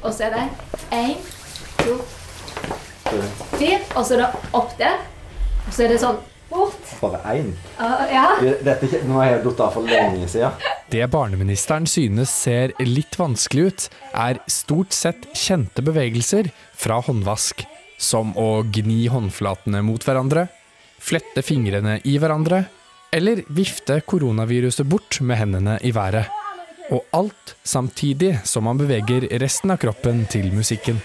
Og 0.05 0.11
så 0.15 0.29
er 0.29 0.35
det 0.35 0.45
én, 0.95 1.19
to, 1.81 1.99
fire. 3.55 3.81
Og 3.95 4.03
så 4.03 4.15
er 4.19 4.25
det 4.25 4.31
opp 4.55 4.75
der. 4.79 5.03
Og 5.67 5.73
så 5.73 5.85
er 5.87 5.95
det 5.95 6.01
sånn 6.03 6.21
bort. 6.51 6.81
Bare 7.01 7.21
én? 7.35 7.53
Uh, 7.79 8.05
ja. 8.13 8.25
Dette 8.65 9.03
nå 9.09 9.19
har 9.19 9.31
jeg 9.31 9.43
falt 9.47 9.63
av 9.65 9.77
for 9.77 9.89
lenge 9.89 10.29
siden. 10.31 10.59
Det 10.93 11.07
barneministeren 11.11 11.89
synes 11.91 12.33
ser 12.45 12.75
litt 12.85 13.17
vanskelig 13.19 13.65
ut, 13.67 13.87
er 14.13 14.41
stort 14.51 14.95
sett 14.95 15.27
kjente 15.35 15.83
bevegelser 15.85 16.53
fra 16.79 17.01
håndvask, 17.03 17.65
som 17.99 18.35
å 18.39 18.63
gni 18.69 19.07
håndflatene 19.11 19.83
mot 19.87 20.05
hverandre, 20.05 20.47
flette 21.03 21.43
fingrene 21.45 21.99
i 22.07 22.17
hverandre, 22.21 22.65
eller 23.15 23.45
vifte 23.55 24.01
koronaviruset 24.07 24.87
bort 24.91 25.21
med 25.23 25.39
hendene 25.41 25.79
i 25.83 25.93
været. 25.95 26.31
Og 26.93 27.07
alt 27.17 27.55
samtidig 27.65 28.37
som 28.45 28.67
man 28.69 28.79
beveger 28.81 29.29
resten 29.41 29.73
av 29.73 29.81
kroppen 29.81 30.27
til 30.31 30.51
musikken. 30.53 31.01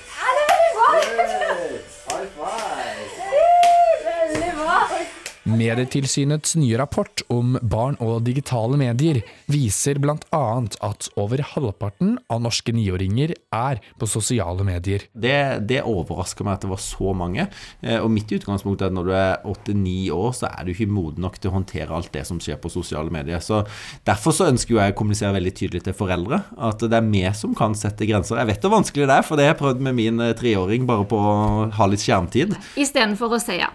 Medietilsynets 5.50 6.56
nye 6.60 6.78
rapport 6.78 7.22
om 7.34 7.56
barn 7.66 7.96
og 8.04 8.22
digitale 8.28 8.78
medier 8.80 9.22
viser 9.50 9.98
bl.a. 10.02 10.42
at 10.86 11.08
over 11.20 11.42
halvparten 11.56 12.18
av 12.30 12.42
norske 12.44 12.74
niåringer 12.76 13.34
er 13.56 13.80
på 14.00 14.10
sosiale 14.10 14.66
medier. 14.68 15.08
Det, 15.14 15.34
det 15.70 15.82
overrasker 15.88 16.46
meg 16.46 16.58
at 16.60 16.66
det 16.66 16.72
var 16.72 16.82
så 16.84 17.14
mange. 17.18 17.48
Eh, 17.82 17.98
Og 18.00 18.12
mitt 18.14 18.30
utgangspunkt 18.36 18.84
er 18.84 18.92
at 18.92 18.96
når 18.98 19.10
du 19.10 19.14
er 19.18 19.48
8-9 19.50 19.96
år, 20.16 20.36
så 20.38 20.50
er 20.52 20.68
du 20.68 20.74
ikke 20.74 20.90
moden 20.92 21.26
nok 21.26 21.40
til 21.42 21.52
å 21.52 21.56
håndtere 21.58 21.96
alt 21.98 22.12
det 22.14 22.26
som 22.30 22.42
skjer 22.44 22.60
på 22.62 22.72
sosiale 22.74 23.10
medier. 23.14 23.42
Så 23.44 23.64
Derfor 24.08 24.36
så 24.36 24.50
ønsker 24.52 24.78
jeg 24.78 24.94
å 24.94 24.98
kommunisere 25.00 25.36
veldig 25.36 25.56
tydelig 25.58 25.84
til 25.88 25.98
foreldre 25.98 26.44
at 26.70 26.86
det 26.86 26.96
er 27.00 27.10
vi 27.10 27.26
som 27.36 27.56
kan 27.58 27.74
sette 27.78 28.08
grenser. 28.10 28.40
Jeg 28.42 28.52
vet 28.54 28.68
hvor 28.68 28.78
vanskelig 28.78 29.10
det 29.10 29.18
er, 29.18 29.26
for 29.26 29.40
det 29.40 29.48
har 29.48 29.56
jeg 29.56 29.62
prøvd 29.64 29.88
med 29.90 29.98
min 29.98 30.22
eh, 30.24 30.36
treåring 30.38 30.86
bare 30.90 31.08
på 31.10 31.20
å 31.20 31.34
ha 31.80 31.90
litt 31.90 32.06
skjermtid. 32.06 32.56
Istedenfor 32.80 33.36
å 33.38 33.42
si 33.42 33.58
ja. 33.60 33.72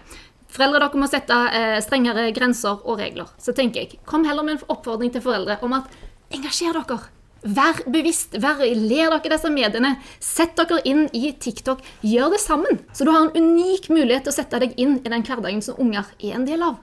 Foreldre 0.55 0.85
dere 0.85 1.01
må 1.01 1.09
sette 1.11 1.35
eh, 1.51 1.77
strengere 1.83 2.29
grenser 2.35 2.79
og 2.85 3.01
regler. 3.01 3.27
Så 3.41 3.55
tenker 3.55 3.83
jeg, 3.83 3.99
kom 4.07 4.23
heller 4.27 4.45
med 4.45 4.57
en 4.57 4.71
oppfordring 4.71 5.11
til 5.11 5.23
foreldre 5.25 5.59
om 5.65 5.75
at 5.81 5.91
engasjer 6.35 6.77
dere. 6.79 7.01
Vær 7.45 7.83
bevisst, 7.93 8.39
vær, 8.41 8.63
ler 8.63 9.11
dere 9.11 9.33
disse 9.35 9.51
mediene. 9.53 9.91
Sett 10.23 10.55
dere 10.57 10.79
inn 10.89 11.05
i 11.13 11.29
TikTok. 11.29 11.83
Gjør 12.01 12.33
det 12.33 12.41
sammen. 12.41 12.79
Så 12.95 13.05
du 13.05 13.11
har 13.13 13.27
en 13.27 13.35
unik 13.35 13.91
mulighet 13.91 14.25
til 14.25 14.33
å 14.33 14.37
sette 14.39 14.63
deg 14.63 14.73
inn 14.81 14.97
i 15.03 15.11
den 15.11 15.27
hverdagen 15.27 15.61
som 15.65 15.77
unger 15.81 16.09
er 16.17 16.39
en 16.39 16.47
del 16.47 16.65
av. 16.65 16.79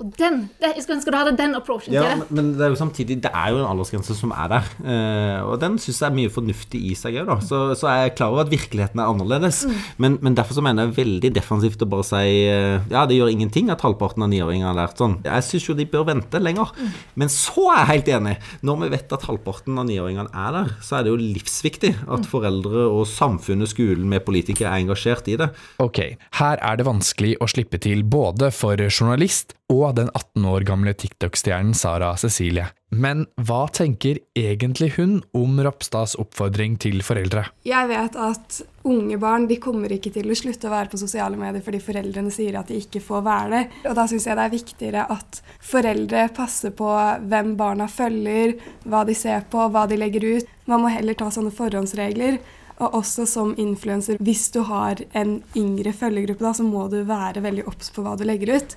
Og 0.00 0.10
den, 0.16 0.46
det, 0.60 0.70
jeg 0.76 0.82
skulle 0.84 0.96
ønske 0.98 1.12
du 1.12 1.16
hadde 1.18 1.36
den 1.36 1.54
approachen 1.58 1.92
Ja, 1.92 2.02
til 2.08 2.18
men- 2.22 2.26
men 2.38 2.46
det 2.56 2.64
er 2.64 2.70
jo 2.72 2.78
samtidig 2.80 3.20
Det 3.20 3.30
er 3.34 3.50
jo 3.52 3.58
en 3.60 3.66
aldersgrense 3.68 4.14
som 4.16 4.32
er 4.32 4.48
der. 4.48 4.64
Eh, 4.80 5.42
og 5.44 5.60
den 5.60 5.76
syns 5.78 5.98
jeg 6.00 6.08
er 6.10 6.14
mye 6.16 6.30
fornuftig 6.32 6.80
i 6.90 6.94
seg 6.96 7.14
òg, 7.20 7.26
da. 7.26 7.36
Så, 7.44 7.58
så 7.76 7.88
er 7.90 7.98
jeg 8.08 8.14
klar 8.16 8.30
over 8.32 8.40
at 8.46 8.50
virkeligheten 8.50 8.98
er 8.98 9.10
annerledes. 9.12 9.66
Mm. 9.66 9.74
Men, 9.98 10.18
men 10.22 10.34
derfor 10.34 10.54
så 10.56 10.62
mener 10.64 10.86
jeg 10.88 10.96
veldig 11.04 11.32
defensivt 11.36 11.82
å 11.84 11.88
bare 11.90 12.06
si 12.08 12.16
eh, 12.48 12.80
ja, 12.90 13.04
det 13.06 13.18
gjør 13.18 13.30
ingenting 13.34 13.68
at 13.70 13.80
halvparten 13.84 14.22
av 14.24 14.30
niåringene 14.32 14.70
har 14.72 14.78
lært 14.80 14.96
sånn. 14.96 15.18
Jeg 15.22 15.42
syns 15.50 15.68
jo 15.68 15.74
de 15.74 15.84
bør 15.86 16.06
vente 16.08 16.40
lenger. 16.40 16.72
Mm. 16.80 16.90
Men 17.20 17.28
så 17.28 17.66
er 17.74 17.82
jeg 17.84 17.90
helt 17.92 18.10
enig. 18.16 18.36
Når 18.64 18.80
vi 18.86 18.88
vet 18.96 19.12
at 19.12 19.28
halvparten 19.28 19.78
av 19.78 19.84
niåringene 19.90 20.32
er 20.32 20.52
der, 20.56 20.72
så 20.80 20.96
er 20.98 21.04
det 21.04 21.12
jo 21.12 21.20
livsviktig 21.20 21.94
at 22.08 22.20
Mm. 22.20 22.26
foreldre 22.30 22.88
og 22.90 23.06
samfunnet, 23.06 23.68
skolen, 23.68 24.08
med 24.08 24.24
politikere 24.24 24.70
er 24.72 24.80
engasjert 24.84 25.28
i 25.28 25.36
det. 25.36 25.50
Ok, 25.78 26.16
her 26.40 26.56
er 26.62 26.76
det 26.76 26.86
vanskelig 26.86 27.36
å 27.40 27.48
slippe 27.48 27.78
til 27.80 28.02
både 28.02 28.50
for 28.52 28.76
journalist 28.76 29.54
og 29.70 29.89
den 29.96 30.10
18 30.14 30.44
år 30.46 30.66
gamle 30.68 30.92
TikTok-stjernen 30.94 31.74
Sara 31.74 32.12
Cecilie. 32.20 32.66
Men 32.90 33.24
hva 33.38 33.68
tenker 33.70 34.18
egentlig 34.34 34.92
hun 34.96 35.20
om 35.36 35.60
Ropstads 35.62 36.16
oppfordring 36.18 36.74
til 36.82 37.04
foreldre? 37.06 37.44
Jeg 37.66 37.90
vet 37.90 38.18
at 38.18 38.60
unge 38.90 39.18
barn 39.22 39.46
de 39.46 39.60
kommer 39.62 39.92
ikke 39.94 40.10
til 40.14 40.30
å 40.30 40.36
slutte 40.38 40.66
å 40.66 40.72
være 40.72 40.90
på 40.90 40.98
sosiale 40.98 41.38
medier 41.38 41.62
fordi 41.62 41.82
foreldrene 41.84 42.34
sier 42.34 42.58
at 42.58 42.70
de 42.72 42.80
ikke 42.82 43.02
får 43.04 43.26
være 43.26 43.50
det. 43.54 43.64
Og 43.90 43.98
da 43.98 44.06
syns 44.10 44.26
jeg 44.26 44.38
det 44.38 44.46
er 44.46 44.56
viktigere 44.56 45.08
at 45.14 45.42
foreldre 45.70 46.28
passer 46.34 46.74
på 46.74 46.92
hvem 47.30 47.54
barna 47.60 47.86
følger, 47.90 48.56
hva 48.90 49.04
de 49.06 49.14
ser 49.18 49.46
på, 49.52 49.68
hva 49.70 49.86
de 49.90 50.00
legger 50.00 50.26
ut. 50.32 50.56
Man 50.70 50.82
må 50.82 50.90
heller 50.94 51.18
ta 51.18 51.30
sånne 51.30 51.54
forhåndsregler. 51.54 52.40
Og 52.80 52.94
også 52.96 53.26
som 53.28 53.50
influenser, 53.60 54.16
hvis 54.24 54.46
du 54.54 54.62
har 54.64 55.02
en 55.12 55.36
yngre 55.58 55.92
følgegruppe, 55.92 56.42
da, 56.46 56.54
så 56.56 56.64
må 56.64 56.86
du 56.88 57.02
være 57.04 57.42
veldig 57.44 57.66
obs 57.68 57.92
på 57.92 58.04
hva 58.04 58.14
du 58.16 58.24
legger 58.24 58.56
ut. 58.56 58.76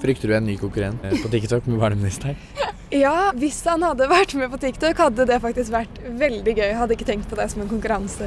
Frykter 0.00 0.30
du 0.30 0.36
en 0.36 0.46
ny 0.48 0.56
konkurrent 0.60 1.04
eh, 1.04 1.16
på 1.20 1.28
TikTok 1.32 1.66
med 1.68 1.80
barneministeren? 1.82 2.38
Ja, 2.90 3.30
hvis 3.38 3.60
han 3.68 3.84
hadde 3.86 4.08
vært 4.10 4.32
med 4.34 4.50
på 4.50 4.58
TikTok, 4.58 4.98
hadde 4.98 5.26
det 5.28 5.36
faktisk 5.44 5.70
vært 5.70 6.00
veldig 6.18 6.54
gøy. 6.56 6.70
Hadde 6.74 6.96
ikke 6.96 7.06
tenkt 7.06 7.28
på 7.30 7.38
det 7.38 7.46
som 7.52 7.62
en 7.62 7.70
konkurranse. 7.70 8.26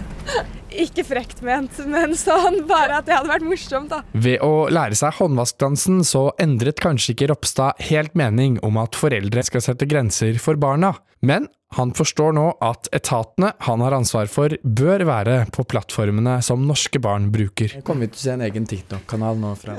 Ikke 0.74 1.06
frekt 1.06 1.44
ment, 1.45 1.78
men 1.86 2.16
sånn 2.18 2.64
bare 2.70 3.00
at 3.00 3.08
det 3.10 3.18
hadde 3.18 3.30
vært 3.30 3.45
morsomt, 3.45 3.91
da. 3.94 4.02
Ved 4.18 4.41
å 4.45 4.68
lære 4.74 4.98
seg 4.98 5.18
håndvaskdansen 5.20 6.02
så 6.08 6.30
endret 6.41 6.82
kanskje 6.84 7.14
ikke 7.14 7.30
Ropstad 7.34 7.82
helt 7.90 8.16
mening 8.18 8.58
om 8.66 8.80
at 8.82 8.98
foreldre 8.98 9.45
skal 9.45 9.66
sette 9.66 9.90
grenser 9.90 10.40
for 10.41 10.60
barna, 10.60 10.95
men 11.24 11.48
han 11.74 11.90
forstår 11.98 12.36
nå 12.38 12.44
at 12.62 12.88
etatene 12.94 13.50
han 13.66 13.82
har 13.82 13.95
ansvar 13.98 14.28
for, 14.30 14.54
bør 14.62 15.04
være 15.10 15.38
på 15.54 15.66
plattformene 15.66 16.36
som 16.45 16.66
norske 16.68 17.00
barn 17.02 17.32
bruker. 17.34 17.80
Kommer 17.88 18.12
til 18.12 18.20
å 18.20 18.24
se 18.24 18.34
en 18.36 18.44
egen 18.45 18.68
TikTok-kanal 18.70 19.40
nå 19.41 19.54
fra 19.58 19.78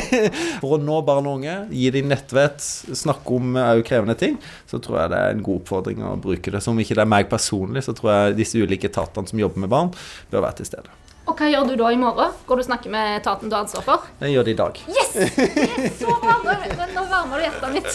For 0.62 0.76
å 0.76 0.78
nå 0.78 1.00
barn 1.06 1.26
og 1.26 1.40
unge, 1.40 1.56
gi 1.74 1.90
dem 1.94 2.12
nettvett, 2.12 2.62
snakke 2.62 3.38
om 3.38 3.58
òg 3.58 3.82
krevende 3.88 4.14
ting, 4.18 4.38
så 4.70 4.78
tror 4.82 5.00
jeg 5.00 5.12
det 5.14 5.22
er 5.22 5.34
en 5.34 5.42
god 5.48 5.62
oppfordring 5.64 6.04
å 6.06 6.14
bruke 6.22 6.54
det. 6.54 6.62
Så 6.62 6.70
om 6.74 6.78
ikke 6.82 6.94
det 6.98 7.04
er 7.06 7.10
meg 7.16 7.30
personlig, 7.32 7.82
så 7.88 7.96
tror 7.98 8.12
jeg 8.12 8.38
disse 8.38 8.62
ulike 8.62 8.92
etatene 8.92 9.32
som 9.32 9.42
jobber 9.42 9.64
med 9.64 9.72
barn, 9.72 9.90
bør 10.32 10.46
være 10.48 10.60
til 10.62 10.68
stede. 10.72 10.98
Og 11.22 11.38
hva 11.38 11.46
gjør 11.52 11.68
du 11.70 11.76
da 11.78 11.90
i 11.94 11.98
morgen? 12.00 12.32
Går 12.48 12.58
du 12.58 12.62
og 12.64 12.66
snakker 12.66 12.90
med 12.90 13.20
etaten 13.20 13.50
du 13.50 13.54
har 13.54 13.62
ansvar 13.62 13.84
for? 13.86 14.08
Jeg 14.24 14.34
gjør 14.34 14.48
det 14.48 14.54
i 14.56 14.58
dag. 14.58 14.80
Yes! 14.90 15.12
Det 15.14 15.26
er 15.28 15.92
Så 16.00 16.16
bra! 16.22 16.34
Nå, 16.42 16.88
nå 16.96 17.04
varmer 17.12 17.38
du 17.38 17.42
hjertet 17.46 17.68
mitt. 17.76 17.90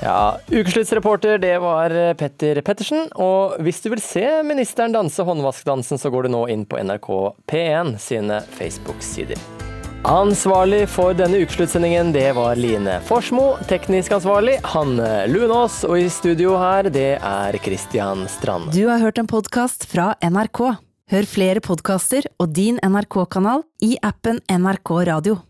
Ja, 0.00 0.36
Ukesluttsreporter 0.48 1.38
det 1.40 1.58
var 1.60 1.92
Petter 2.20 2.60
Pettersen. 2.64 3.08
Og 3.20 3.56
hvis 3.64 3.80
du 3.84 3.90
vil 3.92 4.00
se 4.04 4.26
ministeren 4.48 4.96
danse 4.96 5.24
håndvaskdansen, 5.24 6.00
så 6.00 6.12
går 6.12 6.28
du 6.28 6.34
nå 6.36 6.46
inn 6.52 6.64
på 6.68 6.80
NRK 6.80 7.10
P1 7.48 7.96
sine 8.00 8.40
Facebook-sider. 8.56 9.59
Ansvarlig 10.08 10.86
for 10.88 11.12
denne 11.12 11.42
ukesluttsendingen, 11.44 12.12
det 12.14 12.30
var 12.32 12.56
Line 12.56 12.94
Forsmo. 13.04 13.58
Teknisk 13.68 14.14
ansvarlig 14.16 14.54
Hanne 14.72 15.26
Lunås. 15.28 15.82
Og 15.84 15.98
i 16.00 16.06
studio 16.08 16.54
her, 16.56 16.88
det 16.88 17.18
er 17.20 17.58
Christian 17.60 18.24
Strand. 18.32 18.72
Du 18.72 18.86
har 18.88 19.02
hørt 19.04 19.20
en 19.20 19.28
podkast 19.28 19.84
fra 19.90 20.14
NRK. 20.24 20.62
Hør 21.12 21.28
flere 21.28 21.60
podkaster 21.60 22.24
og 22.40 22.56
din 22.56 22.80
NRK-kanal 22.80 23.66
i 23.84 23.98
appen 24.00 24.40
NRK 24.48 24.96
Radio. 25.10 25.40